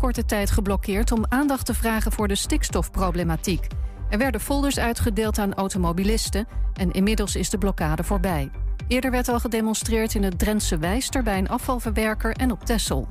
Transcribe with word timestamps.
korte 0.00 0.24
tijd 0.24 0.50
geblokkeerd 0.50 1.12
om 1.12 1.24
aandacht 1.28 1.66
te 1.66 1.74
vragen 1.74 2.12
voor 2.12 2.28
de 2.28 2.34
stikstofproblematiek. 2.34 3.66
Er 4.10 4.18
werden 4.18 4.40
folders 4.40 4.78
uitgedeeld 4.78 5.38
aan 5.38 5.54
automobilisten 5.54 6.46
en 6.74 6.90
inmiddels 6.90 7.36
is 7.36 7.50
de 7.50 7.58
blokkade 7.58 8.04
voorbij. 8.04 8.50
Eerder 8.88 9.10
werd 9.10 9.28
al 9.28 9.40
gedemonstreerd 9.40 10.14
in 10.14 10.22
het 10.22 10.38
Drentse 10.38 10.78
Wijster 10.78 11.22
bij 11.22 11.38
een 11.38 11.48
afvalverwerker 11.48 12.32
en 12.32 12.50
op 12.50 12.64
Texel. 12.64 13.08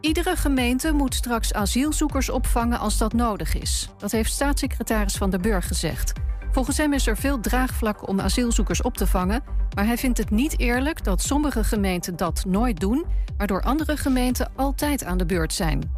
Iedere 0.00 0.36
gemeente 0.36 0.92
moet 0.92 1.14
straks 1.14 1.52
asielzoekers 1.52 2.30
opvangen 2.30 2.78
als 2.78 2.98
dat 2.98 3.12
nodig 3.12 3.54
is. 3.54 3.90
Dat 3.98 4.10
heeft 4.10 4.32
staatssecretaris 4.32 5.16
Van 5.16 5.30
der 5.30 5.40
Burg 5.40 5.66
gezegd. 5.66 6.12
Volgens 6.50 6.76
hem 6.76 6.92
is 6.92 7.06
er 7.06 7.16
veel 7.16 7.40
draagvlak 7.40 8.08
om 8.08 8.20
asielzoekers 8.20 8.82
op 8.82 8.96
te 8.96 9.06
vangen, 9.06 9.42
maar 9.74 9.86
hij 9.86 9.98
vindt 9.98 10.18
het 10.18 10.30
niet 10.30 10.58
eerlijk 10.58 11.04
dat 11.04 11.22
sommige 11.22 11.64
gemeenten 11.64 12.16
dat 12.16 12.44
nooit 12.46 12.80
doen, 12.80 13.04
waardoor 13.36 13.62
andere 13.62 13.96
gemeenten 13.96 14.50
altijd 14.56 15.04
aan 15.04 15.18
de 15.18 15.26
beurt 15.26 15.52
zijn. 15.52 15.97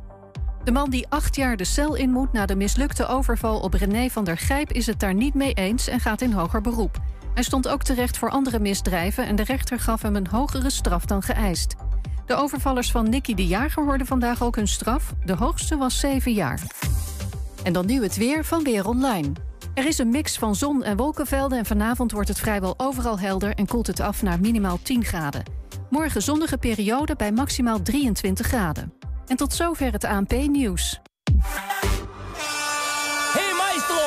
De 0.65 0.73
man 0.73 0.91
die 0.91 1.07
acht 1.09 1.37
jaar 1.37 1.57
de 1.57 1.65
cel 1.65 1.95
in 1.95 2.11
moet 2.11 2.33
na 2.33 2.47
de 2.47 2.57
mislukte 2.57 3.07
overval 3.07 3.61
op 3.61 3.75
René 3.75 4.09
van 4.09 4.25
der 4.25 4.39
Gijp 4.39 4.73
is 4.73 4.87
het 4.87 5.01
daar 5.01 5.15
niet 5.15 5.35
mee 5.35 5.55
eens 5.55 5.89
en 5.89 6.01
gaat 6.01 6.21
in 6.21 6.33
hoger 6.33 6.61
beroep. 6.61 7.01
Hij 7.35 7.43
stond 7.43 7.69
ook 7.69 7.83
terecht 7.83 8.19
voor 8.19 8.31
andere 8.31 8.61
misdrijven 8.61 9.27
en 9.27 9.37
de 9.37 9.45
rechter 9.45 9.81
gaf 9.81 10.03
hem 10.03 10.17
een 10.17 10.27
hogere 10.27 10.71
straf 10.71 11.05
dan 11.05 11.23
geëist. 11.23 11.75
De 12.27 12.35
overvallers 12.35 12.91
van 12.91 13.09
Nicky 13.09 13.35
de 13.35 13.47
Jager 13.47 13.85
hoorden 13.85 14.07
vandaag 14.07 14.43
ook 14.43 14.57
hun 14.57 14.69
straf. 14.69 15.15
De 15.25 15.35
hoogste 15.35 15.77
was 15.77 15.99
zeven 15.99 16.33
jaar. 16.33 16.61
En 17.63 17.73
dan 17.73 17.87
nu 17.87 18.03
het 18.03 18.17
weer 18.17 18.45
van 18.45 18.63
Weer 18.63 18.89
Online. 18.89 19.33
Er 19.75 19.87
is 19.87 19.99
een 19.99 20.09
mix 20.09 20.39
van 20.39 20.55
zon- 20.55 20.83
en 20.83 20.97
wolkenvelden 20.97 21.59
en 21.59 21.67
vanavond 21.67 22.13
wordt 22.13 22.29
het 22.29 22.39
vrijwel 22.39 22.75
overal 22.77 23.19
helder 23.19 23.55
en 23.55 23.67
koelt 23.67 23.87
het 23.87 24.01
af 24.01 24.23
naar 24.23 24.41
minimaal 24.41 24.79
10 24.83 25.05
graden. 25.05 25.43
Morgen 25.91 26.23
zonnige 26.23 26.59
periode 26.59 27.17
bij 27.17 27.33
maximaal 27.33 27.83
23 27.83 28.47
graden. 28.47 29.00
En 29.31 29.37
tot 29.37 29.53
zover 29.53 29.93
het 29.93 30.05
ANP-nieuws. 30.05 31.01
Hey 33.33 33.53
maestro, 33.57 34.07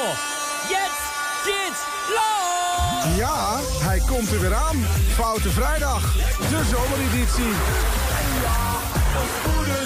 jetzt 0.70 1.04
geht's 1.44 1.82
los! 2.10 3.16
Ja, 3.18 3.60
hij 3.88 4.00
komt 4.08 4.32
er 4.32 4.40
weer 4.40 4.54
aan. 4.54 4.76
Foute 5.14 5.50
Vrijdag, 5.50 6.14
de 6.50 6.64
zomereditie. 6.72 7.54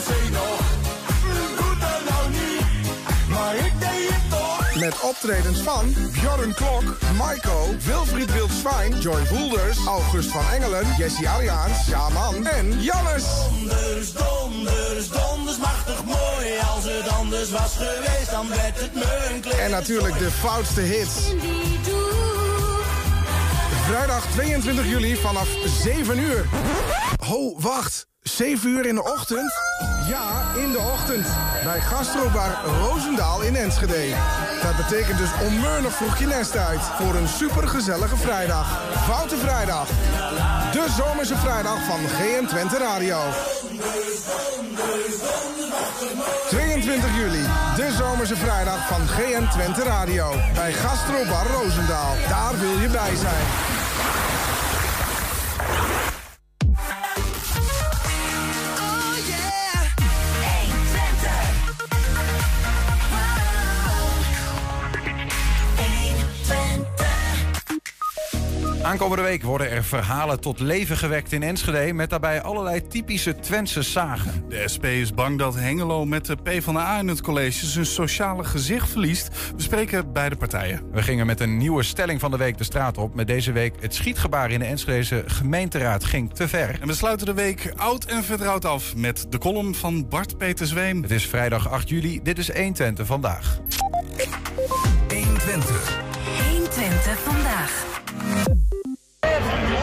Ze 0.06 0.30
nog. 0.32 0.67
Met 4.88 5.02
optredens 5.02 5.60
van 5.60 5.94
Bjorn 6.12 6.54
Klok, 6.54 6.98
Maiko, 7.18 7.76
Wilfried 7.86 8.34
Wildschwein, 8.34 9.00
Joy 9.00 9.22
Boelders, 9.30 9.86
August 9.86 10.30
van 10.30 10.50
Engelen, 10.50 10.86
Jessie 10.98 11.30
Ariaans, 11.30 11.86
Shaman 11.86 12.46
en 12.46 12.82
Jannes. 12.82 13.24
Donders, 13.24 14.14
donders, 14.14 15.10
donders, 15.10 15.58
machtig 15.58 16.04
mooi. 16.04 16.60
Als 16.76 16.84
het 16.84 17.08
anders 17.08 17.50
was 17.50 17.74
geweest, 17.78 18.32
dan 18.32 18.50
werd 18.50 18.80
het 18.80 18.94
me 18.94 19.30
een 19.34 19.42
kleed. 19.42 19.58
En 19.58 19.72
natuurlijk 19.72 20.18
de 20.20 20.32
foutste 20.32 20.82
hits. 20.82 21.16
Vrijdag 23.86 24.26
22 24.32 24.86
juli 24.86 25.16
vanaf 25.16 25.48
7 25.84 26.20
uur. 26.20 26.46
Ho, 27.26 27.60
wacht. 27.60 28.08
7 28.22 28.70
uur 28.70 28.86
in 28.86 28.96
de 28.96 29.04
ochtend? 29.04 29.54
Ja, 30.08 30.56
in 30.56 30.72
de 30.72 30.80
ochtend. 30.80 31.28
Bij 31.64 31.82
Gastrobar 31.82 32.66
Roosendaal 32.66 33.42
in 33.42 33.56
Enschede. 33.56 34.16
Dat 34.62 34.76
betekent 34.76 35.18
dus 35.18 35.30
onmeunig 35.44 35.94
vroeg 35.94 36.18
je 36.18 36.26
nest 36.26 36.58
uit. 36.58 36.82
Voor 36.82 37.16
een 37.16 37.28
supergezellige 37.28 38.18
vrijdag. 38.18 38.82
Foute 39.04 39.38
Vrijdag. 39.38 39.88
De 40.72 40.86
zomerse 40.98 41.36
vrijdag 41.36 41.86
van 41.86 42.00
GM 42.08 42.46
Twente 42.46 42.78
Radio. 42.78 43.20
22 46.50 47.16
juli. 47.16 47.44
De 47.76 47.92
zomerse 47.98 48.36
vrijdag 48.36 48.88
van 48.88 49.08
GM 49.08 49.50
Twente 49.50 49.84
Radio. 49.84 50.32
Bij 50.54 50.74
Gastrobar 50.74 51.48
Roosendaal. 51.48 52.16
Daar 52.30 52.60
wil 52.60 52.78
je 52.80 52.88
bij 52.88 53.16
zijn. 53.16 53.77
Aankomende 68.88 69.24
week 69.24 69.44
worden 69.44 69.72
er 69.72 69.84
verhalen 69.84 70.40
tot 70.40 70.60
leven 70.60 70.98
gewekt 70.98 71.32
in 71.32 71.44
Enschede... 71.44 71.94
met 71.94 72.10
daarbij 72.10 72.42
allerlei 72.42 72.88
typische 72.88 73.36
Twentse 73.40 73.82
zagen. 73.82 74.44
De 74.50 74.68
SP 74.74 74.86
is 74.86 75.14
bang 75.14 75.38
dat 75.38 75.56
Hengelo 75.56 76.06
met 76.06 76.26
de 76.26 76.36
PvdA 76.36 77.00
in 77.00 77.08
het 77.08 77.22
college 77.22 77.66
zijn 77.66 77.86
sociale 77.86 78.44
gezicht 78.44 78.90
verliest. 78.90 79.28
We 79.56 79.62
spreken 79.62 80.14
beide 80.14 80.36
partijen. 80.36 80.82
We 80.92 81.04
gingen 81.04 81.26
met 81.26 81.40
een 81.40 81.58
nieuwe 81.58 81.84
stelling 81.84 82.20
van 82.20 82.32
de 82.32 82.38
week 82.38 82.58
de 82.58 82.64
straat 82.64 82.98
op... 82.98 83.16
met 83.16 83.28
deze 83.28 83.52
week 83.52 83.74
het 83.80 83.96
schietgebaar 83.96 84.52
in 84.52 84.60
de 84.60 84.66
Enschedese 84.66 85.24
gemeenteraad 85.26 86.06
ging 86.06 86.34
te 86.34 86.48
ver. 86.48 86.78
En 86.82 86.88
we 86.88 86.94
sluiten 86.94 87.26
de 87.26 87.34
week 87.34 87.74
oud 87.76 88.06
en 88.06 88.24
vertrouwd 88.24 88.66
af 88.66 88.96
met 88.96 89.26
de 89.30 89.38
column 89.38 89.76
van 89.76 90.08
Bart 90.08 90.38
Peter 90.38 90.68
Zweem. 90.68 91.02
Het 91.02 91.12
is 91.12 91.26
vrijdag 91.26 91.70
8 91.70 91.90
juli, 91.90 92.20
dit 92.24 92.38
is 92.38 92.50
1 92.50 92.74
Twente 92.74 93.06
vandaag. 93.06 93.60
1 95.08 95.38
Twente. 95.38 95.74
1 96.54 96.70
Twente 96.70 97.16
vandaag. 97.24 97.86
Ja, 99.38 99.77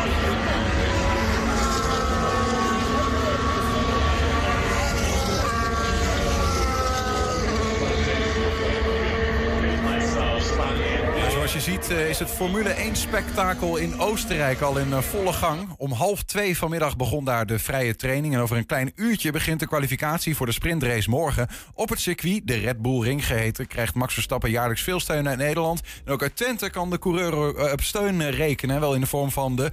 ziet 11.65 11.91
eh, 11.91 12.09
is 12.09 12.19
het 12.19 12.31
Formule 12.31 12.75
1-spektakel 12.75 13.77
in 13.77 14.01
Oostenrijk 14.01 14.61
al 14.61 14.79
in 14.79 14.93
eh, 14.93 14.99
volle 14.99 15.33
gang. 15.33 15.69
Om 15.77 15.93
half 15.93 16.23
twee 16.23 16.57
vanmiddag 16.57 16.97
begon 16.97 17.25
daar 17.25 17.47
de 17.47 17.59
vrije 17.59 17.97
training. 17.97 18.35
En 18.35 18.41
over 18.41 18.57
een 18.57 18.67
klein 18.67 18.93
uurtje 18.95 19.33
begint 19.33 19.61
de 19.61 19.67
kwalificatie 19.67 20.37
voor 20.37 20.47
de 20.47 20.53
sprintrace 20.53 21.11
morgen. 21.11 21.49
Op 21.75 21.89
het 21.89 22.01
circuit, 22.01 22.47
de 22.47 22.55
Red 22.55 22.83
Bull 22.83 23.01
Ring 23.01 23.27
geheten, 23.27 23.67
krijgt 23.67 23.95
Max 23.95 24.15
Verstappen 24.15 24.51
jaarlijks 24.51 24.83
veel 24.83 25.01
steun 25.01 25.29
uit 25.29 25.39
Nederland. 25.39 25.81
En 26.05 26.13
ook 26.13 26.23
uit 26.23 26.37
Twente 26.37 26.71
kan 26.71 26.91
de 26.91 26.99
coureur 26.99 27.57
eh, 27.57 27.73
op 27.73 27.81
steun 27.81 28.31
rekenen. 28.31 28.81
Wel 28.81 28.95
in 28.95 29.01
de 29.01 29.07
vorm 29.07 29.31
van 29.31 29.57
de 29.57 29.71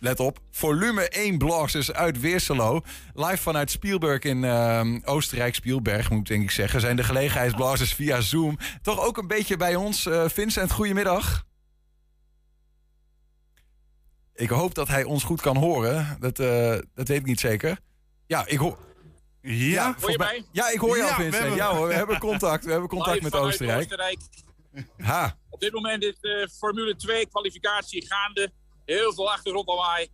Let 0.00 0.20
op, 0.20 0.38
volume 0.50 1.08
1 1.08 1.38
blasters 1.38 1.92
uit 1.92 2.20
Weerselo. 2.20 2.80
Live 3.14 3.36
vanuit 3.36 3.70
Spielberg 3.70 4.22
in 4.22 4.44
ehm, 4.44 5.00
Oostenrijk, 5.04 5.54
Spielberg 5.54 6.10
moet 6.10 6.20
ik 6.20 6.26
denk 6.26 6.42
ik 6.42 6.50
zeggen... 6.50 6.80
zijn 6.80 6.96
de 6.96 7.04
gelegenheidsblasters 7.04 7.92
via 7.94 8.20
Zoom 8.20 8.58
toch 8.82 9.00
ook 9.06 9.16
een 9.18 9.26
beetje 9.26 9.56
bij 9.56 9.74
ons. 9.74 10.06
Eh, 10.06 10.28
Vincent, 10.28 10.72
goedemiddag. 10.72 11.46
Ik 14.34 14.48
hoop 14.48 14.74
dat 14.74 14.88
hij 14.88 15.04
ons 15.04 15.24
goed 15.24 15.40
kan 15.40 15.56
horen. 15.56 16.16
Dat, 16.20 16.38
eh, 16.38 16.70
dat 16.94 17.08
weet 17.08 17.18
ik 17.18 17.24
niet 17.26 17.40
zeker. 17.40 17.78
Ja, 18.26 18.46
ik 18.46 18.58
hoor... 18.58 18.78
Ja, 19.42 19.92
volgens 19.94 20.16
mij- 20.16 20.44
Ja, 20.52 20.70
ik 20.70 20.78
hoor 20.78 20.96
jou, 20.96 21.08
Ja, 21.10 21.16
we 21.16 21.22
Vincent. 21.22 21.42
hebben- 21.42 21.56
Ja 21.56 21.74
hoor, 21.74 21.88
we 21.88 21.94
hebben 21.94 22.18
contact. 22.18 22.64
We 22.64 22.70
hebben 22.70 22.88
contact 22.88 23.22
Live 23.22 23.36
met. 23.36 23.42
Oostenrijk. 23.44 24.18
Ha, 24.98 25.36
Op 25.50 25.60
dit 25.60 25.72
moment 25.72 26.02
is 26.02 26.18
de 26.20 26.48
Formule 26.58 26.96
2 26.96 27.26
kwalificatie 27.28 28.06
gaande. 28.06 28.52
Heel 28.96 29.12
veel 29.14 29.30
achtergrondlawaai. 29.32 30.08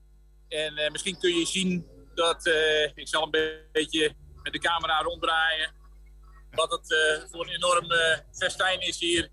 En 0.49 0.77
eh, 0.77 0.91
misschien 0.91 1.19
kun 1.19 1.39
je 1.39 1.47
zien 1.47 1.87
dat 2.15 2.47
eh, 2.47 2.83
ik 2.95 3.09
zal 3.09 3.23
een 3.23 3.31
be- 3.31 3.67
beetje 3.73 4.15
met 4.43 4.53
de 4.53 4.59
camera 4.59 5.01
ronddraaien. 5.03 5.73
Wat 6.51 6.71
het 6.71 6.93
eh, 6.93 7.31
voor 7.31 7.47
een 7.47 7.55
enorm 7.55 7.87
festijn 8.39 8.81
is 8.81 8.99
hier. 9.01 9.29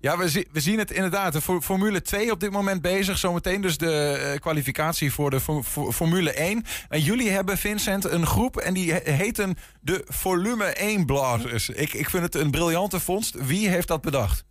Ja, 0.00 0.18
we, 0.18 0.28
zi- 0.28 0.46
we 0.52 0.60
zien 0.60 0.78
het 0.78 0.90
inderdaad. 0.90 1.32
De 1.32 1.40
Fo- 1.40 1.60
Formule 1.60 2.02
2 2.02 2.30
op 2.30 2.40
dit 2.40 2.50
moment 2.50 2.82
bezig. 2.82 3.18
Zometeen 3.18 3.60
dus 3.60 3.78
de 3.78 4.36
kwalificatie 4.40 5.12
voor 5.12 5.30
de 5.30 5.40
Fo- 5.40 5.62
Fo- 5.62 5.92
Formule 5.92 6.32
1. 6.32 6.64
En 6.88 7.00
jullie 7.00 7.30
hebben, 7.30 7.58
Vincent, 7.58 8.04
een 8.04 8.26
groep 8.26 8.56
en 8.56 8.74
die 8.74 8.92
he- 8.92 9.10
heten 9.12 9.56
de 9.80 10.04
Volume 10.06 10.64
1 10.64 11.06
Blazers. 11.06 11.68
Ik, 11.68 11.92
ik 11.92 12.10
vind 12.10 12.22
het 12.22 12.34
een 12.34 12.50
briljante 12.50 13.00
vondst. 13.00 13.34
Wie 13.34 13.68
heeft 13.68 13.88
dat 13.88 14.00
bedacht? 14.00 14.44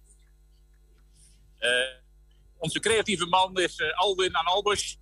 Onze 2.66 2.80
creatieve 2.80 3.26
man 3.26 3.58
is 3.58 3.76
eh, 3.76 3.98
Alwin 3.98 4.38
aan 4.38 4.46
Albers. 4.46 4.98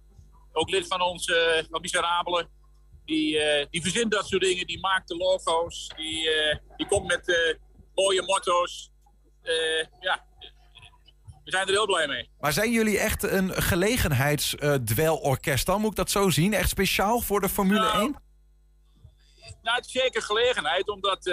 Ook 0.51 0.69
lid 0.69 0.87
van 0.87 1.01
ons 1.01 1.25
eh, 1.25 1.63
van 1.69 1.81
Miserabelen. 1.81 2.49
Die, 3.05 3.39
eh, 3.39 3.65
die 3.69 3.81
verzint 3.81 4.11
dat 4.11 4.27
soort 4.27 4.41
dingen. 4.41 4.67
Die 4.67 4.79
maakt 4.79 5.07
de 5.07 5.15
logo's. 5.15 5.91
Die, 5.95 6.29
die 6.77 6.87
komt 6.87 7.07
met 7.07 7.57
mooie 7.95 8.21
motto's. 8.21 8.91
Ja, 9.99 10.25
we 11.43 11.51
zijn 11.51 11.67
er 11.67 11.73
heel 11.73 11.85
blij 11.85 12.07
mee. 12.07 12.29
Maar 12.39 12.53
zijn 12.53 12.71
jullie 12.71 12.99
echt 12.99 13.23
een 13.23 13.53
gelegenheidsdwelorkest? 13.53 15.65
Dan 15.65 15.81
moet 15.81 15.89
ik 15.89 15.95
dat 15.95 16.11
zo 16.11 16.29
zien. 16.29 16.53
Echt 16.53 16.69
speciaal 16.69 17.21
voor 17.21 17.41
de 17.41 17.49
Formule 17.49 17.79
Nou, 17.79 17.99
1? 17.99 18.21
Nou, 19.61 19.75
het 19.75 19.85
is 19.85 19.91
zeker 19.91 20.21
gelegenheid, 20.21 20.89
omdat 20.89 21.31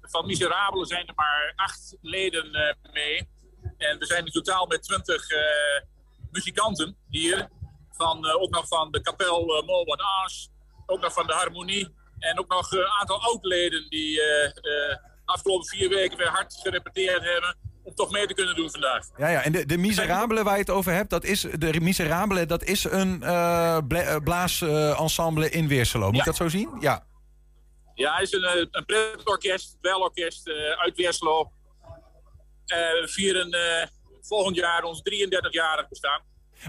van 0.00 0.26
Miserabelen 0.26 0.86
zijn 0.86 1.06
er 1.06 1.14
maar 1.14 1.52
acht 1.56 1.96
leden 2.00 2.54
eh, 2.54 2.92
mee. 2.92 3.28
En 3.78 3.98
we 3.98 4.06
zijn 4.06 4.24
in 4.24 4.32
totaal 4.32 4.66
met 4.66 4.82
twintig 4.82 5.30
eh, 5.30 5.40
muzikanten 6.30 6.96
hier. 7.08 7.48
Van, 7.90 8.26
eh, 8.26 8.34
ook 8.42 8.50
nog 8.50 8.68
van 8.68 8.90
de 8.90 9.00
kapel 9.00 9.60
uh, 9.60 9.66
Molwan 9.66 10.00
Aas, 10.02 10.50
ook 10.86 11.00
nog 11.00 11.12
van 11.12 11.26
de 11.26 11.32
Harmonie. 11.32 11.96
En 12.18 12.38
ook 12.38 12.48
nog 12.48 12.72
een 12.72 12.86
aantal 13.00 13.22
oud-leden 13.22 13.88
die 13.88 14.22
eh, 14.22 14.44
eh, 14.90 14.96
afgelopen 15.24 15.66
vier 15.66 15.88
weken 15.88 16.18
weer 16.18 16.28
hard 16.28 16.54
gerepeteerd 16.62 17.22
hebben 17.24 17.56
om 17.84 17.94
toch 17.94 18.10
mee 18.10 18.26
te 18.26 18.34
kunnen 18.34 18.54
doen 18.56 18.70
vandaag. 18.70 19.06
Ja, 19.16 19.28
ja. 19.28 19.42
En 19.42 19.52
de, 19.52 19.66
de 19.66 19.76
Miserabele 19.78 20.42
waar 20.42 20.54
je 20.54 20.60
het 20.60 20.70
over 20.70 20.92
hebt, 20.92 21.10
dat 21.10 21.24
is, 21.24 21.40
de 21.40 21.80
Miserabele, 21.80 22.46
dat 22.46 22.62
is 22.64 22.84
een 22.84 23.22
eh 23.22 23.78
blaasensemble 24.24 25.50
in 25.50 25.68
Weerselo. 25.68 26.06
Moet 26.06 26.14
Ja. 26.14 26.20
ik 26.20 26.26
dat 26.26 26.36
zo 26.36 26.48
zien? 26.48 26.70
Ja. 26.80 27.06
Ja, 27.94 28.12
hij 28.14 28.22
is 28.22 28.32
een, 28.32 28.44
eh, 28.44 28.66
een 28.70 28.84
pretorkest, 28.84 29.76
welorkest 29.80 30.48
eh, 30.48 30.54
uit 30.70 30.96
Weerselo. 30.96 31.52
Eh, 32.68 32.78
we 32.78 33.08
vieren 33.08 33.50
eh, 33.50 33.86
volgend 34.22 34.56
jaar 34.56 34.82
ons 34.82 35.00
33-jarig 35.00 35.88
bestaan. 35.88 36.22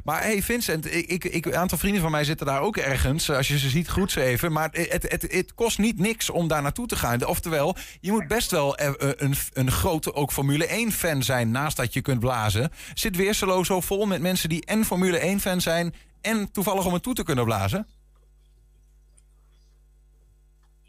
Maar 0.04 0.22
hey 0.22 0.42
Vincent, 0.42 0.94
ik, 0.94 1.24
ik, 1.24 1.46
een 1.46 1.56
aantal 1.56 1.78
vrienden 1.78 2.02
van 2.02 2.12
mij 2.12 2.24
zitten 2.24 2.46
daar 2.46 2.62
ook 2.62 2.78
ergens. 2.78 3.30
Als 3.30 3.48
je 3.48 3.58
ze 3.58 3.70
ziet, 3.70 3.88
groet 3.88 4.12
ze 4.12 4.22
even. 4.22 4.52
Maar 4.52 4.70
het, 4.72 5.12
het, 5.12 5.22
het 5.22 5.54
kost 5.54 5.78
niet 5.78 6.00
niks 6.00 6.30
om 6.30 6.48
daar 6.48 6.62
naartoe 6.62 6.88
te 6.88 6.96
gaan. 6.96 7.26
Oftewel, 7.26 7.76
je 8.02 8.12
moet 8.12 8.28
best 8.28 8.52
wel 8.52 8.78
eh, 8.78 8.88
eh, 8.88 8.94
een, 9.16 9.36
een 9.54 9.72
grote 9.72 10.14
ook 10.14 10.32
Formule 10.32 10.88
1-fan 10.88 11.24
zijn... 11.24 11.52
naast 11.52 11.78
dat 11.78 11.94
je 11.94 12.02
kunt 12.02 12.20
blazen. 12.20 12.72
Zit 12.94 13.16
Weerselo 13.16 13.64
zo 13.64 13.82
vol 13.82 14.06
met 14.06 14.22
mensen 14.22 14.50
die 14.50 14.66
en 14.66 14.86
Formule 14.86 15.38
1-fan 15.38 15.62
zijn... 15.62 15.96
en 16.22 16.52
toevallig 16.52 16.86
om 16.86 16.94
het 16.94 17.04
toe 17.04 17.14
te 17.14 17.24
kunnen 17.24 17.46
blazen? 17.46 17.88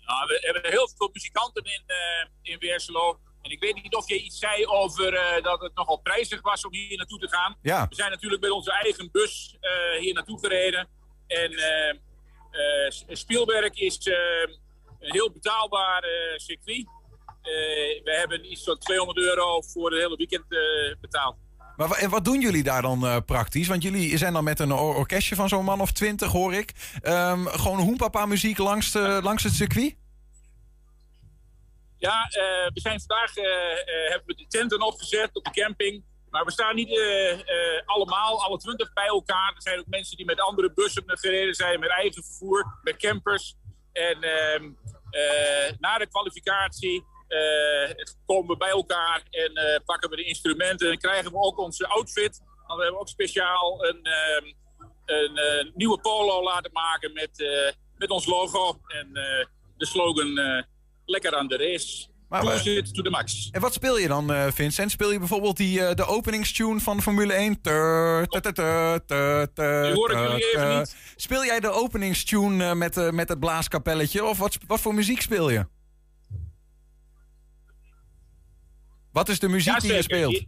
Nou, 0.07 0.27
we 0.27 0.39
hebben 0.41 0.71
heel 0.71 0.91
veel 0.97 1.11
muzikanten 1.13 1.65
in, 1.65 1.83
eh, 1.87 2.53
in 2.53 2.59
Weerselo. 2.59 3.21
En 3.43 3.51
ik 3.51 3.61
weet 3.61 3.83
niet 3.83 3.95
of 3.95 4.09
je 4.09 4.23
iets 4.23 4.39
zei 4.39 4.67
over 4.67 5.15
eh, 5.15 5.43
dat 5.43 5.61
het 5.61 5.75
nogal 5.75 5.97
prijzig 5.97 6.41
was 6.43 6.65
om 6.65 6.73
hier 6.75 6.97
naartoe 6.97 7.19
te 7.19 7.29
gaan. 7.29 7.57
Ja. 7.63 7.87
We 7.89 7.95
zijn 7.95 8.11
natuurlijk 8.11 8.43
met 8.43 8.51
onze 8.51 8.73
eigen 8.73 9.09
bus 9.13 9.57
eh, 9.61 10.01
hier 10.01 10.15
naartoe 10.15 10.39
gereden. 10.39 10.89
En 11.27 11.53
S- 12.89 13.05
Spielberg 13.09 13.73
is 13.75 13.99
een 14.07 15.13
heel 15.13 15.33
betaalbaar 15.33 16.05
circuit. 16.37 16.87
We 18.05 18.17
hebben 18.19 18.51
iets 18.53 18.65
van 18.65 18.79
200 18.79 19.19
euro 19.19 19.61
voor 19.61 19.91
het 19.91 20.01
hele 20.01 20.17
weekend 20.17 20.45
betaald. 21.01 21.37
Maar 21.77 21.91
en 21.91 22.11
wat 22.11 22.25
doen 22.25 22.41
jullie 22.41 22.63
daar 22.63 22.83
dan 22.83 23.23
praktisch? 23.27 23.69
Want 23.69 23.83
jullie 23.83 24.17
zijn 24.19 24.33
dan 24.33 24.45
met 24.45 24.59
een 24.59 24.73
or- 24.73 24.97
orkestje 24.97 25.35
van 25.35 25.49
zo'n 25.49 25.65
man 25.65 25.81
of 25.81 25.93
twintig, 25.93 26.33
hoor 26.33 26.55
ik. 26.55 26.73
Ehm, 27.03 27.47
gewoon 27.47 27.79
hoenpapa 27.81 28.27
muziek 28.27 28.59
langs, 28.59 28.93
langs 28.95 29.43
het 29.43 29.53
circuit? 29.53 29.97
Ja, 32.01 32.25
eh, 32.25 32.73
we 32.73 32.81
zijn 32.81 33.01
vandaag 33.01 33.37
eh, 33.37 33.45
eh, 33.45 34.11
hebben 34.11 34.27
we 34.27 34.35
de 34.35 34.47
tenten 34.47 34.83
opgezet 34.83 35.31
op 35.33 35.45
de 35.45 35.51
camping. 35.51 36.05
Maar 36.31 36.45
we 36.45 36.53
staan 36.53 36.75
niet 36.75 37.01
allemaal, 37.85 38.43
alle 38.45 38.59
twintig 38.59 38.93
bij 38.93 39.07
elkaar. 39.07 39.53
Er 39.55 39.63
zijn 39.63 39.79
ook 39.79 39.87
mensen 39.87 40.17
die 40.17 40.27
met 40.27 40.41
andere 40.41 40.73
bussen 40.73 41.03
gereden 41.07 41.55
zijn, 41.55 41.81
met 41.81 41.91
eigen 41.91 42.25
vervoer, 42.25 42.79
met 42.83 42.97
campers. 42.97 43.55
En 43.93 44.23
ehm, 44.23 44.71
eh, 45.11 45.73
na 45.79 45.99
de 45.99 46.09
kwalificatie 46.09 47.05
komen 48.27 48.51
we 48.51 48.57
bij 48.57 48.71
elkaar 48.71 49.23
en 49.31 49.83
pakken 49.85 50.11
we 50.11 50.17
de 50.17 50.25
instrumenten. 50.25 50.91
En 50.91 50.99
krijgen 50.99 51.31
we 51.31 51.39
ook 51.39 51.59
onze 51.59 51.87
outfit. 51.87 52.43
Hebben 52.67 52.87
we 52.87 52.99
ook 52.99 53.09
speciaal 53.09 53.85
een, 53.85 54.03
ehm, 54.03 54.53
een 55.05 55.73
nieuwe 55.75 56.01
polo 56.01 56.43
laten 56.43 56.73
maken 56.73 57.13
met, 57.13 57.45
met 57.97 58.11
ons 58.11 58.27
logo. 58.27 58.81
En 58.87 59.13
de 59.77 59.87
slogan 59.87 60.65
lekker 61.11 61.35
aan 61.37 61.47
de 61.49 61.57
race. 61.57 62.09
Maar- 62.29 62.41
Cruise 62.41 62.75
it 62.77 62.95
to 62.95 63.03
the 63.03 63.11
max. 63.11 63.49
En 63.53 63.61
wat 63.61 63.73
speel 63.75 63.99
je 63.99 64.09
dan, 64.09 64.33
eh, 64.33 64.47
Vincent? 64.53 64.91
Speel 64.91 65.13
je 65.13 65.19
bijvoorbeeld 65.19 65.57
die, 65.57 65.85
eh, 65.85 65.95
de 65.95 66.07
openingstune 66.07 66.81
van 66.81 67.03
Formule 67.03 67.35
1? 67.35 67.61
Tur, 67.61 68.27
Die 68.29 68.43
hoor 69.93 70.11
ik 70.11 70.19
jullie 70.19 70.45
even 70.55 70.79
niet. 70.79 70.97
Speel 71.17 71.45
jij 71.45 71.61
de 71.61 71.71
openingstune 71.71 72.65
eh, 72.65 72.73
met, 72.73 72.97
eh, 72.97 73.11
met 73.11 73.29
het 73.29 73.39
blaaskapelletje? 73.41 74.25
Of 74.25 74.39
wat, 74.39 74.59
wat 74.67 74.81
voor 74.81 74.95
muziek 74.95 75.21
speel 75.21 75.51
je? 75.51 75.67
Wat 79.13 79.29
is 79.29 79.39
de 79.39 79.49
muziek 79.49 79.81
die 79.81 79.93
je 79.93 80.03
speelt? 80.03 80.45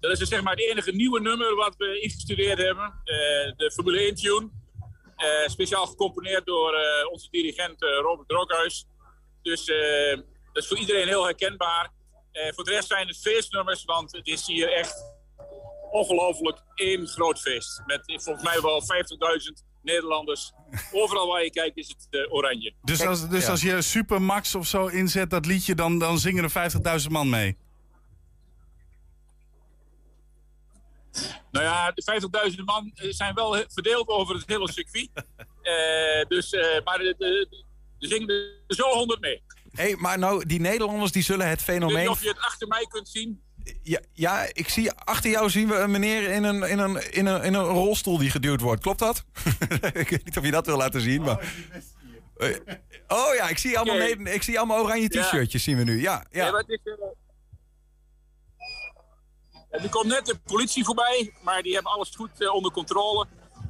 Dat 0.00 0.10
is 0.12 0.18
dus 0.18 0.28
zeg 0.28 0.42
maar 0.42 0.52
het 0.56 0.62
enige 0.70 0.90
nieuwe 0.92 1.20
nummer 1.20 1.54
wat 1.54 1.74
we 1.76 2.00
ingestudeerd 2.00 2.58
hebben. 2.58 2.84
Eh, 2.84 3.56
de 3.56 3.70
Formule 3.74 4.06
1 4.06 4.14
tune. 4.14 4.48
Eh, 5.16 5.48
speciaal 5.48 5.86
gecomponeerd 5.86 6.46
door 6.46 6.74
eh, 6.74 7.10
onze 7.12 7.28
dirigent 7.30 7.82
eh, 7.82 7.88
Robert 8.02 8.28
Drokhuis. 8.28 8.86
Dus 9.42 9.64
eh, 9.64 10.16
dat 10.52 10.62
is 10.62 10.68
voor 10.68 10.78
iedereen 10.78 11.06
heel 11.06 11.24
herkenbaar. 11.24 11.90
Eh, 12.32 12.52
voor 12.52 12.64
de 12.64 12.70
rest 12.70 12.88
zijn 12.88 13.06
het 13.06 13.18
feestnummers, 13.18 13.84
want 13.84 14.12
het 14.12 14.26
is 14.26 14.46
hier 14.46 14.72
echt 14.72 15.18
ongelooflijk 15.90 16.62
één 16.74 17.06
groot 17.08 17.40
feest. 17.40 17.82
Met 17.86 18.02
volgens 18.04 18.44
mij 18.44 18.60
wel 18.60 18.82
50.000 18.82 19.68
Nederlanders. 19.82 20.52
Overal 20.92 21.26
waar 21.26 21.44
je 21.44 21.50
kijkt 21.50 21.76
is 21.76 21.88
het 21.88 22.06
eh, 22.10 22.32
oranje. 22.32 22.74
Dus, 22.82 23.06
als, 23.06 23.28
dus 23.28 23.44
ja. 23.44 23.50
als 23.50 23.62
je 23.62 23.82
Supermax 23.82 24.54
of 24.54 24.66
zo 24.66 24.86
inzet, 24.86 25.30
dat 25.30 25.46
liedje, 25.46 25.74
dan, 25.74 25.98
dan 25.98 26.18
zingen 26.18 26.44
er 26.44 27.00
50.000 27.02 27.08
man 27.08 27.28
mee. 27.28 27.56
Nou 31.50 31.64
ja, 31.64 31.90
de 31.90 32.50
50.000 32.56 32.64
man 32.64 32.90
zijn 32.94 33.34
wel 33.34 33.64
verdeeld 33.66 34.08
over 34.08 34.34
het 34.34 34.44
hele 34.46 34.72
circuit. 34.72 35.10
Eh, 35.60 36.26
dus, 36.28 36.52
eh, 36.52 36.84
maar 36.84 36.98
de, 36.98 37.14
de, 37.18 37.64
er 38.00 38.08
zingen 38.08 38.28
er 38.28 38.74
zo 38.74 38.88
100 38.88 39.20
mee. 39.20 39.42
Hey, 39.72 39.96
maar 39.98 40.18
nou, 40.18 40.46
die 40.46 40.60
Nederlanders 40.60 41.12
die 41.12 41.22
zullen 41.22 41.48
het 41.48 41.60
Ik 41.60 41.66
weet 41.66 41.78
niet 41.78 41.88
fenomeen... 41.88 42.08
of 42.10 42.22
je 42.22 42.28
het 42.28 42.38
achter 42.38 42.68
mij 42.68 42.86
kunt 42.88 43.08
zien. 43.08 43.42
Ja, 43.82 44.00
ja, 44.12 44.46
ik 44.52 44.68
zie 44.68 44.92
achter 44.92 45.30
jou 45.30 45.50
zien 45.50 45.68
we 45.68 45.74
een 45.74 45.90
meneer 45.90 46.30
in 46.30 46.44
een, 46.44 46.62
in 46.62 46.78
een, 46.78 47.12
in 47.12 47.26
een, 47.26 47.42
in 47.42 47.54
een 47.54 47.64
rolstoel 47.64 48.18
die 48.18 48.30
geduwd 48.30 48.60
wordt. 48.60 48.82
Klopt 48.82 48.98
dat? 48.98 49.24
ik 49.92 50.08
weet 50.08 50.24
niet 50.24 50.38
of 50.38 50.44
je 50.44 50.50
dat 50.50 50.66
wil 50.66 50.76
laten 50.76 51.00
zien, 51.00 51.22
maar... 51.22 51.54
Eh, 52.36 52.56
Oh 53.08 53.34
ja, 53.34 53.48
ik 53.48 53.58
zie 53.58 53.78
allemaal, 53.78 53.96
nee, 53.96 54.34
ik 54.34 54.42
zie 54.42 54.58
allemaal 54.58 54.82
oranje 54.82 55.06
Ja. 55.12 55.22
t-shirtjes, 55.22 55.62
zien 55.62 55.76
we 55.76 55.84
nu. 55.84 56.00
Ja, 56.00 56.24
Ja. 56.30 56.44
ja. 56.44 56.50
maar 56.50 56.60
het 56.60 56.68
is, 56.68 56.78
eh, 59.70 59.82
er 59.82 59.88
komt 59.88 60.06
net 60.06 60.26
de 60.26 60.38
politie 60.44 60.84
voorbij, 60.84 61.34
maar 61.42 61.62
die 61.62 61.74
hebben 61.74 61.92
alles 61.92 62.10
goed 62.16 62.40
eh, 62.40 62.54
onder 62.54 62.72
controle. 62.72 63.26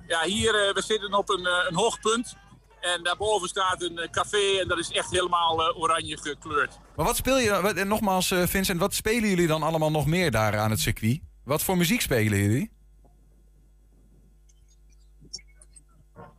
Ja, 0.07 0.23
hier, 0.23 0.55
eh, 0.55 0.75
we 0.75 0.83
zitten 0.83 1.15
op 1.15 1.29
een, 1.29 1.47
een 1.69 1.75
hoog 1.75 2.01
punt. 2.01 2.37
En 2.81 3.03
daarboven 3.03 3.49
staat 3.49 3.83
een 3.83 3.99
eh, 3.99 4.11
café 4.11 4.59
en 4.61 4.69
dat 4.69 4.79
is 4.79 4.91
echt 4.91 5.11
helemaal 5.11 5.63
eh, 5.69 5.81
oranje 5.81 6.17
gekleurd. 6.17 6.79
Maar 6.97 7.07
wat 7.07 7.17
speel 7.17 7.39
je, 7.39 7.51
en 7.51 7.89
nogmaals 7.89 8.31
eh, 8.31 8.47
Vincent, 8.47 8.81
wat 8.81 8.95
spelen 8.95 9.29
jullie 9.29 9.47
dan 9.47 9.63
allemaal 9.63 9.91
nog 9.91 10.07
meer 10.07 10.31
daar 10.31 10.59
aan 10.59 10.71
het 10.71 10.81
circuit? 10.81 11.21
Wat 11.45 11.63
voor 11.63 11.77
muziek 11.77 12.01
spelen 12.01 12.39
jullie? 12.39 12.73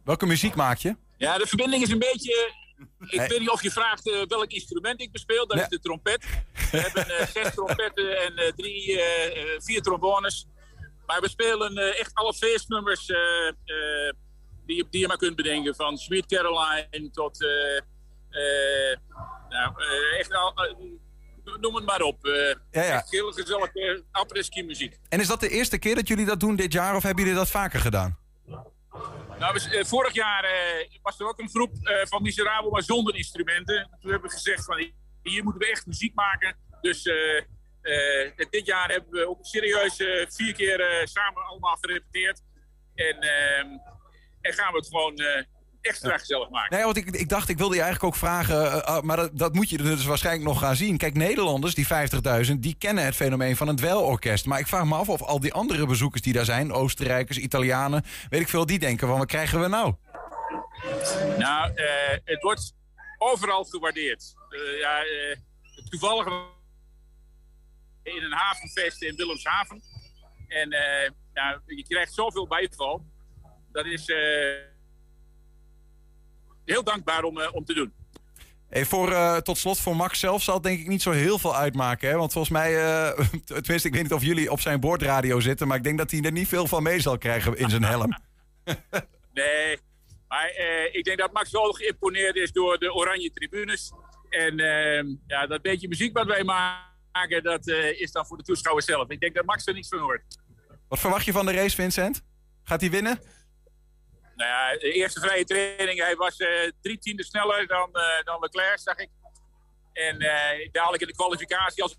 Welke 0.04 0.26
muziek 0.26 0.56
maak 0.56 0.78
je? 0.78 0.96
Ja, 1.18 1.38
de 1.38 1.48
verbinding 1.48 1.84
is 1.84 1.90
een 1.90 2.00
beetje... 2.00 2.60
Ik 3.00 3.20
Hey. 3.20 3.28
weet 3.28 3.40
niet 3.40 3.50
of 3.50 3.64
je 3.64 3.72
vraagt 3.72 4.26
welk 4.28 4.52
instrument 4.52 5.02
ik 5.02 5.12
bespeel. 5.12 5.48
Dat 5.48 5.58
is 5.58 5.68
de 5.68 5.80
trompet. 5.80 6.26
We 6.72 6.78
hebben 6.78 7.28
zes 7.28 7.54
trompetten 7.56 8.22
en 8.22 8.54
drie, 8.56 9.00
vier 9.58 9.82
trombones. 9.82 10.48
Maar 11.06 11.22
we 11.22 11.30
spelen 11.30 11.78
echt 11.98 12.14
alle 12.14 12.34
feestnummers 12.34 13.12
die, 14.72 14.88
die 14.90 15.02
je 15.02 15.08
maar 15.08 15.18
kunt 15.18 15.36
bedenken. 15.36 15.76
Van 15.76 15.98
Sweet 15.98 16.26
Caroline 16.26 17.10
tot... 17.12 17.44
eh, 17.44 17.78
eh, 18.30 18.98
nou, 19.50 19.74
eh, 19.78 20.20
echt 20.20 20.34
al, 20.34 20.54
noem 21.60 21.76
het 21.76 21.86
maar 21.86 22.02
op. 22.02 22.18
Ja, 22.72 22.84
ja. 22.84 23.06
Heel 23.10 23.32
gezellige 23.32 24.04
apres-ski 24.12 24.64
muziek. 24.64 25.00
En 25.10 25.20
is 25.20 25.28
dat 25.28 25.40
de 25.40 25.50
eerste 25.50 25.78
keer 25.78 25.96
dat 25.96 26.08
jullie 26.08 26.26
dat 26.26 26.40
doen 26.40 26.56
dit 26.56 26.74
jaar 26.74 26.96
of 26.96 27.04
hebben 27.04 27.24
jullie 27.24 27.40
dat 27.40 27.50
vaker 27.50 27.80
gedaan? 27.80 28.20
Nou, 29.40 29.86
vorig 29.86 30.14
jaar 30.14 30.46
was 31.02 31.20
er 31.20 31.28
ook 31.28 31.40
een 31.40 31.50
groep 31.50 31.72
van 32.04 32.22
Miserabel, 32.22 32.72
maar 32.72 32.84
zonder 32.84 33.16
instrumenten. 33.16 33.90
Toen 34.02 34.12
hebben 34.12 34.30
we 34.30 34.36
gezegd 34.36 34.66
van 34.66 34.92
hier 35.24 35.44
moeten 35.44 35.62
we 35.62 35.72
echt 35.72 35.86
muziek 35.86 36.14
maken. 36.14 36.56
Dus 36.82 37.06
eh, 37.06 38.48
dit 38.50 38.66
jaar 38.66 38.90
hebben 38.90 39.12
we 39.12 39.30
ook 39.30 39.46
serieus 39.46 39.96
vier 40.36 40.54
keer 40.54 41.02
samen 41.04 41.44
allemaal 41.46 41.76
gerepeteerd. 41.76 42.42
En, 42.96 43.20
ehm, 43.20 43.68
en 44.42 44.54
gaan 44.54 44.72
we 44.72 44.78
het 44.78 44.88
gewoon 44.88 45.16
eh, 45.16 45.44
extra 45.82 46.18
gezellig 46.18 46.50
maken. 46.50 46.76
Nee, 46.76 46.86
want 46.86 46.98
ik, 46.98 47.10
ik 47.10 47.30
dacht, 47.30 47.50
ik 47.50 47.58
wilde 47.58 47.76
je 47.76 47.82
eigenlijk 47.82 48.14
ook 48.14 48.20
vragen, 48.20 48.72
eh, 48.72 48.82
ah, 48.82 49.04
maar 49.04 49.18
dat, 49.18 49.38
dat 49.38 49.54
moet 49.54 49.70
je 49.70 49.78
dus 49.78 50.06
waarschijnlijk 50.06 50.46
nog 50.46 50.60
gaan 50.60 50.76
zien. 50.76 50.98
Kijk, 50.98 51.14
Nederlanders, 51.14 51.76
die 51.76 51.88
50.000, 52.46 52.54
die 52.60 52.76
kennen 52.78 53.06
het 53.06 53.16
fenomeen 53.16 53.56
van 53.56 53.68
het 53.68 53.78
dweilorkest. 53.78 54.46
Maar 54.46 54.60
ik 54.60 54.68
vraag 54.68 54.86
me 54.86 54.96
af 54.96 55.10
of 55.10 55.22
al 55.22 55.40
die 55.40 55.54
andere 55.54 55.86
bezoekers 55.86 56.22
die 56.22 56.34
daar 56.34 56.46
zijn, 56.46 56.72
Oostenrijkers, 56.72 57.38
Italianen, 57.38 58.04
weet 58.30 58.42
ik 58.42 58.50
veel, 58.50 58.66
die 58.66 58.80
denken 58.80 59.08
van, 59.08 59.18
wat 59.18 59.28
krijgen 59.28 59.62
we 59.62 59.68
nou? 59.68 59.94
Nou, 61.38 61.74
eh, 61.74 62.18
het 62.24 62.42
wordt 62.42 62.74
overal 63.18 63.64
gewaardeerd. 63.64 64.34
Eh, 64.50 64.80
ja, 64.80 65.04
eh, 65.04 65.38
toevallig 65.90 66.28
in 68.04 68.24
een 68.24 68.34
havenfeest 68.34 69.02
in 69.02 69.16
Willemshaven. 69.16 69.82
En 70.48 70.72
eh, 70.72 71.10
ja, 71.34 71.62
je 71.66 71.84
krijgt 71.88 72.14
zoveel 72.14 72.48
bijval. 72.48 73.06
Dat 73.72 73.86
is 73.86 74.06
eh, 74.06 74.18
heel 76.66 76.84
dankbaar 76.84 77.24
om, 77.24 77.40
eh, 77.40 77.54
om 77.54 77.66
te 77.66 77.74
doen. 77.74 77.94
Hey, 78.72 78.86
voor, 78.86 79.12
eh, 79.12 79.38
tot 79.38 79.58
slot, 79.58 79.80
voor 79.80 79.96
Max 79.96 80.20
zelf 80.20 80.44
zal 80.44 80.54
het 80.54 80.64
denk 80.64 80.80
ik 80.80 80.88
niet 80.88 81.02
zo 81.02 81.12
heel 81.12 81.40
veel 81.40 81.56
uitmaken. 81.56 82.10
Hè? 82.10 82.16
Want 82.18 82.32
volgens 82.32 82.54
mij, 82.54 82.78
eh, 82.78 83.20
tenminste, 83.46 83.88
ik 83.88 83.94
weet 83.94 84.04
niet 84.04 84.14
of 84.14 84.24
jullie 84.24 84.52
op 84.52 84.60
zijn 84.60 84.80
boordradio 84.80 85.40
zitten, 85.40 85.68
maar 85.68 85.78
ik 85.78 85.84
denk 85.84 85.98
dat 85.98 86.12
hij 86.12 86.22
er 86.22 86.32
niet 86.32 86.48
veel 86.48 86.68
van 86.68 86.84
mee 86.84 87.00
zal 87.00 87.18
krijgen 87.18 87.58
in 87.58 87.70
zijn 87.70 87.84
helm. 87.84 88.18
Nee, 89.34 89.78
Maar 90.28 90.52
ik 90.92 91.04
denk 91.04 91.18
dat 91.18 91.34
Max 91.34 91.52
wel 91.52 91.72
geïmponeerd 91.72 92.36
is 92.36 92.52
door 92.52 92.78
de 92.78 92.94
oranje 92.94 93.32
tribunes. 93.32 93.92
En 94.30 94.60
eh, 94.60 95.04
ja, 95.28 95.48
dat 95.48 95.62
beetje 95.62 95.88
muziek 95.88 96.18
wat 96.18 96.28
wij 96.28 96.44
maken, 96.44 97.44
dat 97.44 97.68
is 97.68 98.12
dan 98.12 98.26
voor 98.26 98.38
de 98.38 98.44
toeschouwers 98.44 98.86
zelf. 98.86 99.10
Ik 99.10 99.20
denk 99.20 99.36
dat 99.36 99.46
Max 99.46 99.68
er 99.68 99.74
niets 99.74 99.88
van 99.88 100.00
hoort. 100.00 100.38
Wat 100.88 101.00
verwacht 101.00 101.26
je 101.26 101.32
van 101.32 101.46
de 101.46 101.52
race, 101.52 101.76
Vincent? 101.76 102.24
Gaat 102.64 102.82
hij 102.82 102.90
winnen? 102.90 103.20
Nou 104.36 104.50
ja, 104.50 104.78
de 104.78 104.92
eerste 104.92 105.20
vrije 105.20 105.46
training, 105.46 106.00
hij 106.00 106.16
was 106.16 106.38
eh, 106.38 106.72
drie 106.82 106.98
tienden 106.98 107.26
sneller 107.26 107.68
dan, 107.68 107.90
eh, 107.94 108.24
dan 108.24 108.40
Leclerc, 108.40 108.80
zag 108.80 108.98
ik. 108.98 109.10
En 109.94 110.20
eh, 110.20 110.70
dadelijk 110.72 111.02
in 111.02 111.08
de 111.08 111.16
kwalificatie, 111.16 111.84
als 111.84 111.98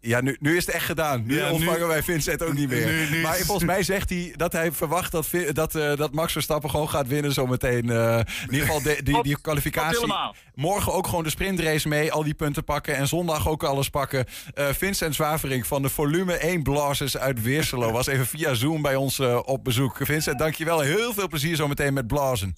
Ja, 0.00 0.20
nu, 0.20 0.36
nu 0.40 0.56
is 0.56 0.66
het 0.66 0.74
echt 0.74 0.84
gedaan. 0.84 1.26
Nu 1.26 1.36
Ja, 1.38 1.46
nu- 1.46 1.52
ontvangen 1.52 1.86
wij 1.88 2.02
Vincent 2.02 2.42
ook 2.42 2.52
niet 2.52 2.68
meer. 2.68 2.86
Nu- 2.86 3.10
nu 3.10 3.20
maar 3.20 3.36
volgens 3.36 3.66
mij 3.66 3.82
zegt 3.82 4.08
hij 4.10 4.32
dat 4.36 4.52
hij 4.52 4.72
verwacht 4.72 5.12
dat, 5.12 5.28
dat, 5.52 5.74
eh, 5.74 5.96
dat 5.96 6.12
Max 6.12 6.32
Verstappen 6.32 6.70
gewoon 6.70 6.88
gaat 6.88 7.06
winnen 7.06 7.32
zometeen. 7.32 7.90
eh 7.90 8.18
in 8.18 8.52
ieder 8.52 8.66
geval 8.66 8.82
de, 8.82 9.02
die, 9.02 9.22
die 9.22 9.40
kwalificatie. 9.40 9.94
helemaal. 10.00 10.34
Morgen 10.54 10.92
ook 10.92 11.06
gewoon 11.06 11.24
de 11.24 11.30
sprintrace 11.30 11.88
mee, 11.88 12.12
al 12.12 12.22
die 12.24 12.34
punten 12.34 12.64
pakken. 12.64 12.96
En 12.96 13.08
zondag 13.08 13.48
ook 13.48 13.62
alles 13.62 13.88
pakken. 13.88 14.24
Eh, 14.54 14.68
Vincent 14.68 15.14
Zwavering 15.14 15.66
van 15.66 15.82
de 15.82 15.88
Volume 15.88 16.34
1 16.42 16.62
Blazers 16.62 17.16
uit 17.18 17.42
Weerselo 17.42 17.90
was 17.92 18.06
even 18.06 18.26
via 18.26 18.54
Zoom 18.54 18.82
bij 18.82 18.94
ons 18.96 19.20
op 19.44 19.64
bezoek. 19.64 19.96
Vincent, 20.00 20.38
dankjewel. 20.38 20.80
Heel 20.80 21.12
veel 21.12 21.28
plezier 21.28 21.56
zometeen 21.56 21.92
met 21.92 22.06
blazen. 22.06 22.56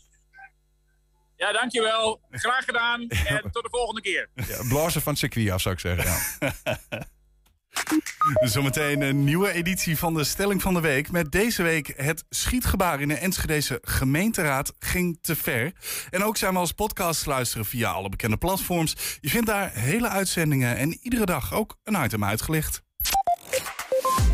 Ja, 1.37 1.53
dankjewel. 1.53 2.21
Graag 2.31 2.65
gedaan. 2.65 3.01
En 3.09 3.41
tot 3.53 3.63
de 3.63 3.69
volgende 3.71 4.01
keer. 4.01 4.29
Ja, 4.35 4.57
blazen 4.69 5.03
van 5.03 5.13
het 5.13 5.21
circuit 5.21 5.51
af, 5.51 5.61
zou 5.61 5.75
ik 5.75 5.81
zeggen. 5.81 6.05
Ja. 6.39 6.53
Zometeen 8.41 9.01
een 9.03 9.25
nieuwe 9.25 9.53
editie 9.53 9.99
van 9.99 10.15
de 10.15 10.25
Stelling 10.25 10.63
van 10.63 10.75
de 10.75 10.81
Week. 10.81 11.11
Met 11.11 11.33
deze 11.33 11.63
week 11.63 11.93
het 11.97 12.25
schietgebaar 12.29 13.01
in 13.01 13.09
de 13.09 13.15
Enschedese 13.15 13.79
gemeenteraad 13.83 14.73
ging 14.79 15.19
te 15.21 15.37
ver. 15.37 15.73
En 16.11 16.25
ook 16.25 16.37
zijn 16.37 16.53
we 16.53 16.59
als 16.59 16.73
podcast 16.73 17.23
te 17.23 17.29
luisteren 17.29 17.65
via 17.65 17.91
alle 17.91 18.09
bekende 18.09 18.37
platforms. 18.37 19.19
Je 19.21 19.29
vindt 19.29 19.47
daar 19.47 19.71
hele 19.73 20.09
uitzendingen 20.09 20.77
en 20.77 20.99
iedere 21.03 21.27
dag 21.27 21.55
ook 21.55 21.77
een 21.85 22.05
item 22.05 22.25
uitgelicht. 22.25 22.83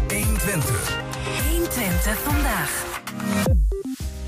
120. 0.09 0.97
120 1.51 2.19
vandaag. 2.19 2.85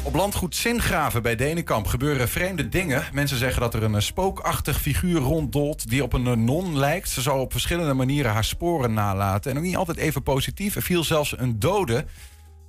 Op 0.02 0.14
landgoed 0.14 0.56
Zingraven 0.56 1.22
bij 1.22 1.36
Denenkamp 1.36 1.86
gebeuren 1.86 2.28
vreemde 2.28 2.68
dingen. 2.68 3.04
Mensen 3.12 3.38
zeggen 3.38 3.60
dat 3.60 3.74
er 3.74 3.82
een 3.82 3.94
eh, 3.94 4.00
spookachtig 4.00 4.80
figuur 4.80 5.20
ronddolt 5.20 5.88
die 5.88 6.02
op 6.02 6.12
een 6.12 6.26
eh, 6.26 6.32
non 6.32 6.78
lijkt. 6.78 7.08
Ze 7.08 7.20
zou 7.20 7.40
op 7.40 7.52
verschillende 7.52 7.94
manieren 7.94 8.32
haar 8.32 8.44
sporen 8.44 8.92
nalaten. 8.92 9.50
En 9.50 9.56
ook 9.56 9.62
niet 9.62 9.76
altijd 9.76 9.96
even 9.96 10.22
positief. 10.22 10.76
Er 10.76 10.82
viel 10.82 11.04
zelfs 11.04 11.38
een 11.38 11.58
dode. 11.58 12.04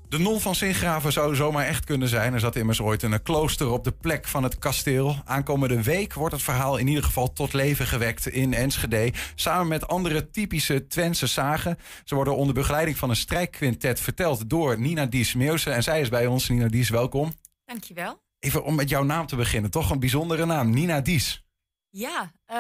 De 0.10 0.20
non 0.20 0.42
van 0.42 0.56
Zingraven 0.56 1.12
zou 1.12 1.36
zomaar 1.36 1.66
echt 1.66 1.86
kunnen 1.86 2.08
zijn. 2.08 2.34
Er 2.34 2.40
zat 2.40 2.56
immers 2.56 2.82
ooit 2.82 3.04
een 3.04 3.22
klooster 3.22 3.70
op 3.70 3.84
de 3.84 3.92
plek 3.92 4.28
van 4.28 4.44
het 4.44 4.60
kasteel. 4.60 5.16
Aankomende 5.26 5.84
week 5.84 6.14
wordt 6.14 6.34
het 6.34 6.44
verhaal 6.44 6.78
in 6.78 6.88
ieder 6.88 7.04
geval 7.04 7.34
tot 7.34 7.54
leven 7.54 7.88
gewekt 7.88 8.28
in 8.28 8.54
Enschede. 8.54 9.14
Samen 9.36 9.68
met 9.68 9.88
andere 9.88 10.30
typische 10.30 10.88
Twentse 10.88 11.28
zagen. 11.28 11.78
Ze 12.04 12.16
worden 12.16 12.36
onder 12.36 12.54
begeleiding 12.54 12.98
van 12.98 13.10
een 13.10 13.16
strijkquintet 13.16 14.00
verteld 14.00 14.50
door 14.50 14.80
Nina 14.80 15.06
Dies 15.06 15.34
Meeuwse. 15.34 15.72
En 15.72 15.84
zij 15.84 16.02
is 16.02 16.10
bij 16.10 16.26
ons. 16.26 16.50
Nina 16.50 16.68
Dies, 16.68 16.90
welkom. 16.90 17.34
Dankjewel. 17.66 18.22
Even 18.40 18.64
om 18.64 18.76
met 18.76 18.90
jouw 18.90 19.04
naam 19.04 19.26
te 19.26 19.36
beginnen. 19.36 19.72
Toch 19.72 19.90
een 19.90 20.00
bijzondere 20.00 20.46
naam. 20.46 20.70
Nina 20.70 21.02
Dies. 21.02 21.49
Ja, 21.92 22.32
eh, 22.46 22.56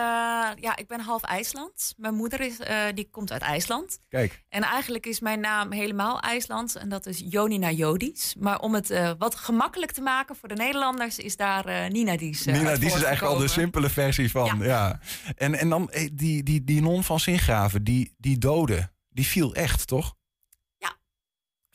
ja, 0.62 0.76
ik 0.76 0.88
ben 0.88 1.00
half 1.00 1.24
IJsland. 1.24 1.94
Mijn 1.98 2.16
moeder 2.16 2.42
is, 2.42 2.60
eh, 2.60 2.86
die 2.94 3.10
komt 3.12 3.32
uit 3.32 3.42
IJsland. 3.42 4.00
Kijk. 4.08 4.44
En 4.50 4.64
eigenlijk 4.64 5.06
is 5.06 5.20
mijn 5.20 5.40
naam 5.40 5.72
helemaal 5.72 6.20
IJslands 6.20 6.76
en 6.76 6.90
dat 6.90 7.06
is 7.06 7.24
Jonina 7.26 7.72
Jodis. 7.72 8.36
Maar 8.40 8.60
om 8.60 8.74
het 8.74 8.90
eh, 8.90 9.12
wat 9.18 9.36
gemakkelijk 9.36 9.92
te 9.92 10.02
maken 10.02 10.36
voor 10.36 10.50
de 10.50 10.56
Nederlanders 10.56 11.18
is 11.18 11.36
daar 11.36 11.92
Nina 11.92 12.18
Dies. 12.18 12.46
Nina 12.46 12.76
Dies 12.76 12.96
is 12.96 13.04
eigenlijk 13.04 13.36
al 13.36 13.42
de 13.42 13.48
simpele 13.48 13.90
versie 13.90 14.32
van. 14.32 14.58
Ja. 14.58 14.66
Ja. 14.66 15.00
En, 15.36 15.56
en 15.56 15.70
dan 15.70 15.92
die, 16.14 16.44
die, 16.44 16.64
die 16.64 16.82
non 16.82 17.04
van 17.04 17.20
Zingraven, 17.20 17.84
die, 17.84 18.16
die 18.18 18.38
dode, 18.38 18.92
die 19.10 19.26
viel 19.26 19.54
echt, 19.56 19.88
toch? 19.88 20.18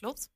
Klopt. 0.04 0.30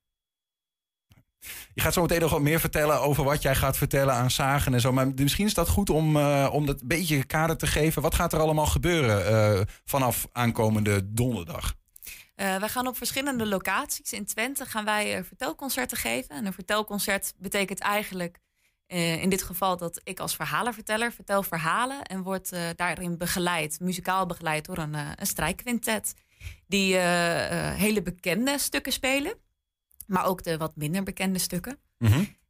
Je 1.73 1.81
gaat 1.81 1.93
zo 1.93 2.01
meteen 2.01 2.19
nog 2.19 2.31
wat 2.31 2.41
meer 2.41 2.59
vertellen 2.59 3.01
over 3.01 3.23
wat 3.23 3.41
jij 3.41 3.55
gaat 3.55 3.77
vertellen 3.77 4.13
aan 4.13 4.31
zagen 4.31 4.73
en 4.73 4.81
zo. 4.81 4.91
Maar 4.91 5.07
misschien 5.15 5.45
is 5.45 5.53
dat 5.53 5.69
goed 5.69 5.89
om, 5.89 6.17
eh, 6.17 6.49
om 6.51 6.65
dat 6.65 6.81
een 6.81 6.87
beetje 6.87 7.23
kader 7.23 7.57
te 7.57 7.67
geven. 7.67 8.01
Wat 8.01 8.15
gaat 8.15 8.33
er 8.33 8.39
allemaal 8.39 8.65
gebeuren 8.65 9.25
eh, 9.25 9.61
vanaf 9.85 10.27
aankomende 10.31 11.13
donderdag? 11.13 11.75
Eh, 12.35 12.55
wij 12.55 12.69
gaan 12.69 12.87
op 12.87 12.97
verschillende 12.97 13.45
locaties 13.45 14.13
in 14.13 14.25
Twente 14.25 14.65
gaan 14.65 14.85
wij 14.85 15.23
vertelconcerten 15.23 15.97
geven. 15.97 16.35
En 16.35 16.45
een 16.45 16.53
vertelconcert 16.53 17.33
betekent 17.37 17.79
eigenlijk 17.79 18.39
in 19.21 19.29
dit 19.29 19.43
geval 19.43 19.77
dat 19.77 20.01
ik 20.03 20.19
als 20.19 20.35
verhalenverteller 20.35 21.11
vertel 21.11 21.43
verhalen 21.43 22.03
en 22.03 22.23
word 22.23 22.51
daarin 22.75 23.17
begeleid, 23.17 23.79
muzikaal 23.79 24.25
begeleid 24.25 24.65
door 24.65 24.77
een, 24.77 24.95
een. 25.63 26.03
Die 26.67 26.95
hele 26.95 28.01
bekende 28.01 28.59
stukken 28.59 28.91
spelen, 28.91 29.33
maar 30.09 30.25
ook 30.25 30.43
de 30.43 30.57
wat 30.57 30.75
minder 30.75 31.03
bekende 31.03 31.39
stukken. 31.39 31.77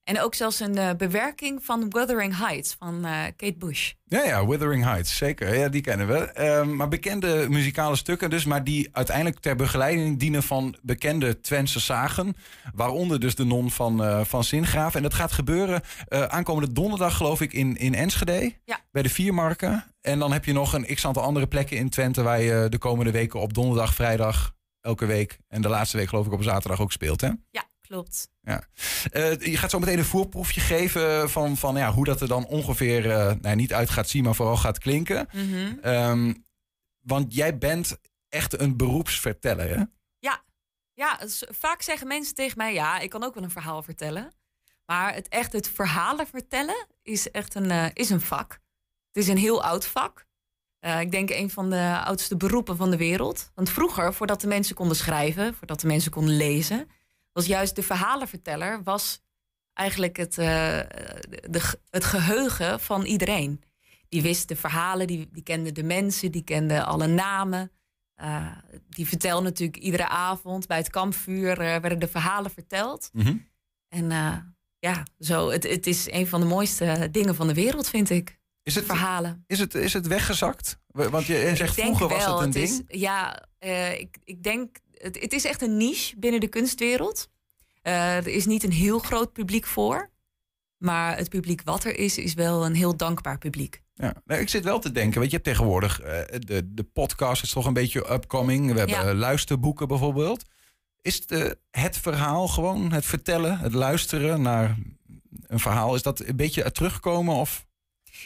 En 0.10 0.22
ook 0.22 0.36
zelfs 0.36 0.60
een 0.60 0.78
eh, 0.78 0.90
bewerking 0.98 1.64
van 1.64 1.90
Wuthering 1.90 2.38
Heights 2.38 2.76
van 2.80 3.06
eh, 3.06 3.12
Kate 3.36 3.56
Bush. 3.58 3.94
Ja, 4.06 4.24
ja, 4.24 4.48
Withering 4.48 4.84
Heights, 4.84 5.18
zeker. 5.18 5.58
Ja, 5.58 5.70
die 5.70 5.82
kennen 5.82 6.08
we. 6.08 6.18
Ehm, 6.18 6.76
maar 6.76 6.88
bekende 6.88 7.46
muzikale 7.50 7.96
stukken 7.96 8.30
dus, 8.30 8.46
maar 8.46 8.64
die 8.64 8.90
uiteindelijk 8.92 9.40
ter 9.40 9.56
begeleiding 9.56 10.20
dienen 10.20 10.44
van 10.44 10.76
bekende 10.82 11.40
Twentse 11.40 11.80
zagen. 11.80 12.36
Waaronder 12.74 13.20
dus 13.20 13.36
de 13.36 13.46
non 13.46 13.72
van, 13.72 14.04
eh 14.04 14.22
van 14.24 14.44
Zingraaf. 14.44 14.96
En 14.96 15.04
dat 15.04 15.14
gaat 15.14 15.32
gebeuren 15.32 15.82
eh, 16.08 16.24
aankomende 16.24 16.74
donderdag, 16.74 17.18
geloof 17.18 17.42
ik, 17.42 17.54
in, 17.54 17.78
in 17.78 17.96
Enschede. 17.96 18.54
Ja. 18.66 18.80
Bij 18.92 19.02
de 19.02 19.10
Viermarken. 19.10 19.84
En 20.02 20.20
dan 20.20 20.32
heb 20.32 20.46
je 20.46 20.54
nog 20.54 20.74
een 20.74 20.96
x-aantal 20.96 21.24
andere 21.24 21.48
plekken 21.48 21.78
in 21.78 21.90
Twente... 21.90 22.22
waar 22.22 22.42
je 22.42 22.68
de 22.70 22.78
komende 22.78 23.12
weken 23.12 23.40
op 23.40 23.54
donderdag, 23.54 23.94
vrijdag, 23.94 24.54
elke 24.82 25.06
week... 25.06 25.40
en 25.48 25.62
de 25.62 25.70
laatste 25.70 25.98
week 25.98 26.10
geloof 26.10 26.26
ik 26.26 26.32
op 26.32 26.44
zaterdag 26.44 26.82
ook 26.82 26.92
speelt, 26.92 27.22
hè? 27.22 27.30
Ja, 27.52 27.64
klopt. 27.82 28.30
Ja. 28.42 28.64
Eh, 29.12 29.40
je 29.40 29.58
gaat 29.58 29.70
zo 29.70 29.80
meteen 29.80 29.98
een 29.98 30.06
voorproefje 30.06 30.62
geven 30.62 31.30
van, 31.30 31.58
van 31.58 31.76
ja, 31.76 31.92
hoe 31.92 32.06
dat 32.06 32.22
er 32.22 32.28
dan 32.28 32.46
ongeveer 32.46 33.12
eh, 33.12 33.34
nou, 33.42 33.56
niet 33.56 33.74
uit 33.74 33.90
gaat 33.90 34.10
zien, 34.10 34.24
maar 34.24 34.36
vooral 34.36 34.58
gaat 34.58 34.78
klinken. 34.78 35.28
Mhm. 35.34 35.80
Ehm, 35.82 36.34
want 37.00 37.34
jij 37.34 37.58
bent 37.58 37.98
echt 38.30 38.60
een 38.60 38.78
beroepsverteller, 38.78 39.70
hè? 39.70 39.84
Ja, 40.20 40.44
ja 40.94 41.18
dus 41.18 41.44
vaak 41.50 41.82
zeggen 41.82 42.08
mensen 42.08 42.36
tegen 42.36 42.58
mij: 42.58 42.74
ja, 42.74 43.00
ik 43.00 43.10
kan 43.10 43.24
ook 43.24 43.34
wel 43.34 43.44
een 43.44 43.52
verhaal 43.52 43.84
vertellen. 43.84 44.34
Maar 44.86 45.14
het 45.14 45.28
echt 45.28 45.54
het 45.54 45.70
verhalen 45.70 46.28
vertellen 46.28 46.88
is 47.02 47.32
echt 47.32 47.56
een, 47.56 47.72
eh, 47.72 47.86
is 47.94 48.10
een 48.10 48.22
vak. 48.22 48.52
Het 49.08 49.24
is 49.24 49.28
een 49.28 49.38
heel 49.38 49.64
oud 49.64 49.86
vak. 49.86 50.26
Eh, 50.80 51.00
ik 51.00 51.12
denk 51.12 51.30
een 51.30 51.50
van 51.50 51.70
de 51.70 52.02
oudste 52.04 52.38
beroepen 52.38 52.78
van 52.78 52.92
de 52.92 52.98
wereld. 52.98 53.52
Want 53.56 53.70
vroeger, 53.70 54.14
voordat 54.14 54.42
de 54.42 54.48
mensen 54.48 54.76
konden 54.76 54.96
schrijven, 54.96 55.54
voordat 55.54 55.80
de 55.80 55.88
mensen 55.88 56.12
konden 56.12 56.38
lezen, 56.38 56.90
was 57.32 57.46
juist 57.46 57.76
de 57.76 57.84
verhalenverteller 57.84 58.84
was 58.84 59.22
eigenlijk 59.74 60.18
het, 60.18 60.38
eh, 60.38 60.80
de, 61.50 61.78
het 61.90 62.04
geheugen 62.04 62.80
van 62.80 63.06
iedereen. 63.06 63.64
Die 64.10 64.22
wist 64.22 64.48
de 64.48 64.56
verhalen, 64.56 65.08
die, 65.08 65.30
die 65.32 65.44
kende 65.44 65.72
de 65.72 65.84
mensen, 65.84 66.32
die 66.32 66.44
kende 66.44 66.84
alle 66.84 67.08
namen. 67.08 67.72
Uh, 68.22 68.52
die 68.90 69.08
vertelde 69.08 69.44
natuurlijk 69.44 69.78
iedere 69.78 70.08
avond 70.08 70.68
bij 70.68 70.78
het 70.78 70.90
kampvuur 70.90 71.58
werden 71.58 72.00
de 72.00 72.08
verhalen 72.08 72.52
verteld. 72.52 73.10
Mhm. 73.14 73.38
En 73.88 74.12
ja, 74.80 75.04
zo, 75.20 75.50
het, 75.50 75.64
het 75.64 75.88
is 75.88 76.12
een 76.12 76.28
van 76.28 76.40
de 76.40 76.46
mooiste 76.46 77.08
dingen 77.12 77.36
van 77.36 77.48
de 77.48 77.54
wereld, 77.54 77.90
vind 77.90 78.10
ik. 78.10 78.39
Is 78.70 78.76
het, 78.76 78.86
verhalen. 78.86 79.44
Is 79.48 79.60
het, 79.60 79.76
is 79.76 79.94
het 79.94 80.08
weggezakt? 80.08 80.80
Want 80.88 81.26
je 81.26 81.52
zegt 81.56 81.74
vroeger 81.74 82.08
was 82.08 82.26
het 82.26 82.36
een 82.36 82.42
het 82.42 82.54
ding. 82.54 82.84
Is, 82.88 83.00
ja, 83.00 83.44
uh, 83.60 84.00
ik, 84.00 84.18
ik 84.24 84.44
denk, 84.44 84.78
het, 84.94 85.20
het, 85.20 85.34
is 85.34 85.46
echt 85.46 85.62
een 85.62 85.78
niche 85.78 86.16
binnen 86.18 86.40
de 86.40 86.48
kunstwereld. 86.48 87.30
Uh, 87.84 88.18
er 88.18 88.28
is 88.28 88.46
niet 88.46 88.64
een 88.64 88.72
heel 88.72 89.00
groot 89.00 89.34
publiek 89.34 89.66
voor. 89.66 90.10
Maar 90.78 91.18
het 91.18 91.30
publiek 91.30 91.62
wat 91.64 91.84
er 91.84 91.98
is, 91.98 92.18
is 92.18 92.34
wel 92.34 92.66
een 92.66 92.76
heel 92.76 92.98
dankbaar 92.98 93.38
publiek. 93.38 93.82
Ja, 93.96 94.14
nou, 94.26 94.42
ik 94.42 94.50
zit 94.50 94.64
wel 94.64 94.80
te 94.80 94.92
denken, 94.92 95.20
weet 95.20 95.30
je, 95.30 95.36
hebt 95.36 95.48
tegenwoordig 95.48 96.02
uh, 96.02 96.08
de, 96.30 96.74
de 96.74 96.84
podcast 96.84 97.44
is 97.44 97.52
toch 97.52 97.66
een 97.66 97.74
beetje 97.74 98.12
upcoming. 98.12 98.72
We 98.72 98.80
hebben 98.80 99.06
ja. 99.06 99.14
luisterboeken 99.14 99.88
bijvoorbeeld. 99.88 100.46
Is 101.02 101.28
de, 101.28 101.58
het 101.72 101.98
verhaal 101.98 102.48
gewoon, 102.48 102.92
het 102.92 103.06
vertellen, 103.06 103.58
het 103.58 103.74
luisteren 103.74 104.42
naar 104.42 104.78
een 105.48 105.60
verhaal, 105.60 105.96
is 105.96 106.02
dat 106.02 106.20
een 106.20 106.36
beetje 106.36 106.72
terugkomen 106.72 107.36
of... 107.36 107.68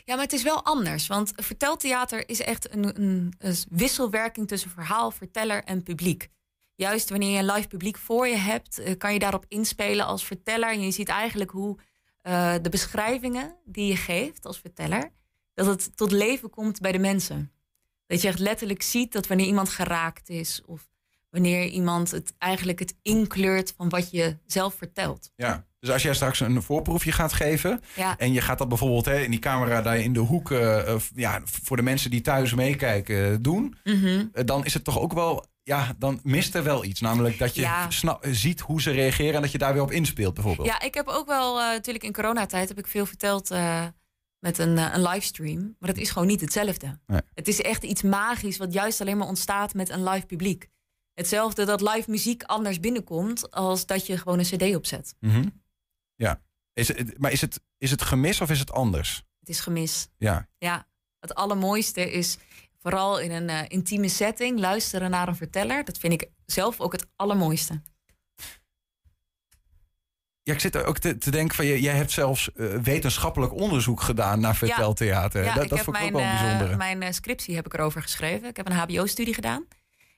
Ja, 0.05 0.15
maar 0.15 0.23
het 0.23 0.33
is 0.33 0.43
wel 0.43 0.63
anders. 0.63 1.07
Want 1.07 1.31
verteltheater 1.35 2.29
is 2.29 2.41
echt 2.41 2.73
een, 2.73 3.01
een, 3.01 3.33
wisselwerking 3.69 4.47
tussen 4.47 4.69
verhaal, 4.69 5.11
verteller 5.11 5.63
en 5.63 5.83
publiek. 5.83 6.29
Juist 6.75 7.09
wanneer 7.09 7.31
je 7.31 7.37
een 7.37 7.51
live 7.51 7.67
publiek 7.67 7.97
voor 7.97 8.27
je 8.27 8.35
hebt, 8.35 8.79
eh, 8.79 8.97
kan 8.97 9.13
je 9.13 9.19
daarop 9.19 9.45
inspelen 9.47 10.05
als 10.05 10.25
verteller. 10.25 10.69
En 10.69 10.81
je 10.81 10.91
ziet 10.91 11.09
eigenlijk 11.09 11.51
hoe 11.51 11.77
uh, 12.23 12.53
de 12.61 12.69
beschrijvingen 12.69 13.55
die 13.65 13.87
je 13.87 13.95
geeft 13.95 14.45
als 14.45 14.59
verteller, 14.59 15.11
dat 15.53 15.65
het 15.65 15.97
tot 15.97 16.11
leven 16.11 16.49
komt 16.49 16.81
bij 16.81 16.91
de 16.91 16.99
mensen. 16.99 17.51
Dat 18.07 18.21
je 18.21 18.27
echt 18.27 18.39
letterlijk 18.39 18.81
ziet 18.81 19.11
dat 19.11 19.27
wanneer 19.27 19.45
iemand 19.45 19.69
geraakt 19.69 20.29
is 20.29 20.61
of 20.65 20.89
wanneer 21.29 21.67
iemand 21.67 22.11
het 22.11 22.33
eigenlijk 22.37 22.79
het 22.79 22.95
inkleurt 23.01 23.73
van 23.77 23.89
wat 23.89 24.11
je 24.11 24.37
zelf 24.45 24.73
vertelt. 24.73 25.31
Ja. 25.35 25.67
Dus 25.83 25.91
als 25.91 26.03
jij 26.03 26.13
straks 26.13 26.39
een 26.39 26.61
voorproefje 26.61 27.11
gaat 27.11 27.33
geven 27.33 27.81
Ja. 27.95 28.17
en 28.17 28.33
je 28.33 28.41
gaat 28.41 28.57
dat 28.57 28.67
bijvoorbeeld 28.67 29.05
hè, 29.05 29.19
in 29.19 29.31
die 29.31 29.39
camera 29.39 29.81
daar 29.81 29.97
in 29.97 30.13
de 30.13 30.19
hoek 30.19 30.51
eh, 30.51 30.93
eh, 30.93 30.99
ja, 31.15 31.41
voor 31.45 31.77
de 31.77 31.83
mensen 31.83 32.11
die 32.11 32.21
thuis 32.21 32.53
meekijken 32.53 33.31
eh, 33.31 33.37
doen, 33.41 33.75
Mhm. 33.83 34.25
dan 34.45 34.65
is 34.65 34.73
het 34.73 34.83
toch 34.83 34.99
ook 34.99 35.13
wel, 35.13 35.45
ja, 35.63 35.95
dan 35.97 36.19
mist 36.23 36.55
er 36.55 36.63
wel 36.63 36.83
iets. 36.83 37.01
Namelijk 37.01 37.37
dat 37.39 37.55
je 37.55 37.61
Ja. 37.61 37.87
ziet 38.21 38.59
hoe 38.59 38.81
ze 38.81 38.91
reageren 38.91 39.33
en 39.35 39.41
dat 39.41 39.51
je 39.51 39.57
daar 39.57 39.73
weer 39.73 39.81
op 39.81 39.91
inspeelt 39.91 40.33
bijvoorbeeld. 40.33 40.67
Ja, 40.67 40.81
ik 40.81 40.93
heb 40.93 41.07
ook 41.07 41.27
wel, 41.27 41.55
natuurlijk 41.55 42.05
in 42.05 42.13
coronatijd 42.13 42.67
heb 42.67 42.77
ik 42.77 42.87
veel 42.87 43.05
verteld 43.05 43.49
met 44.39 44.57
een, 44.57 44.77
een 44.77 45.01
livestream. 45.01 45.75
Maar 45.79 45.89
dat 45.93 45.97
is 45.97 46.09
gewoon 46.09 46.27
niet 46.27 46.41
hetzelfde. 46.41 46.99
Nee. 47.07 47.21
Het 47.33 47.47
is 47.47 47.61
echt 47.61 47.83
iets 47.83 48.01
magisch 48.01 48.57
wat 48.57 48.73
juist 48.73 49.01
alleen 49.01 49.17
maar 49.17 49.27
ontstaat 49.27 49.73
met 49.73 49.89
een 49.89 50.03
live 50.03 50.25
publiek. 50.25 50.67
Hetzelfde 51.13 51.65
dat 51.65 51.81
live 51.81 52.09
muziek 52.09 52.43
anders 52.43 52.79
binnenkomt 52.79 53.51
als 53.51 53.85
dat 53.85 54.05
je 54.07 54.17
gewoon 54.17 54.39
een 54.39 54.45
cd 54.45 54.75
opzet. 54.75 55.15
Mhm. 55.19 55.45
Ja. 56.15 56.41
Is 56.73 56.87
het, 56.87 57.19
maar 57.19 57.31
is 57.31 57.41
het, 57.41 57.59
is 57.77 57.91
het 57.91 58.01
gemis 58.01 58.41
of 58.41 58.49
is 58.49 58.59
het 58.59 58.71
anders? 58.71 59.23
Het 59.39 59.49
is 59.49 59.59
gemis. 59.59 60.07
Ja. 60.17 60.47
Ja, 60.57 60.87
het 61.19 61.35
allermooiste 61.35 62.11
is 62.11 62.37
vooral 62.79 63.19
in 63.19 63.31
een 63.31 63.49
eh, 63.49 63.59
intieme 63.67 64.07
setting 64.07 64.59
luisteren 64.59 65.09
naar 65.09 65.27
een 65.27 65.35
verteller. 65.35 65.83
Dat 65.83 65.97
vind 65.97 66.13
ik 66.13 66.29
zelf 66.45 66.79
ook 66.79 66.91
het 66.91 67.07
allermooiste. 67.15 67.81
Ja, 70.43 70.53
ik 70.53 70.59
zit 70.59 70.77
ook 70.77 70.97
te, 70.97 71.17
te 71.17 71.31
denken 71.31 71.55
van, 71.55 71.65
je, 71.65 71.81
jij 71.81 71.95
hebt 71.95 72.11
zelfs 72.11 72.51
eh, 72.53 72.75
wetenschappelijk 72.75 73.53
onderzoek 73.53 74.01
gedaan 74.01 74.39
naar 74.39 74.55
verteltheater. 74.55 75.43
Ja, 75.43 75.53
dat 75.53 75.69
dat 75.69 75.79
vond 75.79 75.97
ik 75.97 76.03
ook 76.03 76.11
wel 76.11 76.21
eh, 76.21 76.41
bijzonder. 76.41 76.77
mijn 76.77 77.13
scriptie 77.13 77.55
heb 77.55 77.65
ik 77.65 77.73
erover 77.73 78.01
geschreven. 78.01 78.49
Ik 78.49 78.57
heb 78.57 78.69
een 78.69 78.75
HBO-studie 78.75 79.33
gedaan. 79.33 79.67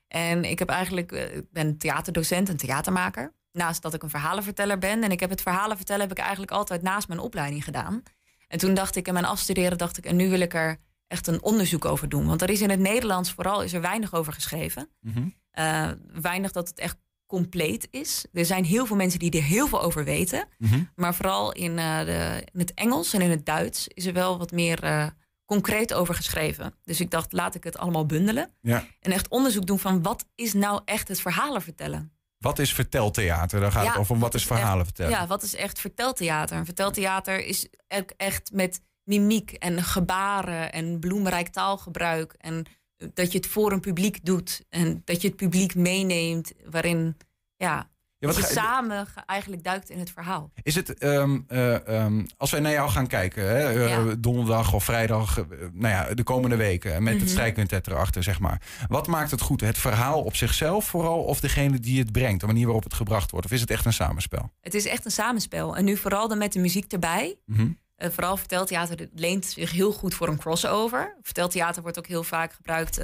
En 0.07 0.43
ik 0.43 0.59
heb 0.59 0.69
eigenlijk, 0.69 1.11
ik 1.11 1.51
ben 1.51 1.77
theaterdocent 1.77 2.49
en 2.49 2.57
theatermaker. 2.57 3.33
Naast 3.55 3.81
dat 3.81 3.93
ik 3.93 4.03
een 4.03 4.09
verhalenverteller 4.09 4.77
ben. 4.77 5.03
En 5.03 5.11
ik 5.11 5.19
heb 5.19 5.29
het 5.29 5.41
verhalen 5.41 5.77
vertellen 5.77 6.01
heb 6.01 6.11
ik 6.11 6.17
eigenlijk 6.17 6.51
altijd 6.51 6.81
naast 6.81 7.07
mijn 7.07 7.19
opleiding 7.19 7.63
gedaan. 7.63 8.03
En 8.47 8.57
toen 8.57 8.73
dacht 8.73 8.95
ik, 8.95 9.07
in 9.07 9.13
mijn 9.13 9.25
afstuderen 9.25 9.77
dacht 9.77 9.97
ik, 9.97 10.05
en 10.05 10.15
nu 10.15 10.29
wil 10.29 10.39
ik 10.39 10.53
er 10.53 10.77
echt 11.07 11.27
een 11.27 11.43
onderzoek 11.43 11.85
over 11.85 12.09
doen. 12.09 12.25
Want 12.27 12.41
er 12.41 12.49
is 12.49 12.61
in 12.61 12.69
het 12.69 12.79
Nederlands 12.79 13.31
vooral 13.31 13.63
is 13.63 13.73
er 13.73 13.81
weinig 13.81 14.13
over 14.13 14.33
geschreven. 14.33 14.89
Mhm. 15.01 15.27
Eh, 15.51 15.89
weinig 16.21 16.51
dat 16.51 16.67
het 16.67 16.79
echt 16.79 16.97
compleet 17.27 17.87
is. 17.91 18.25
Er 18.33 18.45
zijn 18.45 18.65
heel 18.65 18.85
veel 18.85 18.95
mensen 18.95 19.19
die 19.19 19.31
er 19.31 19.43
heel 19.43 19.67
veel 19.67 19.81
over 19.81 20.03
weten. 20.03 20.47
Mhm. 20.57 20.83
Maar 20.95 21.15
vooral 21.15 21.51
in, 21.51 21.77
eh, 21.79 21.99
de, 21.99 22.43
in 22.53 22.59
het 22.59 22.73
Engels 22.73 23.13
en 23.13 23.21
in 23.21 23.29
het 23.29 23.45
Duits 23.45 23.87
is 23.87 24.05
er 24.05 24.13
wel 24.13 24.37
wat 24.37 24.51
meer 24.51 24.83
eh, 24.83 25.07
concreet 25.45 25.93
over 25.93 26.15
geschreven. 26.15 26.73
Dus 26.83 26.99
ik 26.99 27.11
dacht, 27.11 27.33
laat 27.33 27.55
ik 27.55 27.63
het 27.63 27.77
allemaal 27.77 28.05
bundelen. 28.05 28.51
Ja. 28.61 28.85
En 28.99 29.11
echt 29.11 29.27
onderzoek 29.27 29.65
doen 29.65 29.79
van 29.79 30.01
wat 30.01 30.25
is 30.35 30.53
nou 30.53 30.81
echt 30.85 31.07
het 31.07 31.21
verhalen 31.21 31.61
vertellen. 31.61 32.14
Wat 32.45 32.59
is 32.59 32.73
verteltheater? 32.73 33.59
Daar 33.59 33.71
gaat 33.71 33.83
Ja, 33.83 33.89
het 33.89 33.99
over. 33.99 34.17
Wat 34.17 34.33
is 34.33 34.45
verhalen 34.45 34.75
echt- 34.77 34.85
vertellen? 34.85 35.11
Ja, 35.11 35.27
wat 35.27 35.43
is 35.43 35.55
echt 35.55 35.79
verteltheater? 35.79 36.57
Een 36.57 36.65
verteltheater 36.65 37.45
is 37.45 37.67
ook 37.87 38.11
echt 38.17 38.51
met 38.53 38.81
mimiek 39.03 39.51
en 39.51 39.83
gebaren 39.83 40.71
en 40.73 40.99
bloemrijk 40.99 41.47
taalgebruik. 41.47 42.35
En 42.37 42.65
dat 43.13 43.31
je 43.31 43.37
het 43.37 43.47
voor 43.47 43.71
een 43.71 43.79
publiek 43.79 44.25
doet. 44.25 44.65
En 44.69 45.01
dat 45.05 45.21
je 45.21 45.27
het 45.27 45.37
publiek 45.37 45.75
meeneemt 45.75 46.51
waarin 46.69 47.17
ja, 47.55 47.89
Ja, 48.27 48.33
wat 48.33 48.47
je 48.47 48.53
samen 48.53 49.05
ge- 49.07 49.21
eigenlijk 49.25 49.63
duikt 49.63 49.89
in 49.89 49.99
het 49.99 50.09
verhaal. 50.11 50.51
Is 50.61 50.75
het, 50.75 50.97
ehm, 50.97 51.39
eh, 51.47 51.87
ehm, 51.87 52.25
als 52.37 52.51
wij 52.51 52.59
naar 52.59 52.71
jou 52.71 52.89
gaan 52.89 53.07
kijken, 53.07 53.43
hè, 53.49 53.85
eh, 53.87 54.13
donderdag 54.19 54.73
of 54.73 54.83
vrijdag, 54.83 55.37
eh, 55.39 55.45
nou 55.73 55.93
ja, 55.93 56.13
de 56.13 56.23
komende 56.23 56.55
weken, 56.55 57.03
met 57.03 57.13
Mhm. 57.13 57.21
het 57.21 57.31
strijkquintet 57.31 57.87
erachter, 57.87 58.23
zeg 58.23 58.39
maar. 58.39 58.61
Wat 58.87 59.07
maakt 59.07 59.31
het 59.31 59.41
goed? 59.41 59.61
Het 59.61 59.77
verhaal 59.77 60.21
op 60.23 60.35
zichzelf 60.35 60.85
vooral, 60.85 61.23
of 61.23 61.39
degene 61.39 61.79
die 61.79 61.99
het 61.99 62.11
brengt, 62.11 62.39
de 62.41 62.47
manier 62.47 62.65
waarop 62.65 62.83
het 62.83 62.93
gebracht 62.93 63.31
wordt? 63.31 63.45
Of 63.45 63.51
is 63.51 63.61
het 63.61 63.69
echt 63.69 63.85
een 63.85 63.93
samenspel? 63.93 64.51
Het 64.61 64.73
is 64.73 64.85
echt 64.87 65.05
een 65.05 65.11
samenspel. 65.11 65.75
En 65.75 65.85
nu 65.85 65.97
vooral 65.97 66.27
dan 66.27 66.37
met 66.37 66.53
de 66.53 66.59
muziek 66.59 66.91
erbij. 66.91 67.35
Mhm. 67.45 67.67
Eh, 67.95 68.09
vooral 68.09 68.37
verteltheater 68.37 69.09
leent 69.13 69.45
zich 69.45 69.71
heel 69.71 69.91
goed 69.91 70.13
voor 70.15 70.27
een 70.27 70.37
crossover. 70.37 71.15
Verteltheater 71.21 71.81
wordt 71.81 71.97
ook 71.97 72.07
heel 72.07 72.23
vaak 72.23 72.53
gebruikt 72.53 72.97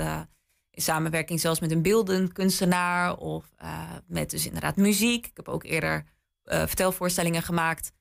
in 0.72 0.82
samenwerking 0.82 1.40
zelfs 1.40 1.60
met 1.60 1.72
een 1.72 1.82
beeldend 1.82 2.34
kunstenaar 2.34 3.18
of 3.18 3.46
eh, 3.58 3.90
met 4.08 4.30
dus 4.30 4.46
inderdaad 4.46 4.76
muziek. 4.76 5.26
Ik 5.26 5.36
heb 5.36 5.48
ook 5.48 5.64
eerder 5.64 6.06
eh, 6.44 6.60
vertelvoorstellingen 6.60 7.42
gemaakt 7.42 7.92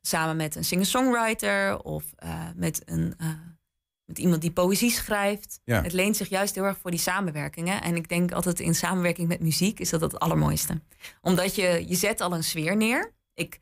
samen 0.00 0.36
met 0.36 0.54
een 0.54 0.64
singer-songwriter 0.64 1.82
of 1.82 2.04
eh, 2.16 2.48
met, 2.54 2.82
een, 2.84 3.14
met 4.04 4.18
iemand 4.18 4.40
die 4.40 4.50
poëzie 4.50 4.90
schrijft. 4.90 5.60
Ja. 5.64 5.82
Het 5.82 5.92
leent 5.92 6.16
zich 6.16 6.28
juist 6.28 6.54
heel 6.54 6.64
erg 6.64 6.78
voor 6.78 6.90
die 6.90 7.00
samenwerkingen. 7.00 7.82
En 7.82 7.96
ik 7.96 8.08
denk 8.08 8.32
altijd 8.32 8.60
in 8.60 8.74
samenwerking 8.74 9.28
met 9.28 9.40
muziek 9.40 9.80
is 9.80 9.90
dat 9.90 10.00
het 10.00 10.18
allermooiste. 10.18 10.82
Omdat 11.20 11.54
je, 11.54 11.84
je 11.88 11.94
zet 11.94 12.20
al 12.20 12.32
een 12.32 12.44
sfeer 12.44 12.76
neer. 12.76 13.14
Ik 13.34 13.60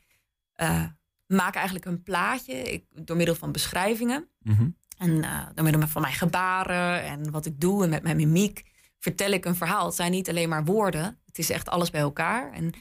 maak 1.27 1.55
eigenlijk 1.55 1.85
een 1.85 2.03
plaatje 2.03 2.53
ik, 2.53 2.85
door 2.91 3.17
middel 3.17 3.35
van 3.35 3.53
beschrijvingen. 3.53 4.29
Mhm. 4.39 4.69
En 4.99 5.25
eh, 5.25 5.47
door 5.55 5.65
middel 5.65 5.89
van 5.89 6.03
mijn 6.03 6.15
gebaren 6.15 7.03
en 7.03 7.31
wat 7.31 7.47
ik 7.47 7.61
doe 7.61 7.85
en 7.85 7.91
met 7.91 8.03
mijn 8.03 8.17
mimiek 8.17 8.63
vertel 8.99 9.31
ik 9.31 9.45
een 9.45 9.57
verhaal. 9.57 9.87
Het 9.87 9.95
zijn 9.95 10.11
niet 10.11 10.29
alleen 10.29 10.49
maar 10.49 10.65
woorden. 10.65 11.19
Het 11.27 11.39
is 11.39 11.51
echt 11.51 11.69
alles 11.69 11.91
bij 11.91 12.01
elkaar. 12.01 12.53
En 12.53 12.73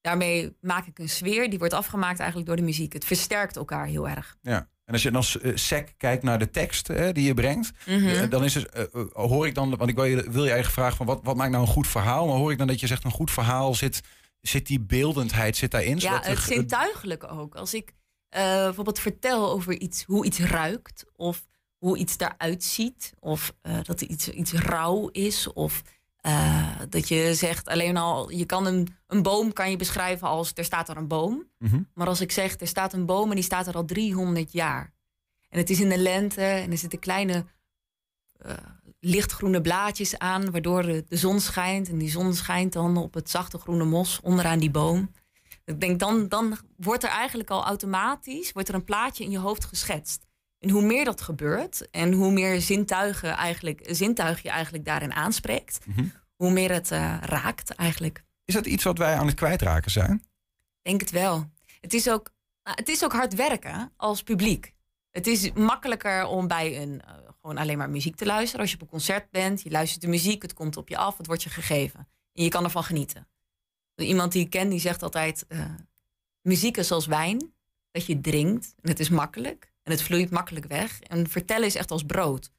daarmee 0.00 0.56
maak 0.60 0.86
ik 0.86 0.98
een 0.98 1.08
sfeer 1.08 1.50
die 1.50 1.58
wordt 1.58 1.74
afgemaakt 1.74 2.18
eigenlijk 2.18 2.48
door 2.48 2.56
de 2.56 2.62
muziek. 2.62 2.92
Het 2.92 3.04
versterkt 3.04 3.56
elkaar 3.56 3.86
heel 3.86 4.08
erg. 4.08 4.36
Ja. 4.42 4.68
En 4.84 4.92
als 4.92 5.02
je 5.02 5.10
dan 5.10 5.24
eh, 5.42 5.52
sec 5.56 5.94
kijkt 5.96 6.22
naar 6.22 6.38
de 6.38 6.50
tekst 6.50 6.88
hè, 6.88 7.12
die 7.12 7.24
je 7.24 7.34
brengt, 7.34 7.72
Mhm. 7.86 8.06
eh, 8.06 8.30
dan 8.30 8.44
is 8.44 8.54
het, 8.54 8.88
hoor 9.12 9.46
ik 9.46 9.54
dan, 9.54 9.76
want 9.76 9.90
ik 9.90 9.96
wil 9.96 10.04
je, 10.04 10.30
wil 10.30 10.44
je 10.44 10.64
vraag 10.64 10.96
van 10.96 11.06
wat, 11.06 11.20
wat 11.22 11.36
maakt 11.36 11.50
nou 11.50 11.62
een 11.62 11.72
goed 11.72 11.86
verhaal? 11.86 12.26
Maar 12.26 12.36
hoor 12.36 12.52
ik 12.52 12.58
dan 12.58 12.66
dat 12.66 12.80
je 12.80 12.86
zegt 12.86 13.04
een 13.04 13.10
goed 13.10 13.30
verhaal 13.30 13.74
zit, 13.74 14.00
zit 14.40 14.66
die 14.66 14.80
beeldendheid 14.80 15.56
zit 15.56 15.70
daarin? 15.70 15.98
Ja, 15.98 16.20
het 16.22 16.38
zintuigelijke 16.38 17.28
ook. 17.28 17.54
Als 17.54 17.74
ik 17.74 17.92
bijvoorbeeld 18.28 18.98
vertel 18.98 19.50
over 19.50 19.80
iets, 19.80 20.04
hoe 20.04 20.24
iets 20.24 20.38
ruikt, 20.38 21.04
of 21.16 21.44
hoe 21.84 21.98
iets 21.98 22.18
eruit 22.18 22.64
ziet, 22.64 23.12
of 23.20 23.54
eh, 23.60 23.78
dat 23.82 24.00
er 24.00 24.08
iets, 24.08 24.28
iets 24.28 24.52
rauw 24.52 25.08
is, 25.08 25.52
of 25.52 25.82
eh, 26.16 26.80
dat 26.88 27.08
je 27.08 27.34
zegt 27.34 27.68
alleen 27.68 27.96
al, 27.96 28.30
je 28.30 28.44
kan 28.44 28.66
een, 28.66 28.88
een 29.06 29.22
boom 29.22 29.52
kan 29.52 29.70
je 29.70 29.76
beschrijven 29.76 30.28
als 30.28 30.52
er 30.54 30.64
staat 30.64 30.88
er 30.88 30.96
een 30.96 31.08
boom. 31.08 31.48
Mhm. 31.58 31.82
Maar 31.94 32.06
als 32.06 32.20
ik 32.20 32.32
zeg, 32.32 32.60
er 32.60 32.66
staat 32.66 32.92
een 32.92 33.06
boom 33.06 33.28
en 33.28 33.34
die 33.34 33.44
staat 33.44 33.66
er 33.66 33.74
al 33.74 33.84
300 33.84 34.52
jaar. 34.52 34.92
En 35.48 35.58
het 35.58 35.70
is 35.70 35.80
in 35.80 35.88
de 35.88 35.98
lente 35.98 36.40
en 36.40 36.70
er 36.70 36.78
zitten 36.78 36.98
kleine 36.98 37.44
eh, 38.32 38.54
lichtgroene 39.00 39.60
blaadjes 39.60 40.18
aan, 40.18 40.50
waardoor 40.50 40.82
de, 40.82 41.04
de 41.08 41.16
zon 41.16 41.40
schijnt. 41.40 41.88
En 41.88 41.98
die 41.98 42.10
zon 42.10 42.34
schijnt 42.34 42.72
dan 42.72 42.96
op 42.96 43.14
het 43.14 43.30
zachte 43.30 43.58
groene 43.58 43.84
mos 43.84 44.20
onderaan 44.22 44.58
die 44.58 44.70
boom. 44.70 45.10
Ik 45.64 45.80
denk, 45.80 45.98
dan, 45.98 46.28
dan 46.28 46.56
wordt 46.76 47.02
er 47.04 47.10
eigenlijk 47.10 47.50
al 47.50 47.64
automatisch 47.64 48.52
wordt 48.52 48.68
er 48.68 48.74
een 48.74 48.84
plaatje 48.84 49.24
in 49.24 49.30
je 49.30 49.38
hoofd 49.38 49.64
geschetst. 49.64 50.26
En 50.64 50.70
hoe 50.70 50.82
meer 50.82 51.04
dat 51.04 51.20
gebeurt 51.20 51.90
en 51.90 52.12
hoe 52.12 52.32
meer 52.32 52.60
zintuigen 52.60 53.30
eigenlijk, 53.36 53.80
zintuig 53.90 54.42
je 54.42 54.48
eigenlijk 54.48 54.84
daarin 54.84 55.12
aanspreekt, 55.12 55.86
Mhm. 55.86 56.06
hoe 56.36 56.50
meer 56.50 56.72
het 56.72 56.90
eh, 56.90 57.16
raakt 57.20 57.70
eigenlijk. 57.70 58.24
Is 58.44 58.54
dat 58.54 58.66
iets 58.66 58.84
wat 58.84 58.98
wij 58.98 59.14
aan 59.16 59.26
het 59.26 59.36
kwijtraken 59.36 59.90
zijn? 59.90 60.22
Denk 60.82 61.00
het 61.00 61.10
wel. 61.10 61.50
Het 61.80 61.94
is 61.94 62.10
ook, 62.10 62.30
nou, 62.62 62.76
het 62.76 62.88
is 62.88 63.04
ook 63.04 63.12
hard 63.12 63.34
werken 63.34 63.92
als 63.96 64.22
publiek. 64.22 64.74
Het 65.10 65.26
is 65.26 65.52
makkelijker 65.52 66.26
om 66.26 66.46
bij 66.48 66.82
een 66.82 67.00
eh, 67.02 67.14
gewoon 67.40 67.58
alleen 67.58 67.78
maar 67.78 67.90
muziek 67.90 68.16
te 68.16 68.26
luisteren. 68.26 68.60
Als 68.60 68.70
je 68.70 68.76
op 68.76 68.82
een 68.82 68.88
concert 68.88 69.30
bent, 69.30 69.62
je 69.62 69.70
luistert 69.70 70.00
de 70.00 70.08
muziek, 70.08 70.42
het 70.42 70.54
komt 70.54 70.76
op 70.76 70.88
je 70.88 70.96
af, 70.96 71.16
het 71.16 71.26
wordt 71.26 71.42
je 71.42 71.50
gegeven. 71.50 72.08
En 72.32 72.42
je 72.44 72.48
kan 72.50 72.64
ervan 72.64 72.84
genieten. 72.84 73.28
Iemand 73.96 74.32
die 74.32 74.44
ik 74.44 74.50
ken, 74.50 74.68
die 74.68 74.80
zegt 74.80 75.02
altijd: 75.02 75.44
eh, 75.48 75.74
muziek 76.40 76.76
is 76.76 76.90
als 76.90 77.06
wijn, 77.06 77.52
dat 77.90 78.06
je 78.06 78.20
drinkt 78.20 78.74
en 78.80 78.88
het 78.90 79.00
is 79.00 79.08
makkelijk 79.08 79.72
en 79.84 79.92
het 79.92 80.02
vloeit 80.02 80.30
makkelijk 80.30 80.66
weg. 80.66 81.00
En 81.00 81.28
vertellen 81.28 81.66
is 81.66 81.74
echt 81.74 81.90
als 81.90 82.02
brood. 82.02 82.50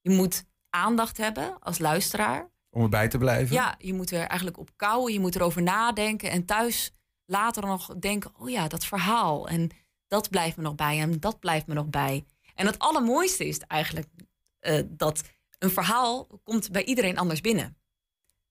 Je 0.00 0.10
moet 0.10 0.44
aandacht 0.70 1.16
hebben 1.16 1.58
als 1.60 1.78
luisteraar. 1.78 2.50
Om 2.70 2.82
erbij 2.82 3.08
te 3.08 3.18
blijven? 3.18 3.54
Ja, 3.54 3.74
je 3.78 3.94
moet 3.94 4.10
er 4.10 4.26
eigenlijk 4.26 4.58
op 4.58 4.70
kouwen, 4.76 5.12
je 5.12 5.20
moet 5.20 5.34
erover 5.34 5.62
nadenken 5.62 6.30
en 6.30 6.44
thuis 6.44 6.92
later 7.24 7.66
nog 7.66 7.94
denken: 7.98 8.32
oh 8.38 8.50
ja, 8.50 8.68
dat 8.68 8.84
verhaal 8.84 9.48
en 9.48 9.70
dat 10.06 10.30
blijft 10.30 10.56
me 10.56 10.62
nog 10.62 10.74
bij 10.74 11.00
en 11.00 11.20
dat 11.20 11.40
blijft 11.40 11.66
me 11.66 11.74
nog 11.74 11.88
bij. 11.88 12.24
En 12.54 12.66
het 12.66 12.78
allermooiste 12.78 13.46
is 13.46 13.58
eigenlijk 13.58 14.08
eh, 14.58 14.82
dat 14.88 15.22
een 15.58 15.70
verhaal 15.70 16.26
komt 16.42 16.70
bij 16.70 16.84
iedereen 16.84 17.18
anders 17.18 17.40
binnen. 17.40 17.76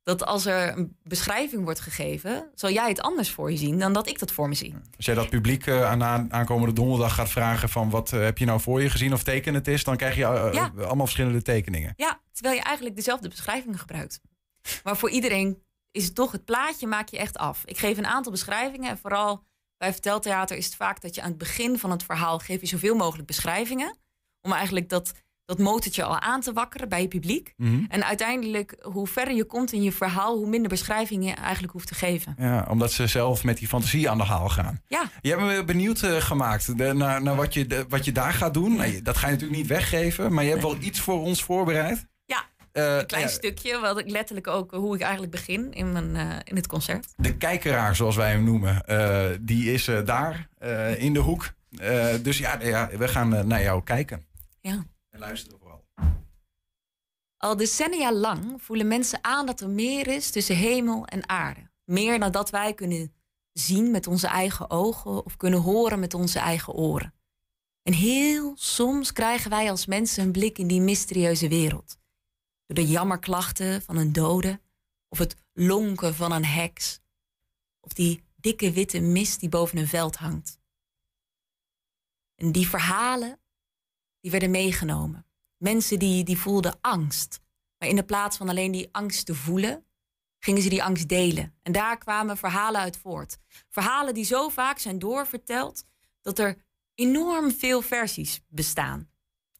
Dat 0.09 0.25
als 0.25 0.45
er 0.45 0.77
een 0.77 0.97
beschrijving 1.03 1.63
wordt 1.63 1.79
gegeven, 1.79 2.49
zal 2.55 2.69
jij 2.71 2.87
het 2.89 3.01
anders 3.01 3.29
voor 3.31 3.51
je 3.51 3.57
zien 3.57 3.79
dan 3.79 3.93
dat 3.93 4.07
ik 4.09 4.19
dat 4.19 4.31
voor 4.31 4.47
me 4.47 4.55
zie. 4.55 4.75
Als 4.97 5.05
jij 5.05 5.15
dat 5.15 5.29
publiek 5.29 5.65
eh, 5.67 5.85
aan 5.89 6.03
aan- 6.03 6.33
aankomende 6.33 6.73
donderdag 6.73 7.13
gaat 7.15 7.29
vragen 7.29 7.69
van 7.69 7.89
wat 7.89 8.13
eh, 8.13 8.19
heb 8.19 8.37
je 8.37 8.45
nou 8.45 8.59
voor 8.61 8.81
je 8.81 8.89
gezien 8.89 9.13
of 9.13 9.23
teken 9.23 9.53
het 9.53 9.67
is, 9.67 9.83
dan 9.83 9.97
krijg 9.97 10.13
je 10.15 10.19
Ja. 10.21 10.51
eh, 10.51 10.85
allemaal 10.85 11.05
verschillende 11.05 11.41
tekeningen. 11.41 11.93
Ja, 11.95 12.19
terwijl 12.31 12.55
je 12.55 12.61
eigenlijk 12.63 12.95
dezelfde 12.95 13.29
beschrijvingen 13.29 13.79
gebruikt. 13.79 14.21
Maar 14.83 14.97
voor 14.97 15.09
iedereen 15.09 15.63
is 15.91 16.05
het 16.05 16.15
toch 16.15 16.31
het 16.31 16.45
plaatje 16.45 16.87
maak 16.87 17.07
je 17.09 17.17
echt 17.17 17.37
af. 17.37 17.61
Ik 17.65 17.77
geef 17.77 17.97
een 17.97 18.07
aantal 18.07 18.31
beschrijvingen 18.31 18.89
en 18.89 18.97
vooral 18.97 19.43
bij 19.77 19.91
verteltheater 19.91 20.57
is 20.57 20.65
het 20.65 20.75
vaak 20.75 21.01
dat 21.01 21.15
je 21.15 21.21
aan 21.21 21.29
het 21.29 21.37
begin 21.37 21.79
van 21.79 21.91
het 21.91 22.03
verhaal 22.03 22.39
geef 22.39 22.61
je 22.61 22.67
zoveel 22.67 22.95
mogelijk 22.95 23.27
beschrijvingen 23.27 23.97
om 24.41 24.51
eigenlijk 24.53 24.89
dat, 24.89 25.11
dat 25.49 25.57
motortje 25.57 26.03
al 26.03 26.19
aan 26.19 26.41
te 26.41 26.53
wakkeren 26.53 26.89
bij 26.89 27.01
je 27.01 27.07
publiek. 27.07 27.53
Mhm. 27.57 27.83
En 27.89 28.05
uiteindelijk, 28.05 28.75
hoe 28.81 29.07
verder 29.07 29.35
je 29.35 29.43
komt 29.43 29.71
in 29.73 29.81
je 29.83 29.91
verhaal, 29.91 30.37
hoe 30.37 30.47
minder 30.49 30.69
beschrijving 30.69 31.25
je 31.25 31.31
eigenlijk 31.33 31.73
hoeft 31.73 31.87
te 31.87 31.95
geven. 31.95 32.35
Ja, 32.37 32.65
omdat 32.69 32.91
ze 32.91 33.07
zelf 33.07 33.43
met 33.43 33.57
die 33.57 33.67
fantasie 33.67 34.09
aan 34.09 34.17
de 34.17 34.23
haal 34.23 34.49
gaan. 34.49 34.81
Ja. 34.87 35.03
Je 35.21 35.29
hebt 35.29 35.41
me 35.41 35.63
benieuwd 35.63 36.01
eh, 36.01 36.15
gemaakt 36.15 36.77
de- 36.77 36.93
naar, 36.93 37.21
naar 37.21 37.35
wat, 37.35 37.53
je, 37.53 37.67
de- 37.67 37.85
wat 37.89 38.05
je 38.05 38.11
daar 38.11 38.33
gaat 38.33 38.53
doen. 38.53 38.75
Nou, 38.75 38.91
je- 38.91 39.01
dat 39.01 39.17
ga 39.17 39.25
je 39.27 39.33
natuurlijk 39.33 39.59
niet 39.59 39.69
weggeven, 39.69 40.33
maar 40.33 40.43
je 40.43 40.49
hebt 40.49 40.61
wel 40.61 40.77
iets 40.79 40.99
voor 40.99 41.19
ons 41.21 41.43
voorbereid. 41.43 42.07
Ja, 42.25 42.43
Eh, 42.71 42.97
een 42.97 43.05
klein 43.05 43.23
ja, 43.23 43.29
stukje, 43.29 43.79
wat 43.79 43.99
ik 43.99 44.09
letterlijk 44.09 44.47
ook, 44.47 44.71
hoe 44.71 44.95
ik 44.95 45.01
eigenlijk 45.01 45.31
begin 45.31 45.73
in, 45.73 45.91
mijn, 45.91 46.15
eh, 46.15 46.35
in 46.43 46.55
het 46.55 46.67
concert. 46.67 47.13
de 47.17 47.35
kijkeraar, 47.37 47.95
zoals 47.95 48.15
wij 48.15 48.31
hem 48.31 48.43
noemen, 48.43 48.85
eh, 48.85 49.25
die 49.41 49.73
is 49.73 49.87
eh, 49.87 50.05
daar 50.05 50.47
eh, 50.57 51.03
in 51.03 51.13
de 51.13 51.19
hoek. 51.19 51.49
Eh, 51.77 52.05
dus 52.21 52.37
ja, 52.37 52.57
ja, 52.61 52.89
we 52.97 53.07
gaan 53.07 53.35
eh, 53.35 53.43
naar 53.43 53.61
jou 53.61 53.83
kijken. 53.83 54.25
Ja. 54.61 54.83
En 55.19 55.25
luisteren 55.25 55.59
vooral. 55.59 55.87
Al 57.37 57.57
decennia 57.57 58.13
lang 58.13 58.61
voelen 58.61 58.87
mensen 58.87 59.23
aan 59.23 59.45
dat 59.45 59.61
er 59.61 59.69
meer 59.69 60.07
is 60.07 60.31
tussen 60.31 60.55
hemel 60.55 61.05
en 61.05 61.29
aarde. 61.29 61.71
Meer 61.83 62.19
dan 62.19 62.31
dat 62.31 62.49
wij 62.49 62.73
kunnen 62.73 63.13
zien 63.53 63.91
met 63.91 64.07
onze 64.07 64.27
eigen 64.27 64.69
ogen 64.69 65.25
of 65.25 65.37
kunnen 65.37 65.59
horen 65.59 65.99
met 65.99 66.13
onze 66.13 66.39
eigen 66.39 66.73
oren. 66.73 67.13
En 67.81 67.93
heel 67.93 68.57
soms 68.57 69.13
krijgen 69.13 69.49
wij 69.49 69.69
als 69.69 69.85
mensen 69.85 70.23
een 70.23 70.31
blik 70.31 70.57
in 70.57 70.67
die 70.67 70.81
mysterieuze 70.81 71.47
wereld. 71.47 71.97
Door 72.65 72.75
de 72.75 72.87
jammerklachten 72.87 73.81
van 73.81 73.97
een 73.97 74.13
dode, 74.13 74.61
of 75.07 75.17
het 75.17 75.35
lonken 75.53 76.15
van 76.15 76.31
een 76.31 76.45
heks, 76.45 76.99
of 77.79 77.93
die 77.93 78.23
dikke 78.35 78.71
witte 78.71 78.99
mist 78.99 79.39
die 79.39 79.49
boven 79.49 79.77
een 79.77 79.87
veld 79.87 80.15
hangt. 80.15 80.59
En 82.35 82.51
die 82.51 82.67
verhalen, 82.67 83.39
die 84.21 84.31
werden 84.31 84.51
meegenomen. 84.51 85.25
Mensen 85.57 85.99
die, 85.99 86.23
die 86.23 86.37
voelden 86.37 86.77
angst. 86.81 87.39
Maar 87.77 87.89
in 87.89 87.95
de 87.95 88.03
plaats 88.03 88.37
van 88.37 88.49
alleen 88.49 88.71
die 88.71 88.89
angst 88.91 89.25
te 89.25 89.35
voelen, 89.35 89.85
gingen 90.39 90.61
ze 90.61 90.69
die 90.69 90.83
angst 90.83 91.07
delen. 91.07 91.55
En 91.61 91.71
daar 91.71 91.97
kwamen 91.97 92.37
verhalen 92.37 92.81
uit 92.81 92.97
voort. 92.97 93.37
Verhalen 93.69 94.13
die 94.13 94.23
zo 94.23 94.49
vaak 94.49 94.79
zijn 94.79 94.99
doorverteld 94.99 95.83
dat 96.21 96.39
er 96.39 96.57
enorm 96.95 97.51
veel 97.51 97.81
versies 97.81 98.41
bestaan. 98.47 99.09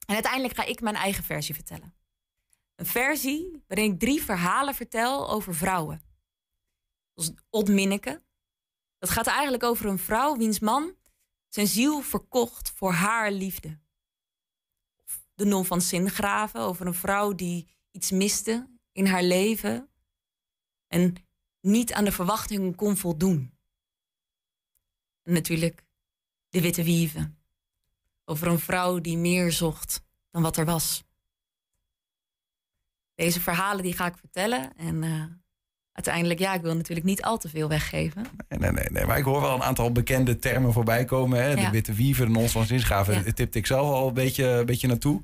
En 0.06 0.14
uiteindelijk 0.14 0.56
ga 0.56 0.64
ik 0.64 0.82
mijn 0.82 0.96
eigen 0.96 1.24
versie 1.24 1.56
vertellen. 1.56 1.96
Een 2.76 2.86
versie 2.86 3.64
waarin 3.68 3.92
ik 3.92 4.00
drie 4.00 4.24
verhalen 4.24 4.76
vertel 4.76 5.30
over 5.30 5.56
vrouwen. 5.56 6.02
Zoals 7.14 7.32
Odd 7.50 7.70
Minneke. 7.70 8.24
Dat 8.98 9.10
gaat 9.10 9.28
eigenlijk 9.28 9.64
over 9.64 9.86
een 9.86 10.00
vrouw 10.00 10.38
wiens 10.38 10.60
man 10.60 10.96
zijn 11.50 11.68
ziel 11.68 12.02
verkocht 12.02 12.72
voor 12.76 12.92
haar 12.92 13.32
liefde 13.32 13.80
de 15.40 15.46
non 15.46 15.66
van 15.66 15.82
Singraven 15.82 16.62
over 16.62 16.88
een 16.88 16.94
vrouw 16.94 17.36
die 17.36 17.68
iets 17.92 18.12
miste 18.12 18.70
in 18.92 19.06
haar 19.06 19.24
leven 19.24 19.90
en 20.88 21.16
niet 21.62 21.94
aan 21.94 22.06
de 22.06 22.12
verwachtingen 22.12 22.76
kon 22.76 22.98
voldoen. 22.98 23.58
En 25.24 25.34
natuurlijk 25.34 25.86
de 26.50 26.62
witte 26.62 26.84
wieven 26.84 27.40
over 28.26 28.48
een 28.48 28.60
vrouw 28.60 29.00
die 29.00 29.18
meer 29.18 29.52
zocht 29.52 30.02
dan 30.30 30.42
wat 30.42 30.58
er 30.58 30.66
was. 30.66 31.04
Deze 33.16 33.42
verhalen 33.42 33.84
die 33.84 33.94
ga 33.94 34.06
ik 34.06 34.18
vertellen 34.18 34.76
en 34.76 35.04
eh, 35.04 35.26
uiteindelijk, 35.94 36.40
ja, 36.40 36.54
ik 36.54 36.62
wil 36.62 36.76
natuurlijk 36.76 37.08
niet 37.08 37.22
al 37.22 37.38
te 37.38 37.50
veel 37.50 37.68
weggeven. 37.68 38.26
Nee, 38.50 38.60
nee, 38.60 38.72
nee, 38.72 38.88
nee, 38.92 39.06
maar 39.06 39.18
ik 39.18 39.24
hoor 39.24 39.42
wel 39.42 39.54
een 39.56 39.64
aantal 39.64 39.92
bekende 39.92 40.40
termen 40.40 40.74
voorbij 40.74 41.06
komen. 41.06 41.44
Hè? 41.44 41.56
De 41.56 41.62
Ja. 41.62 41.72
witte 41.72 41.94
wiever, 41.94 42.26
de 42.26 42.32
nons 42.32 42.52
van 42.52 42.66
zinsgaven, 42.66 43.14
Ja. 43.14 43.22
ja. 43.26 43.32
tipte 43.32 43.58
ik 43.58 43.66
zelf 43.66 43.90
al 43.94 44.08
een 44.08 44.14
beetje, 44.14 44.46
een 44.46 44.66
beetje 44.66 44.88
naartoe. 44.88 45.22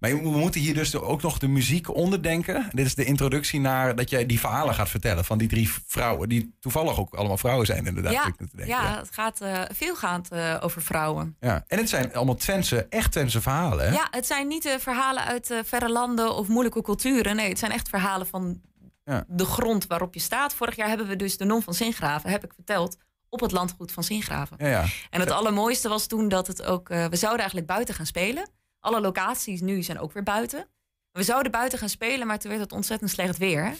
Maar 0.00 0.10
we 0.22 0.28
moeten 0.28 0.60
hier 0.60 0.74
dus 0.74 0.96
ook 0.96 1.22
nog 1.22 1.38
de 1.38 1.48
muziek 1.48 1.94
onderdenken. 1.94 2.68
Dit 2.72 2.86
is 2.86 2.94
de 2.94 3.04
introductie 3.04 3.60
naar 3.60 3.94
dat 3.96 4.10
jij 4.10 4.26
die 4.26 4.40
verhalen 4.40 4.74
gaat 4.74 4.88
vertellen 4.88 5.24
van 5.24 5.38
die 5.38 5.48
drie 5.48 5.70
vrouwen. 5.86 6.28
Die 6.28 6.54
toevallig 6.60 6.98
ook 6.98 7.14
allemaal 7.14 7.36
vrouwen 7.36 7.66
zijn 7.66 7.86
inderdaad. 7.86 8.12
ja, 8.12 8.26
ik 8.26 8.34
denken. 8.38 8.66
ja, 8.66 8.98
het 8.98 9.08
gaat 9.12 9.42
uh, 9.42 9.60
veelgaand 9.72 10.32
uh, 10.32 10.56
over 10.60 10.82
vrouwen. 10.82 11.36
Ja. 11.40 11.64
En 11.66 11.78
het 11.78 11.88
zijn 11.88 12.14
allemaal 12.14 12.34
Twentse, 12.34 12.86
echt 12.90 13.12
Twentse 13.12 13.40
verhalen. 13.40 13.86
Hè? 13.86 13.92
Ja, 13.92 14.06
het 14.10 14.26
zijn 14.26 14.48
niet 14.48 14.64
uh, 14.64 14.72
verhalen 14.78 15.24
uit 15.24 15.54
verre 15.64 15.90
landen 15.90 16.34
of 16.34 16.48
moeilijke 16.48 16.82
culturen. 16.82 17.36
Nee, 17.36 17.48
het 17.48 17.58
zijn 17.58 17.72
echt 17.72 17.88
verhalen 17.88 18.26
van 18.26 18.60
ja. 19.04 19.24
de 19.28 19.44
grond 19.44 19.86
waarop 19.86 20.14
je 20.14 20.20
staat. 20.20 20.54
Vorig 20.54 20.76
jaar 20.76 20.88
hebben 20.88 21.06
we 21.06 21.16
dus 21.16 21.36
de 21.36 21.44
non 21.44 21.62
van 21.62 21.74
Singraven, 21.74 22.30
heb 22.30 22.44
ik 22.44 22.52
verteld, 22.54 22.96
op 23.28 23.40
het 23.40 23.52
landgoed 23.52 23.92
van 23.92 24.04
Singraven. 24.04 24.56
Ja, 24.60 24.68
ja. 24.68 24.84
En 25.10 25.20
het 25.20 25.30
allermooiste 25.30 25.88
was 25.88 26.06
toen 26.06 26.28
dat 26.28 26.46
het 26.46 26.62
ook... 26.62 26.90
Uh, 26.90 27.06
we 27.06 27.16
zouden 27.16 27.40
eigenlijk 27.40 27.66
buiten 27.66 27.94
gaan 27.94 28.06
spelen. 28.06 28.48
Alle 28.80 29.00
locaties 29.00 29.60
nu 29.60 29.82
zijn 29.82 29.98
ook 29.98 30.12
weer 30.12 30.22
buiten. 30.22 30.68
We 31.10 31.22
zouden 31.22 31.52
buiten 31.52 31.78
gaan 31.78 31.88
spelen, 31.88 32.26
maar 32.26 32.38
toen 32.38 32.50
werd 32.50 32.62
het 32.62 32.72
ontzettend 32.72 33.10
slecht 33.10 33.38
weer. 33.38 33.76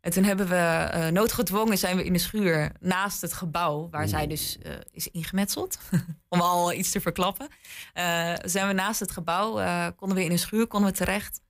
En 0.00 0.12
toen 0.12 0.24
hebben 0.24 0.48
we 0.48 0.90
uh, 0.94 1.06
noodgedwongen 1.06 1.78
zijn 1.78 1.96
we 1.96 2.04
in 2.04 2.12
de 2.12 2.18
schuur 2.18 2.72
naast 2.80 3.20
het 3.20 3.32
gebouw, 3.32 3.88
waar 3.90 4.00
Oeh. 4.00 4.10
zij 4.10 4.26
dus 4.26 4.58
uh, 4.62 4.72
is 4.90 5.08
ingemetseld, 5.08 5.78
om 6.28 6.40
al 6.40 6.72
iets 6.72 6.90
te 6.90 7.00
verklappen. 7.00 7.48
Uh, 7.94 8.34
zijn 8.42 8.66
we 8.66 8.72
naast 8.72 9.00
het 9.00 9.10
gebouw, 9.10 9.52
konden 9.92 10.16
we 10.16 10.24
in 10.24 10.30
een 10.30 10.38
schuur, 10.38 10.66
konden 10.66 10.90
we 10.90 10.96
terecht. 10.96 11.40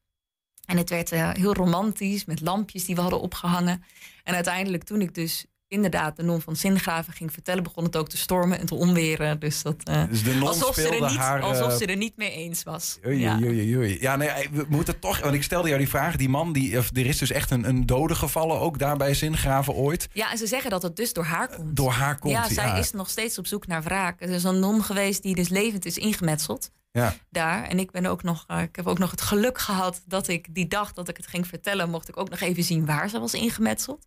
En 0.66 0.76
het 0.76 0.90
werd 0.90 1.10
heel 1.10 1.54
romantisch 1.54 2.24
met 2.24 2.40
lampjes 2.40 2.84
die 2.84 2.94
we 2.94 3.00
hadden 3.00 3.20
opgehangen. 3.20 3.84
En 4.24 4.34
uiteindelijk, 4.34 4.84
toen 4.84 5.00
ik 5.00 5.14
dus 5.14 5.46
inderdaad 5.68 6.16
de 6.16 6.22
non 6.22 6.40
van 6.40 6.56
Singraven 6.56 7.12
ging 7.12 7.32
vertellen, 7.32 7.62
begon 7.62 7.84
het 7.84 7.96
ook 7.96 8.08
te 8.08 8.16
stormen 8.16 8.58
en 8.58 8.66
te 8.66 8.74
onweren. 8.74 9.38
Dus 9.38 9.62
dat 9.62 9.76
uh, 9.88 10.08
dus 10.08 10.22
de 10.22 10.34
non 10.34 10.48
alsof, 10.48 10.74
ze 10.74 10.88
er 10.88 11.00
niet, 11.00 11.16
haar, 11.16 11.40
alsof 11.40 11.72
ze 11.72 11.86
er 11.86 11.96
niet 11.96 12.16
mee 12.16 12.30
eens 12.30 12.62
was. 12.62 12.98
Oei, 13.06 13.18
ja. 13.18 13.38
Oei, 13.42 13.76
oei. 13.76 13.96
ja, 14.00 14.16
nee, 14.16 14.30
we 14.52 14.66
moeten 14.68 14.98
toch. 14.98 15.20
Want 15.20 15.34
ik 15.34 15.42
stelde 15.42 15.68
jou 15.68 15.80
die 15.80 15.88
vraag. 15.88 16.16
Die 16.16 16.28
man, 16.28 16.52
die, 16.52 16.76
er 16.76 17.06
is 17.06 17.18
dus 17.18 17.30
echt 17.30 17.50
een, 17.50 17.68
een 17.68 17.86
dode 17.86 18.14
gevallen, 18.14 18.60
ook 18.60 18.78
daar 18.78 18.96
bij 18.96 19.14
Singraven 19.14 19.74
ooit. 19.74 20.08
Ja, 20.12 20.30
en 20.30 20.38
ze 20.38 20.46
zeggen 20.46 20.70
dat 20.70 20.82
het 20.82 20.96
dus 20.96 21.12
door 21.12 21.24
haar 21.24 21.48
komt. 21.56 21.76
Door 21.76 21.92
haar 21.92 22.18
komt. 22.18 22.34
Ja, 22.34 22.48
zij 22.48 22.66
ja. 22.66 22.76
is 22.76 22.92
nog 22.92 23.10
steeds 23.10 23.38
op 23.38 23.46
zoek 23.46 23.66
naar 23.66 23.82
wraak. 23.82 24.20
Er 24.20 24.30
is 24.30 24.44
een 24.44 24.58
non 24.58 24.82
geweest 24.82 25.22
die 25.22 25.34
dus 25.34 25.48
levend 25.48 25.84
is 25.84 25.98
ingemetseld. 25.98 26.70
Ja. 26.96 27.14
Daar. 27.30 27.64
En 27.64 27.78
ik 27.78 27.90
ben 27.90 28.06
ook 28.06 28.22
nog, 28.22 28.44
uh, 28.48 28.62
ik 28.62 28.76
heb 28.76 28.86
ook 28.86 28.98
nog 28.98 29.10
het 29.10 29.20
geluk 29.20 29.58
gehad 29.58 30.02
dat 30.06 30.28
ik 30.28 30.54
die 30.54 30.66
dag 30.66 30.92
dat 30.92 31.08
ik 31.08 31.16
het 31.16 31.26
ging 31.26 31.46
vertellen, 31.46 31.90
mocht 31.90 32.08
ik 32.08 32.16
ook 32.16 32.28
nog 32.28 32.40
even 32.40 32.62
zien 32.62 32.86
waar 32.86 33.08
ze 33.08 33.20
was 33.20 33.34
ingemetseld. 33.34 34.06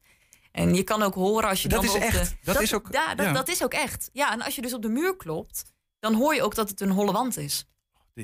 En 0.52 0.76
je 0.76 0.84
kan 0.84 1.02
ook 1.02 1.14
horen 1.14 1.50
als 1.50 1.62
je 1.62 1.68
dat 1.68 1.82
dan 1.82 1.90
is 1.90 1.96
op 1.96 2.02
echt. 2.02 2.30
de. 2.30 2.52
Dat, 2.52 2.62
is 2.62 2.74
ook. 2.74 2.88
Ja 2.92 3.16
dat, 3.16 3.26
ja. 3.26 3.34
dat 3.34 3.48
is 3.48 3.64
ook 3.64 3.74
echt. 3.74 4.10
Ja, 4.14 4.32
en 4.32 4.42
als 4.42 4.56
je 4.56 4.62
dus 4.62 4.74
op 4.74 4.82
de 4.82 4.90
muur 4.90 5.16
klopt, 5.16 5.64
dan 6.00 6.14
hoor 6.14 6.36
je 6.36 6.44
ook 6.44 6.56
dat 6.56 6.70
het 6.70 6.82
een 6.82 6.92
holle 6.92 7.12
wand 7.12 7.38
is. 7.38 7.69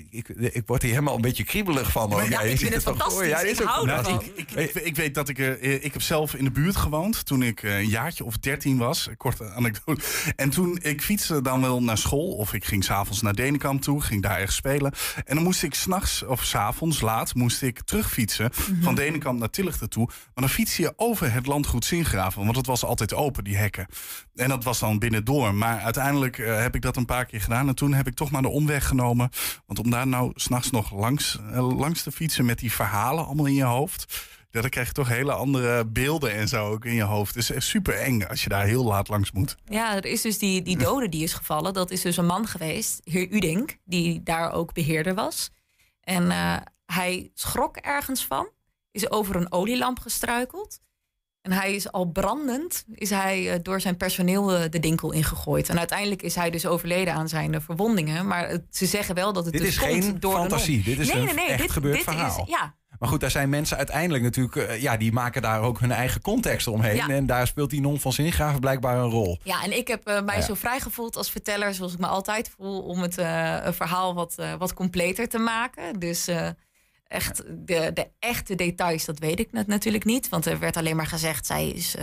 Ik, 0.10 0.29
ik, 0.29 0.63
word 0.65 0.81
hier 0.81 0.91
helemaal 0.91 1.15
een 1.15 1.21
beetje 1.21 1.43
kriebelig 1.43 1.91
van. 1.91 2.12
Hoor. 2.12 2.23
Ja, 2.23 2.29
ja, 2.29 2.41
ik 2.41 2.58
vind 2.58 2.73
het 2.73 2.84
fantastisch. 2.84 3.27
Ja, 3.27 3.39
ik 3.39 3.60
hou 3.60 3.86
nou, 3.86 3.99
ervan. 3.99 4.23
Ik, 4.36 4.51
ik, 4.51 4.73
ik, 4.73 4.95
weet 4.95 5.13
dat 5.13 5.29
ik... 5.29 5.38
Uh, 5.38 5.84
ik 5.84 5.93
heb 5.93 6.01
zelf 6.01 6.34
in 6.34 6.43
de 6.43 6.51
buurt 6.51 6.75
gewoond 6.75 7.25
toen 7.25 7.43
ik 7.43 7.63
uh, 7.63 7.77
een 7.77 7.88
jaartje 7.88 8.25
of 8.25 8.38
dertien 8.38 8.77
was. 8.77 9.10
Korte 9.17 9.49
anekdote. 9.49 10.01
En 10.36 10.49
toen, 10.49 10.79
ik 10.81 11.01
fietste 11.01 11.41
dan 11.41 11.62
wel 11.62 11.84
naar 11.84 11.97
school. 11.97 12.31
Of 12.31 12.53
ik 12.53 12.65
ging 12.65 12.84
s'avonds 12.84 13.21
naar 13.21 13.36
Denenkamp 13.36 13.81
toe. 13.81 14.01
Ging 14.01 14.21
daar 14.21 14.38
ergens 14.38 14.55
spelen. 14.55 14.93
En 15.25 15.36
dan 15.36 15.43
moest 15.43 15.63
ik 15.63 15.73
s'nachts 15.73 16.23
of 16.23 16.43
s'avonds 16.43 17.01
laat 17.01 17.36
moest 17.36 17.62
ik 17.62 17.81
terugfietsen. 17.81 18.51
Mm 18.55 18.65
-hmm. 18.65 18.84
Van 18.84 18.95
Denenkamp 18.95 19.39
naar 19.39 19.49
Tillichten 19.49 19.89
toe. 19.89 20.05
Maar 20.05 20.15
dan 20.34 20.49
fiets 20.49 20.77
je 20.77 20.93
over 20.95 21.34
het 21.34 21.45
landgoed 21.45 21.86
Singraven. 21.86 22.43
Want 22.43 22.55
het 22.55 22.65
was 22.65 22.84
altijd 22.84 23.13
open, 23.13 23.43
die 23.43 23.58
hekken. 23.58 23.88
En 24.36 24.49
dat 24.49 24.63
was 24.63 24.79
dan 24.79 24.99
binnendoor. 24.99 25.53
Maar 25.53 25.79
uiteindelijk 25.79 26.38
uh, 26.38 26.62
heb 26.62 26.75
ik 26.75 26.81
dat 26.81 26.95
een 26.95 27.05
paar 27.05 27.25
keer 27.25 27.41
gedaan. 27.41 27.67
En 27.67 27.75
toen 27.75 27.93
heb 27.93 28.08
ik 28.08 28.15
toch 28.15 28.31
maar 28.31 28.41
de 28.41 28.47
omweg 28.47 28.88
genomen. 28.88 29.29
Want 29.65 29.79
om 29.86 29.91
daar 29.91 30.08
nou 30.08 30.32
s'nachts 30.36 30.71
nog 30.71 30.91
langs, 30.91 31.39
uh, 31.52 31.78
langs 31.78 32.04
te 32.04 32.12
fietsen 32.12 32.45
met 32.45 32.60
die 32.60 32.71
verhalen 32.71 33.26
allemaal 33.26 33.45
in 33.45 33.54
je 33.54 33.63
hoofd. 33.63 34.06
Ja, 34.50 34.62
dan 34.62 34.69
krijg 34.69 34.88
je 34.88 34.93
toch 34.93 35.08
hele 35.08 35.32
andere 35.32 35.86
beelden 35.86 36.34
en 36.34 36.48
zo 36.48 36.71
ook 36.71 36.86
in 36.86 36.93
je 36.93 37.04
hoofd. 37.04 37.36
Het 37.36 37.43
is 37.43 37.52
echt 37.52 37.65
super 37.65 37.93
eng 37.93 38.24
als 38.24 38.43
je 38.43 38.50
daar 38.50 38.65
heel 38.65 38.84
laat 38.84 39.08
langs 39.08 39.32
moet. 39.32 39.56
Ja, 39.65 39.95
er 39.95 40.06
is 40.06 40.21
dus 40.21 40.38
die, 40.38 40.62
die 40.62 40.78
dode 40.78 41.10
die 41.10 41.24
is 41.24 41.34
gevallen. 41.34 41.74
Dat 41.74 41.91
is 41.91 42.02
dus 42.02 42.17
een 42.17 42.26
man 42.26 42.48
geweest, 42.48 43.02
heer 43.04 43.32
Udink, 43.32 43.78
die 43.84 44.24
daar 44.24 44.52
ook 44.52 44.74
beheerder 44.74 45.13
was. 45.13 45.52
En 46.02 46.24
uh, 46.24 46.58
hij 46.86 47.32
schrok 47.34 47.78
ergens 47.78 48.26
van, 48.26 48.50
is 48.91 49.12
over 49.12 49.36
een 49.36 49.52
olielamp 49.52 50.00
gestruikeld. 50.00 50.80
En 51.45 51.51
hij 51.51 51.73
is 51.73 51.91
al 51.91 52.05
brandend, 52.05 52.86
is 52.93 53.10
hij 53.10 53.53
uh, 53.53 53.53
door 53.62 53.81
zijn 53.81 53.97
personeel 53.97 54.55
uh, 54.55 54.63
de 54.69 54.79
dinkel 54.79 55.12
ingegooid. 55.12 55.69
En 55.69 55.77
uiteindelijk 55.77 56.21
is 56.21 56.36
hij 56.36 56.49
dus 56.49 56.65
overleden 56.65 57.13
aan 57.13 57.29
zijn 57.29 57.53
uh, 57.53 57.60
verwondingen. 57.60 58.27
Maar 58.27 58.49
het, 58.49 58.63
ze 58.69 58.86
zeggen 58.86 59.15
wel 59.15 59.34
dat 59.34 59.43
het 59.43 59.53
dit 59.53 59.62
dus 59.62 59.71
is 59.71 59.79
komt 59.79 60.03
geen 60.03 60.19
door 60.19 60.36
fantasie. 60.36 60.84
Dit 60.84 60.99
is 60.99 61.08
nee, 61.08 61.17
een 61.17 61.25
nee, 61.25 61.36
nee, 61.36 61.47
echt 61.47 61.62
dit, 61.62 61.71
gebeurd 61.71 61.95
dit 61.95 62.03
verhaal. 62.03 62.43
Is, 62.45 62.49
ja. 62.49 62.75
Maar 62.99 63.10
goed, 63.10 63.19
daar 63.19 63.31
zijn 63.31 63.49
mensen 63.49 63.77
uiteindelijk 63.77 64.23
natuurlijk... 64.23 64.81
Ja, 64.81 64.97
die 64.97 65.12
maken 65.12 65.41
daar 65.41 65.62
ook 65.62 65.79
hun 65.79 65.91
eigen 65.91 66.21
context 66.21 66.67
omheen. 66.67 66.95
Ja. 66.95 67.10
En 67.10 67.25
daar 67.25 67.47
speelt 67.47 67.69
die 67.69 67.81
non 67.81 67.99
van 67.99 68.13
Zingraven 68.13 68.60
blijkbaar 68.60 68.97
een 68.97 69.10
rol. 69.10 69.39
Ja, 69.43 69.63
en 69.63 69.77
ik 69.77 69.88
heb 69.88 70.10
uh, 70.10 70.21
mij 70.21 70.38
Ja. 70.38 70.41
zo 70.41 70.53
vrij 70.53 70.79
gevoeld 70.79 71.17
als 71.17 71.31
verteller... 71.31 71.73
zoals 71.73 71.93
ik 71.93 71.99
me 71.99 72.08
altijd 72.08 72.51
voel, 72.58 72.81
om 72.81 73.01
het 73.01 73.17
uh, 73.17 73.58
verhaal 73.71 74.13
wat, 74.13 74.36
wat 74.58 74.73
completer 74.73 75.27
te 75.27 75.38
maken. 75.38 75.99
Dus 75.99 76.27
echt 77.15 77.43
de, 77.47 77.91
de 77.93 78.08
echte 78.19 78.56
details, 78.56 79.06
dat 79.06 79.19
weet 79.19 79.39
ik 79.39 79.51
natuurlijk 79.51 80.06
niet. 80.06 80.30
Want 80.30 80.45
er 80.45 80.60
werd 80.60 80.78
alleen 80.78 80.95
maar 80.95 81.08
gezegd, 81.08 81.45
zij 81.45 81.69
is 81.69 81.95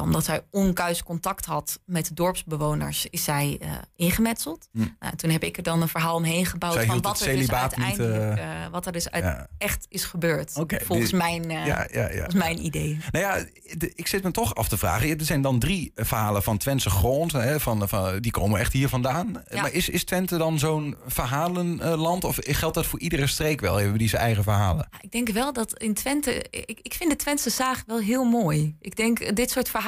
omdat 0.00 0.24
zij 0.24 0.42
onkuis 0.50 1.02
contact 1.02 1.44
had 1.44 1.80
met 1.84 2.06
de 2.08 2.14
dorpsbewoners, 2.14 3.06
is 3.10 3.24
zij 3.24 3.56
eh, 3.60 3.68
ingemetseld. 3.96 4.68
Hm. 4.72 4.84
Nou, 5.00 5.16
toen 5.16 5.30
heb 5.30 5.42
ik 5.42 5.56
er 5.56 5.62
dan 5.62 5.82
een 5.82 5.88
verhaal 5.88 6.14
omheen 6.16 6.46
gebouwd 6.46 6.72
Zij 6.72 6.82
van 6.84 6.92
hield 6.92 7.06
wat 7.06 7.18
het 7.18 7.28
er 7.28 7.32
dus 7.34 7.40
niet, 7.40 7.52
uiteindelijk, 7.52 8.38
eh, 8.38 8.64
eh, 8.64 8.70
wat 8.70 8.86
er 8.86 8.92
dus 8.92 9.10
uit- 9.10 9.24
ja. 9.24 9.46
echt 9.58 9.86
is 9.88 10.04
gebeurd. 10.04 10.52
Volgens, 10.52 11.10
die- 11.10 11.18
mijn, 11.18 11.50
eh, 11.50 11.66
Ja, 11.66 11.86
ja, 11.92 12.08
volgens 12.10 12.34
mijn 12.34 12.64
idee. 12.64 12.98
Nou 13.10 13.24
ja, 13.24 13.44
de- 13.78 13.92
ik 13.94 14.06
zit 14.06 14.22
me 14.22 14.30
toch 14.30 14.54
af 14.54 14.68
te 14.68 14.76
vragen. 14.78 15.18
Er 15.18 15.24
zijn 15.24 15.42
dan 15.42 15.58
drie 15.58 15.92
eh, 15.94 16.04
verhalen 16.04 16.42
van 16.42 16.58
Twentse 16.58 16.90
grond. 16.90 17.32
Hè, 17.32 17.60
van, 17.60 17.88
van, 17.88 18.18
die 18.20 18.32
komen 18.32 18.60
echt 18.60 18.72
hier 18.72 18.88
vandaan. 18.88 19.42
Maar 19.54 19.72
is, 19.72 19.88
is 19.88 20.04
Twente 20.04 20.36
dan 20.36 20.58
zo'n 20.58 20.96
verhalenland? 21.06 22.24
Of 22.24 22.38
geldt 22.42 22.74
dat 22.74 22.86
voor 22.86 22.98
iedere 23.00 23.26
streek 23.26 23.60
wel? 23.60 23.76
Hebben 23.76 23.98
die 23.98 24.08
zijn 24.08 24.22
eigen 24.22 24.42
verhalen? 24.42 24.88
Ik 25.00 25.10
denk 25.12 25.28
wel 25.28 25.52
dat 25.52 25.72
in 25.82 25.94
Twente. 25.94 26.44
Ik, 26.50 26.78
ik 26.82 26.94
vind 26.94 27.10
de 27.10 27.16
Twentse 27.16 27.50
zaag 27.50 27.82
wel 27.86 27.98
heel 27.98 28.24
mooi. 28.24 28.76
Ik 28.80 28.96
denk 28.96 29.18
eh, 29.18 29.34
dit 29.34 29.50
soort 29.50 29.68
verhalen, 29.68 29.84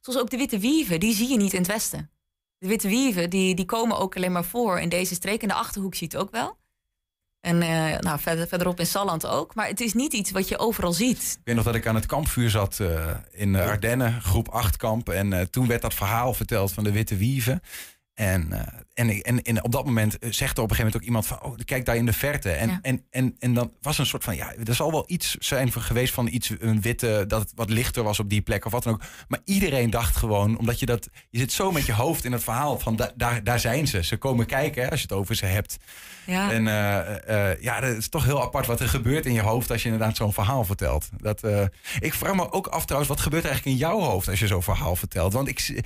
zoals 0.00 0.20
ook 0.20 0.30
de 0.30 0.36
Witte 0.36 0.58
Wieven, 0.58 1.00
die 1.00 1.14
zie 1.14 1.28
je 1.28 1.36
niet 1.36 1.52
in 1.52 1.58
het 1.58 1.68
Westen. 1.70 2.10
De 2.58 2.68
Witte 2.68 2.88
Wieven, 2.88 3.30
die, 3.30 3.54
die 3.54 3.64
komen 3.64 3.98
ook 3.98 4.16
alleen 4.16 4.32
maar 4.32 4.44
voor 4.44 4.80
in 4.80 4.88
deze 4.88 5.14
streek. 5.14 5.42
In 5.42 5.48
de 5.48 5.54
achterhoek 5.54 5.94
ziet 5.94 6.12
het 6.12 6.20
ook 6.20 6.30
wel. 6.30 6.58
En 7.40 7.62
eh, 7.62 7.98
nou, 7.98 8.20
verder, 8.20 8.48
verderop 8.48 8.78
in 8.78 8.86
Salland 8.86 9.26
ook. 9.26 9.54
Maar 9.54 9.66
het 9.66 9.80
is 9.80 9.94
niet 9.94 10.12
iets 10.12 10.30
wat 10.30 10.48
je 10.48 10.58
overal 10.58 10.92
ziet. 10.92 11.36
Ik 11.38 11.40
weet 11.44 11.54
nog 11.54 11.64
dat 11.64 11.74
ik 11.74 11.86
aan 11.86 11.94
het 11.94 12.06
kampvuur 12.06 12.50
zat 12.50 12.80
eh, 12.80 13.14
in 13.30 13.52
de 13.52 13.62
Ardennen, 13.62 14.20
groep 14.22 14.48
8 14.48 14.76
kamp. 14.76 15.08
En 15.08 15.32
eh, 15.32 15.40
toen 15.40 15.66
werd 15.66 15.82
dat 15.82 15.94
verhaal 15.94 16.34
verteld 16.34 16.72
van 16.72 16.84
de 16.84 16.92
Witte 16.92 17.16
Wieven. 17.16 17.60
En, 18.14 18.52
en, 18.94 19.08
en, 19.22 19.42
en 19.42 19.64
op 19.64 19.72
dat 19.72 19.84
moment 19.84 20.18
eh, 20.18 20.32
zegt 20.32 20.56
er 20.56 20.62
op 20.62 20.70
een 20.70 20.76
gegeven 20.76 20.84
moment 20.84 20.96
ook 20.96 21.02
iemand 21.02 21.26
van... 21.26 21.42
oh, 21.42 21.56
kijk 21.64 21.84
daar 21.84 21.96
in 21.96 22.06
de 22.06 22.12
verte. 22.12 22.50
En, 22.50 22.68
Ja. 22.68 22.78
en, 22.82 23.04
en, 23.10 23.36
en 23.38 23.54
dan 23.54 23.72
was 23.80 23.98
een 23.98 24.06
soort 24.06 24.24
van... 24.24 24.36
ja, 24.36 24.54
er 24.64 24.74
zal 24.74 24.90
wel 24.90 25.04
iets 25.06 25.36
zijn 25.38 25.72
geweest 25.72 26.14
van 26.14 26.26
iets, 26.26 26.52
een 26.58 26.80
witte... 26.80 27.24
dat 27.28 27.40
het 27.40 27.52
wat 27.54 27.70
lichter 27.70 28.02
was 28.02 28.20
op 28.20 28.30
die 28.30 28.40
plek 28.40 28.64
of 28.64 28.72
wat 28.72 28.82
dan 28.82 28.92
ook. 28.92 29.02
Maar 29.28 29.40
iedereen 29.44 29.90
dacht 29.90 30.16
gewoon, 30.16 30.58
omdat 30.58 30.80
je 30.80 30.86
dat... 30.86 31.08
je 31.30 31.38
zit 31.38 31.52
zo 31.52 31.72
met 31.72 31.86
je 31.86 31.92
hoofd 31.92 32.24
in 32.24 32.32
het 32.32 32.44
verhaal 32.44 32.78
van... 32.78 32.96
da- 32.96 33.12
daar, 33.16 33.44
daar 33.44 33.60
zijn 33.60 33.86
ze. 33.86 34.02
Ze 34.04 34.16
komen 34.16 34.46
kijken 34.46 34.82
hè, 34.82 34.90
als 34.90 35.00
je 35.00 35.06
het 35.08 35.16
over 35.16 35.34
ze 35.34 35.46
hebt. 35.46 35.76
Ja. 36.26 36.50
En 36.52 36.66
eh, 36.68 37.50
eh, 37.50 37.60
ja, 37.62 37.80
dat 37.80 37.96
is 37.96 38.08
toch 38.08 38.24
heel 38.24 38.42
apart 38.42 38.66
wat 38.66 38.80
er 38.80 38.88
gebeurt 38.88 39.26
in 39.26 39.32
je 39.32 39.40
hoofd 39.40 39.70
als 39.70 39.82
je 39.82 39.88
inderdaad 39.90 40.16
zo'n 40.16 40.32
verhaal 40.32 40.64
vertelt. 40.64 41.08
Dat, 41.16 41.42
ik 41.98 42.14
vraag 42.14 42.34
me 42.34 42.52
ook 42.52 42.66
af 42.66 42.84
trouwens, 42.84 43.10
wat 43.12 43.20
gebeurt 43.20 43.42
er 43.44 43.50
eigenlijk 43.50 43.80
in 43.80 43.86
jouw 43.86 44.00
hoofd 44.00 44.28
als 44.28 44.38
je 44.40 44.46
zo'n 44.46 44.62
verhaal 44.62 44.96
vertelt? 44.96 45.32
Want 45.32 45.48
ik, 45.48 45.82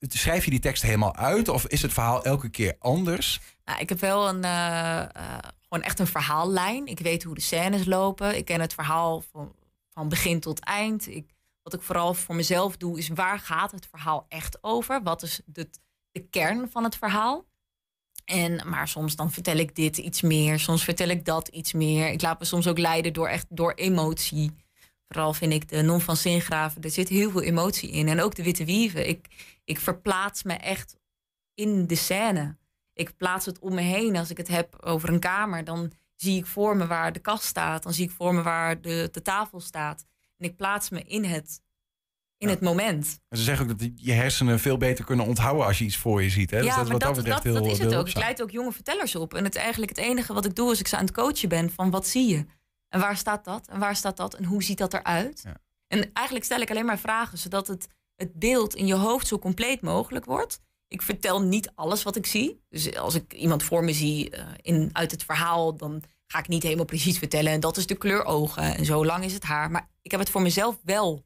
schrijf 0.00 0.44
je 0.44 0.50
die 0.50 0.60
tekst 0.60 0.82
helemaal 0.82 1.16
uit 1.16 1.48
of 1.48 1.66
is 1.66 1.82
het 1.82 1.92
verhaal 1.92 2.13
elke 2.22 2.48
keer 2.48 2.76
anders? 2.78 3.40
Nou, 3.64 3.80
ik 3.80 3.88
heb 3.88 4.00
wel 4.00 4.28
een, 4.28 4.44
eh, 4.44 5.00
eh, 5.00 5.38
gewoon 5.68 5.84
echt 5.84 5.98
een 5.98 6.06
verhaallijn. 6.06 6.86
Ik 6.86 6.98
weet 6.98 7.22
hoe 7.22 7.34
de 7.34 7.40
scènes 7.40 7.84
lopen. 7.84 8.36
Ik 8.36 8.44
ken 8.44 8.60
het 8.60 8.74
verhaal 8.74 9.20
van, 9.20 9.54
van 9.90 10.08
begin 10.08 10.40
tot 10.40 10.60
eind. 10.60 11.08
Ik, 11.08 11.30
wat 11.62 11.74
ik 11.74 11.82
vooral 11.82 12.14
voor 12.14 12.34
mezelf 12.34 12.76
doe, 12.76 12.98
is 12.98 13.08
waar 13.08 13.38
gaat 13.38 13.70
het 13.70 13.86
verhaal 13.90 14.26
echt 14.28 14.58
over? 14.60 15.02
Wat 15.02 15.22
is 15.22 15.40
de, 15.44 15.70
de 16.10 16.28
kern 16.28 16.70
van 16.70 16.84
het 16.84 16.96
verhaal? 16.96 17.44
En, 18.24 18.68
maar 18.68 18.88
soms 18.88 19.16
dan 19.16 19.32
vertel 19.32 19.56
ik 19.56 19.74
dit 19.74 19.96
iets 19.96 20.22
meer, 20.22 20.58
soms 20.58 20.84
vertel 20.84 21.08
ik 21.08 21.24
dat 21.24 21.48
iets 21.48 21.72
meer. 21.72 22.08
Ik 22.08 22.22
laat 22.22 22.38
me 22.38 22.44
soms 22.44 22.66
ook 22.66 22.78
leiden 22.78 23.12
door, 23.12 23.28
echt, 23.28 23.46
door 23.48 23.72
emotie. 23.72 24.50
Vooral 25.08 25.32
vind 25.32 25.52
ik 25.52 25.68
de 25.68 25.82
non 25.82 26.00
van 26.00 26.16
Zingraven, 26.16 26.82
er 26.82 26.90
zit 26.90 27.08
heel 27.08 27.30
veel 27.30 27.42
emotie 27.42 27.90
in. 27.90 28.08
En 28.08 28.20
ook 28.20 28.34
de 28.34 28.42
Witte 28.42 28.64
Wieven. 28.64 29.08
Ik, 29.08 29.26
ik 29.64 29.80
verplaats 29.80 30.42
me 30.42 30.52
echt 30.52 30.96
in 31.54 31.86
de 31.86 31.94
scène. 31.94 32.56
Ik 32.92 33.16
plaats 33.16 33.46
het 33.46 33.58
om 33.58 33.74
me 33.74 33.80
heen. 33.80 34.16
Als 34.16 34.30
ik 34.30 34.36
het 34.36 34.48
heb 34.48 34.76
over 34.80 35.08
een 35.08 35.20
kamer, 35.20 35.64
dan 35.64 35.92
zie 36.14 36.36
ik 36.38 36.46
voor 36.46 36.76
me 36.76 36.86
waar 36.86 37.12
de 37.12 37.20
kast 37.20 37.44
staat. 37.44 37.82
Dan 37.82 37.92
zie 37.92 38.04
ik 38.04 38.10
voor 38.10 38.34
me 38.34 38.42
waar 38.42 38.80
de, 38.80 39.08
de 39.12 39.22
tafel 39.22 39.60
staat. 39.60 40.04
En 40.36 40.44
ik 40.44 40.56
plaats 40.56 40.90
me 40.90 41.02
in 41.02 41.24
het, 41.24 41.62
in 42.36 42.48
het 42.48 42.60
moment. 42.60 43.20
En 43.28 43.38
ze 43.38 43.42
zeggen 43.42 43.70
ook 43.70 43.78
dat 43.78 43.90
je 43.94 44.12
hersenen 44.12 44.60
veel 44.60 44.76
beter 44.76 45.04
kunnen 45.04 45.26
onthouden 45.26 45.66
als 45.66 45.78
je 45.78 45.84
iets 45.84 45.96
voor 45.96 46.22
je 46.22 46.30
ziet. 46.30 46.50
Hè? 46.50 46.56
Dus 46.58 46.66
ja, 46.66 46.74
dat 46.74 46.84
is 46.84 46.90
maar 46.90 46.98
wat 46.98 47.14
dat, 47.14 47.24
dat, 47.24 47.42
dat 47.42 47.62
heel- 47.62 47.70
is 47.70 47.78
het 47.78 47.94
ook. 47.94 48.08
Ik 48.08 48.16
leid 48.16 48.42
ook 48.42 48.50
jonge 48.50 48.72
vertellers 48.72 49.14
op. 49.14 49.34
En 49.34 49.44
het 49.44 49.56
eigenlijk 49.56 49.96
het 49.96 50.04
enige 50.04 50.32
wat 50.32 50.44
ik 50.44 50.54
doe 50.54 50.68
als 50.68 50.80
ik 50.80 50.88
ze 50.88 50.96
aan 50.96 51.04
het 51.04 51.14
coachen 51.14 51.48
ben... 51.48 51.70
van 51.70 51.90
wat 51.90 52.06
zie 52.06 52.28
je? 52.28 52.46
En 52.88 53.00
waar 53.00 53.16
staat 53.16 53.44
dat? 53.44 53.68
En 53.68 53.78
waar 53.78 53.96
staat 53.96 54.16
dat? 54.16 54.34
En 54.34 54.44
hoe 54.44 54.62
ziet 54.62 54.78
dat 54.78 54.94
eruit? 54.94 55.42
Ja. 55.44 55.56
En 55.86 56.10
eigenlijk 56.12 56.46
stel 56.46 56.60
ik 56.60 56.70
alleen 56.70 56.84
maar 56.84 56.98
vragen... 56.98 57.38
zodat 57.38 57.66
het, 57.66 57.86
het 58.14 58.34
beeld 58.34 58.74
in 58.74 58.86
je 58.86 58.94
hoofd 58.94 59.26
zo 59.26 59.38
compleet 59.38 59.80
mogelijk 59.80 60.24
wordt. 60.24 60.60
Ik 60.94 61.02
vertel 61.02 61.42
niet 61.42 61.72
alles 61.74 62.02
wat 62.02 62.16
ik 62.16 62.26
zie. 62.26 62.60
Dus 62.68 62.96
als 62.96 63.14
ik 63.14 63.32
iemand 63.32 63.62
voor 63.62 63.84
me 63.84 63.92
zie 63.92 64.30
eh, 64.30 64.46
in, 64.62 64.90
uit 64.92 65.10
het 65.10 65.24
verhaal... 65.24 65.76
dan 65.76 66.02
ga 66.26 66.38
ik 66.38 66.48
niet 66.48 66.62
helemaal 66.62 66.84
precies 66.84 67.18
vertellen... 67.18 67.52
en 67.52 67.60
dat 67.60 67.76
is 67.76 67.86
de 67.86 67.94
kleur 67.94 68.24
ogen 68.24 68.76
en 68.76 68.84
zo 68.84 69.04
lang 69.04 69.24
is 69.24 69.32
het 69.32 69.42
haar. 69.42 69.70
Maar 69.70 69.90
ik 70.02 70.10
heb 70.10 70.20
het 70.20 70.30
voor 70.30 70.42
mezelf 70.42 70.78
wel 70.84 71.24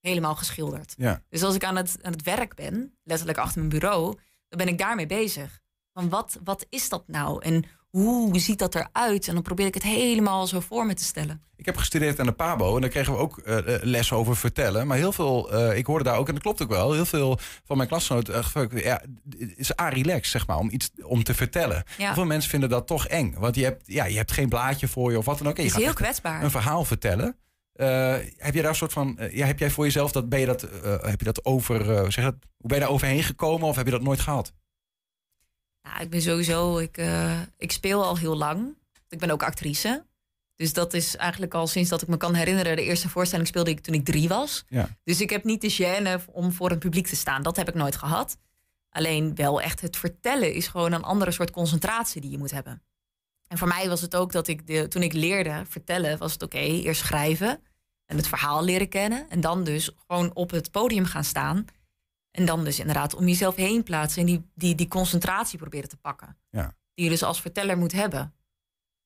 helemaal 0.00 0.34
geschilderd. 0.34 0.94
Ja. 0.96 1.22
Dus 1.28 1.42
als 1.42 1.54
ik 1.54 1.64
aan 1.64 1.76
het, 1.76 1.98
aan 2.02 2.12
het 2.12 2.22
werk 2.22 2.54
ben, 2.54 2.96
letterlijk 3.02 3.38
achter 3.38 3.58
mijn 3.58 3.70
bureau, 3.70 4.14
dan 4.48 4.58
ben 4.58 4.68
ik 4.68 4.78
daarmee 4.78 5.06
bezig. 5.06 5.60
Van 5.92 6.08
wat, 6.08 6.38
wat 6.44 6.66
is 6.68 6.88
dat 6.88 7.08
nou? 7.08 7.42
En 7.42 7.64
hoe 8.02 8.38
ziet 8.38 8.58
dat 8.58 8.74
eruit? 8.74 9.28
En 9.28 9.34
dan 9.34 9.42
probeer 9.42 9.66
ik 9.66 9.74
het 9.74 9.82
helemaal 9.82 10.46
zo 10.46 10.60
voor 10.60 10.86
me 10.86 10.94
te 10.94 11.04
stellen. 11.04 11.42
Ik 11.56 11.66
heb 11.66 11.76
gestudeerd 11.76 12.20
aan 12.20 12.26
de 12.26 12.32
PABO 12.32 12.74
en 12.74 12.80
daar 12.80 12.90
kregen 12.90 13.12
we 13.12 13.18
ook 13.18 13.38
eh, 13.38 13.58
les 13.82 14.12
over 14.12 14.36
vertellen. 14.36 14.86
Maar 14.86 14.96
heel 14.96 15.12
veel, 15.12 15.52
eh, 15.52 15.78
ik 15.78 15.86
hoorde 15.86 16.04
daar 16.04 16.16
ook, 16.18 16.26
en 16.28 16.34
dat 16.34 16.42
klopt 16.42 16.62
ook 16.62 16.68
wel, 16.68 16.92
heel 16.92 17.06
veel 17.06 17.38
van 17.64 17.76
mijn 17.76 17.88
klasgenoten, 17.88 18.44
van, 18.44 18.70
ja, 18.74 19.02
het 19.38 19.52
is 19.56 19.78
a-relax, 19.80 20.30
zeg 20.30 20.46
maar, 20.46 20.56
om 20.58 20.70
iets 20.70 20.90
om 21.02 21.22
te 21.24 21.34
vertellen. 21.34 21.84
Ja. 21.98 22.04
Heel 22.04 22.14
veel 22.14 22.24
mensen 22.24 22.50
vinden 22.50 22.68
dat 22.68 22.86
toch 22.86 23.06
eng. 23.06 23.34
Want 23.38 23.54
je 23.54 23.62
hebt, 23.64 23.82
ja, 23.86 24.04
je 24.04 24.16
hebt 24.16 24.32
geen 24.32 24.48
blaadje 24.48 24.88
voor 24.88 25.10
je 25.10 25.18
of 25.18 25.24
wat 25.24 25.38
dan 25.38 25.46
ook. 25.48 25.56
En 25.56 25.62
Het 25.62 25.72
je 25.72 25.78
is 25.78 25.84
gaat 25.84 25.94
heel 25.94 26.04
kwetsbaar. 26.06 26.42
een 26.42 26.50
verhaal 26.50 26.84
vertellen. 26.84 27.36
Heb 28.36 28.54
je 28.54 28.60
daar 28.60 28.70
een 28.70 28.74
soort 28.74 28.92
van, 28.92 29.18
ja, 29.30 29.46
heb 29.46 29.58
jij 29.58 29.70
voor 29.70 29.84
jezelf 29.84 30.12
dat, 30.12 30.28
ben 30.28 30.40
je 30.40 30.46
dat, 30.46 30.60
heb 31.00 31.18
je 31.18 31.24
dat 31.24 31.44
over, 31.44 32.12
zeg 32.12 32.24
dat, 32.24 32.34
hoe 32.56 32.68
ben 32.68 32.78
je 32.78 32.82
daar 32.84 32.92
overheen 32.92 33.22
gekomen 33.22 33.68
of 33.68 33.76
heb 33.76 33.84
je 33.84 33.90
dat 33.92 34.02
nooit 34.02 34.20
gehad? 34.20 34.52
Ja, 35.86 35.98
ik 35.98 36.10
ben 36.10 36.22
sowieso, 36.22 36.78
ik, 36.78 36.96
eh, 36.96 37.40
ik 37.56 37.72
speel 37.72 38.04
al 38.04 38.18
heel 38.18 38.36
lang. 38.36 38.76
Ik 39.08 39.18
ben 39.18 39.30
ook 39.30 39.42
actrice. 39.42 40.06
Dus 40.54 40.72
dat 40.72 40.94
is 40.94 41.16
eigenlijk 41.16 41.54
al 41.54 41.66
sinds 41.66 41.90
dat 41.90 42.02
ik 42.02 42.08
me 42.08 42.16
kan 42.16 42.34
herinneren. 42.34 42.76
De 42.76 42.82
eerste 42.82 43.08
voorstelling 43.08 43.48
speelde 43.48 43.70
ik 43.70 43.80
toen 43.80 43.94
ik 43.94 44.04
drie 44.04 44.28
was. 44.28 44.64
Ja. 44.68 44.88
Dus 45.04 45.20
ik 45.20 45.30
heb 45.30 45.44
niet 45.44 45.60
de 45.60 45.72
gêne 45.72 46.32
om 46.32 46.52
voor 46.52 46.70
een 46.70 46.78
publiek 46.78 47.06
te 47.06 47.16
staan. 47.16 47.42
Dat 47.42 47.56
heb 47.56 47.68
ik 47.68 47.74
nooit 47.74 47.96
gehad. 47.96 48.38
Alleen 48.90 49.34
wel 49.34 49.60
echt 49.60 49.80
het 49.80 49.96
vertellen 49.96 50.52
is 50.54 50.66
gewoon 50.68 50.92
een 50.92 51.02
andere 51.02 51.30
soort 51.30 51.50
concentratie 51.50 52.20
die 52.20 52.30
je 52.30 52.38
moet 52.38 52.50
hebben. 52.50 52.82
En 53.46 53.58
voor 53.58 53.68
mij 53.68 53.88
was 53.88 54.00
het 54.00 54.16
ook 54.16 54.32
dat 54.32 54.48
ik 54.48 54.66
de, 54.66 54.88
toen 54.88 55.02
ik 55.02 55.12
leerde 55.12 55.62
vertellen, 55.68 56.18
was 56.18 56.32
het 56.32 56.42
oké, 56.42 56.58
eerst 56.58 57.00
schrijven 57.00 57.60
en 58.06 58.16
het 58.16 58.28
verhaal 58.28 58.64
leren 58.64 58.88
kennen. 58.88 59.28
En 59.28 59.40
dan 59.40 59.64
dus 59.64 59.90
gewoon 60.06 60.34
op 60.34 60.50
het 60.50 60.70
podium 60.70 61.04
gaan 61.04 61.24
staan. 61.24 61.64
En 62.36 62.44
dan 62.44 62.64
dus 62.64 62.78
inderdaad 62.78 63.14
om 63.14 63.26
jezelf 63.26 63.56
heen 63.56 63.82
plaatsen 63.82 64.20
en 64.20 64.26
die, 64.26 64.50
die, 64.54 64.74
die 64.74 64.88
concentratie 64.88 65.58
proberen 65.58 65.88
te 65.88 65.96
pakken. 65.96 66.36
Ja. 66.50 66.74
Die 66.94 67.04
je 67.04 67.10
dus 67.10 67.22
als 67.22 67.40
verteller 67.40 67.78
moet 67.78 67.92
hebben. 67.92 68.34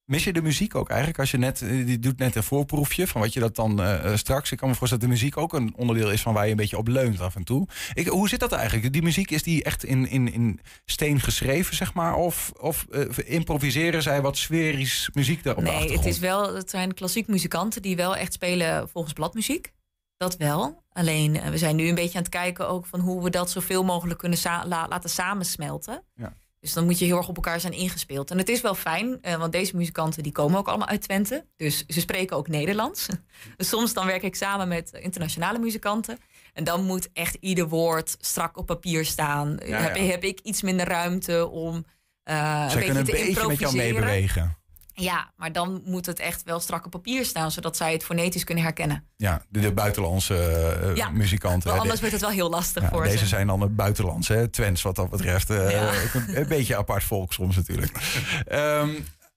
Mis 0.04 0.24
je 0.24 0.32
de 0.32 0.42
muziek 0.42 0.74
ook 0.74 0.88
eigenlijk? 0.88 1.18
Als 1.18 1.30
je 1.30 1.36
net, 1.36 1.62
eh, 1.62 1.68
die 1.68 1.98
doet 1.98 2.18
net 2.18 2.34
een 2.34 2.42
voorproefje 2.42 3.06
van 3.06 3.20
wat 3.20 3.32
je 3.32 3.40
dat 3.40 3.56
dan 3.56 3.80
eh, 3.80 4.04
eh, 4.04 4.16
straks. 4.16 4.52
Ik 4.52 4.58
kan 4.58 4.68
me 4.68 4.74
voorstellen 4.74 5.04
dat 5.04 5.12
de 5.12 5.20
muziek 5.20 5.36
ook 5.36 5.52
een 5.52 5.74
onderdeel 5.76 6.10
is 6.10 6.22
van 6.22 6.34
waar 6.34 6.44
je 6.44 6.50
een 6.50 6.56
beetje 6.56 6.78
op 6.78 6.88
leunt 6.88 7.20
af 7.20 7.36
en 7.36 7.44
toe. 7.44 7.68
Ik, 7.94 8.06
hoe 8.06 8.28
zit 8.28 8.40
dat 8.40 8.52
eigenlijk? 8.52 8.92
Die 8.92 9.02
muziek, 9.02 9.30
is 9.30 9.42
die 9.42 9.64
echt 9.64 9.84
in, 9.84 10.08
in, 10.08 10.32
in 10.32 10.60
steen 10.84 11.20
geschreven, 11.20 11.76
zeg 11.76 11.94
maar? 11.94 12.14
Of, 12.14 12.52
of 12.60 12.86
improviseren 13.24 14.02
zij 14.02 14.22
wat 14.22 14.36
sferisch 14.36 15.10
muziek 15.12 15.42
daar 15.42 15.56
op 15.56 15.64
de 15.64 15.70
Nee, 15.70 15.92
het, 15.92 16.06
is 16.06 16.18
wel, 16.18 16.54
het 16.54 16.70
zijn 16.70 16.94
klassiek 16.94 17.26
muzikanten 17.26 17.82
die 17.82 17.96
wel 17.96 18.16
echt 18.16 18.32
spelen 18.32 18.88
volgens 18.88 19.12
bladmuziek. 19.12 19.72
Dat 20.20 20.36
wel. 20.36 20.82
Alleen 20.92 21.36
eh, 21.40 21.48
we 21.50 21.58
zijn 21.58 21.76
nu 21.76 21.88
een 21.88 21.94
beetje 21.94 22.16
aan 22.18 22.22
het 22.24 22.32
kijken 22.32 22.68
ook 22.68 22.86
van 22.86 23.00
hoe 23.00 23.22
we 23.22 23.30
dat 23.30 23.50
zoveel 23.50 23.84
mogelijk 23.84 24.18
kunnen 24.18 24.38
sa- 24.38 24.66
la- 24.66 24.88
laten 24.88 25.10
samensmelten. 25.10 26.02
Ja. 26.14 26.32
Dus 26.60 26.72
dan 26.72 26.84
moet 26.84 26.98
je 26.98 27.04
heel 27.04 27.16
erg 27.16 27.28
op 27.28 27.36
elkaar 27.36 27.60
zijn 27.60 27.72
ingespeeld. 27.72 28.30
En 28.30 28.38
het 28.38 28.48
is 28.48 28.60
wel 28.60 28.74
fijn, 28.74 29.18
eh, 29.22 29.36
want 29.36 29.52
deze 29.52 29.76
muzikanten 29.76 30.22
die 30.22 30.32
komen 30.32 30.58
ook 30.58 30.68
allemaal 30.68 30.86
uit 30.88 31.02
Twente. 31.02 31.44
Dus 31.56 31.84
ze 31.86 32.00
spreken 32.00 32.36
ook 32.36 32.48
Nederlands. 32.48 33.06
Dus 33.56 33.68
soms 33.74 33.92
dan 33.92 34.06
werk 34.06 34.22
ik 34.22 34.34
samen 34.34 34.68
met 34.68 34.90
internationale 34.92 35.58
muzikanten. 35.58 36.18
En 36.54 36.64
dan 36.64 36.84
moet 36.84 37.08
echt 37.12 37.36
ieder 37.40 37.68
woord 37.68 38.16
strak 38.20 38.56
op 38.58 38.66
papier 38.66 39.04
staan. 39.04 39.58
Ja, 39.64 39.78
Heb, 39.78 39.96
ja. 39.96 40.02
heb 40.02 40.24
ik 40.24 40.40
iets 40.42 40.62
minder 40.62 40.86
ruimte 40.88 41.48
om 41.48 41.84
eh 42.22 42.66
een 42.68 42.78
beetje 42.78 42.88
een 42.98 43.04
te 43.04 43.10
beetje 43.12 43.24
met 43.26 43.34
jou 43.34 43.50
improviseren. 43.50 43.76
meebewegen. 43.94 44.58
Ja, 44.94 45.32
maar 45.36 45.52
dan 45.52 45.82
moet 45.84 46.06
het 46.06 46.18
echt 46.18 46.42
wel 46.42 46.60
strak 46.60 46.84
op 46.84 46.90
papier 46.90 47.24
staan, 47.24 47.50
zodat 47.50 47.76
zij 47.76 47.92
het 47.92 48.04
fonetisch 48.04 48.44
kunnen 48.44 48.64
herkennen. 48.64 49.04
Ja, 49.16 49.42
de, 49.48 49.60
de 49.60 49.72
buitenlandse 49.72 50.36
eh, 50.82 50.96
Ja, 50.96 51.10
muzikanten. 51.10 51.70
Anders 51.72 51.90
De- 51.94 51.98
wordt 51.98 52.12
het 52.12 52.20
wel 52.20 52.30
heel 52.30 52.50
lastig 52.50 52.82
ja, 52.82 52.88
voor 52.88 53.02
deze 53.02 53.18
ze. 53.18 53.26
zijn 53.26 53.46
dan 53.46 53.60
het 53.60 53.76
buitenlandse, 53.76 54.32
hè? 54.32 54.48
Twents 54.48 54.82
wat 54.82 54.96
dat 54.96 55.10
betreft. 55.10 55.50
Eh, 55.50 55.70
Ja. 55.70 55.92
een, 56.14 56.36
een 56.40 56.48
beetje 56.48 56.76
apart 56.76 57.04
volk 57.04 57.32
soms 57.32 57.56
natuurlijk. 57.56 57.92
Ehm, 58.46 58.88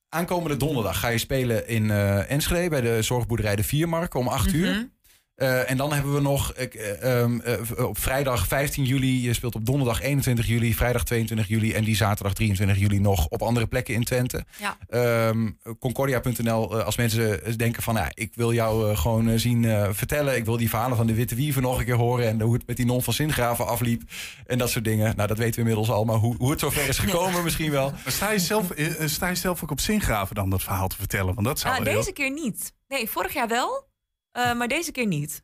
aankomende 0.08 0.56
donderdag 0.56 1.00
ga 1.00 1.08
je 1.08 1.18
spelen 1.18 1.68
in 1.68 1.90
eh, 1.90 2.30
Enschede 2.30 2.68
bij 2.68 2.80
de 2.80 3.02
zorgboerderij 3.02 3.56
De 3.56 3.64
Viermark 3.64 4.14
om 4.14 4.28
8 4.28 4.52
uur. 4.52 4.88
Eh, 5.34 5.70
en 5.70 5.76
dan 5.76 5.92
hebben 5.92 6.14
we 6.14 6.20
nog 6.20 6.52
ik, 6.52 6.74
eh, 6.74 7.20
ehm, 7.20 7.40
eh, 7.40 7.84
op 7.86 7.98
vrijdag 7.98 8.46
15 8.46 8.84
juli, 8.84 9.22
je 9.22 9.32
speelt 9.32 9.54
op 9.54 9.66
donderdag 9.66 10.00
21 10.02 10.46
juli, 10.46 10.74
vrijdag 10.74 11.04
22 11.04 11.48
juli 11.48 11.72
en 11.72 11.84
die 11.84 11.96
zaterdag 11.96 12.32
23 12.34 12.78
juli 12.78 13.00
nog 13.00 13.26
op 13.28 13.42
andere 13.42 13.66
plekken 13.66 13.94
in 13.94 14.04
Twente. 14.04 14.44
Ja. 14.60 14.76
Ehm, 14.88 15.50
Concordia.nl, 15.78 16.82
als 16.82 16.96
mensen 16.96 17.58
denken 17.58 17.82
van 17.82 17.94
ja, 17.94 18.10
ik 18.14 18.34
wil 18.34 18.52
jou 18.52 18.96
gewoon 18.96 19.38
zien 19.38 19.64
eh, 19.64 19.88
vertellen, 19.92 20.36
ik 20.36 20.44
wil 20.44 20.56
die 20.56 20.68
verhalen 20.68 20.96
van 20.96 21.06
de 21.06 21.14
Witte 21.14 21.34
Wieven 21.34 21.62
nog 21.62 21.78
een 21.78 21.84
keer 21.84 21.94
horen 21.94 22.28
en 22.28 22.40
hoe 22.40 22.54
het 22.54 22.66
met 22.66 22.76
die 22.76 22.86
non 22.86 23.02
van 23.02 23.12
Singraven 23.12 23.66
afliep 23.66 24.02
en 24.46 24.58
dat 24.58 24.70
soort 24.70 24.84
dingen. 24.84 25.16
Nou, 25.16 25.28
dat 25.28 25.38
weten 25.38 25.54
we 25.54 25.60
inmiddels 25.60 25.90
al, 25.90 26.04
maar 26.04 26.16
hoe, 26.16 26.34
hoe 26.38 26.50
het 26.50 26.60
zover 26.60 26.88
is 26.88 26.98
gekomen 26.98 27.44
misschien 27.44 27.70
wel. 27.70 27.90
Maar 27.90 28.12
sta 28.12 28.30
je, 28.30 28.38
zelf, 28.38 28.66
sta 29.04 29.28
je 29.28 29.34
zelf 29.34 29.62
ook 29.62 29.70
op 29.70 29.80
Zingraven 29.80 30.34
dan 30.34 30.50
dat 30.50 30.62
verhaal 30.62 30.88
te 30.88 30.96
vertellen? 30.96 31.34
Want 31.34 31.46
dat 31.46 31.58
zou 31.58 31.74
Nou, 31.74 31.88
heel- 31.88 31.98
deze 31.98 32.12
keer 32.12 32.32
niet. 32.32 32.72
Nee, 32.88 33.10
vorig 33.10 33.32
jaar 33.32 33.48
wel, 33.48 33.86
eh, 34.34 34.54
maar 34.54 34.68
deze 34.68 34.92
keer 34.92 35.06
niet. 35.06 35.42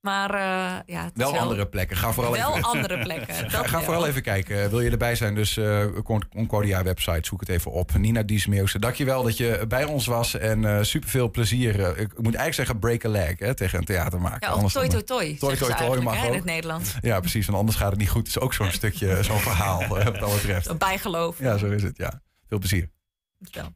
Maar 0.00 0.34
eh, 0.34 0.94
ja, 0.94 1.04
het 1.04 1.12
is 1.16 1.22
Wel 1.22 1.38
andere 1.38 1.66
plekken. 1.68 1.96
Ga 1.96 2.12
vooral 2.12 2.32
Wel 2.32 2.56
even, 2.56 2.62
andere 2.62 2.98
plekken. 2.98 3.34
Ga, 3.50 3.62
ga 3.62 3.70
wel. 3.70 3.82
vooral 3.82 4.06
even 4.06 4.22
kijken. 4.22 4.70
Wil 4.70 4.80
je 4.80 4.90
erbij 4.90 5.14
zijn? 5.14 5.34
Dus 5.34 5.56
eh, 5.56 5.84
Con- 6.04 6.28
Concordia 6.28 6.82
website, 6.82 7.20
zoek 7.22 7.40
het 7.40 7.48
even 7.48 7.70
op. 7.72 7.94
Nina 7.94 8.22
Diesmeeuwse, 8.22 8.78
dankjewel 8.78 9.22
dat 9.22 9.36
je 9.36 9.64
bij 9.68 9.84
ons 9.84 10.06
was. 10.06 10.34
En 10.34 10.64
eh 10.64 10.82
super 10.82 11.08
veel 11.08 11.30
plezier. 11.30 11.74
Ik 11.98 12.08
moet 12.08 12.34
eigenlijk 12.34 12.54
zeggen 12.54 12.78
break 12.78 13.04
a 13.04 13.08
leg 13.08 13.38
hè, 13.38 13.54
tegen 13.54 13.78
een 13.78 13.84
theatermaker. 13.84 14.42
Ja, 14.42 14.48
of 14.48 14.54
Anders 14.54 14.72
toi 14.72 14.88
toi 14.88 15.02
toi. 15.04 15.36
Toi, 15.36 15.56
toi, 15.56 15.74
toi 15.74 16.00
mag 16.00 16.24
in 16.24 16.32
het 16.34 16.44
Nederlands. 16.44 16.94
Ja, 17.00 17.20
precies. 17.20 17.46
Want 17.46 17.58
anders 17.58 17.76
gaat 17.76 17.90
het 17.90 17.98
niet 17.98 18.10
goed. 18.10 18.26
Het 18.26 18.36
is 18.36 18.42
ook 18.42 18.54
zo'n 18.54 18.72
stukje, 18.80 19.22
zo'n 19.22 19.38
verhaal 19.40 19.86
wat 19.86 20.04
dat 20.04 20.20
betreft. 20.34 20.66
Een 20.66 20.78
bijgeloof. 20.78 21.38
Ja, 21.38 21.56
zo 21.58 21.70
is 21.70 21.82
het. 21.82 21.96
Ja. 21.96 22.20
Veel 22.48 22.58
plezier. 22.58 22.90
Vertel. 23.40 23.72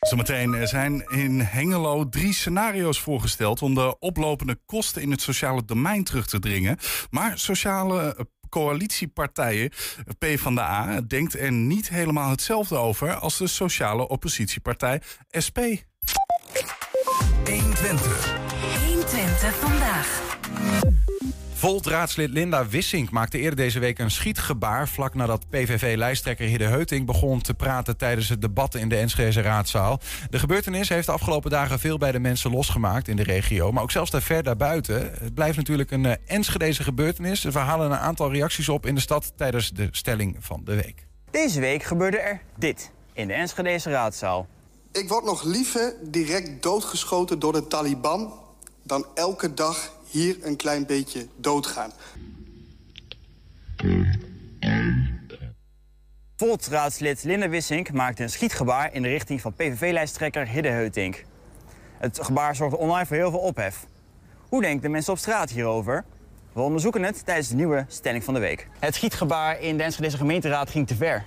Zometeen 0.00 0.68
zijn 0.68 1.04
in 1.08 1.40
Hengelo 1.40 2.08
drie 2.08 2.34
scenario's 2.34 3.00
voorgesteld 3.00 3.62
om 3.62 3.74
de 3.74 3.98
oplopende 3.98 4.58
kosten 4.66 5.02
in 5.02 5.10
het 5.10 5.20
sociale 5.20 5.64
domein 5.64 6.04
terug 6.04 6.26
te 6.26 6.38
dringen. 6.38 6.78
Maar 7.10 7.38
sociale 7.38 8.14
eh, 8.14 8.24
coalitiepartijen, 8.48 9.70
eh, 9.70 10.14
PvdA, 10.18 11.00
denkt 11.00 11.38
er 11.38 11.52
niet 11.52 11.88
helemaal 11.88 12.30
hetzelfde 12.30 12.76
over 12.76 13.14
als 13.14 13.38
de 13.38 13.46
sociale 13.46 14.08
oppositiepartij 14.08 15.02
SP. 15.46 15.58
120. 17.44 18.38
120 18.86 19.54
vandaag. 19.54 20.38
Volt-raadslid 21.60 22.30
Linda 22.30 22.68
Wissink 22.68 23.10
maakte 23.10 23.38
eerder 23.38 23.56
deze 23.56 23.78
week 23.78 23.98
een 23.98 24.10
schietgebaar... 24.10 24.88
vlak 24.88 25.14
nadat 25.14 25.48
PVV-lijsttrekker 25.48 26.46
Hidde 26.46 26.64
Heuting 26.64 27.06
begon 27.06 27.40
te 27.40 27.54
praten... 27.54 27.96
tijdens 27.96 28.28
het 28.28 28.40
debat 28.40 28.74
in 28.74 28.88
de 28.88 28.96
Enschede 28.96 29.40
raadzaal. 29.40 30.00
De 30.30 30.38
gebeurtenis 30.38 30.88
heeft 30.88 31.06
de 31.06 31.12
afgelopen 31.12 31.50
dagen 31.50 31.78
veel 31.78 31.98
bij 31.98 32.12
de 32.12 32.18
mensen 32.18 32.50
losgemaakt 32.50 33.08
in 33.08 33.16
de 33.16 33.22
regio... 33.22 33.72
maar 33.72 33.82
ook 33.82 33.90
zelfs 33.90 34.10
daar 34.10 34.22
ver 34.22 34.42
daarbuiten. 34.42 35.12
Het 35.20 35.34
blijft 35.34 35.56
natuurlijk 35.56 35.90
een 35.90 36.04
uh, 36.04 36.12
Enschedeze 36.26 36.82
gebeurtenis. 36.82 37.42
We 37.42 37.58
halen 37.58 37.90
een 37.90 37.98
aantal 37.98 38.32
reacties 38.32 38.68
op 38.68 38.86
in 38.86 38.94
de 38.94 39.00
stad 39.00 39.32
tijdens 39.36 39.70
de 39.70 39.88
stelling 39.90 40.36
van 40.38 40.60
de 40.64 40.74
week. 40.74 41.06
Deze 41.30 41.60
week 41.60 41.82
gebeurde 41.82 42.18
er 42.18 42.40
dit 42.56 42.90
in 43.12 43.26
de 43.26 43.34
Enschedeze 43.34 43.90
raadzaal. 43.90 44.46
Ik 44.92 45.08
word 45.08 45.24
nog 45.24 45.42
liever 45.42 45.94
direct 46.02 46.62
doodgeschoten 46.62 47.38
door 47.38 47.52
de 47.52 47.66
Taliban... 47.66 48.32
dan 48.82 49.06
elke 49.14 49.54
dag 49.54 49.98
hier 50.10 50.36
een 50.42 50.56
klein 50.56 50.86
beetje 50.86 51.26
doodgaan. 51.36 51.92
Volt-raadslid 56.36 57.24
Linda 57.24 57.48
Wissink 57.48 57.92
maakte 57.92 58.22
een 58.22 58.30
schietgebaar 58.30 58.94
in 58.94 59.02
de 59.02 59.08
richting 59.08 59.40
van 59.40 59.54
PVV-lijsttrekker 59.54 60.48
Hidde 60.48 60.68
Heutink. 60.68 61.24
Het 61.98 62.18
gebaar 62.22 62.56
zorgde 62.56 62.76
online 62.76 63.06
voor 63.06 63.16
heel 63.16 63.30
veel 63.30 63.40
ophef. 63.40 63.86
Hoe 64.48 64.62
denken 64.62 64.82
de 64.82 64.88
mensen 64.88 65.12
op 65.12 65.18
straat 65.18 65.50
hierover? 65.50 66.04
We 66.52 66.60
onderzoeken 66.60 67.02
het 67.02 67.24
tijdens 67.24 67.48
de 67.48 67.54
nieuwe 67.54 67.84
stelling 67.88 68.24
van 68.24 68.34
de 68.34 68.40
week. 68.40 68.68
Het 68.78 68.94
schietgebaar 68.94 69.60
in 69.60 69.76
de 69.76 69.82
Enschedeze 69.82 70.16
gemeenteraad 70.16 70.70
ging 70.70 70.86
te 70.86 70.94
ver. 70.94 71.24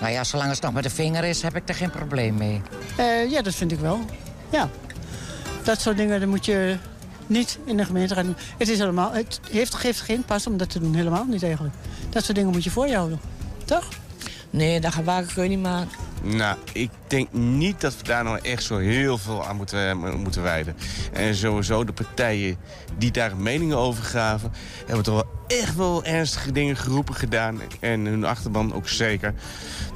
Nou 0.00 0.12
ja, 0.12 0.24
zolang 0.24 0.50
het 0.50 0.60
nog 0.60 0.72
met 0.72 0.82
de 0.82 0.90
vinger 0.90 1.24
is, 1.24 1.42
heb 1.42 1.56
ik 1.56 1.68
er 1.68 1.74
geen 1.74 1.90
probleem 1.90 2.34
mee. 2.34 2.62
Uh, 2.98 3.30
ja, 3.30 3.42
dat 3.42 3.54
vind 3.54 3.72
ik 3.72 3.78
wel. 3.78 4.00
Ja. 4.50 4.68
Dat 5.68 5.80
soort 5.80 5.96
dingen 5.96 6.20
dat 6.20 6.28
moet 6.28 6.44
je 6.44 6.76
niet 7.26 7.58
in 7.64 7.76
de 7.76 7.84
gemeenteraad 7.84 8.24
doen. 8.24 8.36
Het, 8.58 8.68
is 8.68 8.78
helemaal, 8.78 9.12
het 9.12 9.40
heeft, 9.50 9.74
geeft 9.74 10.00
geen 10.00 10.24
pas 10.24 10.46
om 10.46 10.56
dat 10.56 10.70
te 10.70 10.80
doen, 10.80 10.94
helemaal 10.94 11.24
niet 11.24 11.42
eigenlijk. 11.42 11.74
Dat 12.10 12.24
soort 12.24 12.36
dingen 12.36 12.52
moet 12.52 12.64
je 12.64 12.70
voor 12.70 12.86
je 12.86 12.94
houden, 12.94 13.20
toch? 13.64 13.88
Nee, 14.50 14.80
dat 14.80 14.92
gebaar 14.92 15.22
kun 15.22 15.42
je 15.42 15.48
niet 15.48 15.62
maken. 15.62 15.90
Nou, 16.22 16.58
ik 16.72 16.90
denk 17.06 17.32
niet 17.32 17.80
dat 17.80 17.96
we 17.96 18.02
daar 18.02 18.24
nou 18.24 18.38
echt 18.42 18.62
zo 18.62 18.78
heel 18.78 19.18
veel 19.18 19.46
aan 19.46 19.56
moeten, 19.56 19.98
moeten 20.20 20.42
wijden. 20.42 20.76
En 21.12 21.34
sowieso 21.34 21.84
de 21.84 21.92
partijen 21.92 22.56
die 22.98 23.10
daar 23.10 23.36
meningen 23.36 23.76
over 23.76 24.04
gaven... 24.04 24.52
hebben 24.86 25.04
toch 25.04 25.14
wel 25.14 25.58
echt 25.58 25.76
wel 25.76 26.04
ernstige 26.04 26.52
dingen 26.52 26.76
geroepen 26.76 27.14
gedaan. 27.14 27.60
En 27.80 28.04
hun 28.04 28.24
achterban 28.24 28.74
ook 28.74 28.88
zeker. 28.88 29.34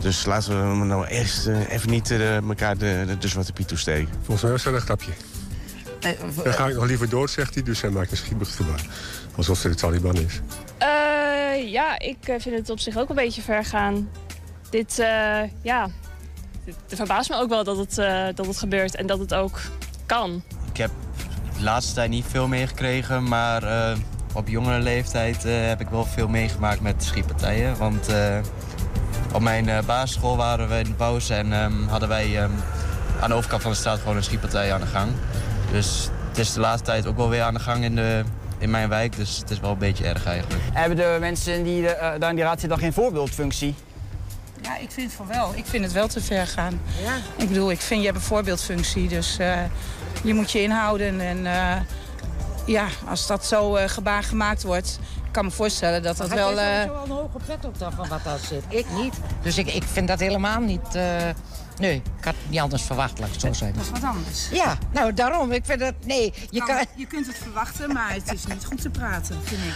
Dus 0.00 0.24
laten 0.24 0.78
we 0.78 0.85
nou 0.85 1.06
eerst 1.06 1.46
uh, 1.46 1.72
even 1.72 1.90
niet 1.90 2.11
uh, 2.11 2.37
elkaar 2.37 2.78
de, 2.78 3.04
de, 3.06 3.18
de 3.18 3.28
zwarte 3.28 3.52
piet 3.52 3.68
toesteken. 3.68 4.08
Volgens 4.14 4.42
mij 4.42 4.50
was 4.50 4.62
dat 4.62 4.74
een 4.74 4.80
grapje. 4.80 5.12
Nee, 6.03 6.17
Dan 6.45 6.53
ga 6.53 6.67
ik 6.67 6.75
nog 6.75 6.87
liever 6.87 7.09
dood, 7.09 7.31
zegt 7.31 7.55
hij. 7.55 7.62
Dus 7.62 7.81
hij 7.81 7.91
maakt 7.91 8.11
een 8.11 8.17
schietgebaar. 8.17 8.87
Alsof 9.37 9.62
het 9.62 9.73
de 9.73 9.79
Taliban 9.79 10.17
is. 10.17 10.41
Uh, 10.83 11.73
ja, 11.73 11.99
ik 11.99 12.17
vind 12.23 12.57
het 12.57 12.71
op 12.71 12.79
zich 12.81 12.97
ook 12.97 13.09
een 13.09 13.15
beetje 13.15 13.43
ver 13.43 13.65
gaan. 13.65 14.09
Dit, 14.71 14.99
uh, 14.99 15.41
ja... 15.62 15.88
Het 16.65 16.97
verbaast 16.97 17.31
me 17.31 17.37
ook 17.37 17.49
wel 17.49 17.65
dat 17.65 17.77
het, 17.77 17.99
uh, 17.99 18.25
dat 18.35 18.47
het 18.47 18.57
gebeurt 18.57 18.95
en 18.97 19.07
dat 19.07 19.19
het 19.19 19.35
ook 19.35 19.61
kan. 20.07 20.43
Ik 20.71 20.77
heb 20.77 20.91
de 21.57 21.62
laatste 21.62 21.95
tijd 21.95 22.11
niet 22.11 22.25
veel 22.29 22.49
meegekregen, 22.49 23.29
maar 23.29 23.62
uh, 23.62 23.97
op 24.35 24.49
jongere 24.49 24.79
leeftijd 24.81 25.45
uh, 25.45 25.53
heb 25.67 25.81
ik 25.81 25.88
wel 25.88 26.05
veel 26.05 26.29
meegemaakt 26.29 26.81
met 26.81 27.05
schietpartijen. 27.05 27.77
Want 27.77 28.09
op 29.33 29.41
mijn 29.41 29.85
basisschool 29.87 30.37
waren 30.37 30.69
we 30.69 30.79
in 30.79 30.95
Bous 30.97 31.31
en 31.31 31.53
um, 31.53 31.88
hadden 31.88 32.09
wij 32.09 32.43
um, 32.43 32.53
aan 33.21 33.29
de 33.29 33.35
overkant 33.35 33.62
van 33.62 33.71
de 33.71 33.77
straat 33.77 33.99
gewoon 33.99 34.17
een 34.17 34.25
schietpartij 34.25 34.73
aan 34.73 34.81
de 34.81 34.87
gang. 34.87 35.11
Dus 35.72 36.08
het 36.28 36.38
is 36.38 36.52
de 36.52 36.61
laatste 36.61 36.85
tijd 36.85 37.06
ook 37.06 37.16
wel 37.16 37.28
weer 37.28 37.42
aan 37.42 37.54
de 37.54 37.61
gang 37.61 37.85
in, 37.85 37.94
de, 37.94 38.22
in 38.58 38.70
mijn 38.70 38.88
wijk, 38.88 39.16
dus 39.16 39.37
het 39.37 39.50
is 39.50 39.61
wel 39.61 39.70
een 39.70 39.78
beetje 39.78 40.04
erg 40.04 40.26
eigenlijk. 40.26 40.62
Hebben 40.72 40.96
de 40.96 41.16
mensen 41.20 41.64
die 41.64 41.82
de, 41.82 42.16
daar 42.18 42.30
in 42.30 42.37
die 42.37 42.44
raad 42.44 42.61
zitten 42.61 42.68
dan 42.68 42.78
geen 42.78 42.92
voorbeeldfunctie? 42.92 43.74
Ja, 44.62 44.76
ik 44.76 44.90
vind 44.90 45.06
het 45.06 45.16
voor 45.16 45.26
wel. 45.26 45.52
Ik 45.54 45.66
vind 45.66 45.85
het 45.85 45.92
wel 45.92 46.08
te 46.08 46.20
ver 46.20 46.46
gaan. 46.46 46.80
Ja. 47.02 47.14
Ik 47.37 47.48
bedoel, 47.48 47.70
ik 47.70 47.80
vind 47.80 48.00
je 48.00 48.06
hebt 48.06 48.18
een 48.18 48.24
voorbeeldfunctie, 48.24 49.08
dus 49.08 49.38
uh, 49.40 49.61
je 50.22 50.35
moet 50.35 50.50
je 50.50 50.62
inhouden. 50.62 51.20
En 51.20 51.38
uh, 51.38 51.76
ja, 52.66 52.87
als 53.08 53.26
dat 53.26 53.44
zo 53.44 53.76
uh, 53.76 53.82
gebaar 53.87 54.22
gemaakt 54.22 54.62
wordt, 54.62 54.98
ik 55.24 55.32
kan 55.32 55.44
me 55.44 55.50
voorstellen 55.50 56.02
dat 56.02 56.16
dat 56.16 56.28
maar 56.28 56.37
wel... 56.37 56.52
Ik 56.52 56.58
heb 56.58 56.88
wel 56.88 57.04
een 57.04 57.11
hoge 57.11 57.38
pet 57.46 57.64
op 57.64 57.78
dan 57.78 57.92
van 57.92 58.08
wat 58.08 58.24
daar 58.24 58.38
zit. 58.38 58.62
Ik 58.68 58.87
niet. 58.90 59.14
Dus 59.42 59.58
ik, 59.58 59.74
ik 59.74 59.85
vind 59.92 60.08
dat 60.08 60.20
helemaal 60.20 60.61
niet... 60.61 60.98
Nee, 61.78 61.94
ik 62.18 62.24
had 62.24 62.35
het 62.42 62.50
niet 62.50 62.61
anders 62.61 62.82
verwacht, 62.82 63.18
laat 63.18 63.28
ik 63.28 63.32
het 63.32 63.42
zo 63.42 63.52
zeggen. 63.52 63.76
Dat 63.76 63.87
is 63.87 64.00
wat 64.00 64.11
anders. 64.11 64.48
Ja, 64.50 64.78
nou 64.92 65.14
daarom. 65.14 65.52
Ik 65.52 65.64
vind 65.64 65.80
dat... 65.80 65.94
Nee, 66.04 66.32
je, 66.50 66.58
kan, 66.58 66.76
kan... 66.76 66.87
je 66.96 67.06
kunt 67.06 67.26
het 67.26 67.37
verwachten, 67.37 67.92
maar 67.92 68.12
het 68.12 68.32
is 68.32 68.46
niet 68.46 68.64
goed 68.64 68.80
te 68.80 68.90
praten, 68.90 69.37
vind 69.44 69.61
ik. 69.61 69.74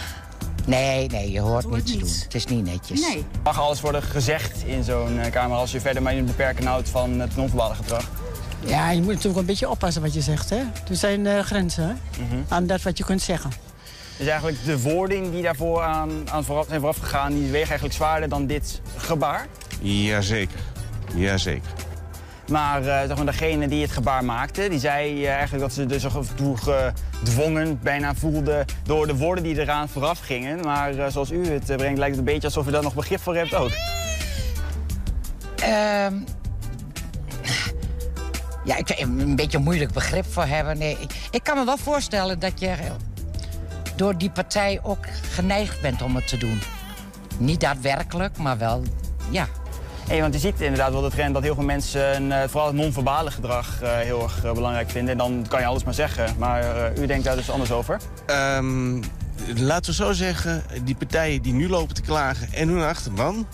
Nee, 0.65 1.07
nee, 1.07 1.31
je 1.31 1.39
hoort, 1.39 1.63
hoort 1.63 1.75
niets 1.75 1.91
te 1.91 1.97
doen. 1.97 2.09
Het 2.23 2.35
is 2.35 2.45
niet 2.45 2.65
netjes. 2.65 2.99
Nee. 2.99 3.25
Mag 3.43 3.59
alles 3.59 3.81
worden 3.81 4.03
gezegd 4.03 4.63
in 4.65 4.83
zo'n 4.83 5.17
uh, 5.17 5.31
kamer 5.31 5.57
als 5.57 5.71
je 5.71 5.81
verder 5.81 6.01
maar 6.01 6.13
je 6.13 6.21
beperken 6.21 6.65
houdt 6.65 6.89
van 6.89 7.19
het 7.19 7.35
non-verbale 7.35 7.75
gedrag? 7.75 8.09
Ja, 8.59 8.91
je 8.91 9.01
moet 9.01 9.13
natuurlijk 9.13 9.39
een 9.39 9.45
beetje 9.45 9.69
oppassen 9.69 10.01
wat 10.01 10.13
je 10.13 10.21
zegt. 10.21 10.49
Hè? 10.49 10.57
Er 10.89 10.95
zijn 10.95 11.25
uh, 11.25 11.39
grenzen 11.39 11.83
hè? 11.83 12.21
Mm 12.21 12.29
-hmm. 12.29 12.45
aan 12.47 12.67
dat 12.67 12.81
wat 12.81 12.97
je 12.97 13.03
kunt 13.03 13.21
zeggen. 13.21 13.51
Dus 14.17 14.27
eigenlijk 14.27 14.65
de 14.65 14.81
wording 14.81 15.31
die 15.31 15.41
daarvoor 15.41 15.81
aan, 15.81 16.29
aan 16.29 16.43
vooraf, 16.43 16.65
zijn 16.67 16.79
vooraf 16.79 16.97
gegaan, 16.97 17.33
die 17.33 17.51
weegt 17.51 17.67
eigenlijk 17.69 17.93
zwaarder 17.93 18.29
dan 18.29 18.45
dit 18.45 18.81
gebaar? 18.95 19.47
Jazeker, 19.81 20.59
jazeker. 21.15 21.71
Maar 22.47 22.81
uh, 22.81 22.85
zeg 22.85 23.15
maar, 23.15 23.25
degene 23.25 23.67
die 23.67 23.81
het 23.81 23.91
gebaar 23.91 24.25
maakte, 24.25 24.69
die 24.69 24.79
zei 24.79 25.21
uh, 25.21 25.29
eigenlijk 25.29 25.63
dat 25.63 25.73
ze 25.73 25.85
dus 25.85 26.05
gedwongen 27.19 27.79
bijna 27.81 28.15
voelde 28.15 28.65
door 28.83 29.07
de 29.07 29.15
woorden 29.15 29.43
die 29.43 29.59
eraan 29.59 29.89
vooraf 29.89 30.19
gingen. 30.19 30.59
Maar 30.59 30.93
uh, 30.93 31.07
zoals 31.07 31.31
u 31.31 31.47
het 31.47 31.65
brengt, 31.65 31.97
lijkt 31.97 32.15
het 32.15 32.17
een 32.27 32.33
beetje 32.33 32.47
alsof 32.47 32.67
u 32.67 32.71
daar 32.71 32.83
nog 32.83 32.93
begrip 32.93 33.21
voor 33.21 33.35
hebt 33.35 33.55
ook. 33.55 33.71
Um, 36.09 36.25
ja, 38.63 38.75
ik 38.77 38.99
een 38.99 39.35
beetje 39.35 39.57
moeilijk 39.57 39.91
begrip 39.91 40.25
voor 40.25 40.45
hebben. 40.45 40.77
Nee, 40.77 40.97
ik, 40.99 41.11
ik 41.31 41.43
kan 41.43 41.57
me 41.57 41.65
wel 41.65 41.77
voorstellen 41.77 42.39
dat 42.39 42.59
je 42.59 42.75
door 43.95 44.17
die 44.17 44.29
partij 44.29 44.79
ook 44.83 45.05
geneigd 45.31 45.81
bent 45.81 46.01
om 46.01 46.15
het 46.15 46.27
te 46.27 46.37
doen. 46.37 46.61
Niet 47.37 47.59
daadwerkelijk, 47.59 48.37
maar 48.37 48.57
wel, 48.57 48.83
ja, 49.29 49.47
Hey, 50.07 50.21
want 50.21 50.33
je 50.33 50.39
ziet 50.39 50.61
inderdaad 50.61 50.91
wel 50.91 51.01
de 51.01 51.09
trend 51.09 51.33
dat 51.33 51.43
heel 51.43 51.55
veel 51.55 51.63
mensen 51.63 52.25
uh, 52.25 52.43
vooral 52.47 52.67
het 52.67 52.75
non-verbale 52.75 53.31
gedrag 53.31 53.79
uh, 53.83 53.89
heel 53.97 54.23
erg 54.23 54.43
uh, 54.45 54.51
belangrijk 54.51 54.89
vinden. 54.89 55.11
En 55.11 55.17
dan 55.17 55.45
kan 55.47 55.59
je 55.59 55.65
alles 55.65 55.83
maar 55.83 55.93
zeggen. 55.93 56.35
Maar 56.37 56.91
u 56.97 57.05
denkt 57.05 57.23
daar 57.23 57.35
dus 57.35 57.49
anders 57.49 57.71
over? 57.71 57.99
Um, 58.55 59.01
laten 59.55 59.91
we 59.91 59.97
zo 60.03 60.11
zeggen, 60.11 60.63
die 60.83 60.95
partijen 60.95 61.41
die 61.41 61.53
nu 61.53 61.69
lopen 61.69 61.95
te 61.95 62.01
klagen 62.01 62.53
en 62.53 62.67
hun 62.67 62.83
achterban... 62.83 63.47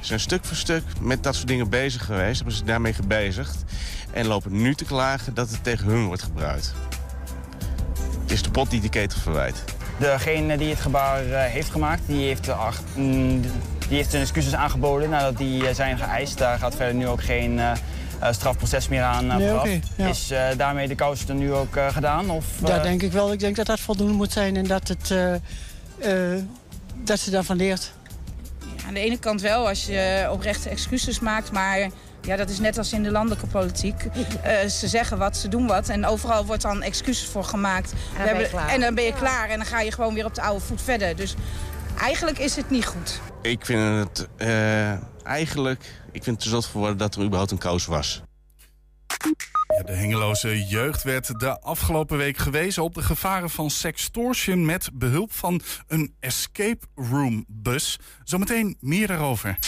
Zijn 0.00 0.20
stuk 0.20 0.44
voor 0.44 0.56
stuk 0.56 0.82
met 1.00 1.22
dat 1.22 1.34
soort 1.34 1.48
dingen 1.48 1.70
bezig 1.70 2.04
geweest. 2.04 2.36
Hebben 2.36 2.56
ze 2.56 2.64
daarmee 2.64 2.92
gebezigd. 2.92 3.64
En 4.12 4.26
lopen 4.26 4.52
nu 4.62 4.74
te 4.74 4.84
klagen 4.84 5.34
dat 5.34 5.50
het 5.50 5.64
tegen 5.64 5.86
hun 5.86 6.06
wordt 6.06 6.22
gebruikt. 6.22 6.74
Het 8.22 8.30
is 8.30 8.42
de 8.42 8.50
pot 8.50 8.70
die 8.70 8.80
de 8.80 8.88
ketel 8.88 9.20
verwijt. 9.20 9.64
Degene 9.98 10.56
die 10.56 10.68
het 10.70 10.80
gebaar 10.80 11.26
eh, 11.26 11.52
heeft 11.52 11.70
gemaakt, 11.70 12.02
die 12.06 12.26
heeft, 12.26 12.48
uh, 12.48 12.58
ach- 12.66 12.80
mm, 12.94 13.42
die 13.92 14.00
heeft 14.00 14.10
zijn 14.12 14.22
excuses 14.22 14.54
aangeboden 14.54 15.10
nadat 15.10 15.36
die 15.36 15.68
eh, 15.68 15.74
zijn 15.74 15.98
geëist. 15.98 16.38
Daar 16.38 16.58
gaat 16.58 16.74
verder 16.74 16.94
nu 16.94 17.06
ook 17.08 17.22
geen 17.22 17.58
eh, 17.58 17.70
eh, 17.70 18.32
strafproces 18.32 18.88
meer 18.88 19.02
aan 19.02 19.26
Nee, 19.26 19.48
vooraf. 19.48 19.68
ja. 19.96 20.06
Is 20.06 20.30
eh, 20.30 20.44
daarmee 20.56 20.88
de 20.88 20.94
kous 20.94 21.28
er 21.28 21.34
nu 21.34 21.52
ook 21.52 21.76
eh, 21.76 21.88
gedaan? 21.88 22.30
Of, 22.30 22.44
Dat 22.60 22.82
denk 22.82 23.02
ik 23.02 23.12
wel. 23.12 23.32
Ik 23.32 23.38
denk 23.40 23.56
dat 23.56 23.66
dat 23.66 23.80
voldoende 23.80 24.12
moet 24.12 24.32
zijn 24.32 24.56
en 24.56 24.66
dat, 24.66 24.88
het, 24.88 25.10
eh, 25.10 25.34
eh, 26.34 26.42
dat 26.96 27.18
ze 27.18 27.30
daarvan 27.30 27.56
leert. 27.56 27.92
Aan 28.86 28.94
de 28.94 29.00
ene 29.00 29.18
kant 29.18 29.40
wel, 29.40 29.68
als 29.68 29.84
je 29.86 30.28
oprechte 30.30 30.68
excuses 30.68 31.20
maakt, 31.20 31.52
maar 31.52 31.88
ja, 32.20 32.36
dat 32.36 32.50
is 32.50 32.58
net 32.58 32.78
als 32.78 32.92
in 32.92 33.02
de 33.02 33.10
landelijke 33.10 33.46
politiek. 33.46 34.04
Eh, 34.42 34.68
ze 34.68 34.88
zeggen 34.88 35.18
wat, 35.18 35.36
ze 35.36 35.48
doen 35.48 35.66
wat 35.66 35.88
en 35.88 36.06
overal 36.06 36.44
wordt 36.46 36.62
dan 36.62 36.82
excuses 36.82 37.28
voor 37.28 37.44
gemaakt. 37.44 37.92
We 37.92 38.24
ben 38.24 38.40
je 38.40 38.48
klaar. 38.48 38.68
en 38.68 38.80
dan 38.80 38.94
ben 38.94 39.04
je 39.04 39.12
klaar 39.12 39.48
en 39.48 39.56
dan 39.56 39.66
ga 39.66 39.80
je 39.80 39.92
gewoon 39.92 40.14
weer 40.14 40.24
op 40.24 40.34
de 40.34 40.42
oude 40.42 40.64
voet 40.64 40.82
verder. 40.82 41.16
Dus 41.16 41.34
eigenlijk 42.00 42.38
is 42.38 42.56
het 42.56 42.70
niet 42.70 42.86
goed. 42.86 43.20
Ik 43.42 43.66
vind 43.66 44.08
het 44.08 44.28
eh, 44.36 44.92
eigenlijk... 45.26 46.02
Ik 46.12 46.22
vind 46.22 46.36
het 46.36 46.44
er 46.44 46.50
zot 46.50 46.66
voor 46.66 46.80
worden 46.80 46.98
dat 46.98 47.14
er 47.14 47.22
überhaupt 47.22 47.50
een 47.50 47.58
kous 47.58 47.86
was. 47.86 48.22
Ja, 49.76 49.82
de 49.82 49.92
Hengeloze 49.92 50.66
jeugd 50.66 51.02
werd 51.02 51.40
de 51.40 51.60
afgelopen 51.60 52.16
week 52.16 52.36
gewezen 52.36 52.82
op 52.82 52.94
de 52.94 53.02
gevaren 53.02 53.50
van 53.50 53.70
sextortion 53.70 54.64
met 54.64 54.90
behulp 54.92 55.32
van 55.32 55.60
een 55.86 56.14
escape 56.20 56.86
room 56.94 57.44
bus. 57.48 57.98
Zometeen 58.24 58.76
meer 58.80 59.06
daarover. 59.06 59.58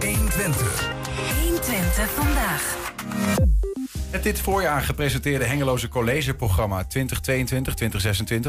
120. 0.00 1.01
120 1.92 2.24
vandaag. 2.24 2.92
Het 4.12 4.22
dit 4.22 4.40
voorjaar 4.40 4.82
gepresenteerde 4.82 5.44
Hengeloze 5.44 5.88
Collegeprogramma 5.88 6.84
2022-2026, 6.84 6.86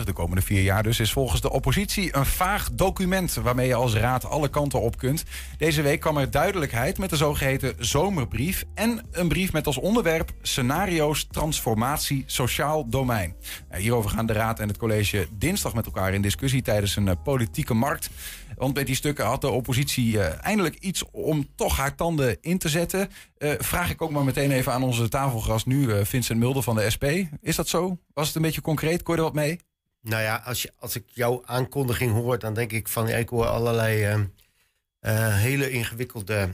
de 0.04 0.14
komende 0.14 0.41
vier 0.41 0.62
jaar 0.62 0.84
dus, 0.84 1.00
is 1.00 1.12
volgens 1.12 1.41
de 1.41 1.52
oppositie 1.52 2.16
een 2.16 2.26
vaag 2.26 2.70
document 2.72 3.34
waarmee 3.34 3.68
je 3.68 3.76
als 3.76 3.94
raad 3.94 4.26
alle 4.26 4.50
kanten 4.50 4.82
op 4.82 4.98
kunt. 4.98 5.24
Deze 5.58 5.82
week 5.82 6.00
kwam 6.00 6.18
er 6.18 6.32
duidelijkheid 6.32 6.98
met 6.98 7.10
de 7.10 7.16
zogeheten 7.16 7.74
zomerbrief 7.78 8.64
en 8.74 9.06
een 9.12 9.28
brief 9.28 9.54
met 9.54 9.66
als 9.66 9.78
onderwerp 9.78 10.32
scenario's 10.41 11.28
transformatie 11.32 12.24
sociaal 12.26 12.89
domein. 12.89 13.36
Hierover 13.72 14.10
gaan 14.10 14.26
de 14.26 14.34
raad 14.34 14.60
en 14.60 14.68
het 14.68 14.78
college 14.78 15.28
dinsdag 15.38 15.74
met 15.74 15.86
elkaar 15.86 16.14
in 16.14 16.22
discussie 16.22 16.62
tijdens 16.62 16.96
een 16.96 17.08
eh, 17.08 17.16
politieke 17.24 17.74
markt. 17.74 18.10
Want 18.64 18.76
met 18.76 18.86
die 18.86 18.95
stukken 18.95 19.26
had 19.26 19.41
de 19.41 19.49
oppositie 19.49 20.20
eh, 20.20 20.45
eindelijk 20.45 20.76
iets 20.76 21.03
om 21.11 21.47
toch 21.55 21.78
haar 21.78 21.95
tanden 21.95 22.38
in 22.41 22.57
te 22.57 22.70
zetten. 22.70 23.09
Eh, 23.38 23.51
vraag 23.57 23.89
ik 23.89 24.01
ook 24.01 24.11
maar 24.11 24.24
meteen 24.24 24.51
even 24.51 24.72
aan 24.72 24.84
onze 24.84 25.09
tafelgast 25.09 25.66
nu, 25.66 25.93
eh, 25.93 26.05
Vincent 26.05 26.39
Mulder 26.39 26.64
van 26.64 26.76
de 26.76 26.89
SP. 26.95 27.05
Is 27.41 27.55
dat 27.55 27.68
zo? 27.68 27.97
Was 28.14 28.28
het 28.28 28.36
een 28.36 28.41
beetje 28.41 28.61
concreet? 28.61 29.03
Kon 29.03 29.14
je 29.14 29.20
er 29.20 29.26
wat 29.26 29.36
mee? 29.36 29.59
Nou 30.01 30.22
ja, 30.24 30.41
als, 30.45 30.61
je, 30.61 30.72
als 30.80 30.95
ik 30.95 31.03
jouw 31.07 31.41
aankondiging 31.45 32.11
hoor, 32.11 32.39
dan 32.39 32.53
denk 32.53 32.72
ik 32.72 32.88
van 32.88 33.07
ja, 33.07 33.16
ik 33.16 33.30
hoor 33.30 33.45
allerlei 33.45 34.28
hele 35.32 35.72
ingewikkelde 35.72 36.49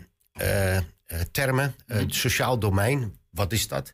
termen. 1.32 1.76
Eh, 1.86 2.04
sociaal 2.08 2.60
domein, 2.60 3.18
wat 3.30 3.52
is 3.52 3.68
dat? 3.68 3.94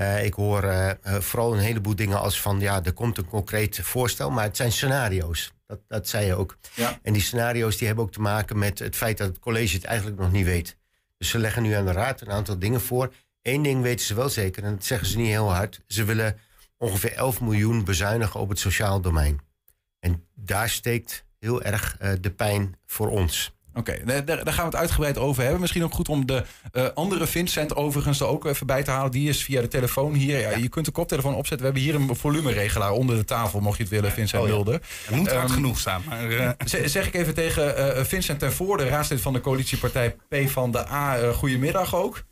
Eh, 0.00 0.24
ik 0.24 0.34
hoor 0.34 0.62
eh, 0.62 0.90
eh, 0.90 1.20
vooral 1.20 1.52
een 1.52 1.58
heleboel 1.58 1.94
dingen 1.94 2.20
als 2.20 2.40
van 2.40 2.60
ja, 2.60 2.84
er 2.84 2.92
komt 2.92 3.18
een 3.18 3.26
concreet 3.26 3.80
voorstel, 3.82 4.30
maar 4.30 4.44
het 4.44 4.56
zijn 4.56 4.72
scenario's. 4.72 5.52
Dat, 5.66 5.80
dat 5.88 6.08
zei 6.08 6.26
je 6.26 6.34
ook. 6.34 6.56
Ja. 6.74 6.98
En 7.02 7.12
die 7.12 7.22
scenario's 7.22 7.76
die 7.76 7.86
hebben 7.86 8.04
ook 8.04 8.12
te 8.12 8.20
maken 8.20 8.58
met 8.58 8.78
het 8.78 8.96
feit 8.96 9.18
dat 9.18 9.28
het 9.28 9.38
college 9.38 9.74
het 9.74 9.84
eigenlijk 9.84 10.18
nog 10.18 10.32
niet 10.32 10.44
weet. 10.44 10.76
Dus 11.18 11.28
ze 11.28 11.38
leggen 11.38 11.62
nu 11.62 11.72
aan 11.72 11.84
de 11.84 11.92
raad 11.92 12.20
een 12.20 12.30
aantal 12.30 12.58
dingen 12.58 12.80
voor. 12.80 13.14
Eén 13.42 13.62
ding 13.62 13.82
weten 13.82 14.06
ze 14.06 14.14
wel 14.14 14.28
zeker, 14.28 14.64
en 14.64 14.74
dat 14.74 14.84
zeggen 14.84 15.08
ze 15.08 15.16
niet 15.16 15.26
heel 15.26 15.54
hard. 15.54 15.80
Ze 15.86 16.04
willen 16.04 16.38
ongeveer 16.76 17.12
11 17.12 17.40
miljoen 17.40 17.84
bezuinigen 17.84 18.40
op 18.40 18.48
het 18.48 18.58
sociaal 18.58 19.00
domein. 19.00 19.40
En 19.98 20.26
daar 20.34 20.68
steekt 20.68 21.24
heel 21.38 21.62
erg 21.62 21.96
de 22.20 22.30
pijn 22.30 22.76
voor 22.86 23.08
ons. 23.08 23.52
Oké, 23.74 24.04
daar, 24.04 24.24
daar 24.24 24.52
gaan 24.52 24.64
we 24.64 24.70
het 24.70 24.76
uitgebreid 24.76 25.18
over 25.18 25.42
hebben. 25.42 25.60
Misschien 25.60 25.84
ook 25.84 25.92
goed 25.92 26.08
om 26.08 26.26
de 26.26 26.42
eh, 26.72 26.86
andere 26.94 27.26
Vincent 27.26 27.76
overigens 27.76 28.20
er 28.20 28.26
ook 28.26 28.44
even 28.44 28.66
bij 28.66 28.82
te 28.82 28.90
halen. 28.90 29.10
Die 29.10 29.28
is 29.28 29.44
via 29.44 29.60
de 29.60 29.68
telefoon 29.68 30.12
hier. 30.14 30.38
Ja, 30.40 30.50
Je 30.56 30.68
kunt 30.68 30.84
de 30.86 30.92
koptelefoon 30.92 31.34
opzetten. 31.34 31.72
We 31.72 31.78
hebben 31.78 31.82
hier 32.00 32.10
een 32.10 32.16
volumeregelaar 32.16 32.92
onder 32.92 33.16
de 33.16 33.24
tafel, 33.24 33.60
mocht 33.60 33.76
je 33.76 33.82
het 33.82 33.92
willen, 33.92 34.10
Vincent 34.12 34.42
Oh 34.42 34.48
ja. 34.48 34.54
Mulder. 34.54 34.74
Het 34.74 35.16
moet 35.16 35.30
hard 35.32 35.44
Ehm, 35.44 35.52
genoeg 35.54 35.78
staan. 35.78 36.02
Maar, 36.08 36.30
eh, 36.30 36.50
Zeg 36.86 37.06
ik 37.06 37.14
even 37.14 37.34
tegen 37.34 37.76
eh, 37.96 38.04
Vincent 38.04 38.38
ten 38.38 38.52
Voorde, 38.52 38.88
raadslid 38.88 39.20
van 39.20 39.32
de 39.32 39.40
coalitiepartij 39.40 40.16
P 40.28 40.36
van 40.48 40.70
de 40.70 40.88
A. 40.90 41.16
eh, 41.18 41.28
goedemiddag 41.30 41.94
ook. 41.94 42.22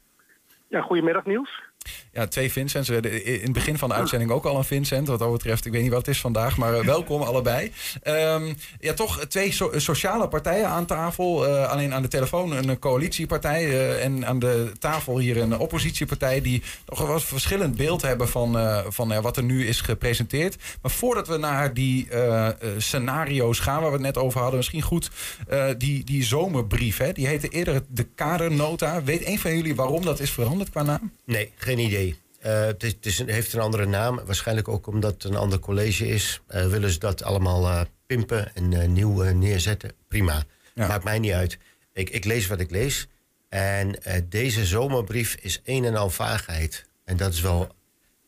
Ja, 0.69 0.81
goedemiddag 0.81 1.25
Niels. 1.25 1.63
Ja, 2.13 2.27
twee 2.27 2.53
Vincents. 2.53 2.89
In 2.89 3.41
het 3.43 3.53
begin 3.53 3.79
van 3.79 3.89
de 3.89 3.95
uitzending 3.95 4.31
ook 4.31 4.45
al 4.45 4.57
een 4.57 4.65
Vincent. 4.65 5.09
Wat 5.09 5.19
dat 5.19 5.33
betreft, 5.33 5.67
ik 5.67 5.73
weet 5.73 5.83
niet 5.83 5.91
wat 5.91 6.07
het 6.07 6.15
is 6.15 6.21
vandaag, 6.21 6.57
maar 6.57 6.75
eh, 6.75 6.85
welkom 6.85 7.23
allebei. 7.23 7.73
Ehm, 8.03 8.53
ja, 8.81 8.95
toch 8.95 9.25
twee 9.25 9.53
so- 9.53 9.79
sociale 9.79 10.29
partijen 10.29 10.67
aan 10.69 10.87
tafel. 10.87 11.47
Eh, 11.47 11.69
alleen 11.71 11.95
aan 11.95 12.03
de 12.03 12.09
telefoon 12.09 12.53
een 12.53 12.71
eh, 12.71 12.77
coalitiepartij. 12.79 13.65
eh, 13.65 14.05
en 14.05 14.27
aan 14.27 14.39
de 14.39 14.73
tafel 14.79 15.19
hier 15.19 15.37
een 15.37 15.59
oppositiepartij. 15.59 16.41
Die 16.41 16.63
nog 16.87 17.09
een 17.09 17.21
verschillend 17.21 17.77
beeld 17.77 18.03
hebben 18.03 18.29
van, 18.29 18.59
eh, 18.59 18.79
van 18.89 19.13
eh, 19.13 19.19
wat 19.21 19.37
er 19.37 19.43
nu 19.45 19.67
is 19.67 19.81
gepresenteerd. 19.81 20.57
Maar 20.83 20.91
voordat 20.91 21.29
we 21.29 21.37
naar 21.37 21.75
die 21.75 22.09
eh, 22.11 22.47
eh, 22.47 22.55
scenario's 22.79 23.59
gaan, 23.59 23.81
waar 23.81 23.91
we 23.91 23.97
het 23.97 24.07
net 24.07 24.17
over 24.19 24.41
hadden. 24.41 24.57
Misschien 24.59 24.83
goed 24.83 25.11
eh, 25.49 25.65
die, 25.79 26.05
die 26.05 26.25
zomerbrief. 26.25 26.97
Hè, 26.97 27.13
die 27.13 27.27
heette 27.27 27.49
eerder 27.49 27.83
de 27.89 28.07
kadernota. 28.15 29.03
Weet 29.03 29.27
een 29.27 29.39
van 29.39 29.57
jullie 29.57 29.75
waarom 29.75 30.05
dat 30.05 30.21
is 30.21 30.31
veranderd 30.31 30.71
qua 30.71 30.83
naam? 30.83 31.13
Nee, 31.25 31.53
geen 31.69 31.79
idee. 31.79 32.17
Eh, 32.41 32.61
het 32.65 32.83
is, 32.83 32.93
het 32.93 33.07
is 33.07 33.19
een- 33.19 33.29
heeft 33.29 33.53
een 33.53 33.61
andere 33.61 33.87
naam. 33.87 34.21
Waarschijnlijk 34.25 34.69
ook 34.69 34.87
omdat 34.87 35.13
het 35.13 35.25
een 35.25 35.37
ander 35.37 35.59
college 35.59 36.07
is. 36.09 36.41
Eh, 36.47 36.67
willen 36.67 36.91
ze 36.91 36.99
dat 36.99 37.23
allemaal 37.23 37.67
eh, 37.69 37.81
pimpen 38.07 38.55
en 38.55 38.93
nieuw 38.93 39.23
neerzetten? 39.23 39.93
Prima. 40.09 40.45
Maakt 40.75 41.05
mij 41.05 41.19
niet 41.19 41.33
uit. 41.33 41.59
Ik, 41.93 42.11
ik 42.11 42.25
lees 42.25 42.47
wat 42.47 42.61
ik 42.61 42.71
lees. 42.71 43.07
En 43.49 43.99
deze 44.29 44.67
zomerbrief 44.67 45.35
is 45.41 45.61
een 45.65 45.85
en 45.85 45.97
al 45.97 46.11
vaagheid. 46.11 46.85
En 47.05 47.17
dat 47.17 47.33
is 47.33 47.41
wel... 47.41 47.69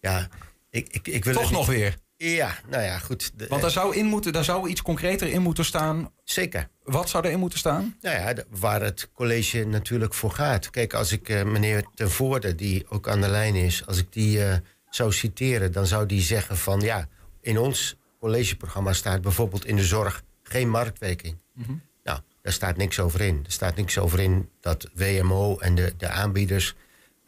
Ja, 0.00 0.28
ik, 0.70 0.88
ik, 0.90 1.08
ik 1.08 1.24
wil 1.24 1.32
Toch 1.34 1.42
niet- 1.42 1.52
nog 1.52 1.66
weer? 1.66 1.96
Ja, 2.22 2.58
nou 2.68 2.82
ja, 2.82 2.98
goed. 2.98 3.32
De- 3.34 3.46
Want 3.48 3.62
daar 3.62 3.70
zou, 3.70 3.96
in 3.96 4.06
moeten, 4.06 4.32
daar 4.32 4.44
zou 4.44 4.68
iets 4.68 4.82
concreter 4.82 5.28
in 5.28 5.42
moeten 5.42 5.64
staan. 5.64 6.10
Zeker. 6.24 6.68
Wat 6.82 7.08
zou 7.08 7.24
erin 7.24 7.38
moeten 7.38 7.58
staan? 7.58 7.96
Nou 8.00 8.16
ja, 8.16 8.34
waar 8.50 8.82
het 8.82 9.08
college 9.14 9.64
natuurlijk 9.64 10.14
voor 10.14 10.30
gaat. 10.30 10.70
Kijk, 10.70 10.94
als 10.94 11.12
ik 11.12 11.28
eh, 11.28 11.42
meneer 11.44 11.84
Ten 11.94 12.10
Voorde, 12.10 12.54
die 12.54 12.86
ook 12.88 13.08
aan 13.08 13.20
de 13.20 13.28
lijn 13.28 13.54
is... 13.54 13.86
als 13.86 13.98
ik 13.98 14.12
die 14.12 14.44
eh, 14.44 14.56
zou 14.90 15.12
citeren, 15.12 15.72
dan 15.72 15.86
zou 15.86 16.06
die 16.06 16.20
zeggen 16.20 16.56
van... 16.56 16.80
ja, 16.80 17.08
in 17.40 17.58
ons 17.58 17.96
collegeprogramma 18.18 18.92
staat 18.92 19.20
bijvoorbeeld 19.22 19.64
in 19.64 19.76
de 19.76 19.84
zorg 19.84 20.22
geen 20.42 20.68
marktwerking. 20.68 21.36
Nou, 22.04 22.18
daar 22.42 22.52
staat 22.52 22.76
niks 22.76 22.98
over 23.00 23.20
in. 23.20 23.40
Er 23.46 23.52
staat 23.52 23.76
niks 23.76 23.98
over 23.98 24.20
in 24.20 24.48
dat 24.60 24.88
WMO 24.94 25.58
en 25.58 25.74
de, 25.74 25.94
de 25.96 26.08
aanbieders... 26.08 26.74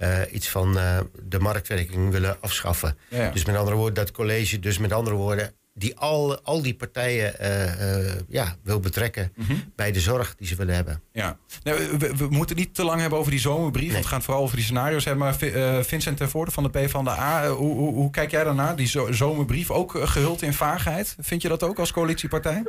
eh, 0.03 0.18
iets 0.30 0.48
van 0.48 0.78
eh, 0.78 0.98
de 1.22 1.38
marktwerking 1.38 2.11
willen 2.11 2.36
afschaffen. 2.40 2.96
Ja. 3.09 3.30
Dus 3.30 3.44
met 3.44 3.57
andere 3.57 3.76
woorden, 3.76 3.94
dat 3.94 4.11
college, 4.12 4.59
dus 4.59 4.78
met 4.78 4.92
andere 4.92 5.16
woorden... 5.16 5.53
die 5.74 5.96
al, 5.96 6.40
al 6.42 6.62
die 6.62 6.74
partijen 6.74 7.38
eh, 7.38 8.20
ja, 8.28 8.57
wil 8.62 8.80
betrekken 8.80 9.32
bij 9.76 9.92
de 9.92 10.00
zorg 10.00 10.34
die 10.36 10.46
ze 10.46 10.55
willen 10.55 10.74
hebben. 10.74 11.00
Ja. 11.12 11.36
Nou, 11.62 11.98
we, 11.98 12.16
we 12.16 12.26
moeten 12.30 12.57
niet 12.57 12.74
te 12.74 12.84
lang 12.84 13.00
hebben 13.00 13.18
over 13.18 13.30
die 13.30 13.40
zomerbrief. 13.40 13.90
Want 13.92 14.03
we 14.03 14.09
gaan 14.09 14.16
het 14.16 14.26
vooral 14.26 14.42
over 14.42 14.57
die 14.57 14.64
scenario's 14.64 15.05
hebben. 15.05 15.24
Maar 15.24 15.40
eh, 15.42 15.82
Vincent 15.82 16.16
ten 16.16 16.28
Voorde 16.30 16.50
van 16.50 16.62
de 16.62 16.84
P 16.84 16.90
van 16.90 17.05
de 17.05 17.11
A. 17.11 17.42
eh, 17.44 17.50
hoe, 17.53 17.74
hoe, 17.74 17.94
hoe 17.94 18.11
kijk 18.11 18.30
jij 18.30 18.44
daarnaar? 18.44 18.76
Die 18.76 18.86
zo- 18.86 19.12
zomerbrief 19.12 19.70
ook 19.70 19.94
eh, 19.96 20.07
gehuld 20.09 20.42
in 20.42 20.53
vaagheid. 20.53 21.16
Vind 21.20 21.42
je 21.42 21.48
dat 21.48 21.62
ook 21.62 21.78
als 21.78 21.92
coalitiepartij? 21.92 22.62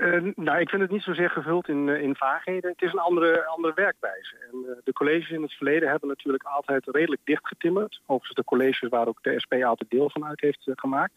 Eh, 0.00 0.20
nou, 0.34 0.60
ik 0.60 0.68
vind 0.68 0.82
het 0.82 0.90
niet 0.90 1.02
zozeer 1.02 1.30
gevuld 1.30 1.68
in, 1.68 1.88
eh, 1.88 2.02
in 2.02 2.16
vaagheden. 2.16 2.70
Het 2.70 2.82
is 2.82 2.92
een 2.92 2.98
andere, 2.98 3.46
andere 3.46 3.72
werkwijze. 3.74 4.36
En 4.50 4.64
eh, 4.66 4.76
de 4.84 4.92
colleges 4.92 5.30
in 5.30 5.42
het 5.42 5.52
verleden 5.52 5.88
hebben 5.88 6.08
natuurlijk 6.08 6.42
altijd 6.42 6.86
redelijk 6.86 7.20
dichtgetimmerd. 7.24 8.00
Overigens 8.06 8.34
de 8.34 8.44
colleges 8.44 8.88
waar 8.88 9.08
ook 9.08 9.22
de 9.22 9.40
SP 9.44 9.52
altijd 9.52 9.90
deel 9.90 10.10
van 10.10 10.24
uit 10.24 10.40
heeft 10.40 10.70
gemaakt. 10.74 11.12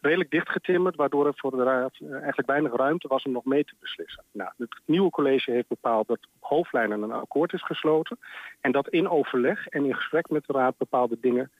Redelijk 0.00 0.30
dichtgetimmerd, 0.30 0.96
waardoor 0.96 1.26
er 1.26 1.32
voor 1.36 1.50
de 1.50 1.62
raad 1.62 1.92
eigenlijk 2.10 2.46
weinig 2.46 2.76
ruimte 2.76 3.08
was 3.08 3.22
om 3.22 3.32
nog 3.32 3.44
mee 3.44 3.64
te 3.64 3.74
beslissen. 3.80 4.24
Nou, 4.32 4.50
het 4.56 4.80
nieuwe 4.84 5.10
college 5.10 5.50
heeft 5.50 5.68
bepaald 5.68 6.06
dat 6.06 6.18
op 6.40 6.48
hoofdlijnen 6.48 7.02
een 7.02 7.12
akkoord 7.12 7.52
is 7.52 7.64
gesloten. 7.64 8.18
En 8.60 8.72
dat 8.72 8.88
in 8.88 9.08
overleg 9.08 9.66
en 9.66 9.84
in 9.84 9.94
gesprek 9.94 10.30
met 10.30 10.46
de 10.46 10.52
raad 10.52 10.76
bepaalde 10.76 11.18
dingen 11.20 11.50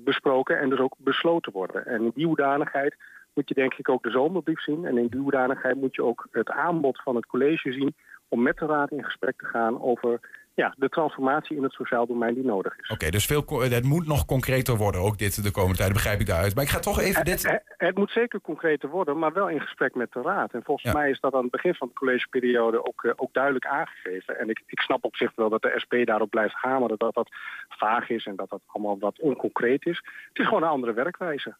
besproken 0.00 0.58
en 0.58 0.68
dus 0.68 0.78
ook 0.78 0.94
besloten 0.98 1.52
worden. 1.52 1.86
En 1.86 2.02
in 2.02 2.12
die 2.14 2.26
hoedanigheid 2.26 2.96
moet 3.36 3.48
je 3.48 3.54
denk 3.54 3.74
ik 3.74 3.88
ook 3.88 4.02
de 4.02 4.10
zomerbrief 4.10 4.60
zien. 4.62 4.84
En 4.86 4.98
in 4.98 5.06
die 5.06 5.20
hoedanigheid 5.20 5.76
moet 5.76 5.94
je 5.94 6.02
ook 6.04 6.26
het 6.30 6.50
aanbod 6.50 7.02
van 7.02 7.16
het 7.16 7.26
college 7.26 7.72
zien 7.72 7.94
om 8.28 8.42
met 8.42 8.56
de 8.56 8.66
raad 8.66 8.90
in 8.90 9.04
gesprek 9.04 9.38
te 9.38 9.46
gaan 9.46 9.82
over 9.82 10.20
ja, 10.54 10.74
de 10.76 10.88
transformatie 10.88 11.56
in 11.56 11.62
het 11.62 11.72
sociaal 11.72 12.06
domein 12.06 12.34
die 12.34 12.44
nodig 12.44 12.78
is. 12.78 12.88
Oké, 12.90 13.10
dus 13.10 13.26
veel, 13.26 13.44
het 13.60 13.84
moet 13.84 14.06
nog 14.06 14.24
concreter 14.24 14.76
worden, 14.76 15.00
ook 15.00 15.18
dit 15.18 15.42
de 15.42 15.50
komende 15.50 15.76
tijd, 15.76 15.92
begrijp 15.92 16.20
ik 16.20 16.26
daaruit. 16.26 16.54
Maar 16.54 16.64
ik 16.64 16.70
ga 16.70 16.78
toch 16.78 17.00
even 17.00 17.24
dit... 17.24 17.42
Het, 17.42 17.52
het- 17.52 17.74
het 17.76 17.96
moet 17.96 18.10
zeker 18.10 18.40
concreter 18.40 18.88
worden, 18.88 19.18
maar 19.18 19.32
wel 19.32 19.48
in 19.48 19.60
gesprek 19.60 19.94
met 19.94 20.12
de 20.12 20.22
Raad. 20.22 20.52
En 20.52 20.62
volgens 20.62 20.92
mij 20.92 21.10
is 21.10 21.20
dat 21.20 21.34
aan 21.34 21.42
het 21.42 21.50
begin 21.50 21.74
van 21.74 21.88
de 21.88 21.94
collegeperiode 21.94 22.86
ook, 22.86 23.04
eh, 23.04 23.12
ook 23.16 23.32
duidelijk 23.32 23.66
aangegeven. 23.66 24.38
En 24.38 24.48
ik, 24.50 24.62
ik 24.66 24.80
snap 24.80 25.04
op 25.04 25.16
zich 25.16 25.32
wel 25.34 25.48
dat 25.48 25.62
de 25.62 25.72
SP 25.82 25.94
daarop 26.04 26.30
blijft 26.30 26.54
hameren 26.54 26.98
dat 26.98 27.14
dat 27.14 27.28
vaag 27.68 28.08
is 28.10 28.26
en 28.26 28.36
dat 28.36 28.48
dat 28.50 28.60
allemaal 28.66 28.98
wat 28.98 29.20
onconcreet 29.20 29.86
is. 29.86 29.96
Het 30.28 30.38
is 30.38 30.44
gewoon 30.46 30.62
een 30.62 30.68
andere 30.68 30.92
werkwijze. 30.92 31.56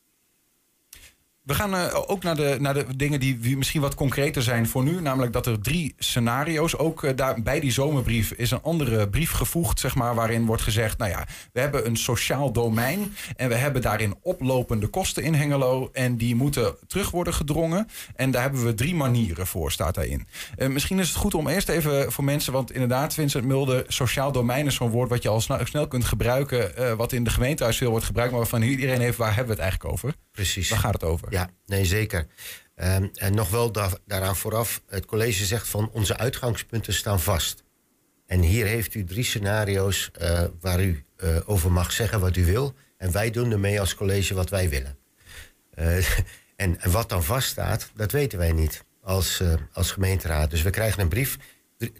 We 1.47 1.55
gaan 1.55 1.75
eh, 1.75 2.03
ook 2.07 2.23
naar 2.23 2.37
de, 2.37 2.57
naar 2.61 2.75
de 2.75 2.97
dingen 2.97 3.21
die 3.21 3.57
misschien 3.57 3.81
wat 3.81 3.95
concreter 3.95 4.43
zijn 4.43 4.69
voor 4.69 4.85
nu. 4.85 5.01
Namelijk 5.01 5.33
dat 5.33 5.47
er 5.47 5.61
drie 5.61 5.95
scenario's. 5.99 6.77
Ook 6.77 7.05
eh, 7.05 7.17
daar, 7.17 7.43
bij 7.43 7.61
die 7.61 7.73
zomerbrief 7.73 8.33
is 8.33 8.51
een 8.51 8.63
andere 8.63 9.09
brief 9.09 9.31
gevoegd, 9.31 9.81
zeg 9.81 9.95
maar, 9.95 10.15
waarin 10.15 10.47
wordt 10.47 10.63
gezegd: 10.63 10.99
Nou 10.99 11.11
ja, 11.11 11.27
we 11.53 11.61
hebben 11.61 11.87
een 11.87 11.97
sociaal 11.97 12.53
domein. 12.53 13.17
En 13.37 13.49
we 13.49 13.55
hebben 13.55 13.83
daarin 13.83 14.15
oplopende 14.23 14.87
kosten 14.87 15.23
in 15.23 15.35
Hengelo. 15.35 15.91
En 15.93 16.17
die 16.17 16.35
moeten 16.35 16.75
terug 16.87 17.11
worden 17.11 17.35
gedrongen. 17.35 17.89
En 18.15 18.31
daar 18.31 18.43
hebben 18.43 18.65
we 18.65 18.75
drie 18.75 18.95
manieren 18.95 19.47
voor, 19.47 19.73
staat 19.73 19.95
daarin. 19.95 20.27
Eh, 20.57 20.69
misschien 20.69 20.99
is 20.99 21.09
het 21.09 21.17
goed 21.17 21.35
om 21.35 21.49
eerst 21.49 21.69
even 21.69 22.13
voor 22.13 22.25
mensen. 22.25 22.53
Want 22.53 22.73
inderdaad, 22.73 23.15
Vincent 23.15 23.45
Mulder, 23.45 23.85
sociaal 23.89 24.33
domein 24.33 24.67
is 24.67 24.75
zo'n 24.75 24.91
woord 24.91 25.11
wat 25.11 25.23
je 25.23 25.29
al 25.29 25.41
snel, 25.41 25.59
snel 25.65 25.89
kunt 25.89 26.05
gebruiken. 26.05 26.97
wat 26.97 27.13
in 27.13 27.25
de 27.25 27.31
gemeentehuis 27.31 27.77
veel 27.77 27.91
wordt 27.91 28.05
gebruikt. 28.05 28.31
Maar 28.31 28.41
waarvan 28.41 28.63
iedereen 28.63 29.01
heeft, 29.01 29.19
waar 29.19 29.35
hebben 29.35 29.57
we 29.57 29.63
het 29.63 29.71
eigenlijk 29.71 29.93
over? 29.93 30.26
Precies. 30.37 30.69
Waar 30.71 30.79
gaat 30.79 30.93
het 30.93 31.03
over? 31.05 31.33
Ja, 31.33 31.51
nee, 31.67 31.85
zeker. 31.85 32.27
Ehm, 32.75 33.07
en 33.15 33.35
nog 33.35 33.51
wel 33.51 33.73
da- 33.73 33.99
daaraan 34.07 34.37
vooraf, 34.37 34.83
het 34.89 35.07
college 35.07 35.45
zegt 35.45 35.69
van 35.69 35.91
onze 35.93 36.17
uitgangspunten 36.17 36.95
staan 36.95 37.21
vast. 37.21 37.65
En 38.27 38.41
hier 38.41 38.67
heeft 38.67 38.95
u 38.95 39.05
drie 39.05 39.25
scenario's 39.25 40.11
eh, 40.13 40.45
waar 40.61 40.83
u 40.83 41.05
eh, 41.17 41.37
over 41.47 41.73
mag 41.73 41.93
zeggen 41.93 42.21
wat 42.21 42.37
u 42.37 42.45
wil. 42.45 42.75
En 42.97 43.13
wij 43.13 43.31
doen 43.31 43.53
ermee 43.53 43.81
als 43.81 43.95
college 43.95 44.35
wat 44.35 44.51
wij 44.51 44.69
willen. 44.69 44.99
Eh, 45.71 45.97
en, 46.63 46.81
en 46.81 46.91
wat 46.91 47.09
dan 47.09 47.25
vaststaat, 47.25 47.91
dat 47.95 48.13
weten 48.13 48.39
wij 48.39 48.53
niet 48.53 48.85
als, 49.03 49.43
als 49.73 49.91
gemeenteraad. 49.91 50.51
Dus 50.51 50.63
we 50.63 50.71
krijgen 50.71 51.01
een 51.01 51.09
brief. 51.09 51.37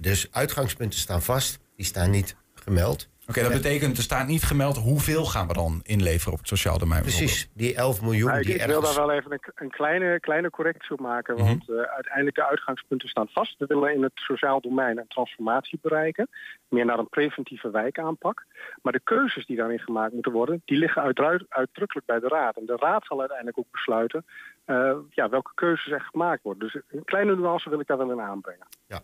Dus 0.01 0.27
uitgangspunten 0.31 0.99
staan 0.99 1.23
vast, 1.23 1.59
die 1.77 1.87
staan 1.87 2.11
niet 2.11 2.37
gemeld. 2.55 3.09
Oké, 3.29 3.43
dat 3.43 3.53
betekent, 3.53 3.97
er 3.97 4.03
staat 4.03 4.27
niet 4.27 4.43
gemeld 4.43 4.77
hoeveel 4.77 5.25
gaan 5.25 5.47
we 5.47 5.53
dan 5.53 5.81
inleveren 5.83 6.33
op 6.33 6.39
het 6.39 6.49
sociaal 6.49 6.79
domein. 6.79 7.03
Precies, 7.03 7.49
die 7.55 7.75
11 7.75 8.03
miljoen 8.03 8.29
Maar 8.31 8.41
ik, 8.41 8.47
die 8.47 8.55
ik 8.55 8.67
wil 8.67 8.81
daar 8.81 8.95
wel 8.95 9.13
even 9.13 9.33
een, 9.33 9.41
een 9.55 9.71
kleine, 9.71 10.21
kleine 10.21 10.51
correctie 10.51 10.91
op 10.91 11.01
maken. 11.01 11.35
Mhm. 11.35 11.45
Want 11.45 11.69
eh, 11.69 11.77
uiteindelijk 11.77 12.37
de 12.37 12.47
uitgangspunten 12.47 13.09
staan 13.09 13.29
vast. 13.29 13.59
We 13.59 13.67
willen 13.67 13.95
in 13.95 14.03
het 14.03 14.13
sociaal 14.15 14.61
domein 14.61 14.99
een 14.99 15.09
transformatie 15.09 15.79
bereiken. 15.83 16.29
Meer 16.69 16.85
naar 16.85 16.99
een 16.99 17.09
preventieve 17.09 17.71
wijkaanpak. 17.71 18.47
Maar 18.83 18.93
de 18.93 19.01
keuzes 19.05 19.47
die 19.47 19.57
daarin 19.57 19.79
gemaakt 19.79 20.13
moeten 20.13 20.33
worden... 20.33 20.63
die 20.65 20.79
liggen 20.79 21.03
uitdru- 21.03 21.47
uitdrukkelijk 21.49 22.07
bij 22.07 22.21
de 22.21 22.29
Raad. 22.29 22.57
En 22.57 22.67
de 22.67 22.77
Raad 22.77 23.07
zal 23.07 23.19
uiteindelijk 23.19 23.59
ook 23.59 23.71
besluiten... 23.71 24.25
eh, 24.65 24.97
ja, 25.11 25.29
welke 25.29 25.51
keuzes 25.55 25.93
er 25.93 26.09
gemaakt 26.11 26.43
worden. 26.43 26.69
Dus 26.69 26.83
een 26.89 27.05
kleine 27.05 27.37
nuance 27.37 27.71
wil 27.71 27.81
ik 27.81 27.87
daar 27.87 27.99
wel 27.99 28.11
in 28.11 28.21
aanbrengen. 28.21 28.67
Ja, 28.87 29.01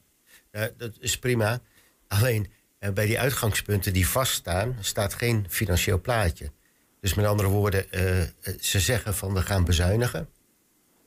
eh, 0.50 0.64
dat 0.76 0.96
is 1.00 1.18
prima. 1.18 1.58
Alleen 2.08 2.46
eh, 2.82 2.92
bij 2.92 3.06
die 3.06 3.20
uitgangspunten 3.20 3.92
die 3.92 4.08
vaststaan, 4.08 4.76
staat 4.80 5.14
geen 5.14 5.46
financieel 5.48 6.00
plaatje. 6.00 6.50
Dus 7.00 7.14
met 7.14 7.26
andere 7.26 7.48
woorden, 7.48 7.92
eh, 7.92 8.22
eh, 8.22 8.28
ze 8.60 8.80
zeggen 8.80 9.14
van 9.14 9.34
we 9.34 9.42
gaan 9.42 9.64
bezuinigen. 9.64 10.28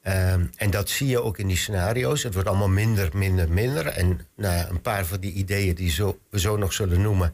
Ehm, 0.02 0.46
en 0.56 0.70
dat 0.70 0.90
zie 0.90 1.08
je 1.08 1.22
ook 1.22 1.38
in 1.38 1.48
die 1.48 1.58
scenario's. 1.58 2.24
Het 2.24 2.34
wordt 2.34 2.50
allemaal 2.50 2.70
minder, 2.70 3.10
minder, 3.14 3.52
minder. 3.52 3.88
En 3.88 4.28
nou, 4.36 4.70
een 4.70 4.82
paar 4.82 5.06
van 5.06 5.20
die 5.20 5.32
ideeën 5.32 5.76
die 5.76 5.92
zo, 5.92 6.20
we 6.30 6.40
zo 6.40 6.58
nog 6.58 6.74
zullen 6.74 7.02
noemen, 7.02 7.34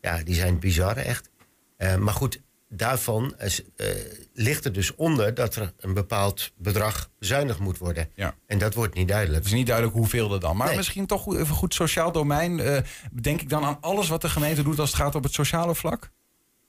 ja, 0.00 0.22
die 0.22 0.34
zijn 0.34 0.58
bizar 0.58 0.96
echt. 0.96 1.30
Eh, 1.76 1.96
maar 1.96 2.14
goed, 2.14 2.40
daarvan 2.72 3.34
is, 3.38 3.62
eh, 3.76 3.86
ligt 4.34 4.64
er 4.64 4.72
dus 4.72 4.94
onder 4.94 5.34
dat 5.34 5.56
er 5.56 5.72
een 5.78 5.94
bepaald 5.94 6.50
bedrag 6.56 7.10
bezuinigd 7.18 7.58
moet 7.58 7.78
worden. 7.78 8.08
Ja. 8.14 8.34
En 8.46 8.58
dat 8.58 8.74
wordt 8.74 8.94
niet 8.94 9.08
duidelijk. 9.08 9.36
Het 9.38 9.46
is 9.46 9.52
niet 9.58 9.66
duidelijk 9.66 9.96
hoeveel 9.96 10.32
er 10.34 10.40
dan. 10.40 10.56
Maar 10.56 10.66
Nee. 10.66 10.76
misschien 10.76 11.06
toch 11.06 11.22
goed- 11.22 11.36
even 11.38 11.54
goed 11.54 11.74
sociaal 11.74 12.12
domein. 12.12 12.60
eh, 12.60 12.82
denk 13.12 13.40
ik 13.40 13.48
dan 13.48 13.64
aan 13.64 13.78
alles 13.80 14.08
wat 14.08 14.20
de 14.20 14.28
gemeente 14.28 14.62
doet 14.62 14.78
als 14.78 14.90
het 14.90 14.98
gaat 15.00 15.14
op 15.14 15.22
het 15.22 15.32
sociale 15.32 15.74
vlak? 15.74 16.10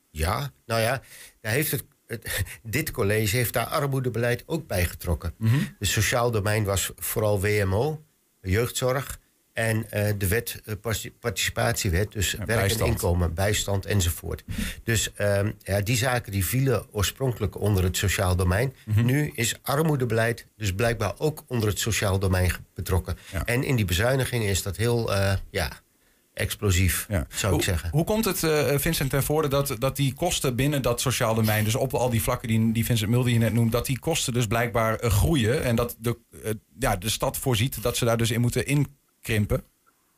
Ja, 0.09 0.51
nou 0.65 0.81
ja, 0.81 1.01
daar 1.41 1.51
heeft 1.51 1.71
het, 1.71 1.83
het- 2.07 2.43
dit 2.63 2.91
college 2.91 3.35
heeft 3.35 3.53
daar 3.53 3.65
armoedebeleid 3.65 4.43
ook 4.45 4.67
bij 4.67 4.85
getrokken. 4.85 5.33
Mhm. 5.37 5.55
Het 5.79 5.87
sociaal 5.87 6.31
domein 6.31 6.63
was 6.63 6.91
vooral 6.95 7.41
WMO, 7.41 8.03
jeugdzorg 8.41 9.19
en 9.53 9.91
eh, 9.91 10.13
de 10.17 10.27
wet, 10.27 10.61
eh, 10.65 10.73
parti- 10.81 11.11
participatiewet, 11.19 12.11
dus 12.11 12.33
werk 12.33 12.45
bijstand. 12.45 12.81
en 12.81 12.87
inkomen, 12.87 13.33
bijstand 13.33 13.85
enzovoort. 13.85 14.43
Dus 14.83 15.13
ehm, 15.13 15.51
ja, 15.63 15.81
die 15.81 15.97
zaken 15.97 16.31
die 16.31 16.45
vielen 16.45 16.85
oorspronkelijk 16.91 17.59
onder 17.59 17.83
het 17.83 17.97
sociaal 17.97 18.35
domein. 18.35 18.73
Mhm. 18.85 19.05
Nu 19.05 19.31
is 19.35 19.55
armoedebeleid 19.61 20.47
dus 20.57 20.73
blijkbaar 20.73 21.13
ook 21.17 21.43
onder 21.47 21.69
het 21.69 21.79
sociaal 21.79 22.19
domein 22.19 22.51
betrokken. 22.73 23.17
En 23.45 23.63
in 23.63 23.75
die 23.75 23.85
bezuinigingen 23.85 24.47
is 24.47 24.61
dat 24.63 24.77
heel 24.77 25.13
eh, 25.15 25.33
ja, 25.51 25.71
explosief, 26.33 27.05
zou 27.09 27.27
ik 27.29 27.49
Hoe- 27.49 27.63
zeggen. 27.63 27.89
Hoe 27.89 28.03
komt 28.03 28.25
het, 28.25 28.39
Vincent, 28.81 29.09
ten 29.09 29.23
voorde 29.23 29.47
dat, 29.47 29.75
dat 29.79 29.95
die 29.95 30.13
kosten 30.13 30.55
binnen 30.55 30.81
dat 30.81 31.01
sociaal 31.01 31.35
domein, 31.35 31.63
dus 31.63 31.75
op 31.75 31.93
al 31.93 32.09
die 32.09 32.21
vlakken 32.21 32.47
die, 32.47 32.71
die 32.71 32.85
Vincent 32.85 33.09
Mulder 33.09 33.31
hier 33.31 33.39
net 33.39 33.53
noemt, 33.53 33.71
dat 33.71 33.85
die 33.85 33.99
kosten 33.99 34.33
dus 34.33 34.47
blijkbaar 34.47 34.99
groeien 35.09 35.63
en 35.63 35.75
dat 35.75 35.95
de, 35.99 36.17
ja, 36.79 36.95
de 36.95 37.09
stad 37.09 37.37
voorziet 37.37 37.81
dat 37.83 37.97
ze 37.97 38.05
daar 38.05 38.17
dus 38.17 38.31
in 38.31 38.41
moeten 38.41 38.65
inkrimpen? 39.22 39.63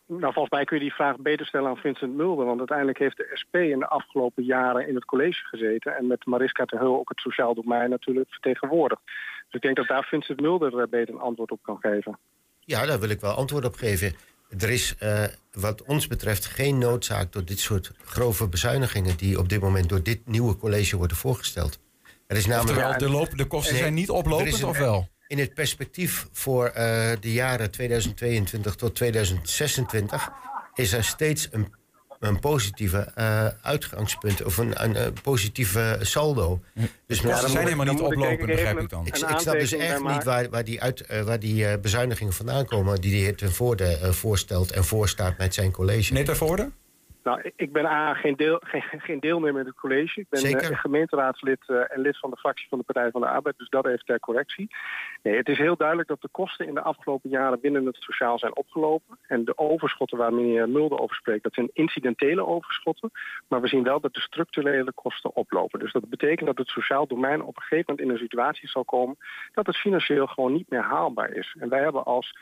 Nou, 0.07 0.33
volgens 0.33 0.49
mij 0.49 0.63
kun 0.63 0.77
je 0.77 0.83
die 0.83 0.93
vraag 0.93 1.17
beter 1.17 1.45
stellen 1.45 1.69
aan 1.69 1.77
Vincent 1.77 2.15
Mulder. 2.15 2.45
Want 2.45 2.59
uiteindelijk 2.59 2.99
heeft 2.99 3.17
de 3.17 3.29
SP 3.41 3.55
in 3.55 3.79
de 3.79 3.87
afgelopen 3.87 4.43
jaren 4.43 4.87
in 4.87 4.95
het 4.95 5.05
college 5.05 5.45
gezeten. 5.45 5.95
En 5.97 6.07
met 6.07 6.25
Mariska 6.25 6.65
ter 6.65 6.79
Heul 6.79 6.99
ook 6.99 7.09
het 7.09 7.19
sociaal 7.19 7.53
domein 7.53 7.89
natuurlijk 7.89 8.29
vertegenwoordigd. 8.29 9.01
Dus 9.05 9.53
ik 9.53 9.61
denk 9.61 9.75
dat 9.75 9.87
daar 9.87 10.03
Vincent 10.03 10.41
Mulder 10.41 10.79
eh, 10.79 10.87
beter 10.89 11.13
een 11.13 11.19
antwoord 11.19 11.51
op 11.51 11.59
kan 11.61 11.77
geven. 11.81 12.19
Ja, 12.59 12.85
daar 12.85 12.99
wil 12.99 13.09
ik 13.09 13.19
wel 13.21 13.31
antwoord 13.33 13.65
op 13.65 13.75
geven. 13.75 14.13
Er 14.59 14.69
is 14.69 14.95
eh, 14.97 15.23
wat 15.51 15.83
ons 15.83 16.07
betreft 16.07 16.45
geen 16.45 16.77
noodzaak 16.77 17.31
door 17.31 17.45
dit 17.45 17.59
soort 17.59 17.91
grove 18.03 18.49
bezuinigingen... 18.49 19.17
die 19.17 19.39
op 19.39 19.49
dit 19.49 19.61
moment 19.61 19.89
door 19.89 20.03
dit 20.03 20.27
nieuwe 20.27 20.57
college 20.57 20.97
worden 20.97 21.17
voorgesteld. 21.17 21.79
Er 22.27 22.37
is 22.37 22.45
namelijk... 22.45 22.77
Oftewel, 22.77 22.97
de, 22.97 23.17
loop, 23.17 23.37
de 23.37 23.45
kosten 23.45 23.75
zijn 23.77 23.93
niet 23.93 24.09
oplopend 24.09 24.47
is 24.47 24.61
een- 24.61 24.67
of 24.67 24.77
wel? 24.77 25.07
In 25.33 25.39
het 25.39 25.53
perspectief 25.53 26.27
voor 26.31 26.65
eh, 26.65 27.11
de 27.19 27.31
jaren 27.31 27.71
2022 27.71 28.75
tot 28.75 28.95
2026 28.95 30.31
is 30.73 30.93
er 30.93 31.03
steeds 31.03 31.47
een, 31.51 31.73
een 32.19 32.39
positieve 32.39 33.11
eh, 33.15 33.47
uitgangspunt 33.61 34.43
of 34.43 34.57
een, 34.57 34.83
een, 34.83 35.13
positieve 35.23 35.99
saldo. 36.01 36.61
Dus 37.07 37.21
met 37.21 37.31
andere 37.31 37.51
zijn 37.51 37.63
helemaal 37.63 37.85
niet 37.85 38.01
oplopend, 38.01 38.45
begrijp 38.45 38.79
ik 38.79 38.89
dan. 38.89 39.05
ik, 39.05 39.15
snap 39.15 39.59
dus 39.59 39.73
echt 39.73 40.03
niet 40.03 40.23
waar, 40.23 40.49
waar 40.49 40.63
die, 40.63 40.81
uit, 40.81 41.01
eh, 41.01 41.21
waar 41.21 41.39
die 41.39 41.67
eh, 41.67 41.79
bezuinigingen 41.79 42.33
vandaan 42.33 42.65
komen... 42.65 43.01
die 43.01 43.11
de 43.11 43.17
heer 43.17 43.35
Ten 43.35 43.51
Voorde 43.51 43.97
eh, 43.97 44.11
voorstelt 44.11 44.71
en 44.71 44.85
voorstaat 44.85 45.37
met 45.37 45.53
zijn 45.53 45.71
college. 45.71 46.13
Nee, 46.13 46.23
Ten 46.23 46.37
Voorde? 46.37 46.71
Nou, 47.23 47.51
ik- 47.55 47.71
ben 47.71 47.85
A, 47.85 48.13
geen, 48.13 48.35
deel, 48.35 48.61
geen, 48.71 48.81
geen 49.01 49.19
deelnemer 49.19 49.59
in 49.61 49.67
het 49.67 49.75
college. 49.75 50.19
Ik 50.19 50.29
ben 50.29 50.39
Zeker. 50.39 50.71
eh, 50.71 50.77
gemeenteraadslid 50.79 51.59
eh, 51.67 51.91
en 51.91 51.99
lid 52.01 52.19
van 52.19 52.29
de 52.29 52.37
fractie 52.37 52.67
van 52.69 52.77
de 52.77 52.83
Partij 52.83 53.11
van 53.11 53.21
de 53.21 53.27
Arbeid. 53.27 53.57
Dus 53.57 53.69
dat 53.69 53.85
even 53.85 54.05
ter 54.05 54.19
correctie. 54.19 54.75
Nee, 55.21 55.35
het 55.37 55.49
is 55.49 55.57
heel 55.57 55.75
duidelijk 55.75 56.07
dat 56.07 56.21
de 56.21 56.27
kosten 56.31 56.67
in 56.67 56.73
de 56.73 56.81
afgelopen 56.81 57.29
jaren 57.29 57.59
binnen 57.59 57.85
het 57.85 57.95
sociaal 57.99 58.39
zijn 58.39 58.55
opgelopen. 58.55 59.17
En 59.27 59.45
de 59.45 59.57
overschotten 59.57 60.17
waar 60.17 60.33
meneer 60.33 60.69
Mulder 60.69 60.99
over 60.99 61.15
spreekt, 61.15 61.43
dat 61.43 61.53
zijn 61.53 61.69
incidentele 61.73 62.45
overschotten. 62.45 63.11
Maar 63.47 63.61
we 63.61 63.67
zien 63.67 63.83
wel 63.83 63.99
dat 63.99 64.13
de 64.13 64.21
structurele 64.21 64.91
kosten 64.93 65.35
oplopen. 65.35 65.79
Dus 65.79 65.91
dat 65.91 66.09
betekent 66.09 66.47
dat 66.47 66.57
het 66.57 66.67
sociaal 66.67 67.07
domein 67.07 67.41
op 67.41 67.55
een 67.55 67.61
gegeven 67.61 67.85
moment 67.87 68.07
in 68.07 68.13
een 68.13 68.21
situatie 68.27 68.69
zal 68.69 68.85
komen 68.85 69.17
dat 69.51 69.65
het 69.65 69.77
financieel 69.77 70.27
gewoon 70.27 70.53
niet 70.53 70.69
meer 70.69 70.81
haalbaar 70.83 71.31
is. 71.31 71.55
En 71.59 71.69
wij 71.69 71.81
hebben 71.81 72.03
als 72.05 72.37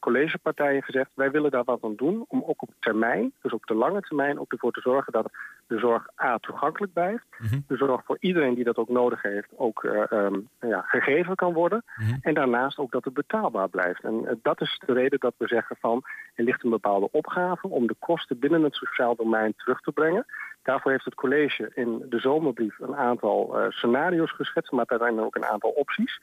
collegepartijen 0.00 0.82
gezegd... 0.82 1.10
wij 1.14 1.30
willen 1.30 1.50
daar 1.50 1.64
wat 1.64 1.82
aan 1.82 1.96
doen 1.96 2.24
om 2.28 2.42
ook 2.46 2.62
op 2.62 2.70
termijn, 2.80 3.32
dus 3.42 3.52
op 3.52 3.66
de 3.66 3.74
lange 3.74 4.00
termijn... 4.00 4.40
ook 4.40 4.52
ervoor 4.52 4.72
te 4.72 4.80
zorgen 4.80 5.12
dat 5.12 5.30
de 5.66 5.78
zorg 5.78 6.08
A 6.22 6.38
toegankelijk 6.38 6.92
blijft. 6.92 7.24
De 7.66 7.76
zorg 7.76 8.04
voor 8.04 8.16
iedereen 8.20 8.54
die 8.54 8.64
dat 8.64 8.76
ook 8.76 8.88
nodig 8.88 9.22
heeft 9.22 9.48
ook 9.56 9.84
eh, 9.84 10.12
ehm, 10.12 10.40
ja, 10.60 10.80
gegeven 10.80 11.34
kan 11.34 11.52
worden. 11.52 11.84
En 12.20 12.34
daarnaast 12.34 12.78
ook 12.78 12.92
dat 12.92 13.04
het 13.04 13.14
betaalbaar 13.14 13.68
blijft. 13.68 14.02
En 14.02 14.26
eh, 14.26 14.34
dat 14.42 14.60
is 14.60 14.80
de 14.86 14.92
reden 14.92 15.20
dat 15.20 15.34
we 15.36 15.46
zeggen 15.46 15.76
van... 15.80 16.02
er 16.34 16.44
ligt 16.44 16.64
een 16.64 16.70
bepaalde 16.70 17.08
opgave 17.10 17.68
om 17.68 17.86
de 17.86 17.96
kosten 17.98 18.38
binnen 18.38 18.62
het 18.62 18.74
sociaal 18.74 19.16
domein 19.16 19.54
terug 19.56 19.80
te 19.80 19.92
brengen. 19.92 20.26
Daarvoor 20.62 20.90
heeft 20.90 21.04
het 21.04 21.14
college 21.14 21.70
in 21.74 22.06
de 22.08 22.18
zomerbrief 22.18 22.78
een 22.78 22.96
aantal 22.96 23.58
eh, 23.58 23.70
scenario's 23.70 24.32
geschetst... 24.32 24.72
maar 24.72 24.86
daarin 24.86 25.20
ook 25.20 25.36
een 25.36 25.44
aantal 25.44 25.70
opties. 25.70 26.20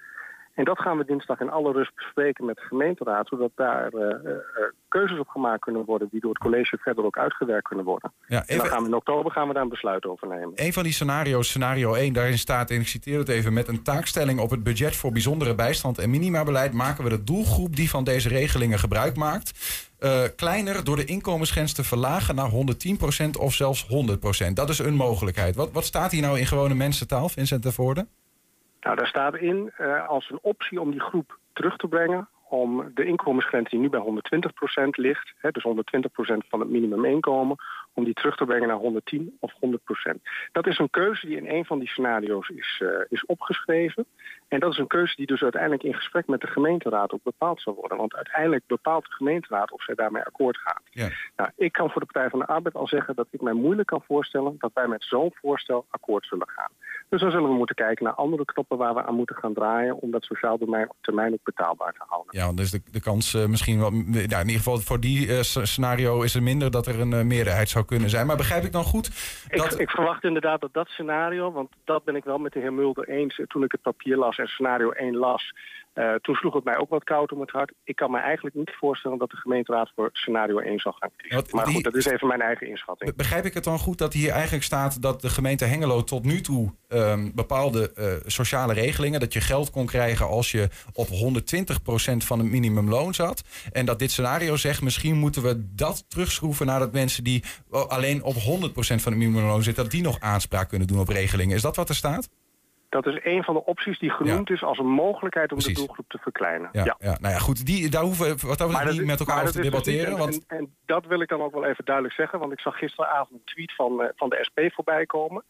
En 0.54 0.64
dat 0.64 0.80
gaan 0.80 0.98
we 0.98 1.06
dinsdag 1.06 1.40
in 1.40 1.50
alle 1.50 1.72
rust 1.72 1.96
bespreken 1.96 2.46
met 2.46 2.56
de 2.56 2.62
gemeenteraad, 2.62 3.28
zodat 3.28 3.52
daar 3.56 3.94
eh, 3.94 4.10
eh, 4.10 4.38
keuzes 4.88 5.20
op 5.20 5.28
gemaakt 5.28 5.62
kunnen 5.62 5.86
worden 5.86 6.08
die 6.12 6.22
door 6.22 6.30
het 6.30 6.42
college 6.42 6.78
verder 6.78 7.06
ook 7.06 7.18
uitgewerkt 7.18 7.68
kunnen 7.68 7.86
worden. 7.86 8.12
Ja, 8.28 8.44
En 8.46 8.58
dan 8.58 8.66
gaan 8.66 8.82
we 8.82 8.88
in 8.88 8.96
oktober 8.96 9.32
gaan 9.32 9.48
we 9.48 9.54
daar 9.54 9.64
een 9.64 9.70
besluit 9.70 10.06
over 10.06 10.28
nemen. 10.28 10.52
Een 10.56 10.74
van 10.74 10.84
die 10.84 10.94
scenario's, 10.94 11.48
scenario 11.48 11.94
1, 11.94 12.14
daarin 12.14 12.38
staat, 12.38 12.70
en 12.70 12.80
ik 12.80 12.88
citeer 12.88 13.18
het 13.18 13.30
even... 13.30 13.54
met 13.54 13.68
een 13.68 13.84
taakstelling 13.84 14.40
op 14.40 14.50
het 14.50 14.64
budget 14.64 14.96
voor 14.96 15.12
bijzondere 15.12 15.56
bijstand 15.56 15.98
en 15.98 16.10
minimabeleid... 16.10 16.74
maken 16.74 17.04
we 17.04 17.10
de 17.10 17.24
doelgroep 17.24 17.76
die 17.76 17.90
van 17.90 18.04
deze 18.04 18.30
regelingen 18.30 18.80
gebruik 18.80 19.16
maakt... 19.16 19.52
eh, 20.00 20.24
kleiner 20.36 20.84
door 20.84 20.96
de 20.96 21.06
inkomensgrens 21.06 21.74
te 21.74 21.84
verlagen 21.84 22.36
naar 22.36 22.50
110% 22.52 22.56
of 23.40 23.54
zelfs 23.54 23.88
100%. 24.50 24.54
Dat 24.54 24.70
is 24.70 24.80
een 24.80 24.96
mogelijkheid. 24.96 25.56
Wat, 25.56 25.72
wat 25.72 25.86
staat 25.86 26.12
hier 26.12 26.22
nou 26.22 26.40
in 26.40 26.46
gewone 26.46 26.76
mensentaal, 26.76 27.30
Vincent 27.30 27.64
de 27.64 27.72
Voorde? 27.72 28.08
Nou, 28.82 28.96
daar 28.96 29.08
staat 29.08 29.36
in 29.36 29.72
eh, 29.78 30.08
als 30.08 30.30
een 30.30 30.40
optie 30.42 30.82
om 30.82 30.92
die 30.92 31.00
groep 31.00 31.38
terug 31.54 31.78
te 31.78 31.88
brengen 31.88 32.30
om 32.52 32.92
de 32.94 33.06
inkomensgrens 33.06 33.70
die 33.70 33.80
nu 33.80 33.90
bij 33.90 34.00
120% 34.00 34.90
ligt, 34.90 35.34
hè, 35.38 35.52
dus 35.52 35.64
120% 35.64 36.48
van 36.50 36.60
het 36.60 36.70
minimuminkomen, 36.70 37.56
om 37.94 38.04
die 38.04 38.14
terug 38.14 38.36
te 38.36 38.46
brengen 38.46 38.68
naar 38.68 38.78
110 38.78 39.38
of 39.40 39.54
100%. 39.60 40.22
Dat 40.52 40.68
is 40.68 40.80
een 40.80 40.90
keuze 40.90 41.28
die 41.28 41.38
in 41.38 41.50
een 41.50 41.66
van 41.66 41.80
die 41.80 41.88
scenario's 41.88 42.50
is, 42.50 42.82
eh, 42.84 42.88
is 43.10 43.26
opgeschreven. 43.26 44.06
En 44.54 44.60
dat 44.60 44.72
is 44.72 44.78
een 44.78 44.88
keuze 44.88 45.16
die 45.16 45.26
dus 45.26 45.42
uiteindelijk 45.42 45.84
in 45.84 45.94
gesprek 45.94 46.28
met 46.28 46.42
de 46.42 46.48
gemeenteraad 46.48 47.12
ook 47.12 47.24
bepaald 47.24 47.62
zal 47.62 47.74
worden. 47.74 47.98
Want 47.98 48.16
uiteindelijk 48.16 48.64
bepaalt 48.68 49.06
de 49.06 49.12
gemeenteraad 49.12 49.72
of 49.72 49.84
zij 49.84 49.96
daarmee 49.96 50.24
akkoord 50.24 50.58
gaat. 50.58 50.82
Ja. 50.90 51.10
Nou, 51.36 51.50
ik 51.56 51.72
kan 51.72 51.90
voor 51.90 52.02
de 52.02 52.08
Partij 52.12 52.30
van 52.30 52.40
de 52.40 52.46
Arbeid 52.46 52.76
al 52.76 52.88
zeggen 52.88 53.16
dat 53.16 53.28
ik 53.32 53.42
mij 53.42 53.54
moeilijk 53.54 53.88
kan 53.88 54.04
voorstellen 54.08 54.56
dat 54.58 54.72
wij 54.74 54.88
met 54.88 55.04
zo'n 55.04 55.34
voorstel 55.42 55.86
akkoord 55.90 56.26
zullen 56.26 56.50
gaan. 56.50 56.72
Dus 57.10 57.22
dan 57.22 57.32
zullen 57.32 57.50
we 57.50 57.56
moeten 57.56 57.76
kijken 57.76 58.06
naar 58.06 58.14
andere 58.14 58.46
knoppen 58.46 58.78
waar 58.78 58.94
we 58.94 59.04
aan 59.04 59.16
moeten 59.16 59.36
gaan 59.36 59.54
draaien 59.54 59.96
om 60.02 60.12
dat 60.12 60.24
sociaal 60.24 60.58
domein 60.58 60.90
op 60.90 60.96
termijn 61.02 61.34
ook 61.34 61.44
betaalbaar 61.44 61.94
te 61.94 62.04
houden. 62.08 62.38
Ja, 62.38 62.54
dus 62.54 62.72
de, 62.72 62.82
de 62.92 63.02
kans 63.02 63.34
eh, 63.34 63.46
misschien 63.46 63.80
wel... 63.80 63.92
in 63.92 64.16
ieder 64.16 64.48
geval 64.48 64.78
voor 64.78 65.00
die 65.00 65.28
eh, 65.28 65.42
scenario 65.42 66.22
is 66.22 66.36
er 66.36 66.44
minder... 66.44 66.72
dat 66.72 66.88
er 66.88 67.00
een 67.00 67.14
eh, 67.14 67.24
meerderheid 67.24 67.70
zou 67.70 67.86
kunnen 67.86 68.10
zijn. 68.10 68.28
Maar 68.28 68.38
begrijp 68.38 68.64
ik 68.64 68.72
dan 68.72 68.84
goed 68.84 69.08
Ik, 69.50 69.64
ik 69.64 69.90
verwacht 69.90 70.24
inderdaad 70.24 70.62
dat 70.62 70.74
dat 70.74 70.88
scenario, 70.88 71.52
want 71.52 71.70
dat 71.84 72.04
ben 72.04 72.16
ik 72.16 72.24
wel 72.24 72.38
met 72.38 72.54
de 72.54 72.60
heer 72.60 72.74
Mulder 72.74 73.10
eens 73.10 73.42
toen 73.48 73.64
ik 73.64 73.72
het 73.72 73.82
papier 73.82 74.18
las 74.18 74.38
en 74.42 74.48
scenario 74.48 74.92
1 74.92 75.16
las. 75.16 75.54
eh, 75.94 76.14
toen 76.14 76.36
sloeg 76.36 76.54
het 76.54 76.64
mij 76.64 76.78
ook 76.78 76.90
wat 76.90 77.04
koud 77.04 77.32
om 77.32 77.42
het 77.42 77.52
hart. 77.52 77.74
Ik 77.84 77.96
kan 77.96 78.12
me 78.12 78.20
eigenlijk 78.20 78.56
niet 78.56 78.72
voorstellen 78.80 79.18
dat 79.18 79.30
de 79.30 79.38
gemeenteraad 79.38 79.92
voor 79.96 80.10
scenario 80.14 80.60
1 80.60 80.80
zal 80.80 80.92
gaan 80.92 81.10
kiezen. 81.16 81.44
Maar 81.52 81.68
goed, 81.68 81.84
dat 81.84 81.96
is 81.96 82.06
even 82.06 82.28
mijn 82.28 82.42
eigen 82.42 82.68
inschatting. 82.68 83.16
Begrijp 83.16 83.46
ik 83.46 83.54
het 83.54 83.64
dan 83.64 83.80
goed 83.80 83.98
dat 83.98 84.14
hier 84.14 84.32
eigenlijk 84.32 84.64
staat 84.64 85.02
dat 85.02 85.22
de 85.22 85.30
gemeente 85.30 85.66
Hengelo 85.66 86.04
tot 86.04 86.24
nu 86.24 86.42
toe 86.42 86.74
ehm, 86.88 87.32
bepaalde 87.36 87.92
eh, 87.94 88.06
sociale 88.26 88.74
regelingen, 88.74 89.20
dat 89.20 89.34
je 89.34 89.42
geld 89.42 89.72
kon 89.72 89.86
krijgen 89.86 90.28
als 90.28 90.52
je 90.52 90.70
op 90.94 91.08
120% 91.08 91.12
van 92.18 92.40
het 92.40 92.48
minimumloon 92.48 93.14
zat. 93.14 93.44
En 93.72 93.86
dat 93.86 94.00
dit 94.00 94.12
scenario 94.12 94.56
zegt, 94.56 94.82
misschien 94.82 95.18
moeten 95.18 95.42
we 95.42 95.76
dat 95.76 96.10
terugschroeven 96.10 96.66
naar 96.66 96.80
dat 96.80 96.94
mensen 96.94 97.24
die 97.24 97.44
wel 97.70 97.90
alleen 97.90 98.24
op 98.24 98.36
100% 98.36 98.40
van 98.76 99.12
het 99.12 99.16
minimumloon 99.16 99.64
zitten, 99.64 99.84
dat 99.84 99.92
die 99.92 100.02
nog 100.02 100.20
aanspraak 100.20 100.70
kunnen 100.70 100.88
doen 100.88 101.00
op 101.00 101.08
regelingen. 101.08 101.56
Is 101.56 101.62
dat 101.62 101.76
wat 101.76 101.90
er 101.90 101.96
staat? 101.96 102.30
Dat 102.92 103.06
is 103.08 103.20
een 103.24 103.44
van 103.44 103.54
de 103.54 103.66
opties 103.66 104.00
die 104.00 104.10
genoemd 104.10 104.50
is 104.50 104.64
als 104.64 104.78
een 104.78 104.90
mogelijkheid 104.90 105.52
om 105.52 105.60
de 105.60 105.72
doelgroep 105.72 106.06
te 106.10 106.18
verkleinen. 106.18 106.70
Ja, 106.72 106.84
ja. 106.84 107.18
nou 107.22 107.34
ja, 107.34 107.40
goed, 107.40 107.66
die, 107.66 107.90
daar 107.90 108.04
hoeven 108.04 108.26
we 108.38 108.48
wat 108.48 108.58
dat 108.58 108.92
niet 108.92 109.06
met 109.06 109.20
elkaar 109.20 109.42
over 109.42 109.52
te 109.52 109.62
dus 109.62 109.70
debatteren. 109.70 110.10
niet- 110.10 110.18
Want 110.18 110.46
en, 110.48 110.58
en 110.58 110.76
dat 110.86 111.06
wil 111.06 111.22
ik 111.22 111.30
dan 111.30 111.42
ook 111.42 111.54
wel 111.54 111.66
even 111.66 111.86
duidelijk 111.86 112.16
zeggen, 112.16 112.40
want 112.40 112.52
ik 112.52 112.60
zag 112.60 112.78
gisteravond 112.78 113.32
een 113.40 113.46
tweet 113.54 113.76
van, 113.76 114.02
eh, 114.02 114.10
van 114.16 114.30
de 114.30 114.38
SP 114.48 114.60
voorbij 114.74 115.06
komen. 115.06 115.44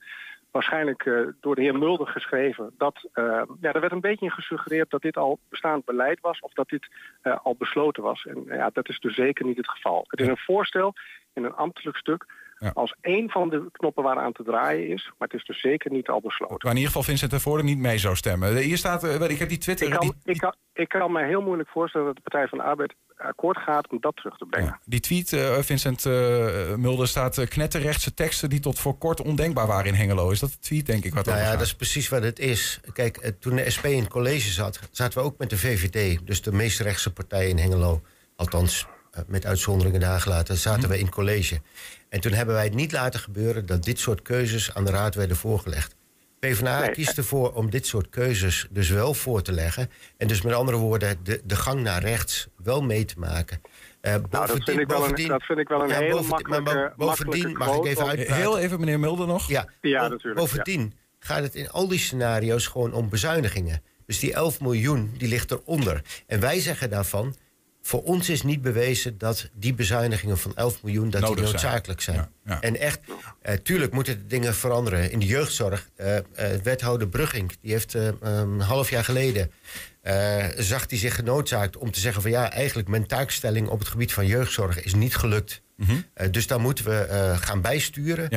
Waarschijnlijk 0.52 1.06
eh, 1.06 1.14
door 1.40 1.56
de 1.56 1.62
heer 1.62 1.78
Mulder 1.78 2.08
geschreven. 2.08 2.74
Dat, 2.78 3.10
eh, 3.14 3.24
ja, 3.62 3.72
er 3.74 3.80
werd 3.80 3.92
een 3.92 4.00
beetje 4.00 4.26
in 4.26 4.32
gesuggereerd 4.32 4.90
dat 4.90 5.02
dit 5.02 5.18
al 5.18 5.40
bestaand 5.50 5.86
beleid 5.86 6.20
was 6.22 6.40
of 6.40 6.54
dat 6.54 6.70
dit 6.70 6.88
al 7.44 7.56
besloten 7.58 8.04
was. 8.04 8.26
En 8.26 8.44
ja, 8.48 8.70
dat 8.74 8.90
is 8.90 9.00
dus 9.00 9.16
zeker 9.16 9.46
niet 9.46 9.58
het 9.58 9.70
geval. 9.70 10.06
Het 10.08 10.20
is 10.20 10.28
een 10.28 10.38
voorstel 10.38 10.94
in 11.34 11.44
een 11.44 11.56
ambtelijk 11.56 11.98
stuk 11.98 12.26
als 12.74 12.96
één 13.02 13.30
van 13.30 13.50
de 13.50 13.70
knoppen 13.72 14.04
waaraan 14.04 14.32
te 14.32 14.44
draaien 14.44 14.88
is. 14.88 15.12
Maar 15.18 15.28
het 15.28 15.40
is 15.40 15.46
dus 15.46 15.62
zeker 15.62 15.92
niet 15.92 16.08
al 16.10 16.22
besloten. 16.22 16.58
waar 16.60 16.72
in 16.72 16.78
ieder 16.78 16.88
geval 16.88 17.04
Vincent 17.04 17.32
Tevoorde 17.32 17.64
niet 17.64 17.78
mee 17.78 17.98
zou 17.98 18.16
stemmen. 18.16 18.56
Hier 18.58 18.78
staat, 18.78 19.04
eh, 19.04 19.30
ik 19.30 19.40
heb 19.40 19.50
die 19.50 19.58
Twitter... 19.58 19.88
Ik 19.88 19.94
kan, 19.94 20.02
die- 20.02 20.34
ik, 20.34 20.38
kan, 20.40 20.56
ik 20.74 20.90
kan 20.90 21.12
me 21.12 21.26
heel 21.26 21.42
moeilijk 21.42 21.70
voorstellen 21.70 22.08
dat 22.08 22.16
de 22.16 22.22
Partij 22.22 22.48
van 22.48 22.58
de 22.58 22.64
Arbeid 22.64 22.94
akkoord 23.18 23.58
gaat 23.58 23.90
om 23.92 23.98
dat 24.02 24.16
terug 24.16 24.38
te 24.38 24.46
brengen. 24.46 24.80
Die 24.86 25.00
tweet, 25.00 25.34
eh, 25.34 25.58
Vincent 25.58 26.06
eh, 26.06 26.76
Mulder, 26.76 27.08
staat 27.08 27.48
knetterrechtse 27.48 28.14
teksten 28.14 28.50
die 28.50 28.60
tot 28.60 28.80
voor 28.80 28.98
kort 28.98 29.22
ondenkbaar 29.22 29.68
waren 29.68 29.86
in 29.86 29.94
Hengelo. 29.94 30.30
Is 30.30 30.40
dat 30.40 30.50
de 30.52 30.60
tweet, 30.60 30.86
denk 30.86 31.04
ik, 31.06 31.14
wat 31.14 31.26
Nou 31.26 31.38
ja, 31.38 31.44
gaat? 31.44 31.54
dat 31.54 31.62
is 31.68 31.76
precies 31.76 32.10
wat 32.10 32.24
het 32.24 32.40
is. 32.40 32.80
Kijk, 32.94 33.34
toen 33.40 33.56
de 33.56 33.70
SP 33.76 33.86
in 33.86 34.00
het 34.00 34.10
college 34.10 34.50
zat, 34.52 34.80
zaten 34.92 35.20
we 35.20 35.26
ook 35.26 35.38
met 35.38 35.50
de 35.50 35.58
VVD, 35.58 36.28
dus 36.28 36.42
de 36.42 36.52
meest 36.52 36.80
rechtse 36.80 37.14
partij 37.14 37.48
in 37.50 37.58
Hengelo. 37.58 38.02
Althans, 38.36 38.88
met 39.28 39.46
uitzonderingen 39.46 40.00
daar 40.00 40.20
gelaten, 40.20 40.58
zaten 40.58 40.90
we 40.90 40.98
in 41.00 41.06
het 41.06 41.14
college. 41.14 41.62
En 42.12 42.20
toen 42.22 42.32
hebben 42.32 42.56
wij 42.56 42.64
het 42.64 42.74
niet 42.74 42.92
laten 42.92 43.20
gebeuren 43.20 43.66
dat 43.66 43.84
dit 43.84 44.00
soort 44.00 44.22
keuzes 44.22 44.74
aan 44.74 44.86
de 44.86 44.92
raad 44.92 45.16
werden 45.16 45.38
voorgelegd. 45.38 45.96
PvdA 46.40 46.80
Nee. 46.80 46.92
kiest 46.92 47.18
ervoor 47.18 47.54
om 47.54 47.70
dit 47.70 47.86
soort 47.88 48.10
keuzes 48.10 48.68
dus 48.70 48.90
wel 48.90 49.14
voor 49.14 49.42
te 49.42 49.52
leggen. 49.52 49.90
En 50.18 50.28
dus 50.28 50.42
met 50.42 50.54
andere 50.54 50.78
woorden, 50.78 51.18
de, 51.24 51.42
de 51.44 51.56
gang 51.56 51.82
naar 51.82 52.02
rechts 52.02 52.48
wel 52.64 52.82
mee 52.82 53.06
te 53.06 53.14
maken. 53.20 53.62
Eh, 54.02 54.12
Nou, 54.12 54.48
dat 54.48 54.50
vind 54.64 54.80
ik 54.80 54.88
wel 54.88 55.08
een, 55.18 55.28
dat 55.28 55.44
vind 55.44 55.60
ik 55.60 55.68
wel 55.68 55.82
een 55.84 55.88
ja, 55.90 55.96
hele 55.98 56.12
bovendien- 56.12 56.50
maar 56.50 56.62
makkelijke, 56.62 56.94
bo- 56.98 57.06
bovendien, 57.06 57.42
makkelijke 57.58 57.60
mag 57.60 57.78
ik 57.78 57.86
even 57.86 58.06
uitpraten? 58.08 58.36
Heel 58.36 58.58
even, 58.60 58.80
meneer 58.80 59.00
Mulder 59.00 59.28
nog. 59.28 59.48
Ja, 59.48 59.66
Ja, 59.82 60.08
natuurlijk, 60.08 60.36
Bovendien 60.40 60.94
gaat 61.20 61.44
het 61.44 61.56
in 61.56 61.70
al 61.70 61.88
die 61.88 62.00
scenario's 62.00 62.68
gewoon 62.68 62.94
om 62.94 63.10
bezuinigingen. 63.10 63.82
Dus 64.06 64.20
die 64.20 64.34
11 64.34 64.62
miljoen, 64.62 65.14
die 65.18 65.28
ligt 65.28 65.52
eronder. 65.52 66.02
En 66.28 66.40
wij 66.40 66.60
zeggen 66.60 66.90
daarvan, 66.90 67.36
voor 67.82 68.04
ons 68.04 68.30
is 68.30 68.42
niet 68.42 68.62
bewezen 68.62 69.18
dat 69.18 69.50
die 69.54 69.74
bezuinigingen 69.74 70.38
van 70.38 70.56
11 70.56 70.84
miljoen 70.84 71.10
dat 71.10 71.22
die 71.22 71.30
Nodig 71.30 71.50
zijn. 71.50 71.62
noodzakelijk 71.62 72.02
zijn. 72.02 72.30
En 72.62 72.80
echt, 72.80 73.00
eh, 73.42 73.54
tuurlijk 73.54 73.94
moeten 73.94 74.18
de 74.18 74.28
dingen 74.28 74.56
veranderen. 74.56 75.12
In 75.12 75.20
de 75.20 75.26
jeugdzorg, 75.26 75.90
eh, 75.96 76.18
eh, 76.18 76.24
wethouder 76.64 77.08
Brugging, 77.08 77.52
die 77.62 77.72
heeft 77.72 77.94
een 78.20 78.60
half 78.60 78.90
jaar 78.90 79.04
geleden... 79.04 79.52
zag 80.58 80.86
hij 80.90 80.98
zich 80.98 81.16
genoodzaakt 81.16 81.78
om 81.78 81.92
te 81.92 82.00
zeggen 82.00 82.22
van 82.22 82.32
ja, 82.32 82.52
eigenlijk 82.52 82.88
mijn 82.88 83.06
taakstelling 83.08 83.68
op 83.68 83.80
het 83.80 83.88
gebied 83.88 84.14
van 84.14 84.26
jeugdzorg 84.26 84.84
is 84.84 84.94
niet 84.94 85.16
gelukt. 85.16 85.62
Eh, 86.14 86.28
dus 86.32 86.48
daar 86.48 86.60
moeten 86.62 86.86
we 86.86 87.36
gaan 87.42 87.62
bijsturen. 87.62 88.30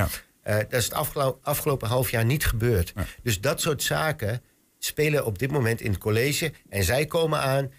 Dat 0.43 0.73
is 0.73 0.85
het 0.85 0.93
afgelo- 0.95 1.39
afgelopen 1.43 1.89
half 1.89 2.11
jaar 2.11 2.25
niet 2.25 2.47
gebeurd. 2.47 2.93
Dus 3.23 3.41
dat 3.41 3.61
soort 3.61 3.83
zaken 3.83 4.43
spelen 4.79 5.25
op 5.25 5.39
dit 5.39 5.51
moment 5.51 5.81
in 5.81 5.91
het 5.91 6.01
college. 6.01 6.53
En 6.69 6.85
zij 6.85 7.07
komen 7.07 7.41
aan 7.41 7.71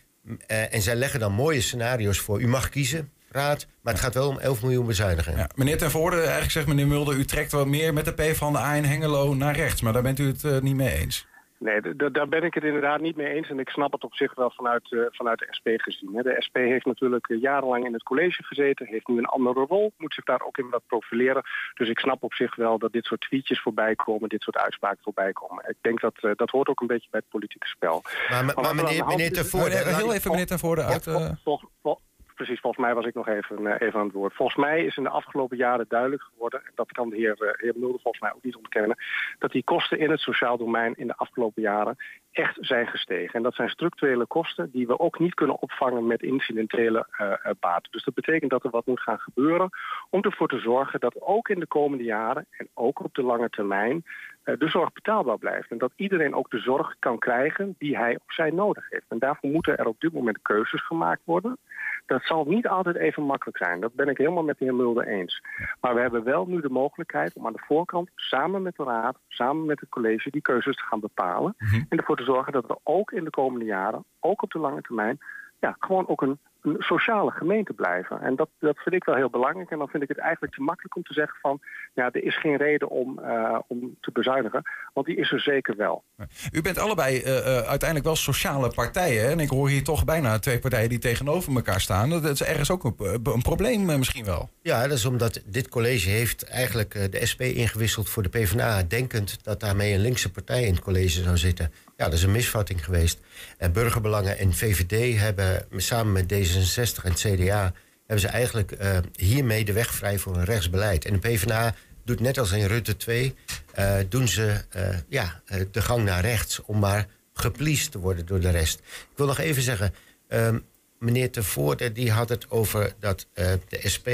eh, 0.47 0.73
en 0.73 0.82
zij 0.82 0.95
leggen 0.95 1.19
dan 1.19 1.34
mooie 1.34 1.61
scenario's 1.61 2.19
voor. 2.19 2.41
U 2.41 2.47
mag 2.47 2.69
kiezen, 2.69 3.11
raad, 3.30 3.67
maar 3.82 3.93
het 3.93 4.01
gaat 4.01 4.13
wel 4.13 4.28
om 4.30 4.39
11 4.39 4.61
miljoen 4.61 4.86
bezuinigen. 4.86 5.38
Ja, 5.38 5.49
meneer 5.55 5.78
Ten 5.78 5.91
Voorde, 5.91 6.17
eigenlijk 6.17 6.51
zegt 6.51 6.67
meneer 6.67 6.88
Mulder... 6.88 7.15
u 7.15 7.26
trekt 7.26 7.51
wat 7.51 7.67
meer 7.67 7.93
met 7.93 8.05
de 8.05 8.11
P 8.11 8.36
van 8.36 8.53
de 8.53 8.59
A 8.59 8.76
in 8.76 8.86
Hengelo 8.86 9.34
naar 9.34 9.55
rechts. 9.55 9.82
Maar 9.82 9.93
daar 9.93 10.01
bent 10.01 10.19
u 10.19 10.28
het 10.28 10.43
eh, 10.43 10.59
niet 10.59 10.76
mee 10.76 10.93
eens. 10.93 11.28
Nee, 11.66 11.95
daar 12.11 12.28
ben 12.28 12.43
ik 12.43 12.53
het 12.53 12.63
inderdaad 12.63 13.01
niet 13.01 13.16
mee 13.16 13.34
eens. 13.34 13.49
En 13.49 13.59
ik 13.59 13.70
snap 13.70 13.91
het 13.91 14.03
op 14.03 14.13
zich 14.16 14.36
wel 14.36 14.51
vanuit, 14.55 14.91
eh, 14.91 14.99
vanuit 15.09 15.39
de 15.39 15.47
SP 15.57 15.68
gezien. 15.76 16.16
Hè. 16.16 16.22
De 16.22 16.36
SP 16.47 16.55
heeft 16.55 16.86
natuurlijk 16.86 17.28
eh, 17.30 17.41
jarenlang 17.41 17.86
in 17.86 17.93
het 17.93 18.03
college 18.03 18.43
gezeten. 18.43 18.86
Heeft 18.88 19.07
nu 19.07 19.18
een 19.18 19.26
andere 19.26 19.66
rol. 19.66 19.91
Moet 19.97 20.13
zich 20.13 20.24
daar 20.24 20.41
ook 20.41 20.57
in 20.57 20.70
wat 20.70 20.82
profileren. 20.88 21.43
Dus 21.74 21.89
ik 21.89 21.99
snap 21.99 22.24
op 22.24 22.34
zich 22.34 22.55
wel 22.55 22.78
dat 22.78 22.91
dit 22.91 23.05
soort 23.05 23.22
tweetjes 23.22 23.61
voorbij 23.61 23.95
komen. 23.95 24.30
Dit 24.30 24.41
soort 24.41 24.57
uitspraken 24.57 25.03
voorbij 25.03 25.34
komen. 25.34 25.63
Ik 25.68 25.78
denk 25.82 25.99
dat 26.01 26.13
eh, 26.22 26.32
dat 26.36 26.49
hoort 26.49 26.68
ook 26.68 26.82
een 26.82 26.88
beetje 26.88 27.07
bij 27.11 27.20
het 27.20 27.30
politieke 27.30 27.68
spel. 27.68 28.01
Maar, 28.30 28.45
maar, 28.45 28.55
de 28.55 28.74
meneer, 28.74 29.05
meneer 29.05 29.32
is- 29.32 29.38
Ten 29.38 29.45
Voorde... 29.45 29.84
Laat 29.86 29.95
heel 29.95 30.13
even 30.13 30.32
meneer 30.32 30.45
Ten 30.45 30.59
Voorde 30.59 30.84
uit... 30.84 31.03
Vol- 31.43 31.59
vol- 31.82 31.99
precies, 32.36 32.59
volgens 32.59 32.86
mij 32.86 32.93
was 32.93 33.05
ik 33.05 33.13
nog 33.13 33.27
even, 33.27 33.67
eh, 33.67 33.88
even 33.88 33.99
aan 33.99 34.05
het 34.05 34.15
woord. 34.15 34.33
Volgens 34.33 34.57
mij 34.57 34.86
is 34.86 34.97
in 34.97 35.03
de 35.03 35.09
afgelopen 35.09 35.57
jaren 35.57 35.86
duidelijk 35.88 36.23
geworden... 36.23 36.59
en 36.65 36.71
dat 36.75 36.91
kan 36.91 37.09
de 37.09 37.15
heer, 37.15 37.41
eh, 37.41 37.61
heer 37.61 37.73
volgens 37.79 38.19
mij 38.19 38.33
ook 38.36 38.43
niet 38.43 38.55
ontkennen... 38.55 38.97
dat 39.39 39.51
die 39.51 39.63
kosten 39.63 39.99
in 39.99 40.09
het 40.09 40.19
sociaal 40.19 40.57
domein 40.57 40.93
in 40.95 41.07
de 41.07 41.15
afgelopen 41.15 41.61
jaren 41.61 41.95
echt 42.36 42.57
zijn 42.59 42.88
gestegen. 42.88 43.33
En 43.33 43.43
dat 43.43 43.55
zijn 43.55 43.69
structurele 43.69 44.25
kosten 44.25 44.71
die 44.71 44.88
we 44.88 44.99
ook 44.99 45.19
niet 45.19 45.33
kunnen 45.33 45.61
opvangen 45.61 46.07
met 46.07 46.21
incidentele 46.21 47.07
eh, 47.11 47.31
eh, 47.31 47.51
baten. 47.59 47.91
Dus 47.91 48.03
dat 48.03 48.13
betekent 48.13 48.51
dat 48.51 48.63
er 48.63 48.69
wat 48.69 48.86
moet 48.86 49.01
gaan 49.01 49.19
gebeuren 49.19 49.69
om 50.09 50.21
ervoor 50.21 50.47
te 50.47 50.59
zorgen 50.59 50.99
dat 50.99 51.21
ook 51.21 51.49
in 51.49 51.59
de 51.59 51.67
komende 51.67 52.03
jaren... 52.03 52.45
en 52.51 52.67
ook 52.73 53.03
op 53.03 53.13
de 53.13 53.23
lange 53.23 53.49
termijn 53.49 54.03
de 54.45 54.69
zorg 54.69 54.93
betaalbaar 54.93 55.37
blijft. 55.37 55.71
En 55.71 55.77
dat 55.77 55.91
iedereen 55.95 56.35
ook 56.35 56.49
de 56.49 56.59
zorg 56.59 56.95
kan 56.99 57.19
krijgen 57.19 57.75
die 57.77 57.97
hij 57.97 58.15
of 58.15 58.33
zij 58.33 58.51
nodig 58.51 58.89
heeft. 58.89 59.05
En 59.07 59.19
daarvoor 59.19 59.49
moeten 59.49 59.77
er 59.77 59.87
op 59.87 59.99
dit 59.99 60.13
moment 60.13 60.41
keuzes 60.41 60.85
gemaakt 60.85 61.21
worden. 61.23 61.57
Dat 62.05 62.23
zal 62.23 62.45
niet 62.45 62.67
altijd 62.67 62.95
even 62.95 63.23
makkelijk 63.23 63.57
zijn. 63.57 63.79
Dat 63.79 63.93
ben 63.93 64.07
ik 64.07 64.17
helemaal 64.17 64.43
met 64.43 64.57
de 64.57 64.65
heer 64.65 64.75
Mulder 64.75 65.07
eens. 65.07 65.41
Maar 65.81 65.95
we 65.95 66.01
hebben 66.01 66.23
wel 66.23 66.45
nu 66.45 66.61
de 66.61 66.69
mogelijkheid 66.69 67.33
om 67.33 67.45
aan 67.45 67.53
de 67.53 67.63
voorkant 67.65 68.09
samen 68.15 68.61
met 68.61 68.75
de 68.75 68.83
raad, 68.83 69.17
samen 69.27 69.65
met 69.65 69.79
het 69.79 69.89
college, 69.89 70.29
die 70.29 70.41
keuzes 70.41 70.75
te 70.75 70.83
gaan 70.83 70.99
bepalen. 70.99 71.55
En 71.89 71.97
ervoor 71.97 72.17
te 72.17 72.23
zorgen 72.23 72.53
dat 72.53 72.69
er 72.69 72.77
ook 72.83 73.11
in 73.11 73.23
de 73.23 73.29
komende 73.29 73.65
jaren, 73.65 74.03
ook 74.19 74.41
op 74.41 74.51
de 74.51 74.59
lange 74.59 74.81
termijn, 74.81 75.17
ja, 75.59 75.75
gewoon 75.79 76.07
ook 76.07 76.21
een 76.21 76.39
een 76.66 76.76
sociale 76.80 77.32
gemeente 77.32 77.74
blijven. 77.74 78.22
En 78.22 78.36
dat, 78.36 78.49
dat 78.59 78.78
vind 78.78 78.95
ik 78.95 79.03
wel 79.03 79.16
heel 79.16 79.30
belangrijk. 79.30 79.72
En 79.72 79.78
dan 79.78 79.88
vind 79.88 80.03
ik 80.03 80.09
het 80.09 80.18
eigenlijk 80.18 80.53
te 80.53 80.61
makkelijk 80.61 80.95
om 80.95 81.03
te 81.03 81.13
zeggen 81.13 81.38
van... 81.41 81.59
ja, 81.93 82.11
er 82.11 82.24
is 82.24 82.39
geen 82.39 82.57
reden 82.57 82.89
om, 82.89 83.20
eh, 83.20 83.59
om 83.68 83.97
te 84.01 84.11
bezuinigen. 84.11 84.61
Want 84.93 85.05
die 85.05 85.16
is 85.16 85.32
er 85.32 85.39
zeker 85.39 85.76
wel. 85.76 86.03
U 86.51 86.61
bent 86.61 86.78
allebei 86.78 87.22
eh, 87.22 87.38
eh, 87.38 87.68
uiteindelijk 87.68 88.05
wel 88.05 88.16
sociale 88.16 88.70
partijen. 88.70 89.24
Hè? 89.24 89.32
En 89.32 89.39
ik 89.39 89.49
hoor 89.49 89.70
hier 89.70 89.84
toch 89.84 90.05
bijna 90.05 90.39
twee 90.39 90.59
partijen 90.59 90.89
die 90.89 90.99
tegenover 90.99 91.55
elkaar 91.55 91.82
staan. 91.82 92.09
Dat 92.09 92.24
is 92.24 92.43
ergens 92.43 92.72
ook 92.72 92.84
een, 92.84 93.20
een 93.24 93.41
probleem 93.41 93.86
misschien 93.86 94.26
wel. 94.26 94.49
Ja, 94.61 94.82
dat 94.82 94.97
is 94.97 95.05
omdat 95.05 95.43
dit 95.45 95.70
college 95.70 96.09
heeft 96.09 96.49
eigenlijk 96.49 97.11
de 97.11 97.26
SP 97.32 97.41
ingewisseld 97.41 98.09
voor 98.09 98.24
de 98.24 98.30
PvdA... 98.30 98.84
denkend 98.84 99.43
dat 99.43 99.59
daarmee 99.59 99.93
een 99.93 99.99
linkse 99.99 100.32
partij 100.32 100.63
in 100.63 100.74
het 100.74 100.84
college 100.84 101.22
zou 101.24 101.38
zitten. 101.38 101.72
Ja, 101.97 102.05
dat 102.05 102.13
is 102.13 102.23
een 102.23 102.31
misvatting 102.31 102.85
geweest. 102.85 103.19
En 103.57 103.71
Burgerbelangen 103.71 104.37
en 104.37 104.53
VVD 104.53 105.19
hebben 105.19 105.65
samen 105.75 106.13
met 106.13 106.33
D66 106.33 107.03
en 107.03 107.13
CDA... 107.13 107.73
hebben 107.97 108.19
ze 108.19 108.27
eigenlijk 108.27 108.71
eh, 108.71 108.97
hiermee 109.15 109.65
de 109.65 109.73
weg 109.73 109.93
vrij 109.93 110.17
voor 110.17 110.35
een 110.35 110.43
rechtsbeleid. 110.43 111.05
En 111.05 111.13
de 111.13 111.19
PvdA 111.19 111.75
doet 112.03 112.19
net 112.19 112.37
als 112.37 112.51
in 112.51 112.65
Rutte 112.65 112.97
2... 112.97 113.35
eh, 113.71 113.95
doen 114.09 114.27
ze 114.27 114.63
eh, 114.69 114.97
ja, 115.09 115.41
de 115.71 115.81
gang 115.81 116.03
naar 116.03 116.21
rechts 116.21 116.61
om 116.61 116.79
maar 116.79 117.07
gepleased 117.33 117.91
te 117.91 117.99
worden 117.99 118.25
door 118.25 118.39
de 118.39 118.49
rest. 118.49 118.79
Ik 118.79 119.17
wil 119.17 119.27
nog 119.27 119.39
even 119.39 119.61
zeggen... 119.61 119.93
ehm, 120.27 120.59
meneer 120.99 121.31
Tevoorde 121.31 121.91
die 121.91 122.11
had 122.11 122.29
het 122.29 122.51
over 122.51 122.93
dat 122.99 123.27
de 123.67 123.79
SP 123.93 124.07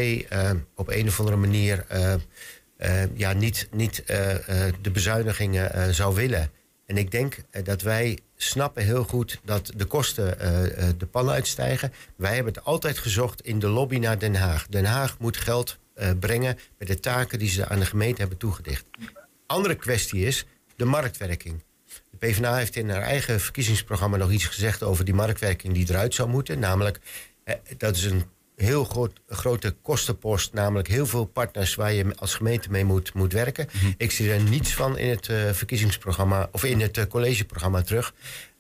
op 0.76 0.88
een 0.90 1.08
of 1.08 1.20
andere 1.20 1.38
manier 1.38 1.86
ja, 3.14 3.34
niet, 3.34 3.68
niet 3.72 4.04
de 4.82 4.92
bezuinigingen 4.92 5.96
zou 5.96 6.16
willen. 6.16 6.52
En 6.92 6.98
ik 6.98 7.12
denk 7.12 7.38
eh, 7.52 7.64
dat 7.64 7.82
wij 7.82 8.18
snappen 8.36 8.84
heel 8.84 9.04
goed 9.04 9.40
dat 9.44 9.72
de 9.76 9.86
kosten 9.86 10.40
eh, 10.40 10.90
eh, 10.90 10.94
de 10.98 11.06
pan 11.06 11.30
uitstijgen. 11.30 11.94
Wij 12.16 12.36
hebben 12.36 12.54
het 12.54 12.64
altijd 12.64 12.98
gezocht 12.98 13.42
in 13.42 13.60
de 13.60 13.68
lobby 13.68 13.98
naar 13.98 14.20
Den 14.20 14.36
Haag. 14.36 14.68
Den 14.68 14.86
Haag 14.86 15.20
moet 15.20 15.38
geld 15.38 15.80
brengen 16.20 16.58
met 16.78 16.88
de 16.88 17.00
taken 17.00 17.40
die 17.40 17.50
ze 17.50 17.68
aan 17.68 17.80
de 17.80 17.86
gemeente 17.86 18.20
hebben 18.22 18.38
toegedicht. 18.38 18.86
Andere 19.46 19.76
kwestie 19.76 20.26
is 20.26 20.46
de 20.76 20.86
marktwerking. 20.86 21.64
De 22.12 22.18
PvdA 22.18 22.56
heeft 22.56 22.76
in 22.76 22.90
haar 22.90 23.02
eigen 23.02 23.40
verkiezingsprogramma 23.40 24.18
nog 24.18 24.32
iets 24.32 24.46
gezegd 24.46 24.84
over 24.84 25.06
die 25.06 25.14
marktwerking 25.14 25.74
die 25.74 25.90
eruit 25.90 26.14
zou 26.14 26.30
moeten. 26.30 26.60
Namelijk, 26.60 27.00
dat 27.78 27.96
is 27.96 28.04
een 28.04 28.24
heel 28.62 28.84
groot, 28.84 29.22
grote 29.28 29.76
kostenpost, 29.82 30.54
namelijk 30.54 30.88
heel 30.88 31.06
veel 31.06 31.26
partners 31.26 31.76
waar 31.76 31.94
je 31.94 32.16
als 32.16 32.36
gemeente 32.36 32.70
mee 32.72 32.86
moet, 32.86 33.14
moet 33.14 33.34
werken. 33.34 33.68
Ik 33.98 34.12
zie 34.12 34.32
er 34.32 34.42
niets 34.42 34.74
van 34.74 34.98
in 34.98 35.10
het 35.10 35.28
eh, 35.30 35.38
verkiezingsprogramma 35.52 36.50
of 36.52 36.64
in 36.64 36.82
het 36.82 36.98
eh, 36.98 37.06
collegeprogramma 37.06 37.82
terug. 37.82 38.14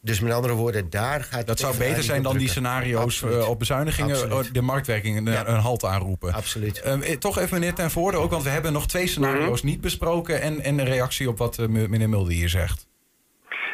Dus 0.04 0.20
met 0.20 0.34
andere 0.34 0.54
woorden, 0.54 0.89
daar 0.89 1.24
gaat 1.24 1.47
Dat 1.47 1.60
zou 1.60 1.78
beter 1.78 2.04
zijn 2.04 2.24
dan 2.24 2.38
die 2.38 2.49
scenario's 2.49 3.24
eh, 3.24 3.49
op 3.49 3.60
bezuinigingen, 3.60 4.16
Absoluut. 4.16 4.54
de 4.54 4.62
marktwerking 4.62 5.18
een, 5.18 5.28
een 5.54 5.60
halt 5.60 5.84
aanroepen. 5.86 6.34
Absoluut. 6.34 6.82
Ehm, 6.82 7.02
eh, 7.02 7.18
toch 7.18 7.38
even 7.38 7.60
meneer 7.60 7.74
Ten 7.74 7.91
Voorde 7.91 8.18
ook, 8.18 8.32
want 8.32 8.43
we 8.43 8.49
hebben 8.49 8.74
nog 8.74 8.88
twee 8.88 9.08
scenario's 9.08 9.64
niet 9.64 9.82
besproken 9.82 10.41
en, 10.41 10.62
en 10.62 10.80
een 10.80 10.86
reactie 10.86 11.30
op 11.30 11.38
wat 11.38 11.58
me- 11.58 11.88
meneer 11.88 12.10
Mulder 12.10 12.34
hier 12.34 12.49
zegt. 12.49 12.88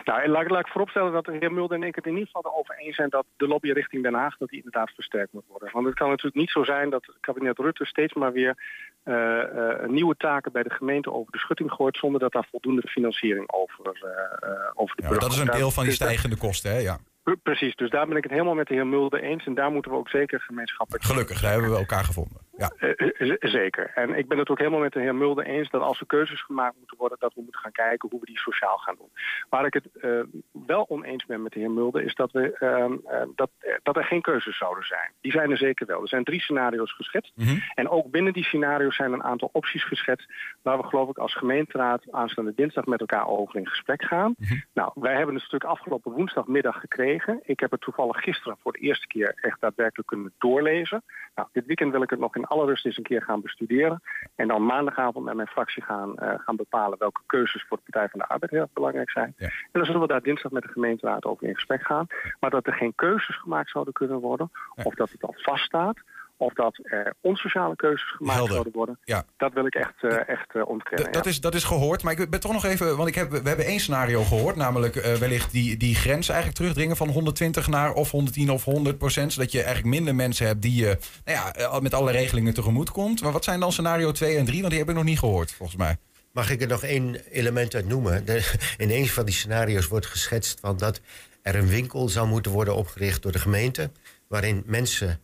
Nou, 0.07 0.21
en 0.21 0.29
laat, 0.29 0.49
laat 0.49 0.65
ik 0.65 0.71
vooropstellen 0.71 1.11
dat 1.11 1.25
de 1.25 1.37
heer 1.39 1.51
Mulder 1.51 1.77
en 1.77 1.83
ik 1.83 1.95
het 1.95 2.05
in 2.05 2.11
ieder 2.11 2.25
geval 2.25 2.51
erover 2.51 2.75
eens 2.77 2.95
zijn 2.95 3.09
dat 3.09 3.25
de 3.37 3.47
lobby 3.47 3.71
richting 3.71 4.03
Den 4.03 4.13
Haag 4.13 4.37
dat 4.37 4.49
die 4.49 4.57
inderdaad 4.57 4.91
versterkt 4.95 5.33
moet 5.33 5.43
worden. 5.47 5.69
Want 5.71 5.85
het 5.85 5.95
kan 5.95 6.09
natuurlijk 6.09 6.35
niet 6.35 6.49
zo 6.49 6.63
zijn 6.63 6.89
dat 6.89 7.05
het 7.05 7.15
kabinet 7.19 7.57
Rutte 7.57 7.85
steeds 7.85 8.13
maar 8.13 8.31
weer 8.31 8.55
eh, 9.03 9.41
eh, 9.41 9.89
nieuwe 9.89 10.15
taken 10.17 10.51
bij 10.51 10.63
de 10.63 10.69
gemeente 10.69 11.11
over 11.11 11.31
de 11.31 11.37
schutting 11.37 11.71
gooit 11.71 11.97
zonder 11.97 12.19
dat 12.19 12.31
daar 12.31 12.47
voldoende 12.51 12.87
financiering 12.87 13.51
over, 13.51 13.85
eh, 13.85 14.51
over 14.73 14.95
de 14.95 15.01
Ja, 15.01 15.07
burger 15.07 15.19
dat 15.19 15.31
is 15.31 15.37
een 15.37 15.59
deel 15.59 15.71
van 15.71 15.83
die 15.83 15.97
Dus 15.97 16.01
stijgende 16.01 16.37
kosten, 16.37 16.71
hè? 16.71 16.77
Ja. 16.77 16.97
Pre- 17.23 17.35
Precies, 17.43 17.75
dus 17.75 17.89
daar 17.89 18.07
ben 18.07 18.17
ik 18.17 18.23
het 18.23 18.31
helemaal 18.31 18.55
met 18.55 18.67
de 18.67 18.73
heer 18.73 18.87
Mulder 18.87 19.21
eens. 19.21 19.45
En 19.45 19.53
daar 19.53 19.71
moeten 19.71 19.91
we 19.91 19.97
ook 19.97 20.09
zeker 20.09 20.39
gemeenschappelijk... 20.39 21.05
Gelukkig, 21.05 21.41
daar 21.41 21.51
hebben 21.51 21.71
we 21.71 21.77
elkaar 21.77 22.03
gevonden. 22.03 22.46
Ja. 22.57 22.71
Eh, 22.77 22.89
eh, 22.97 23.27
z- 23.27 23.51
zeker. 23.51 23.91
En 23.95 24.17
ik 24.17 24.27
ben 24.27 24.37
het 24.37 24.49
ook 24.49 24.57
helemaal 24.57 24.79
met 24.79 24.93
de 24.93 24.99
heer 24.99 25.15
Mulder 25.15 25.45
eens 25.45 25.69
dat 25.69 25.81
als 25.81 25.99
er 25.99 26.05
keuzes 26.05 26.41
gemaakt 26.43 26.75
moeten 26.77 26.97
worden, 26.97 27.17
dat 27.19 27.33
we 27.33 27.41
moeten 27.41 27.61
gaan 27.61 27.71
kijken 27.71 28.09
hoe 28.09 28.19
we 28.19 28.25
die 28.25 28.39
sociaal 28.39 28.77
gaan 28.77 28.95
doen. 28.97 29.09
Waar 29.49 29.65
ik 29.65 29.73
het 29.73 29.89
eh, 30.01 30.19
wel 30.65 30.89
oneens 30.89 31.25
ben 31.25 31.41
met 31.41 31.51
de 31.51 31.59
heer 31.59 31.71
Mulder, 31.71 32.01
is 32.03 32.15
dat, 32.15 32.31
we, 32.31 32.51
ehm, 32.57 32.93
eh, 33.05 33.21
dat, 33.35 33.49
eh, 33.59 33.73
dat 33.83 33.95
er 33.97 34.03
geen 34.03 34.21
keuzes 34.21 34.57
zouden 34.57 34.83
zijn. 34.85 35.11
Die 35.21 35.31
zijn 35.31 35.51
er 35.51 35.57
zeker 35.57 35.85
wel. 35.85 36.01
Er 36.01 36.07
zijn 36.07 36.23
drie 36.23 36.41
scenario's 36.41 36.93
geschetst. 36.95 37.33
En 37.73 37.89
ook 37.89 38.11
binnen 38.11 38.33
die 38.33 38.43
scenario's 38.43 38.95
zijn 38.95 39.13
een 39.13 39.23
aantal 39.23 39.49
opties 39.51 39.83
geschetst, 39.83 40.31
waar 40.61 40.77
we 40.77 40.87
geloof 40.87 41.09
ik 41.09 41.17
als 41.17 41.35
gemeenteraad 41.35 42.11
aanstaande 42.11 42.53
dinsdag 42.55 42.85
met 42.85 42.99
elkaar 42.99 43.27
over 43.27 43.55
in 43.59 43.67
gesprek 43.67 44.03
gaan. 44.03 44.35
Nou, 44.73 44.91
wij 44.95 45.15
hebben 45.15 45.35
het 45.35 45.43
stuk 45.43 45.63
afgelopen 45.63 46.11
woensdagmiddag 46.11 46.79
gekregen. 46.79 47.39
Ik 47.43 47.59
heb 47.59 47.71
het 47.71 47.81
toevallig 47.81 48.17
gisteren 48.17 48.57
voor 48.61 48.71
de 48.71 48.79
eerste 48.79 49.07
keer 49.07 49.37
echt 49.41 49.61
daadwerkelijk 49.61 50.07
kunnen 50.09 50.33
doorlezen. 50.37 51.03
Nou, 51.35 51.47
dit 51.51 51.65
weekend 51.65 51.91
wil 51.91 52.01
ik 52.01 52.09
het 52.09 52.19
nog 52.19 52.35
in 52.35 52.46
alle 52.47 52.65
rust 52.65 52.85
eens 52.85 52.97
een 52.97 53.03
keer 53.03 53.21
gaan 53.21 53.41
bestuderen. 53.41 54.01
En 54.35 54.47
dan 54.47 54.65
maandagavond 54.65 55.25
met 55.25 55.35
mijn 55.35 55.47
fractie 55.47 55.83
gaan, 55.83 56.17
eh, 56.17 56.33
gaan 56.39 56.55
bepalen 56.55 56.97
welke 56.97 57.21
keuzes 57.25 57.65
voor 57.67 57.77
de 57.77 57.83
Partij 57.91 58.09
van 58.09 58.19
de 58.19 58.27
Arbeid 58.27 58.51
heel 58.51 58.61
erg 58.61 58.73
belangrijk 58.73 59.09
zijn. 59.09 59.33
En 59.37 59.51
dan 59.71 59.85
zullen 59.85 60.01
we 60.01 60.07
daar 60.07 60.21
dinsdag 60.21 60.51
met 60.51 60.63
de 60.63 60.71
gemeenteraad 60.71 61.25
over 61.25 61.47
in 61.47 61.55
gesprek 61.55 61.85
gaan. 61.85 62.07
Maar 62.39 62.49
dat 62.49 62.67
er 62.67 62.73
geen 62.73 62.95
keuzes 62.95 63.39
gemaakt 63.39 63.69
zouden 63.69 63.93
kunnen 63.93 64.19
worden, 64.19 64.51
of 64.83 64.95
dat 64.95 65.11
het 65.11 65.23
al 65.23 65.35
vaststaat, 65.37 65.97
of 66.37 66.53
dat 66.53 66.79
er 66.83 67.13
onsociale 67.21 67.75
keuzes 67.75 68.09
gemaakt 68.11 68.33
Helder. 68.35 68.53
zouden 68.53 68.73
worden, 68.73 68.99
Ja. 69.03 69.23
dat 69.37 69.53
wil 69.53 69.65
ik 69.65 69.75
echt, 69.75 69.93
eh, 70.03 70.27
echt 70.29 70.55
eh, 70.55 70.67
ontkennen. 70.67 71.11
Dat, 71.11 71.23
ja. 71.23 71.29
is, 71.31 71.39
dat 71.41 71.55
is 71.55 71.63
gehoord, 71.63 72.03
maar 72.03 72.19
ik 72.19 72.29
ben 72.29 72.39
toch 72.39 72.51
nog 72.51 72.65
even... 72.65 72.95
Want 72.97 73.09
ik 73.09 73.15
heb, 73.15 73.31
we 73.31 73.47
hebben 73.47 73.65
één 73.65 73.79
scenario 73.79 74.23
gehoord, 74.23 74.55
namelijk 74.55 74.95
eh, 74.95 75.13
wellicht 75.13 75.51
die, 75.51 75.77
die 75.77 75.95
grens 75.95 76.27
eigenlijk 76.29 76.57
terugdringen 76.59 76.95
van 76.97 77.09
120 77.09 77.67
naar 77.67 77.93
of 77.93 78.11
110 78.11 78.49
of 78.51 78.63
100 78.63 78.97
procent. 78.97 79.33
Zodat 79.33 79.51
je 79.51 79.57
eigenlijk 79.63 79.95
minder 79.95 80.15
mensen 80.15 80.45
hebt 80.47 80.61
die 80.61 80.75
je 80.75 80.97
nou 81.25 81.37
ja, 81.37 81.53
eh, 81.53 81.79
met 81.79 81.93
alle 81.93 82.11
regelingen 82.11 82.53
tegemoet 82.53 82.91
komt. 82.91 83.21
Maar 83.21 83.31
wat 83.31 83.43
zijn 83.43 83.59
dan 83.59 83.71
scenario 83.71 84.11
2 84.11 84.37
en 84.37 84.45
3? 84.45 84.57
Want 84.59 84.69
die 84.69 84.79
heb 84.79 84.89
ik 84.89 84.95
nog 84.95 85.03
niet 85.03 85.19
gehoord, 85.19 85.51
volgens 85.51 85.77
mij. 85.77 85.97
Mag 86.31 86.49
ik 86.49 86.61
er 86.61 86.67
nog 86.67 86.83
één 86.83 87.15
element 87.31 87.75
uit 87.75 87.87
noemen? 87.87 88.25
De- 88.25 88.51
in 88.77 88.89
een 88.91 89.07
van 89.07 89.25
die 89.25 89.33
scenario's 89.33 89.87
wordt 89.87 90.05
geschetst 90.05 90.59
van 90.59 90.77
dat 90.77 91.01
er 91.41 91.55
een 91.55 91.67
winkel 91.67 92.09
zou 92.09 92.27
moeten 92.27 92.51
worden 92.51 92.75
opgericht 92.75 93.21
door 93.21 93.31
de 93.31 93.39
gemeente. 93.39 93.91
Waarin 94.27 94.63
mensen 94.65 95.09
eh, 95.09 95.15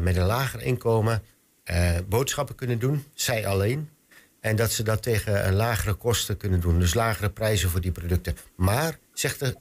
met 0.00 0.16
een 0.16 0.26
lager 0.26 0.62
inkomen 0.62 1.22
eh, 1.64 1.90
boodschappen 2.08 2.54
kunnen 2.54 2.78
doen, 2.78 3.04
zij 3.14 3.46
alleen. 3.46 3.88
En 4.40 4.56
dat 4.56 4.72
ze 4.72 4.82
dat 4.82 5.02
tegen 5.02 5.46
een 5.46 5.54
lagere 5.54 5.94
kosten 5.94 6.36
kunnen 6.36 6.60
doen. 6.60 6.78
Dus 6.78 6.94
lagere 6.94 7.30
prijzen 7.30 7.70
voor 7.70 7.80
die 7.80 7.92
producten. 7.92 8.36
Maar, 8.56 8.98
zegt, 9.12 9.38
de, 9.38 9.56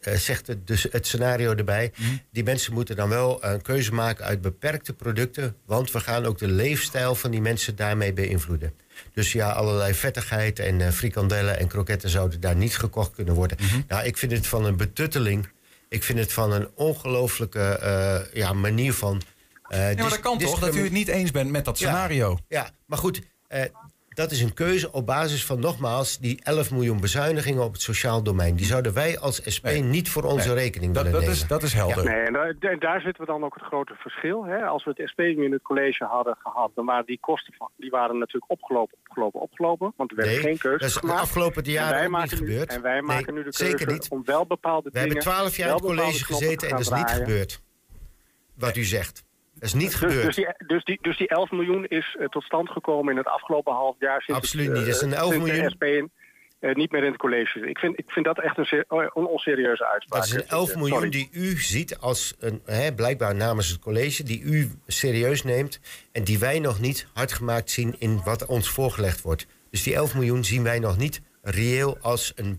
eh, 0.00 0.14
zegt 0.14 0.46
het, 0.46 0.66
dus 0.66 0.86
het 0.90 1.06
scenario 1.06 1.54
erbij... 1.54 1.92
die 2.30 2.44
mensen 2.44 2.72
moeten 2.72 2.96
dan 2.96 3.08
wel 3.08 3.44
een 3.44 3.62
keuze 3.62 3.94
maken 3.94 4.24
uit 4.24 4.40
beperkte 4.40 4.92
producten... 4.92 5.56
want 5.66 5.90
we 5.90 6.00
gaan 6.00 6.24
ook 6.24 6.38
de 6.38 6.48
leefstijl 6.48 7.14
van 7.14 7.30
die 7.30 7.40
mensen 7.40 7.76
daarmee 7.76 8.12
beïnvloeden. 8.12 8.72
Dus 9.14 9.32
ja, 9.32 9.50
allerlei 9.50 9.94
vettigheid 9.94 10.58
en 10.58 10.80
eh, 10.80 10.90
frikandellen 10.90 11.58
en 11.58 11.68
kroketten... 11.68 12.10
zouden 12.10 12.40
daar 12.40 12.56
niet 12.56 12.76
gekocht 12.76 13.14
kunnen 13.14 13.34
worden. 13.34 13.58
Nou, 13.88 14.04
ik 14.04 14.16
vind 14.16 14.32
het 14.32 14.46
van 14.46 14.64
een 14.64 14.76
betutteling... 14.76 15.48
ik 15.88 16.02
vind 16.02 16.18
het 16.18 16.32
van 16.32 16.52
een 16.52 16.68
ongelooflijke 16.74 17.60
eh, 17.60 18.34
ja, 18.34 18.52
manier 18.52 18.92
van... 18.92 19.22
eh, 19.72 19.78
Ja, 19.78 19.84
maar 19.86 19.96
dis- 19.96 20.08
dat 20.10 20.20
kan 20.20 20.38
toch, 20.38 20.58
dat 20.58 20.74
u 20.74 20.82
het 20.82 20.92
niet 20.92 21.08
eens 21.08 21.30
bent 21.30 21.50
met 21.50 21.64
dat 21.64 21.76
scenario? 21.76 22.38
ja, 22.48 22.70
maar 22.86 22.98
goed, 22.98 23.22
eh, 23.48 23.62
dat 24.08 24.30
is 24.30 24.40
een 24.42 24.54
keuze 24.54 24.92
op 24.92 25.06
basis 25.06 25.44
van 25.46 25.60
nogmaals 25.60 26.18
die 26.18 26.40
11 26.44 26.70
miljoen 26.70 27.00
bezuinigingen 27.00 27.62
op 27.64 27.72
het 27.72 27.82
sociaal 27.82 28.22
domein. 28.22 28.56
Die 28.56 28.66
zouden 28.66 28.92
wij 28.94 29.18
als 29.18 29.40
SP 29.56 29.66
niet 29.80 30.10
voor 30.10 30.22
onze 30.22 30.46
Nee. 30.48 30.56
rekening 30.56 30.94
Dat- 30.94 31.02
willen 31.04 31.18
dat 31.20 31.28
nemen. 31.28 31.42
is- 31.42 31.48
dat 31.48 31.62
is 31.62 31.72
helder. 31.72 32.04
Nee, 32.04 32.22
en 32.22 32.78
daar, 32.78 33.00
zitten 33.00 33.24
we 33.24 33.30
dan 33.32 33.44
ook 33.44 33.54
het 33.54 33.62
grote 33.62 33.94
verschil. 33.98 34.44
Hè? 34.44 34.56
Als 34.64 34.84
we 34.84 34.92
het 34.94 35.08
SP 35.12 35.18
nu 35.18 35.44
in 35.44 35.52
het 35.52 35.62
college 35.62 36.04
hadden 36.04 36.36
gehad, 36.42 36.70
dan 36.74 36.84
waren 36.84 37.06
die 37.06 37.18
kosten 37.20 37.54
van, 37.58 37.70
die 37.76 37.90
waren 37.90 38.18
natuurlijk 38.18 38.50
opgelopen, 38.52 38.98
opgelopen, 39.08 39.40
opgelopen. 39.40 39.92
Want 39.96 40.10
er 40.10 40.16
werden 40.16 40.34
Nee, 40.34 40.42
geen 40.42 40.58
keuzes 40.58 40.94
dat 40.94 41.02
is 41.04 41.10
de 41.10 41.16
afgelopen 41.16 41.62
En 41.64 41.70
jaren 41.70 42.00
niet 42.02 42.10
maken 42.10 42.30
nu- 42.40 42.46
gebeurd. 42.46 42.70
En 42.74 42.82
wij 42.82 42.92
Nee, 42.92 43.02
maken 43.02 43.34
nu 43.34 43.42
de 43.42 43.52
zeker 43.52 43.76
keuze 43.76 43.92
niet. 43.92 44.08
om 44.08 44.22
wel 44.24 44.46
bepaalde 44.46 44.90
We 44.92 44.98
dingen... 44.98 45.06
hebben 45.14 45.32
12 45.32 45.56
jaar 45.56 45.68
in 45.68 45.74
het 45.74 45.82
college 45.84 46.24
gezeten 46.24 46.68
en 46.68 46.76
dat 46.76 46.80
is 46.80 46.90
niet 46.90 47.10
gebeurd. 47.10 47.62
Wat 48.54 48.76
u 48.76 48.84
zegt. 48.84 49.24
Is 49.62 49.74
niet 49.74 49.90
Dus, 49.90 49.94
gebeurd. 49.94 50.24
dus, 50.26 50.36
die, 50.36 50.46
dus, 50.66 50.84
die, 50.84 50.98
dus 51.02 51.16
die 51.16 51.28
11 51.28 51.50
miljoen 51.50 51.86
is 51.86 52.16
eh, 52.18 52.26
tot 52.26 52.42
stand 52.44 52.70
gekomen 52.70 53.10
in 53.12 53.16
het 53.18 53.26
afgelopen 53.26 53.72
half 53.72 53.96
jaar. 53.98 54.22
Sinds 54.22 54.40
Absoluut 54.40 54.66
het, 54.66 54.76
niet. 54.76 54.86
Dat 54.86 54.94
is 54.94 55.00
een 55.02 55.12
eh, 55.12 55.18
11 55.18 55.30
sinds 55.32 55.46
de 55.46 55.52
miljoen. 55.52 55.70
SP 55.76 55.82
in- 55.84 56.10
eh, 56.60 56.74
niet 56.74 56.90
meer 56.92 57.02
in 57.04 57.10
het 57.10 57.20
college. 57.20 57.60
Ik 57.68 57.78
vind, 57.78 57.98
ik 57.98 58.10
vind 58.10 58.24
dat 58.24 58.40
echt 58.40 58.58
een, 58.58 58.84
oh, 58.88 59.02
een 59.14 59.24
onserieuze 59.26 59.86
uitspraak. 59.86 60.20
Dat 60.20 60.30
is 60.30 60.34
een 60.42 60.48
11 60.48 60.70
Eh, 60.70 60.76
miljoen 60.76 60.94
sorry. 60.96 61.10
die 61.10 61.28
u 61.32 61.56
ziet 61.60 61.98
als 61.98 62.34
een, 62.38 62.62
hè, 62.64 62.94
blijkbaar 62.94 63.34
namens 63.34 63.68
het 63.68 63.78
college, 63.80 64.22
die 64.22 64.42
u 64.42 64.70
serieus 64.86 65.42
neemt 65.42 65.80
en 66.12 66.24
die 66.24 66.38
wij 66.38 66.58
nog 66.60 66.80
niet 66.80 67.06
hard 67.14 67.32
gemaakt 67.32 67.70
zien 67.70 67.94
in 67.98 68.20
wat 68.24 68.46
ons 68.46 68.68
voorgelegd 68.68 69.20
wordt. 69.22 69.46
Dus 69.70 69.82
die 69.82 69.94
11 69.94 70.14
miljoen 70.14 70.44
zien 70.44 70.62
wij 70.62 70.78
nog 70.78 70.96
niet 70.98 71.20
reëel 71.42 71.98
als 72.00 72.32
een 72.36 72.56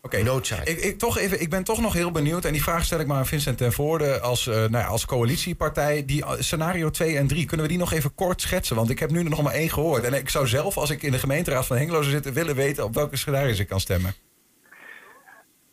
bezuinigingsnoodzaak. 0.00 0.66
Ik, 0.66 0.78
ik, 0.78 0.98
toch 0.98 1.18
even, 1.18 1.40
ik 1.40 1.50
ben 1.50 1.64
toch 1.64 1.80
nog 1.80 1.92
heel 1.92 2.10
benieuwd. 2.10 2.44
En 2.44 2.52
die 2.52 2.62
vraag 2.62 2.84
stel 2.84 3.00
ik 3.00 3.06
maar 3.06 3.16
aan 3.16 3.26
Vincent 3.26 3.58
ten 3.58 3.72
Voorde 3.72 4.20
als, 4.20 4.46
eh, 4.46 4.54
nou 4.54 4.70
ja, 4.70 4.86
als 4.86 5.06
coalitiepartij. 5.06 6.04
Die 6.04 6.24
eh, 6.24 6.32
scenario 6.38 6.90
2 6.90 7.16
en 7.16 7.26
3, 7.26 7.46
kunnen 7.46 7.66
we 7.66 7.72
die 7.72 7.80
nog 7.80 7.92
even 7.92 8.14
kort 8.14 8.40
schetsen? 8.40 8.76
Want 8.76 8.90
ik 8.90 8.98
heb 8.98 9.10
nu 9.10 9.18
er 9.18 9.30
nog 9.30 9.42
maar 9.42 9.52
één 9.52 9.70
gehoord. 9.70 10.04
En 10.04 10.14
ik 10.14 10.28
zou 10.28 10.46
zelf, 10.46 10.76
als 10.76 10.90
ik 10.90 11.02
in 11.02 11.12
de 11.12 11.18
gemeenteraad 11.18 11.66
van 11.66 11.76
Hengelo 11.76 12.00
zou 12.00 12.10
zitten... 12.10 12.32
willen 12.32 12.56
weten 12.56 12.84
op 12.84 12.94
welke 12.94 13.16
scenario's 13.16 13.58
ik 13.58 13.68
kan 13.68 13.80
stemmen. 13.80 14.12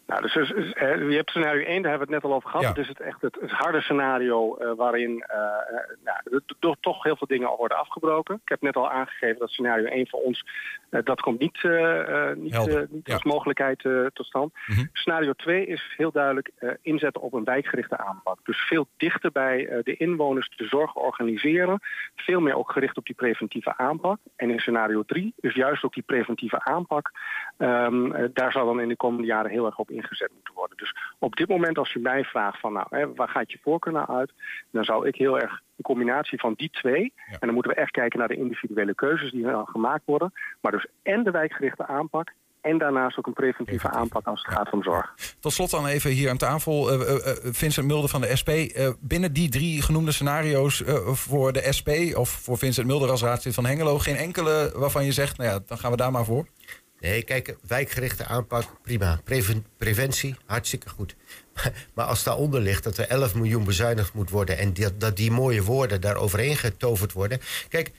Nou, 0.07 0.21
dus, 0.21 0.33
dus, 0.33 0.49
dus, 0.49 0.71
hè, 0.73 0.93
je 0.93 1.15
hebt 1.15 1.29
scenario 1.29 1.65
1, 1.65 1.81
daar 1.81 1.91
hebben 1.91 2.07
we 2.07 2.13
het 2.13 2.23
net 2.23 2.31
al 2.31 2.37
over 2.37 2.49
gehad. 2.49 2.63
Ja. 2.63 2.69
Het 2.69 2.77
is 2.77 2.87
het 2.87 2.99
echt 2.99 3.21
het, 3.21 3.37
het 3.41 3.51
harde 3.51 3.81
scenario 3.81 4.55
eh, 4.55 4.71
waarin 4.77 5.25
nou, 6.03 6.17
er 6.23 6.41
to- 6.59 6.75
toch 6.79 7.03
heel 7.03 7.17
veel 7.17 7.27
dingen 7.27 7.49
al 7.49 7.57
worden 7.57 7.77
afgebroken. 7.77 8.35
Ik 8.35 8.49
heb 8.49 8.61
net 8.61 8.75
al 8.75 8.89
aangegeven 8.89 9.39
dat 9.39 9.49
scenario 9.49 9.85
1 9.85 10.07
voor 10.07 10.21
ons, 10.21 10.45
dat 10.89 11.21
komt 11.21 11.39
niet, 11.39 11.59
eh, 11.63 12.29
eh, 12.29 12.37
niet, 12.37 12.53
eh, 12.53 12.81
niet 12.89 13.07
ja. 13.07 13.13
als 13.13 13.23
mogelijkheid 13.23 13.85
eh, 13.85 14.05
tot 14.13 14.25
stand. 14.25 14.53
Mhm. 14.67 14.85
Scenario 14.93 15.33
2 15.33 15.65
is 15.65 15.93
heel 15.97 16.11
duidelijk 16.11 16.51
eh, 16.55 16.69
inzetten 16.81 17.21
op 17.21 17.33
een 17.33 17.43
wijkgerichte 17.43 17.97
aanpak. 17.97 18.39
Dus 18.43 18.57
veel 18.57 18.87
dichter 18.97 19.31
bij 19.31 19.67
eh, 19.67 19.83
de 19.83 19.97
inwoners 19.97 20.51
de 20.55 20.65
zorg 20.67 20.95
organiseren. 20.95 21.79
Veel 22.15 22.39
meer 22.39 22.55
ook 22.55 22.71
gericht 22.71 22.97
op 22.97 23.05
die 23.05 23.15
preventieve 23.15 23.77
aanpak. 23.77 24.19
En 24.35 24.49
in 24.49 24.59
scenario 24.59 25.03
3 25.03 25.33
is 25.39 25.53
juist 25.53 25.83
ook 25.83 25.93
die 25.93 26.03
preventieve 26.03 26.63
aanpak. 26.63 27.11
ehm, 27.57 28.11
eh, 28.11 28.29
daar 28.33 28.51
zal 28.51 28.65
dan 28.65 28.79
in 28.81 28.87
de 28.87 28.95
komende 28.95 29.27
jaren 29.27 29.51
heel 29.51 29.65
erg 29.65 29.77
op 29.77 29.91
ingezet 29.91 30.31
moeten 30.33 30.53
worden. 30.53 30.77
Dus 30.77 30.93
op 31.19 31.35
dit 31.35 31.47
moment 31.47 31.77
als 31.77 31.93
je 31.93 31.99
mij 31.99 32.23
vraagt 32.23 32.59
van 32.59 32.73
nou, 32.73 32.87
hè, 32.89 33.13
waar 33.13 33.29
gaat 33.29 33.51
je 33.51 33.59
voorkeur 33.61 33.93
naar 33.93 34.07
uit? 34.07 34.31
Dan 34.71 34.83
zou 34.83 35.07
ik 35.07 35.15
heel 35.15 35.39
erg 35.39 35.61
een 35.77 35.83
combinatie 35.83 36.39
van 36.39 36.53
die 36.57 36.69
twee. 36.69 37.13
En 37.29 37.37
dan 37.39 37.53
moeten 37.53 37.71
we 37.71 37.77
echt 37.77 37.91
kijken 37.91 38.19
naar 38.19 38.27
de 38.27 38.35
individuele 38.35 38.95
keuzes 38.95 39.31
die 39.31 39.43
dan 39.43 39.65
gemaakt 39.67 40.05
worden. 40.05 40.33
Maar 40.61 40.71
dus 40.71 40.87
en 41.03 41.23
de 41.23 41.31
wijkgerichte 41.31 41.87
aanpak. 41.87 42.33
En 42.61 42.77
daarnaast 42.77 43.17
ook 43.17 43.27
een 43.27 43.33
preventieve 43.33 43.89
aanpak 43.89 44.25
als 44.25 44.43
het 44.45 44.53
gaat 44.53 44.71
om 44.71 44.83
zorg. 44.83 45.13
Tot 45.39 45.53
slot 45.53 45.69
dan 45.71 45.85
even 45.87 46.11
hier 46.11 46.29
aan 46.29 46.37
tafel. 46.37 46.89
eh, 46.91 47.01
eh, 47.01 47.27
eh, 47.31 47.53
Vincent 47.53 47.87
Mulder 47.87 48.09
van 48.09 48.21
de 48.21 48.35
SP. 48.41 48.49
eh, 48.49 48.89
binnen 48.99 49.33
die 49.33 49.49
drie 49.49 49.81
genoemde 49.81 50.11
scenario's 50.11 50.83
eh, 50.83 51.07
voor 51.07 51.53
de 51.53 51.73
SP... 51.77 51.89
of 52.15 52.29
voor 52.29 52.57
Vincent 52.57 52.87
Mulder 52.87 53.09
als 53.09 53.21
raadslid 53.23 53.53
van 53.53 53.65
Hengelo... 53.65 53.97
geen 53.99 54.15
enkele 54.15 54.71
waarvan 54.75 55.05
je 55.05 55.11
zegt, 55.11 55.37
nou 55.37 55.49
ja, 55.49 55.59
dan 55.67 55.77
gaan 55.77 55.91
we 55.91 55.97
daar 55.97 56.11
maar 56.11 56.25
voor? 56.25 56.47
Nee, 56.99 57.23
kijk, 57.23 57.57
wijkgerichte 57.67 58.25
aanpak, 58.25 58.63
prima. 58.81 59.19
Preven- 59.23 59.65
preventie, 59.77 60.35
hartstikke 60.45 60.89
goed. 60.89 61.15
Maar 61.93 62.05
als 62.05 62.23
daaronder 62.23 62.61
ligt 62.61 62.83
dat 62.83 62.97
er 62.97 63.07
11 63.07 63.35
miljoen 63.35 63.63
bezuinigd 63.63 64.13
moet 64.13 64.29
worden... 64.29 64.57
en 64.57 64.73
dat, 64.73 64.99
dat 64.99 65.15
die 65.15 65.31
mooie 65.31 65.63
woorden 65.63 66.01
daar 66.01 66.15
overheen 66.15 66.57
getoverd 66.57 67.13
worden... 67.13 67.39
Kijk, 67.69 67.91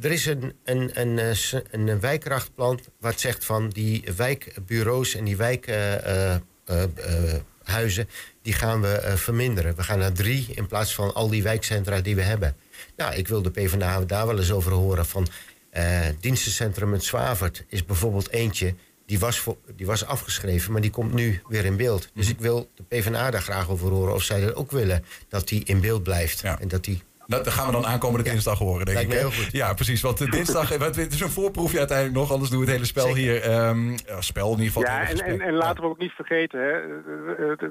er 0.00 0.12
is 0.12 0.26
een, 0.26 0.52
een, 0.64 1.00
een, 1.00 1.18
eh, 1.18 1.60
een, 1.70 2.00
wijkrachtplan 2.00 2.80
wat 3.00 3.20
zegt 3.20 3.44
van 3.44 3.68
die 3.68 4.04
wijkbureaus 4.16 5.14
en 5.14 5.24
die 5.24 5.36
wijkhuizen... 5.36 8.08
die 8.42 8.52
gaan 8.52 8.80
we 8.80 8.88
eh, 8.88 9.14
verminderen. 9.14 9.76
We 9.76 9.82
gaan 9.82 9.98
naar 9.98 10.12
drie 10.12 10.46
in 10.54 10.66
plaats 10.66 10.94
van 10.94 11.14
al 11.14 11.28
die 11.28 11.42
wijkcentra 11.42 12.00
die 12.00 12.14
we 12.14 12.22
hebben. 12.22 12.56
Nou, 12.96 13.14
ik 13.14 13.28
wil 13.28 13.42
de 13.42 13.50
PvdA 13.50 14.00
daar 14.00 14.26
wel 14.26 14.38
eens 14.38 14.52
over 14.52 14.72
horen 14.72 15.06
van... 15.06 15.26
eh 15.70 16.00
dienstencentrum 16.20 16.92
het 16.92 17.04
Zwavert 17.04 17.64
is 17.68 17.84
bijvoorbeeld 17.84 18.30
eentje... 18.30 18.74
Die 19.06 19.18
was, 19.18 19.38
voor, 19.38 19.56
die 19.76 19.86
was 19.86 20.06
afgeschreven, 20.06 20.72
maar 20.72 20.80
die 20.80 20.90
komt 20.90 21.12
nu 21.14 21.40
weer 21.48 21.64
in 21.64 21.76
beeld. 21.76 22.10
Dus 22.14 22.28
ik 22.30 22.38
wil 22.38 22.70
de 22.74 22.82
PvdA 22.82 23.30
daar 23.30 23.42
graag 23.42 23.70
over 23.70 23.90
horen... 23.90 24.14
of 24.14 24.22
zij 24.22 24.40
dat 24.40 24.54
ook 24.54 24.70
willen, 24.70 25.04
dat 25.28 25.48
die 25.48 25.64
in 25.64 25.80
beeld 25.80 26.02
blijft. 26.02 26.42
En 26.42 26.68
dat 26.68 26.84
die 26.84 27.02
Dat 27.26 27.48
gaan 27.48 27.66
we 27.66 27.72
dan 27.72 27.86
aankomende 27.86 28.30
dinsdag 28.30 28.58
horen, 28.58 28.84
denk 28.84 28.96
Lijkt 28.98 29.12
ik. 29.12 29.18
heel 29.18 29.30
goed. 29.30 29.52
Ja, 29.52 29.74
precies. 29.74 30.02
Want 30.02 30.30
dinsdag, 30.32 30.76
wat- 30.78 30.96
het 30.96 31.12
is 31.12 31.20
een 31.20 31.30
voorproefje 31.30 31.78
uiteindelijk 31.78 32.16
nog, 32.18 32.32
anders 32.32 32.50
doen 32.50 32.58
we 32.60 32.64
het 32.64 32.74
hele 32.74 32.86
spel 32.86 33.14
hier. 33.14 33.42
ehm, 33.42 33.90
ja, 33.90 34.20
spel 34.20 34.46
in 34.52 34.58
ieder 34.62 34.66
geval. 34.66 34.82
Ja, 34.82 35.08
en, 35.08 35.18
en, 35.20 35.40
en 35.40 35.52
laten 35.54 35.82
we 35.82 35.88
ook 35.88 35.98
niet 35.98 36.12
vergeten, 36.12 36.60
hè, 36.60 36.70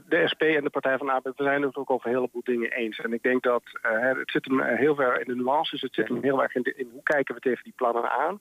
de, 0.09 0.23
SP 0.31 0.41
en 0.41 0.63
de 0.63 0.69
Partij 0.69 0.97
van 0.97 1.05
de 1.07 1.13
Arbeid, 1.13 1.35
we 1.37 1.43
zijn 1.43 1.61
het 1.61 1.75
ook 1.75 1.89
over 1.91 2.07
een 2.09 2.15
heleboel 2.15 2.41
dingen 2.43 2.71
eens. 2.71 2.99
En 2.99 3.13
ik 3.13 3.23
denk 3.23 3.43
dat 3.43 3.63
eh, 3.81 3.91
hè, 3.91 4.07
het 4.19 4.31
zit 4.31 4.45
hem 4.45 4.59
eh, 4.59 4.77
heel 4.79 4.95
ver 4.95 5.19
in 5.19 5.27
de 5.27 5.35
nuances, 5.43 5.81
het 5.81 5.93
zit 5.93 6.07
hem 6.07 6.23
heel 6.23 6.41
erg 6.43 6.55
in, 6.55 6.61
de, 6.61 6.73
in 6.77 6.89
hoe 6.91 7.03
kijken 7.03 7.35
we 7.35 7.41
tegen 7.41 7.63
die 7.63 7.73
plannen 7.75 8.09
aan. 8.11 8.39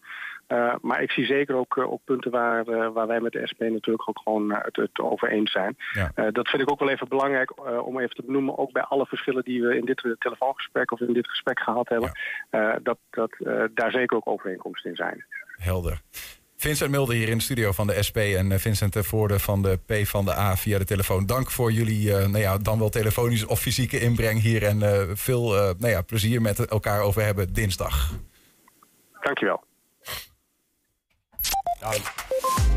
Eh, 0.53 0.74
maar 0.80 1.03
ik 1.03 1.11
zie 1.11 1.24
zeker 1.24 1.55
ook 1.55 1.76
eh, 1.76 1.90
op 1.90 2.00
punten 2.05 2.30
waar, 2.30 2.66
eh, 2.66 2.92
waar 2.92 3.07
wij 3.07 3.20
met 3.20 3.32
de 3.32 3.46
SP 3.50 3.61
natuurlijk 3.61 4.09
ook 4.09 4.20
gewoon 4.24 4.55
het, 4.55 4.76
het 4.76 4.98
over 4.98 5.28
eens 5.28 5.53
zijn. 5.53 5.76
Ja. 5.92 6.30
Dat 6.30 6.48
vind 6.48 6.62
ik 6.62 6.70
ook 6.70 6.78
wel 6.78 6.90
even 6.90 7.09
belangrijk 7.09 7.61
om 7.86 7.98
even 7.98 8.14
te 8.14 8.22
benoemen, 8.26 8.59
ook 8.59 8.72
bij 8.72 8.82
alle 8.82 9.07
verschillen 9.07 9.44
die 9.44 9.62
we 9.62 9.76
in 9.76 9.84
dit 9.84 10.16
telefoongesprek 10.18 10.92
of 10.92 11.00
in 11.00 11.12
dit 11.12 11.28
gesprek 11.28 11.61
gehad 11.61 11.88
hebben, 11.88 12.11
dat, 12.82 12.98
dat 13.11 13.30
daar 13.74 13.90
zeker 13.90 14.16
ook 14.16 14.28
overeenkomsten 14.28 14.90
in 14.90 14.96
zijn. 14.96 15.24
Helder. 15.57 16.00
Vincent 16.57 16.90
Mulder 16.90 17.14
hier 17.14 17.28
in 17.28 17.36
de 17.36 17.42
studio 17.42 17.72
van 17.72 17.86
de 17.86 18.03
SP 18.09 18.16
en 18.16 18.61
Vincent 18.61 18.92
de 18.92 19.03
Voorde 19.03 19.38
van 19.38 19.62
de 19.62 19.78
P 19.86 20.07
van 20.07 20.24
de 20.24 20.36
A 20.36 20.57
via 20.57 20.78
de 20.78 20.84
telefoon. 20.84 21.26
Dank 21.26 21.50
voor 21.50 21.72
jullie, 21.72 22.16
eh, 22.16 22.26
nou 22.26 22.38
ja, 22.38 22.59
dan 22.59 22.78
wel 22.78 22.88
telefonisch 22.88 23.46
of 23.46 23.61
fysieke 23.61 24.00
inbreng 24.00 24.40
hier. 24.40 24.62
En 24.62 24.78
veel 25.16 25.57
eh, 25.57 25.70
nou 25.78 25.92
ja, 25.92 26.03
plezier 26.03 26.42
met 26.42 26.66
elkaar 26.66 27.00
over 27.00 27.22
hebben 27.22 27.53
dinsdag. 27.53 28.11
Dankjewel. 29.20 29.64
120. 31.83 32.03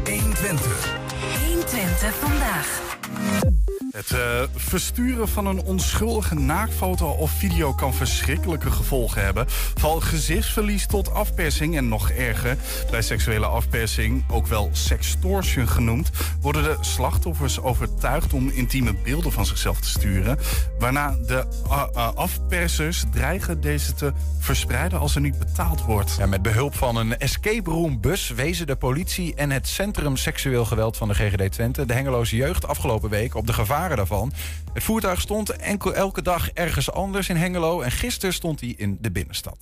120 0.03 2.11
vandaag. 2.21 2.65
Het 3.95 4.11
eh, 4.11 4.41
versturen 4.55 5.27
van 5.27 5.45
een 5.45 5.63
onschuldige 5.63 6.35
naaktfoto 6.35 7.09
of 7.09 7.31
video 7.31 7.73
kan 7.73 7.93
verschrikkelijke 7.93 8.71
gevolgen 8.71 9.23
hebben. 9.23 9.45
Van 9.75 10.03
gezichtsverlies 10.03 10.87
tot 10.87 11.11
afpersing 11.11 11.77
en 11.77 11.87
nog 11.87 12.09
erger. 12.09 12.57
Bij 12.91 13.01
seksuele 13.01 13.45
afpersing, 13.45 14.23
ook 14.31 14.47
wel 14.47 14.69
sextortion 14.71 15.67
genoemd, 15.67 16.09
worden 16.41 16.63
de 16.63 16.77
slachtoffers 16.79 17.61
overtuigd 17.61 18.33
om 18.33 18.49
intieme 18.49 18.93
beelden 19.03 19.31
van 19.31 19.45
zichzelf 19.45 19.79
te 19.79 19.89
sturen. 19.89 20.37
Waarna 20.79 21.15
de 21.27 21.45
eh, 21.69 21.83
eh, 21.93 22.13
afpersers 22.13 23.03
dreigen 23.11 23.61
deze 23.61 23.93
te 23.93 24.13
verspreiden 24.39 24.99
als 24.99 25.15
er 25.15 25.21
niet 25.21 25.39
betaald 25.39 25.81
wordt. 25.81 26.15
Ja, 26.17 26.25
met 26.25 26.41
behulp 26.41 26.75
van 26.75 26.95
een 26.95 27.17
escape 27.17 27.69
room 27.69 28.01
bus 28.01 28.29
wezen 28.29 28.67
de 28.67 28.75
politie 28.75 29.35
en 29.35 29.51
het 29.51 29.67
Centrum 29.67 30.17
Seksueel 30.17 30.65
Geweld 30.65 30.97
van 30.97 31.07
de 31.07 31.13
GGD 31.13 31.51
Twente 31.51 31.85
de 31.85 31.93
Hengeloze 31.93 32.35
jeugd 32.35 32.67
afgelopen 32.67 33.09
week 33.09 33.35
op 33.35 33.47
de 33.47 33.53
gevaren 33.85 33.97
daarvan. 33.97 34.33
Het 34.73 34.83
voertuig 34.83 35.21
stond 35.21 35.49
enkel, 35.49 35.93
elke 35.93 36.21
dag 36.21 36.49
ergens 36.49 36.91
anders 36.91 37.29
in 37.29 37.35
Hengelo 37.35 37.81
en 37.81 37.91
gisteren 37.91 38.33
stond 38.33 38.59
hij 38.59 38.73
in 38.77 38.97
de 39.01 39.11
binnenstad. 39.11 39.57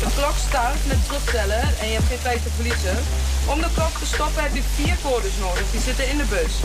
De 0.00 0.12
klok 0.14 0.34
start 0.48 0.86
met 0.86 1.04
terugtellen 1.04 1.62
en 1.80 1.86
je 1.86 1.92
hebt 1.92 2.06
geen 2.06 2.22
tijd 2.22 2.42
te 2.42 2.48
verliezen. 2.50 2.96
Om 3.48 3.60
de 3.60 3.68
klok 3.74 3.98
te 3.98 4.06
stoppen 4.06 4.42
heb 4.42 4.54
je 4.54 4.62
vier 4.62 4.96
codes 5.02 5.38
nodig. 5.40 5.70
Die 5.70 5.80
zitten 5.80 6.10
in 6.10 6.16
de 6.16 6.24
bus. 6.24 6.60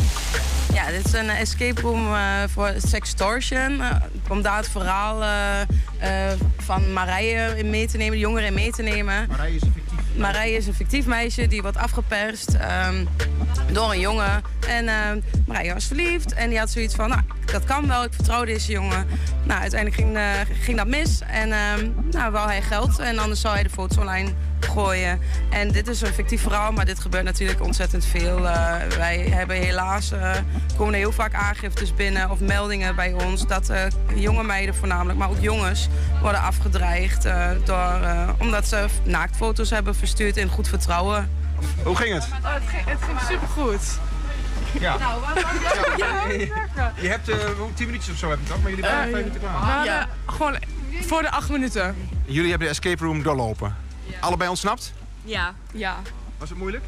Ja, 0.73 0.91
dit 0.91 1.05
is 1.05 1.13
een 1.13 1.29
escape 1.29 1.81
room 1.81 2.13
eh, 2.13 2.43
voor 2.47 2.73
sextortion. 2.77 3.81
Eh, 3.81 3.95
om 4.29 4.41
daar 4.41 4.57
het 4.57 4.69
verhaal 4.69 5.23
eh, 5.23 5.61
eh, 6.31 6.39
van 6.57 6.93
Marije 6.93 7.57
in 7.57 7.69
mee 7.69 7.87
te 7.87 7.97
nemen, 7.97 8.13
de 8.13 8.19
jongeren 8.19 8.47
in 8.47 8.53
mee 8.53 8.71
te 8.71 8.81
nemen. 8.81 9.27
Marije 9.27 9.55
is 9.55 9.61
een 9.61 9.73
fictief 9.73 10.00
Marije 10.15 10.57
is 10.57 10.67
een 10.67 10.73
fictief 10.73 11.05
meisje 11.05 11.47
die 11.47 11.61
wordt 11.61 11.77
afgeperst 11.77 12.53
ehm, 12.53 13.05
door 13.71 13.91
een 13.91 13.99
jongen. 13.99 14.41
En 14.67 14.87
ehm, 14.87 15.19
Marije 15.47 15.73
was 15.73 15.85
verliefd 15.85 16.33
en 16.33 16.49
die 16.49 16.59
had 16.59 16.69
zoiets 16.69 16.95
van, 16.95 17.09
nou, 17.09 17.21
dat 17.45 17.63
kan 17.63 17.87
wel, 17.87 18.03
ik 18.03 18.13
vertrouw 18.13 18.45
deze 18.45 18.71
jongen. 18.71 19.07
Nou, 19.43 19.61
uiteindelijk 19.61 20.01
ging, 20.01 20.15
eh, 20.15 20.23
ging 20.61 20.77
dat 20.77 20.87
mis 20.87 21.21
en 21.21 21.51
ehm 21.51 21.89
nou, 22.11 22.31
wou 22.31 22.49
hij 22.49 22.61
geld 22.61 22.99
en 22.99 23.19
anders 23.19 23.41
zou 23.41 23.53
hij 23.53 23.63
de 23.63 23.69
foto's 23.69 23.97
online 23.97 24.29
gooien. 24.65 25.19
En 25.49 25.71
dit 25.71 25.87
is 25.87 26.01
een 26.01 26.13
fictief 26.13 26.41
verhaal, 26.41 26.71
maar 26.71 26.85
dit 26.85 26.99
gebeurt 26.99 27.23
natuurlijk 27.23 27.61
ontzettend 27.63 28.05
veel. 28.05 28.47
Eh, 28.49 28.75
wij 28.97 29.17
hebben 29.29 29.55
helaas, 29.55 30.11
eh, 30.11 30.31
komen 30.77 30.93
er 30.93 30.99
heel 30.99 31.11
vaak 31.11 31.33
aangiftes 31.33 31.93
binnen 31.93 32.29
of 32.29 32.39
meldingen 32.39 32.95
bij 32.95 33.13
ons... 33.13 33.47
dat 33.47 33.69
eh, 33.69 33.81
jonge 34.15 34.43
meiden 34.43 34.75
voornamelijk, 34.75 35.19
maar 35.19 35.29
ook 35.29 35.39
jongens 35.39 35.87
worden 36.21 36.41
afgedreigd... 36.41 37.25
eh, 37.25 37.49
door, 37.65 38.01
eh, 38.03 38.29
omdat 38.39 38.67
ze 38.67 38.85
naaktfoto's 39.03 39.69
hebben 39.69 39.95
verstuurd 39.95 40.37
in 40.37 40.49
goed 40.49 40.67
vertrouwen. 40.67 41.29
Hoe 41.83 41.95
ging 41.95 42.13
het? 42.13 42.23
Oh, 42.43 42.53
het, 42.53 42.63
ging, 42.67 42.85
het 42.85 42.99
ging 43.07 43.19
supergoed. 43.27 43.99
Ja. 44.79 44.97
Nou, 44.97 45.21
wat 45.21 45.43
Ja, 45.97 46.23
Je 47.01 47.07
hebt 47.07 47.29
eh, 47.29 47.37
10 47.75 47.85
minuutjes 47.85 48.13
of 48.13 48.19
zo 48.19 48.29
heb 48.29 48.39
je 48.43 48.47
toch, 48.47 48.61
maar 48.61 48.69
jullie 48.69 48.85
waren 48.85 49.03
Eh, 49.05 49.11
5 49.11 49.15
minuten 49.25 49.39
klaar. 49.41 49.85
Ja. 49.85 50.07
Gewoon 50.25 50.57
voor 51.01 51.21
de 51.21 51.31
acht 51.31 51.49
minuten. 51.49 51.95
Jullie 52.25 52.49
hebben 52.49 52.67
de 52.67 52.73
escape 52.73 53.03
room 53.03 53.23
doorlopen. 53.23 53.75
Allebei 54.19 54.49
ontsnapt? 54.49 54.93
Ja. 55.23 55.53
Ja. 55.73 55.95
Was 56.37 56.49
het 56.49 56.57
moeilijk? 56.57 56.83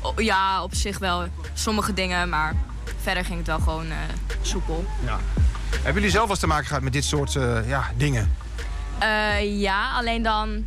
O- 0.00 0.14
ja, 0.16 0.62
op 0.62 0.74
zich 0.74 0.98
wel. 0.98 1.24
Sommige 1.54 1.92
dingen, 1.94 2.28
maar 2.28 2.54
verder 3.02 3.24
ging 3.24 3.38
het 3.38 3.46
wel 3.46 3.58
gewoon 3.58 3.90
eh, 3.90 3.96
soepel. 4.42 4.84
Ja. 5.04 5.18
Hebben 5.74 5.94
jullie 5.94 6.10
zelf 6.10 6.22
wel 6.22 6.30
eens 6.30 6.40
te 6.40 6.46
maken 6.46 6.66
gehad 6.66 6.82
met 6.82 6.92
dit 6.92 7.04
soort 7.04 7.36
eh, 7.36 7.68
ja, 7.68 7.90
dingen? 7.96 8.34
Eh, 8.98 9.60
ja, 9.60 9.90
alleen 9.96 10.22
dan 10.22 10.64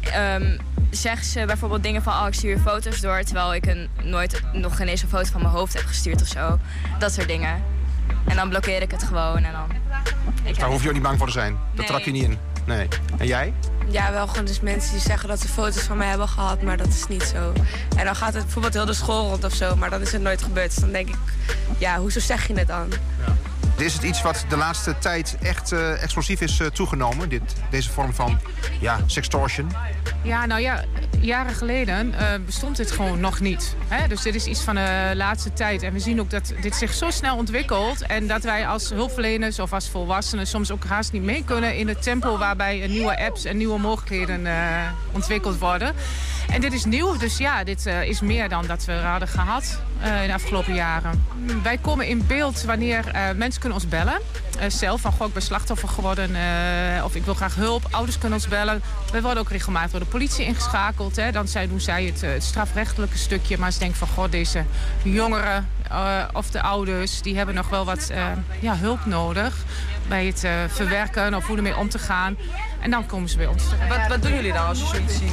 ehm 0.00 0.58
zeggen 0.90 1.26
ze 1.26 1.44
bijvoorbeeld 1.46 1.82
dingen 1.82 2.02
van... 2.02 2.12
oh, 2.12 2.26
ik 2.26 2.34
stuur 2.34 2.50
je 2.50 2.58
foto's 2.58 3.00
door... 3.00 3.22
terwijl 3.22 3.54
ik 3.54 3.66
een, 3.66 3.88
nooit 4.02 4.42
nog 4.52 4.76
geen 4.76 4.88
eens 4.88 5.02
een 5.02 5.08
foto 5.08 5.30
van 5.32 5.42
mijn 5.42 5.54
hoofd 5.54 5.74
heb 5.74 5.84
gestuurd 5.84 6.22
of 6.22 6.28
zo. 6.28 6.58
Dat 6.98 7.12
soort 7.12 7.28
dingen. 7.28 7.62
En 8.24 8.36
dan 8.36 8.48
blokkeer 8.48 8.82
ik 8.82 8.90
het 8.90 9.02
gewoon 9.02 9.44
en 9.44 9.52
dan... 9.52 9.70
Ik 10.44 10.58
Daar 10.58 10.68
hoef 10.68 10.82
je 10.82 10.88
ook 10.88 10.94
niet 10.94 11.02
bang 11.02 11.18
voor 11.18 11.26
te 11.26 11.32
zijn. 11.32 11.52
Dat 11.52 11.76
Nee. 11.78 11.86
trap 11.86 12.00
je 12.00 12.10
niet 12.10 12.22
in. 12.22 12.38
Nee. 12.66 12.88
En 13.18 13.26
jij? 13.26 13.52
Ja, 13.88 14.12
wel 14.12 14.26
gewoon 14.26 14.44
dus 14.44 14.60
mensen 14.60 14.92
die 14.92 15.00
zeggen 15.00 15.28
dat 15.28 15.40
ze 15.40 15.48
foto's 15.48 15.82
van 15.82 15.96
mij 15.96 16.08
hebben 16.08 16.28
gehad, 16.28 16.62
maar 16.62 16.76
dat 16.76 16.88
is 16.88 17.06
niet 17.06 17.22
zo. 17.22 17.52
En 17.96 18.04
dan 18.04 18.16
gaat 18.16 18.34
het 18.34 18.42
bijvoorbeeld 18.42 18.74
heel 18.74 18.84
de 18.84 18.94
school 18.94 19.28
rond 19.28 19.44
of 19.44 19.54
zo, 19.54 19.76
maar 19.76 19.90
dan 19.90 20.00
is 20.00 20.12
het 20.12 20.22
nooit 20.22 20.42
gebeurd. 20.42 20.74
Dus 20.74 20.78
dan 20.78 20.92
denk 20.92 21.08
ik, 21.08 21.16
ja, 21.78 21.98
hoezo 21.98 22.20
zeg 22.20 22.46
je 22.46 22.54
het 22.54 22.68
dan? 22.68 22.92
Is 23.76 23.94
het 23.94 24.02
iets 24.02 24.22
wat 24.22 24.44
de 24.48 24.56
laatste 24.56 24.98
tijd 24.98 25.36
echt 25.42 25.72
eh, 25.72 26.02
explosief 26.02 26.40
is 26.40 26.60
eh, 26.60 26.66
toegenomen? 26.66 27.28
Dit, 27.28 27.54
deze 27.70 27.90
vorm 27.90 28.14
van 28.14 28.38
ja, 28.80 28.98
sextortion? 29.06 29.72
Ja, 30.22 30.46
nou 30.46 30.60
ja, 30.60 30.84
jaren 31.20 31.54
geleden 31.54 32.14
eh, 32.14 32.40
bestond 32.46 32.76
dit 32.76 32.90
gewoon 32.90 33.20
nog 33.20 33.40
niet. 33.40 33.76
Hè? 33.88 34.08
Dus 34.08 34.22
dit 34.22 34.34
is 34.34 34.46
iets 34.46 34.60
van 34.60 34.74
de 34.74 35.12
laatste 35.14 35.52
tijd. 35.52 35.82
En 35.82 35.92
we 35.92 36.00
zien 36.00 36.20
ook 36.20 36.30
dat 36.30 36.52
dit 36.60 36.74
zich 36.74 36.92
zo 36.92 37.10
snel 37.10 37.36
ontwikkelt. 37.36 38.02
En 38.02 38.26
dat 38.26 38.42
wij 38.42 38.66
als 38.66 38.90
hulpverleners 38.90 39.58
of 39.58 39.72
als 39.72 39.88
volwassenen 39.88 40.46
soms 40.46 40.70
ook 40.70 40.84
haast 40.84 41.12
niet 41.12 41.22
mee 41.22 41.44
kunnen 41.44 41.76
in 41.76 41.88
het 41.88 42.02
tempo 42.02 42.38
waarbij 42.38 42.86
nieuwe 42.86 43.18
apps 43.18 43.44
en 43.44 43.56
nieuwe 43.56 43.75
mogelijkheden 43.78 44.46
ontwikkeld 45.12 45.58
worden. 45.58 45.94
En 46.48 46.60
dit 46.60 46.72
is 46.72 46.84
nieuw, 46.84 47.16
dus 47.16 47.36
ja, 47.36 47.64
dit 47.64 47.86
is 47.86 48.20
meer 48.20 48.48
dan 48.48 48.66
dat 48.66 48.84
we 48.84 48.92
hadden 48.92 49.28
gehad 49.28 49.80
in 50.22 50.26
de 50.26 50.32
afgelopen 50.32 50.74
jaren. 50.74 51.24
Wij 51.62 51.78
komen 51.78 52.06
in 52.06 52.26
beeld 52.26 52.62
wanneer 52.62 53.04
mensen 53.36 53.60
kunnen 53.60 53.78
ons 53.78 53.88
bellen. 53.88 54.20
zelf 54.68 55.00
van, 55.00 55.12
goh, 55.12 55.26
ik 55.26 55.32
ben 55.32 55.42
slachtoffer 55.42 55.88
geworden 55.88 56.30
of 57.04 57.14
ik 57.14 57.24
wil 57.24 57.34
graag 57.34 57.54
hulp. 57.54 57.86
Ouders 57.90 58.18
kunnen 58.18 58.38
ons 58.38 58.48
bellen. 58.48 58.82
We 59.12 59.20
worden 59.20 59.42
ook 59.42 59.50
regelmatig 59.50 59.90
door 59.90 60.00
de 60.00 60.06
politie 60.06 60.44
ingeschakeld. 60.44 61.16
Hè. 61.16 61.32
Dan 61.32 61.48
zij, 61.48 61.68
doen 61.68 61.80
zij 61.80 62.04
het, 62.04 62.20
het, 62.20 62.44
strafrechtelijke 62.44 63.18
stukje. 63.18 63.58
Maar 63.58 63.72
ze 63.72 63.78
denken 63.78 63.98
van, 63.98 64.08
god, 64.08 64.32
deze 64.32 64.64
jongeren 65.02 65.68
uh, 65.90 66.24
of 66.32 66.50
de 66.50 66.62
ouders... 66.62 67.22
die 67.22 67.36
hebben 67.36 67.54
nog 67.54 67.68
wel 67.68 67.84
wat 67.84 68.08
uh, 68.10 68.26
ja, 68.60 68.76
hulp 68.76 69.04
nodig 69.04 69.64
bij 70.08 70.26
het 70.26 70.44
uh, 70.44 70.50
verwerken 70.68 71.34
of 71.34 71.46
hoe 71.46 71.56
ermee 71.56 71.76
om 71.76 71.88
te 71.88 71.98
gaan. 71.98 72.36
En 72.80 72.90
dan 72.90 73.06
komen 73.06 73.28
ze 73.28 73.36
bij 73.36 73.46
ons 73.46 73.68
terecht. 73.68 73.88
Wat, 73.88 74.08
wat 74.08 74.22
doen 74.22 74.34
jullie 74.34 74.52
dan 74.52 74.66
als 74.66 74.78
je 74.78 74.86
zoiets 74.86 75.14
ziet? 75.14 75.32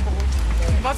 Wat 0.81 0.95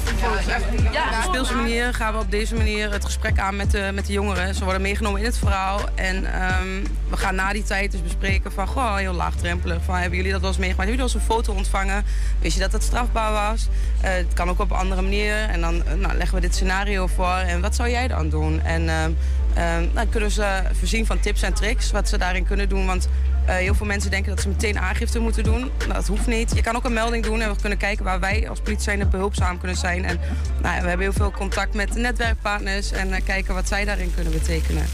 ja, 0.92 1.08
op 1.08 1.16
een 1.16 1.22
speelse 1.22 1.54
manier 1.54 1.94
gaan 1.94 2.12
we 2.12 2.18
op 2.18 2.30
deze 2.30 2.54
manier 2.54 2.92
het 2.92 3.04
gesprek 3.04 3.38
aan 3.38 3.56
met 3.56 3.70
de, 3.70 3.90
met 3.94 4.06
de 4.06 4.12
jongeren. 4.12 4.54
Ze 4.54 4.64
worden 4.64 4.82
meegenomen 4.82 5.20
in 5.20 5.26
het 5.26 5.38
verhaal. 5.38 5.80
En 5.94 6.16
um, 6.16 6.82
we 7.08 7.16
gaan 7.16 7.34
na 7.34 7.52
die 7.52 7.62
tijd 7.62 7.90
dus 7.92 8.02
bespreken 8.02 8.52
van, 8.52 8.66
goh, 8.66 8.96
heel 8.96 9.12
laagdrempelig. 9.12 9.82
Van, 9.84 9.94
hebben 9.94 10.16
jullie 10.16 10.32
dat 10.32 10.40
wel 10.40 10.50
eens 10.50 10.58
meegemaakt? 10.58 10.88
Hebben 10.88 11.06
jullie 11.06 11.14
wel 11.14 11.34
eens 11.34 11.44
een 11.44 11.44
foto 11.44 11.58
ontvangen? 11.58 12.04
Wist 12.38 12.54
je 12.54 12.60
dat 12.60 12.72
het 12.72 12.82
strafbaar 12.82 13.32
was? 13.32 13.68
Uh, 14.04 14.10
het 14.10 14.32
kan 14.34 14.48
ook 14.48 14.60
op 14.60 14.70
een 14.70 14.76
andere 14.76 15.02
manier. 15.02 15.34
En 15.34 15.60
dan 15.60 15.74
uh, 15.74 15.92
nou, 15.92 16.16
leggen 16.16 16.34
we 16.34 16.40
dit 16.40 16.54
scenario 16.54 17.06
voor. 17.06 17.36
En 17.36 17.60
wat 17.60 17.74
zou 17.74 17.90
jij 17.90 18.08
dan 18.08 18.28
doen? 18.28 18.62
En 18.62 18.82
uh, 18.82 19.76
dan 19.92 20.08
kunnen 20.08 20.30
ze 20.30 20.62
voorzien 20.78 21.06
van 21.06 21.20
tips 21.20 21.42
en 21.42 21.54
tricks 21.54 21.90
wat 21.90 22.08
ze 22.08 22.18
daarin 22.18 22.44
kunnen 22.44 22.68
doen. 22.68 22.86
Want 22.86 23.08
heel 23.52 23.74
veel 23.74 23.86
mensen 23.86 24.10
denken 24.10 24.34
dat 24.34 24.42
ze 24.42 24.48
meteen 24.48 24.78
aangifte 24.78 25.18
moeten 25.18 25.44
doen. 25.44 25.70
Nou, 25.78 25.92
dat 25.92 26.06
hoeft 26.06 26.26
niet. 26.26 26.54
Je 26.54 26.62
kan 26.62 26.76
ook 26.76 26.84
een 26.84 26.92
melding 26.92 27.24
doen 27.24 27.40
en 27.40 27.50
we 27.50 27.60
kunnen 27.60 27.78
kijken 27.78 28.04
waar 28.04 28.20
wij 28.20 28.48
als 28.48 28.60
politie 28.60 28.84
zijn 28.84 29.10
behulpzaam 29.10 29.58
kunnen 29.58 29.76
zijn. 29.76 30.04
En 30.04 30.20
nou 30.62 30.74
ja, 30.74 30.82
we 30.82 30.88
hebben 30.88 31.06
heel 31.06 31.12
veel 31.12 31.30
contact 31.30 31.74
met 31.74 31.94
netwerkpartners 31.94 32.92
en 32.92 33.08
uh, 33.08 33.16
kijken 33.24 33.54
wat 33.54 33.68
zij 33.68 33.84
daarin 33.84 34.14
kunnen 34.14 34.32
betekenen. 34.32 34.86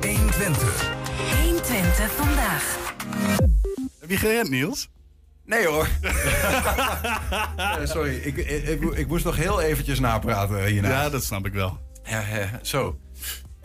120. 0.00 0.90
120 1.42 2.10
vandaag. 2.12 2.76
Heb 4.00 4.10
je 4.10 4.16
gerend, 4.16 4.50
Niels? 4.50 4.88
Nee 5.44 5.66
hoor. 5.66 5.88
sorry, 7.94 8.14
ik, 8.16 8.36
ik, 8.36 8.80
ik, 8.80 9.06
moest 9.06 9.24
nog 9.24 9.36
heel 9.36 9.60
eventjes 9.60 10.00
napraten 10.00 10.64
hierna. 10.64 10.88
Ja, 10.88 11.10
dat 11.10 11.24
snap 11.24 11.46
ik 11.46 11.52
wel. 11.52 11.78
Ja, 12.04 12.20
ja, 12.20 12.58
zo. 12.62 12.98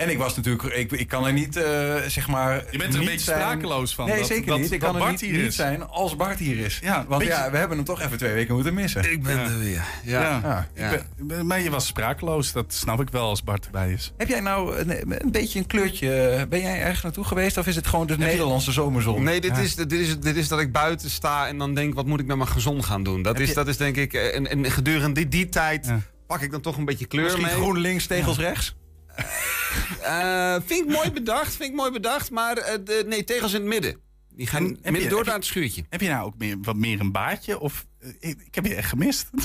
En 0.02 0.10
ik 0.10 0.18
was 0.18 0.36
natuurlijk, 0.36 0.64
ik, 0.76 0.92
ik 0.92 1.08
kan 1.08 1.26
er 1.26 1.34
niet, 1.34 1.58
uh, 1.58 1.64
zeg 2.08 2.28
maar. 2.28 2.64
Je 2.72 2.78
bent 2.78 2.94
er 2.94 3.00
een 3.00 3.06
beetje 3.06 3.20
zijn. 3.20 3.40
sprakeloos 3.40 3.96
van. 3.96 4.08
Nee, 4.08 4.18
dat, 4.18 4.28
zeker 4.28 4.46
dat, 4.46 4.60
niet. 4.60 4.72
Ik 4.72 4.80
kan 4.80 4.92
Bart 4.92 5.06
er 5.06 5.12
niet, 5.12 5.22
hier 5.22 5.44
niet 5.44 5.54
zijn 5.54 5.88
als 5.88 6.16
Bart 6.16 6.40
hier 6.40 6.58
is. 6.60 6.80
Ja, 6.82 7.06
Want 7.08 7.24
beetje- 7.24 7.38
ja, 7.38 7.52
we 7.52 7.58
hebben 7.58 7.78
hem 7.78 7.86
toch 7.86 8.02
even 8.02 8.18
twee 8.18 8.34
weken 8.34 8.54
moeten 8.56 8.74
missen. 8.74 9.12
Ik 9.12 9.24
ben 9.24 9.40
er 9.40 9.60
weer. 9.60 9.84
Ja. 10.04 10.22
Ja. 10.22 10.68
Ja. 10.76 10.94
Ik 10.94 11.04
ben- 11.28 11.48
maar 11.48 11.62
je 11.62 11.70
was 11.70 11.86
sprakeloos, 11.88 12.52
dat 12.52 12.74
snap 12.74 13.02
ik 13.02 13.10
wel 13.10 13.28
als 13.28 13.44
Bart 13.44 13.66
erbij 13.66 13.92
is. 13.92 14.14
Heb 14.18 14.28
jij 14.28 14.40
nou 14.40 14.76
een, 14.78 15.22
een 15.24 15.32
beetje 15.32 15.60
een 15.60 15.68
kleurtje? 15.68 16.46
Ben 16.50 16.62
jij 16.62 16.82
ergens 16.82 17.02
naartoe 17.02 17.24
geweest 17.24 17.58
of 17.58 17.68
is 17.68 17.76
het 17.76 17.88
gewoon 17.88 18.08
de 18.08 18.18
Nederlandse 18.18 18.72
zomerzon? 18.72 19.24
Nee, 19.24 19.42
dit, 19.42 19.56
Ja. 19.56 19.62
is, 19.62 19.76
dit, 19.76 19.92
is, 19.92 20.20
dit 20.20 20.36
is 20.36 20.48
dat 20.48 20.60
ik 20.60 20.72
buiten 20.72 21.10
sta 21.10 21.48
en 21.48 21.58
dan 21.58 21.74
denk, 21.74 21.94
wat 21.94 22.06
moet 22.06 22.20
ik 22.20 22.26
met 22.26 22.38
mijn 22.38 22.50
gezond 22.50 22.86
gaan 22.86 23.04
doen? 23.04 23.22
Dat, 23.22 23.34
Heb 23.34 23.42
is, 23.42 23.50
je- 23.50 23.56
dat 23.56 23.68
is 23.68 23.78
denk 23.78 23.96
ik, 23.96 24.14
eh, 24.14 24.36
en, 24.36 24.48
en 24.50 24.72
gedurende 24.72 25.14
die, 25.14 25.28
die 25.28 25.50
tijd 25.50 25.94
pak 26.28 26.42
ik 26.42 26.52
dan 26.52 26.62
toch 26.62 26.78
een 26.78 26.86
beetje 26.86 27.06
kleur 27.06 27.24
Misschien 27.24 27.44
mee. 27.46 27.54
groen 27.54 27.78
links, 27.78 28.06
tegels 28.08 28.38
rechts? 28.38 28.76
Eh, 30.02 30.56
vind 30.66 30.88
ik 30.90 30.96
mooi 30.96 31.12
bedacht, 31.12 31.56
vind 31.56 31.70
ik 31.70 31.76
mooi 31.76 31.92
bedacht, 31.92 32.32
maar 32.32 32.58
eh, 32.58 32.78
de, 32.84 33.04
nee, 33.08 33.24
tegels 33.24 33.54
in 33.54 33.60
het 33.60 33.70
midden. 33.70 34.00
Die 34.30 34.48
gaan 34.48 34.64
Heb 34.64 34.84
midden 34.84 35.02
je- 35.02 35.08
door 35.10 35.18
heb 35.18 35.26
naar 35.28 35.36
je- 35.36 35.42
het 35.42 35.50
schuurtje. 35.50 35.84
Heb 35.90 36.02
je 36.02 36.08
nou 36.10 36.26
ook 36.26 36.38
meer, 36.38 36.58
wat 36.62 36.76
meer 36.76 37.00
een 37.00 37.12
baardje? 37.12 37.60
Of, 37.60 37.86
eh, 38.00 38.10
ik, 38.20 38.40
ik 38.46 38.56
heb 38.56 38.66
je 38.66 38.76
echt 38.76 38.90
gemist. 38.90 39.30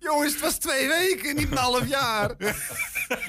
Jongens, 0.00 0.32
het 0.32 0.40
was 0.40 0.58
twee 0.58 0.88
weken, 0.88 1.36
niet 1.36 1.50
een 1.50 1.56
half 1.56 1.88
jaar. 1.88 2.34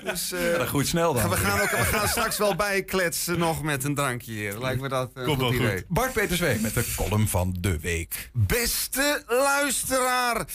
Dus, 0.04 0.32
eh, 0.32 0.52
Ja, 0.52 0.58
dat 0.58 0.68
groeit 0.68 0.88
snel 0.88 1.14
dan. 1.14 1.30
We 1.30 1.36
gaan, 1.38 1.60
ook, 1.62 1.70
we 1.70 1.78
gaan 1.78 2.08
straks 2.08 2.38
wel 2.38 2.56
bijkletsen 2.56 3.40
nog 3.40 3.64
met 3.64 3.84
een 3.84 3.96
drankje 3.96 4.32
hier. 4.32 4.60
Lijkt 4.60 4.82
me 4.82 4.90
dat 4.90 5.12
een 5.14 5.26
Komt 5.26 5.42
goed 5.42 5.50
wel 5.52 5.54
idee. 5.62 5.78
goed. 5.78 5.88
Bart 5.88 6.14
Peterswee 6.14 6.60
met 6.60 6.74
de 6.74 6.94
column 6.96 7.28
van 7.28 7.56
de 7.60 7.80
week. 7.80 8.30
Beste 8.34 9.24
luisteraar. 9.28 10.46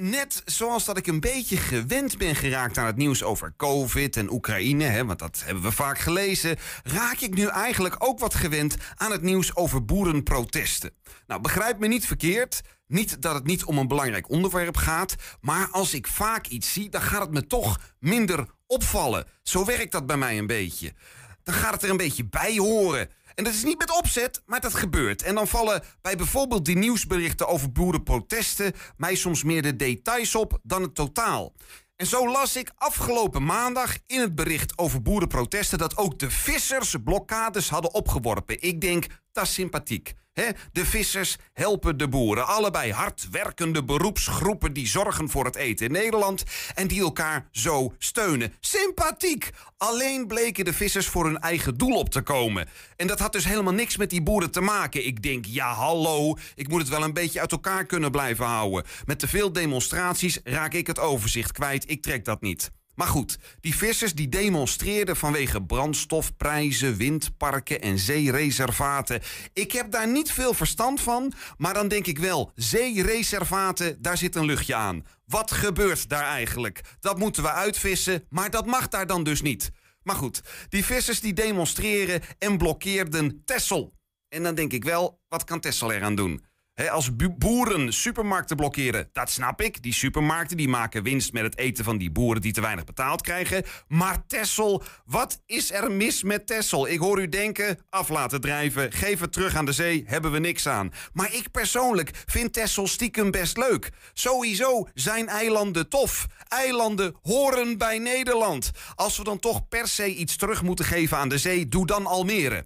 Net 0.00 0.42
zoals 0.44 0.84
dat 0.84 0.96
ik 0.96 1.06
een 1.06 1.20
beetje 1.20 1.56
gewend 1.56 2.18
ben 2.18 2.36
geraakt 2.36 2.78
aan 2.78 2.86
het 2.86 2.96
nieuws 2.96 3.22
over 3.22 3.54
COVID 3.56 4.16
en 4.16 4.32
Oekraïne, 4.32 4.84
hè, 4.84 5.04
want 5.04 5.18
dat 5.18 5.42
hebben 5.44 5.62
we 5.62 5.72
vaak 5.72 5.98
gelezen, 5.98 6.56
raak 6.84 7.18
ik 7.20 7.34
nu 7.34 7.46
eigenlijk 7.46 7.94
ook 7.98 8.18
wat 8.18 8.34
gewend 8.34 8.76
aan 8.94 9.12
het 9.12 9.22
nieuws 9.22 9.56
over 9.56 9.84
boerenprotesten. 9.84 10.90
Nou, 11.26 11.40
begrijp 11.40 11.78
me 11.78 11.86
niet 11.86 12.06
verkeerd. 12.06 12.60
Niet 12.86 13.22
dat 13.22 13.34
het 13.34 13.46
niet 13.46 13.64
om 13.64 13.78
een 13.78 13.88
belangrijk 13.88 14.30
onderwerp 14.30 14.76
gaat, 14.76 15.14
maar 15.40 15.68
als 15.70 15.94
ik 15.94 16.06
vaak 16.06 16.46
iets 16.46 16.72
zie, 16.72 16.88
dan 16.88 17.02
gaat 17.02 17.20
het 17.20 17.30
me 17.30 17.46
toch 17.46 17.80
minder 17.98 18.46
opvallen. 18.66 19.24
Zo 19.42 19.64
werkt 19.64 19.92
dat 19.92 20.06
bij 20.06 20.16
mij 20.16 20.38
een 20.38 20.46
beetje. 20.46 20.94
Dan 21.42 21.54
gaat 21.54 21.72
het 21.72 21.82
er 21.82 21.90
een 21.90 21.96
beetje 21.96 22.28
bij 22.28 22.56
horen. 22.56 23.08
En 23.38 23.44
dat 23.44 23.52
is 23.52 23.64
niet 23.64 23.78
met 23.78 23.96
opzet, 23.96 24.42
maar 24.46 24.60
dat 24.60 24.74
gebeurt. 24.74 25.22
En 25.22 25.34
dan 25.34 25.48
vallen 25.48 25.82
bij 26.02 26.16
bijvoorbeeld 26.16 26.64
die 26.64 26.76
nieuwsberichten 26.76 27.48
over 27.48 27.72
boerenprotesten 27.72 28.72
mij 28.96 29.14
soms 29.14 29.44
meer 29.44 29.62
de 29.62 29.76
details 29.76 30.34
op 30.34 30.58
dan 30.62 30.82
het 30.82 30.94
totaal. 30.94 31.52
En 31.96 32.06
zo 32.06 32.30
las 32.30 32.56
ik 32.56 32.70
afgelopen 32.74 33.44
maandag 33.44 33.96
in 34.06 34.20
het 34.20 34.34
bericht 34.34 34.78
over 34.78 35.02
boerenprotesten 35.02 35.78
dat 35.78 35.96
ook 35.96 36.18
de 36.18 36.30
vissers 36.30 36.94
blokkades 37.04 37.68
hadden 37.68 37.94
opgeworpen. 37.94 38.62
Ik 38.62 38.80
denk, 38.80 39.06
sympathiek. 39.44 40.14
Hè? 40.38 40.50
De 40.72 40.86
vissers 40.86 41.36
helpen 41.52 41.96
de 41.96 42.08
boeren. 42.08 42.46
Allebei 42.46 42.92
hardwerkende 42.92 43.84
beroepsgroepen 43.84 44.72
die 44.72 44.86
zorgen 44.86 45.30
voor 45.30 45.44
het 45.44 45.56
eten 45.56 45.86
in 45.86 45.92
Nederland 45.92 46.44
en 46.74 46.86
die 46.86 47.00
elkaar 47.00 47.48
zo 47.50 47.94
steunen. 47.98 48.52
Sympathiek! 48.60 49.50
Alleen 49.76 50.26
bleken 50.26 50.64
de 50.64 50.72
vissers 50.72 51.06
voor 51.06 51.24
hun 51.24 51.38
eigen 51.38 51.74
doel 51.74 51.96
op 51.96 52.10
te 52.10 52.20
komen. 52.20 52.68
En 52.96 53.06
dat 53.06 53.18
had 53.18 53.32
dus 53.32 53.44
helemaal 53.44 53.72
niks 53.72 53.96
met 53.96 54.10
die 54.10 54.22
boeren 54.22 54.50
te 54.50 54.60
maken. 54.60 55.06
Ik 55.06 55.22
denk, 55.22 55.44
ja 55.44 55.72
hallo, 55.72 56.36
ik 56.54 56.68
moet 56.68 56.80
het 56.80 56.88
wel 56.88 57.02
een 57.02 57.12
beetje 57.12 57.40
uit 57.40 57.52
elkaar 57.52 57.86
kunnen 57.86 58.10
blijven 58.10 58.46
houden. 58.46 58.84
Met 59.06 59.18
te 59.18 59.28
veel 59.28 59.52
demonstraties 59.52 60.40
raak 60.44 60.72
ik 60.72 60.86
het 60.86 60.98
overzicht 60.98 61.52
kwijt. 61.52 61.90
Ik 61.90 62.02
trek 62.02 62.24
dat 62.24 62.40
niet. 62.40 62.70
Maar 62.98 63.06
goed, 63.06 63.38
die 63.60 63.76
vissers 63.76 64.14
die 64.14 64.28
demonstreerden 64.28 65.16
vanwege 65.16 65.62
brandstofprijzen, 65.62 66.96
windparken 66.96 67.80
en 67.80 67.98
zeereservaten. 67.98 69.20
Ik 69.52 69.72
heb 69.72 69.90
daar 69.90 70.08
niet 70.08 70.32
veel 70.32 70.54
verstand 70.54 71.00
van, 71.00 71.32
maar 71.56 71.74
dan 71.74 71.88
denk 71.88 72.06
ik 72.06 72.18
wel, 72.18 72.52
zeereservaten, 72.54 74.02
daar 74.02 74.16
zit 74.16 74.34
een 74.34 74.44
luchtje 74.44 74.74
aan. 74.74 75.06
Wat 75.24 75.50
gebeurt 75.50 76.08
daar 76.08 76.24
eigenlijk? 76.24 76.80
Dat 77.00 77.18
moeten 77.18 77.42
we 77.42 77.52
uitvissen, 77.52 78.24
maar 78.28 78.50
dat 78.50 78.66
mag 78.66 78.88
daar 78.88 79.06
dan 79.06 79.24
dus 79.24 79.42
niet. 79.42 79.70
Maar 80.02 80.16
goed, 80.16 80.42
die 80.68 80.84
vissers 80.84 81.20
die 81.20 81.32
demonstreren 81.32 82.22
en 82.38 82.58
blokkeerden 82.58 83.42
Tessel. 83.44 83.94
En 84.28 84.42
dan 84.42 84.54
denk 84.54 84.72
ik 84.72 84.84
wel, 84.84 85.20
wat 85.28 85.44
kan 85.44 85.60
Tessel 85.60 85.92
eraan 85.92 86.14
doen? 86.14 86.44
Als 86.86 87.10
boeren 87.38 87.92
supermarkten 87.92 88.56
blokkeren, 88.56 89.08
dat 89.12 89.30
snap 89.30 89.60
ik. 89.60 89.82
Die 89.82 89.92
supermarkten 89.92 90.56
die 90.56 90.68
maken 90.68 91.02
winst 91.02 91.32
met 91.32 91.42
het 91.42 91.58
eten 91.58 91.84
van 91.84 91.98
die 91.98 92.10
boeren 92.10 92.42
die 92.42 92.52
te 92.52 92.60
weinig 92.60 92.84
betaald 92.84 93.22
krijgen. 93.22 93.64
Maar 93.88 94.26
Tessel, 94.26 94.82
wat 95.04 95.42
is 95.46 95.72
er 95.72 95.92
mis 95.92 96.22
met 96.22 96.46
Tessel? 96.46 96.88
Ik 96.88 96.98
hoor 96.98 97.20
u 97.20 97.28
denken, 97.28 97.78
af 97.90 98.08
laten 98.08 98.40
drijven, 98.40 98.92
geef 98.92 99.20
het 99.20 99.32
terug 99.32 99.54
aan 99.54 99.64
de 99.64 99.72
zee, 99.72 100.04
hebben 100.06 100.32
we 100.32 100.38
niks 100.38 100.68
aan. 100.68 100.92
Maar 101.12 101.34
ik 101.34 101.50
persoonlijk 101.50 102.10
vind 102.26 102.52
Tessel 102.52 102.86
stiekem 102.86 103.30
best 103.30 103.56
leuk. 103.56 103.90
Sowieso 104.12 104.88
zijn 104.94 105.28
eilanden 105.28 105.88
tof. 105.88 106.26
Eilanden 106.48 107.16
horen 107.22 107.78
bij 107.78 107.98
Nederland. 107.98 108.70
Als 108.94 109.18
we 109.18 109.24
dan 109.24 109.38
toch 109.38 109.68
per 109.68 109.88
se 109.88 110.14
iets 110.14 110.36
terug 110.36 110.62
moeten 110.62 110.84
geven 110.84 111.16
aan 111.16 111.28
de 111.28 111.38
zee, 111.38 111.68
doe 111.68 111.86
dan 111.86 112.06
Almere. 112.06 112.64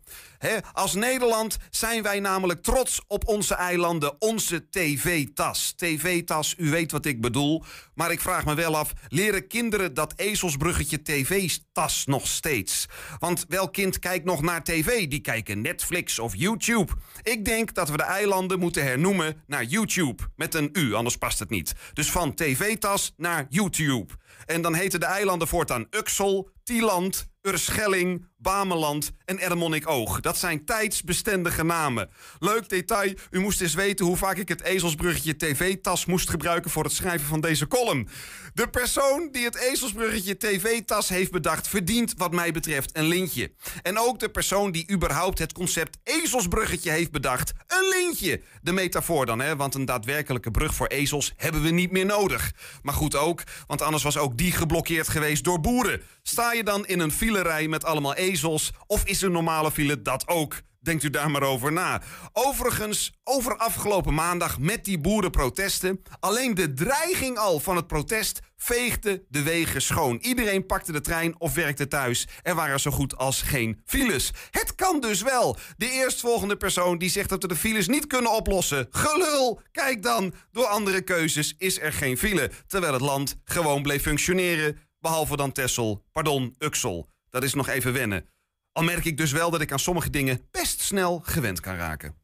Als 0.72 0.95
Nederland 0.95 1.57
zijn 1.70 2.03
wij 2.03 2.20
namelijk 2.20 2.62
trots 2.62 3.01
op 3.07 3.28
onze 3.28 3.55
eilanden, 3.55 4.20
onze 4.20 4.68
tv-tas. 4.70 5.72
TV-tas, 5.76 6.55
u 6.59 6.70
weet 6.70 6.93
wat 6.93 7.07
ik 7.07 7.20
bedoel. 7.20 7.64
Maar 7.95 8.11
ik 8.11 8.20
vraag 8.20 8.45
me 8.45 8.55
wel 8.55 8.76
af, 8.76 8.93
leren 9.09 9.47
kinderen 9.47 9.95
dat 9.95 10.12
ezelsbruggetje 10.16 11.03
tv-tas 11.03 12.07
nog 12.07 12.26
steeds? 12.26 12.86
Want 13.18 13.45
welk 13.49 13.72
kind 13.72 13.99
kijkt 13.99 14.24
nog 14.24 14.43
naar 14.43 14.64
tv? 14.64 15.09
Die 15.09 15.20
kijken 15.20 15.61
Netflix 15.61 16.18
of 16.18 16.36
YouTube. 16.36 16.93
Ik 17.22 17.45
denk 17.45 17.74
dat 17.74 17.90
we 17.90 17.97
de 17.97 18.03
eilanden 18.03 18.59
moeten 18.59 18.84
hernoemen 18.84 19.43
naar 19.47 19.64
YouTube. 19.64 20.22
Met 20.36 20.55
een 20.55 20.68
U, 20.72 20.95
anders 20.95 21.16
past 21.16 21.38
het 21.38 21.51
niet. 21.51 21.72
Dus 21.93 22.11
van 22.11 22.34
tv-tas 22.34 23.12
naar 23.16 23.47
YouTube. 23.49 24.07
En 24.47 24.62
dan 24.62 24.74
heten 24.74 25.01
de 25.01 25.07
eilanden 25.07 25.49
voortaan 25.49 25.87
Uxel, 25.91 26.51
Tieland, 26.64 27.26
Urschelling, 27.43 28.26
Bameland 28.39 29.12
en 29.24 29.39
Ermonikoog. 29.39 30.20
Dat 30.20 30.39
zijn 30.39 30.64
tijdsbestendige 30.64 31.64
namen. 31.64 32.11
Leuk 32.39 32.68
detail, 32.68 33.14
u 33.30 33.41
moest 33.41 33.61
eens 33.61 33.74
weten 33.74 34.07
hoe 34.07 34.16
vaak 34.16 34.37
ik 34.37 34.49
het 34.49 34.62
ezelsbruggetje 34.62 35.37
tv-tas 35.37 36.07
moest 36.07 36.30
gebruiken 36.30 36.70
voor 36.70 36.85
het 36.85 36.93
schrijven 36.93 37.26
van 37.26 37.41
deze 37.41 37.66
column. 37.66 38.09
De 38.55 38.68
persoon 38.68 39.28
die 39.30 39.45
het 39.45 39.57
ezelsbruggetje 39.57 40.37
tv-tas 40.37 41.09
heeft 41.09 41.30
bedacht, 41.30 41.68
verdient 41.68 42.14
wat 42.16 42.33
mij 42.33 42.53
betreft 42.53 42.97
een 42.97 43.07
lintje. 43.07 43.53
En 43.83 43.99
ook 43.99 44.18
de 44.18 44.28
persoon 44.28 44.72
die 44.72 44.91
überhaupt 44.91 45.39
het 45.39 45.53
concept 45.53 45.99
ezelsbruggetje 46.03 46.91
heeft 46.91 47.11
bedacht, 47.11 47.53
een 47.66 47.89
lintje. 47.89 48.41
De 48.62 48.72
metafoor 48.72 49.26
dan, 49.26 49.41
hè, 49.41 49.57
want 49.57 49.74
een 49.74 49.85
daadwerkelijke 49.85 50.51
brug 50.51 50.74
voor 50.74 50.87
ezels 50.87 51.33
hebben 51.37 51.62
we 51.62 51.70
niet 51.70 51.91
meer 51.91 52.07
nodig. 52.07 52.53
Maar 52.83 52.95
goed 52.95 53.16
ook, 53.16 53.43
want 53.66 53.83
anders 53.83 54.03
was 54.03 54.16
ook 54.16 54.22
die 54.31 54.53
geblokkeerd 54.53 55.09
geweest 55.09 55.45
door 55.45 55.61
boeren. 55.61 56.03
Sta 56.23 56.53
je 56.53 56.64
dan 56.64 56.87
in 56.87 57.01
een 57.01 57.12
filerij 57.12 57.68
met 57.68 57.85
allemaal 57.85 58.14
ezels 58.14 58.73
of 58.87 59.05
is 59.05 59.23
een 59.23 59.33
normale 59.33 59.70
file 59.70 60.03
dat 60.03 60.29
ook? 60.29 60.62
Denkt 60.83 61.03
u 61.03 61.11
daar 61.11 61.30
maar 61.30 61.43
over 61.43 61.72
na. 61.72 62.03
Overigens, 62.33 63.12
over 63.24 63.57
afgelopen 63.57 64.14
maandag 64.14 64.59
met 64.59 64.85
die 64.85 64.99
boerenprotesten. 64.99 66.03
Alleen 66.20 66.55
de 66.55 66.72
dreiging 66.72 67.39
al 67.39 67.61
van 67.61 67.76
het 67.76 67.87
protest 67.87 68.41
veegde 68.57 69.24
de 69.28 69.43
wegen 69.43 69.83
schoon. 69.83 70.18
Iedereen 70.20 70.66
pakte 70.66 70.93
de 70.93 71.01
trein 71.01 71.41
of 71.41 71.55
werkte 71.55 71.89
thuis. 71.89 72.28
Er 72.43 72.55
waren 72.55 72.80
zo 72.80 72.91
goed 72.91 73.16
als 73.16 73.43
geen 73.43 73.80
files. 73.85 74.30
Het 74.51 74.74
kan 74.74 75.01
dus 75.01 75.22
wel. 75.22 75.57
De 75.76 75.91
eerstvolgende 75.91 76.57
persoon 76.57 76.99
die 76.99 77.11
zegt 77.11 77.28
dat 77.28 77.43
we 77.43 77.49
de 77.49 77.57
files 77.57 77.89
niet 77.89 78.07
kunnen 78.07 78.33
oplossen. 78.33 78.87
Gelul! 78.91 79.61
Kijk 79.72 80.03
dan, 80.03 80.35
door 80.51 80.66
andere 80.66 81.03
keuzes 81.03 81.55
is 81.59 81.80
er 81.80 81.93
geen 81.93 82.18
file. 82.18 82.51
Terwijl 82.66 82.93
het 82.93 83.03
land 83.03 83.37
gewoon 83.45 83.83
bleef 83.83 84.03
functioneren. 84.03 84.78
Behalve 84.99 85.37
dan 85.37 85.53
Tessel, 85.53 86.05
pardon, 86.12 86.55
Uxel. 86.59 87.11
Dat 87.30 87.43
is 87.43 87.55
nog 87.55 87.68
even 87.68 87.93
wennen. 87.93 88.32
Al 88.73 88.83
merk 88.83 89.05
ik 89.05 89.16
dus 89.16 89.33
wel 89.33 89.51
dat 89.51 89.61
ik 89.61 89.73
aan 89.73 89.79
sommige 89.79 90.11
dingen 90.11 90.41
best 90.51 90.81
snel 90.81 91.20
gewend 91.25 91.61
kan 91.61 91.77
raken. 91.77 92.14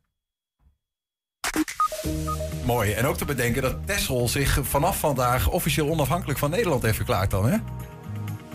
Mooi. 2.65 2.93
En 2.93 3.07
ook 3.07 3.17
te 3.17 3.25
bedenken 3.25 3.63
dat 3.63 3.87
Texel 3.87 4.29
zich 4.29 4.59
vanaf 4.63 4.99
vandaag 4.99 5.49
officieel 5.49 5.89
onafhankelijk 5.89 6.39
van 6.39 6.51
Nederland 6.51 6.83
heeft 6.83 6.97
verklaard 6.97 7.31
dan, 7.31 7.49
hè? 7.51 7.57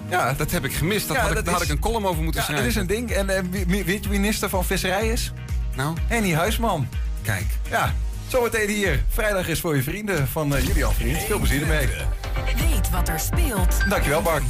Ja, 0.09 0.33
dat 0.33 0.51
heb 0.51 0.65
ik 0.65 0.73
gemist. 0.73 1.07
Dat 1.07 1.15
Ja, 1.15 1.21
had 1.21 1.29
ik, 1.31 1.35
dat 1.35 1.45
daar 1.45 1.53
had 1.53 1.63
ik 1.63 1.69
een 1.69 1.79
column 1.79 2.05
over 2.05 2.23
moeten 2.23 2.41
Ja, 2.41 2.47
dat 2.47 2.57
schrijven. 2.57 2.81
is 2.81 2.89
een 2.89 2.95
ding. 2.95 3.11
En 3.11 3.29
eh, 3.29 3.83
wie, 3.85 4.09
minister 4.09 4.49
van 4.49 4.65
Visserij 4.65 5.07
is? 5.07 5.31
Nou? 5.75 5.97
Henny 6.07 6.33
Huisman. 6.33 6.87
Kijk. 7.21 7.45
Ja, 7.69 7.93
zometeen 8.27 8.69
hier. 8.69 9.03
Vrijdag 9.09 9.47
is 9.47 9.59
voor 9.59 9.75
je 9.75 9.83
vrienden 9.83 10.27
van 10.27 10.55
uh, 10.55 10.65
Julian 10.65 10.93
Vriend. 10.93 11.17
Veel 11.23 11.37
plezier 11.39 11.61
ermee. 11.61 11.87
Weet 12.69 12.89
wat 12.89 13.07
er 13.09 13.19
speelt. 13.19 13.89
Dankjewel, 13.89 14.21
Bart. 14.21 14.43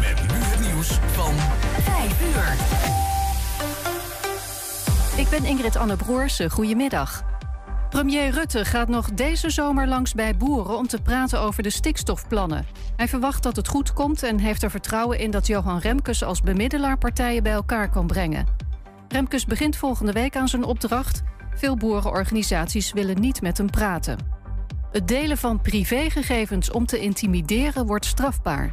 Met 0.00 0.22
nu 0.22 0.34
het 0.34 0.45
van 0.92 1.34
5 1.82 2.34
uur. 2.34 2.56
Ik 5.20 5.28
ben 5.28 5.44
Ingrid 5.44 5.76
Anne 5.76 5.96
Broersen. 5.96 6.50
Goedemiddag. 6.50 7.24
Premier 7.90 8.30
Rutte 8.30 8.64
gaat 8.64 8.88
nog 8.88 9.10
deze 9.10 9.50
zomer 9.50 9.88
langs 9.88 10.14
bij 10.14 10.36
boeren 10.36 10.76
om 10.76 10.86
te 10.86 11.02
praten 11.02 11.40
over 11.40 11.62
de 11.62 11.70
stikstofplannen. 11.70 12.66
Hij 12.96 13.08
verwacht 13.08 13.42
dat 13.42 13.56
het 13.56 13.68
goed 13.68 13.92
komt 13.92 14.22
en 14.22 14.38
heeft 14.38 14.62
er 14.62 14.70
vertrouwen 14.70 15.18
in 15.18 15.30
dat 15.30 15.46
Johan 15.46 15.78
Remkes 15.78 16.24
als 16.24 16.40
bemiddelaar 16.40 16.98
partijen 16.98 17.42
bij 17.42 17.52
elkaar 17.52 17.90
kan 17.90 18.06
brengen. 18.06 18.46
Remkes 19.08 19.44
begint 19.44 19.76
volgende 19.76 20.12
week 20.12 20.36
aan 20.36 20.48
zijn 20.48 20.64
opdracht. 20.64 21.22
Veel 21.54 21.76
boerenorganisaties 21.76 22.92
willen 22.92 23.20
niet 23.20 23.42
met 23.42 23.58
hem 23.58 23.70
praten. 23.70 24.18
Het 24.92 25.08
delen 25.08 25.38
van 25.38 25.60
privégegevens 25.60 26.70
om 26.70 26.86
te 26.86 26.98
intimideren 26.98 27.86
wordt 27.86 28.04
strafbaar. 28.04 28.72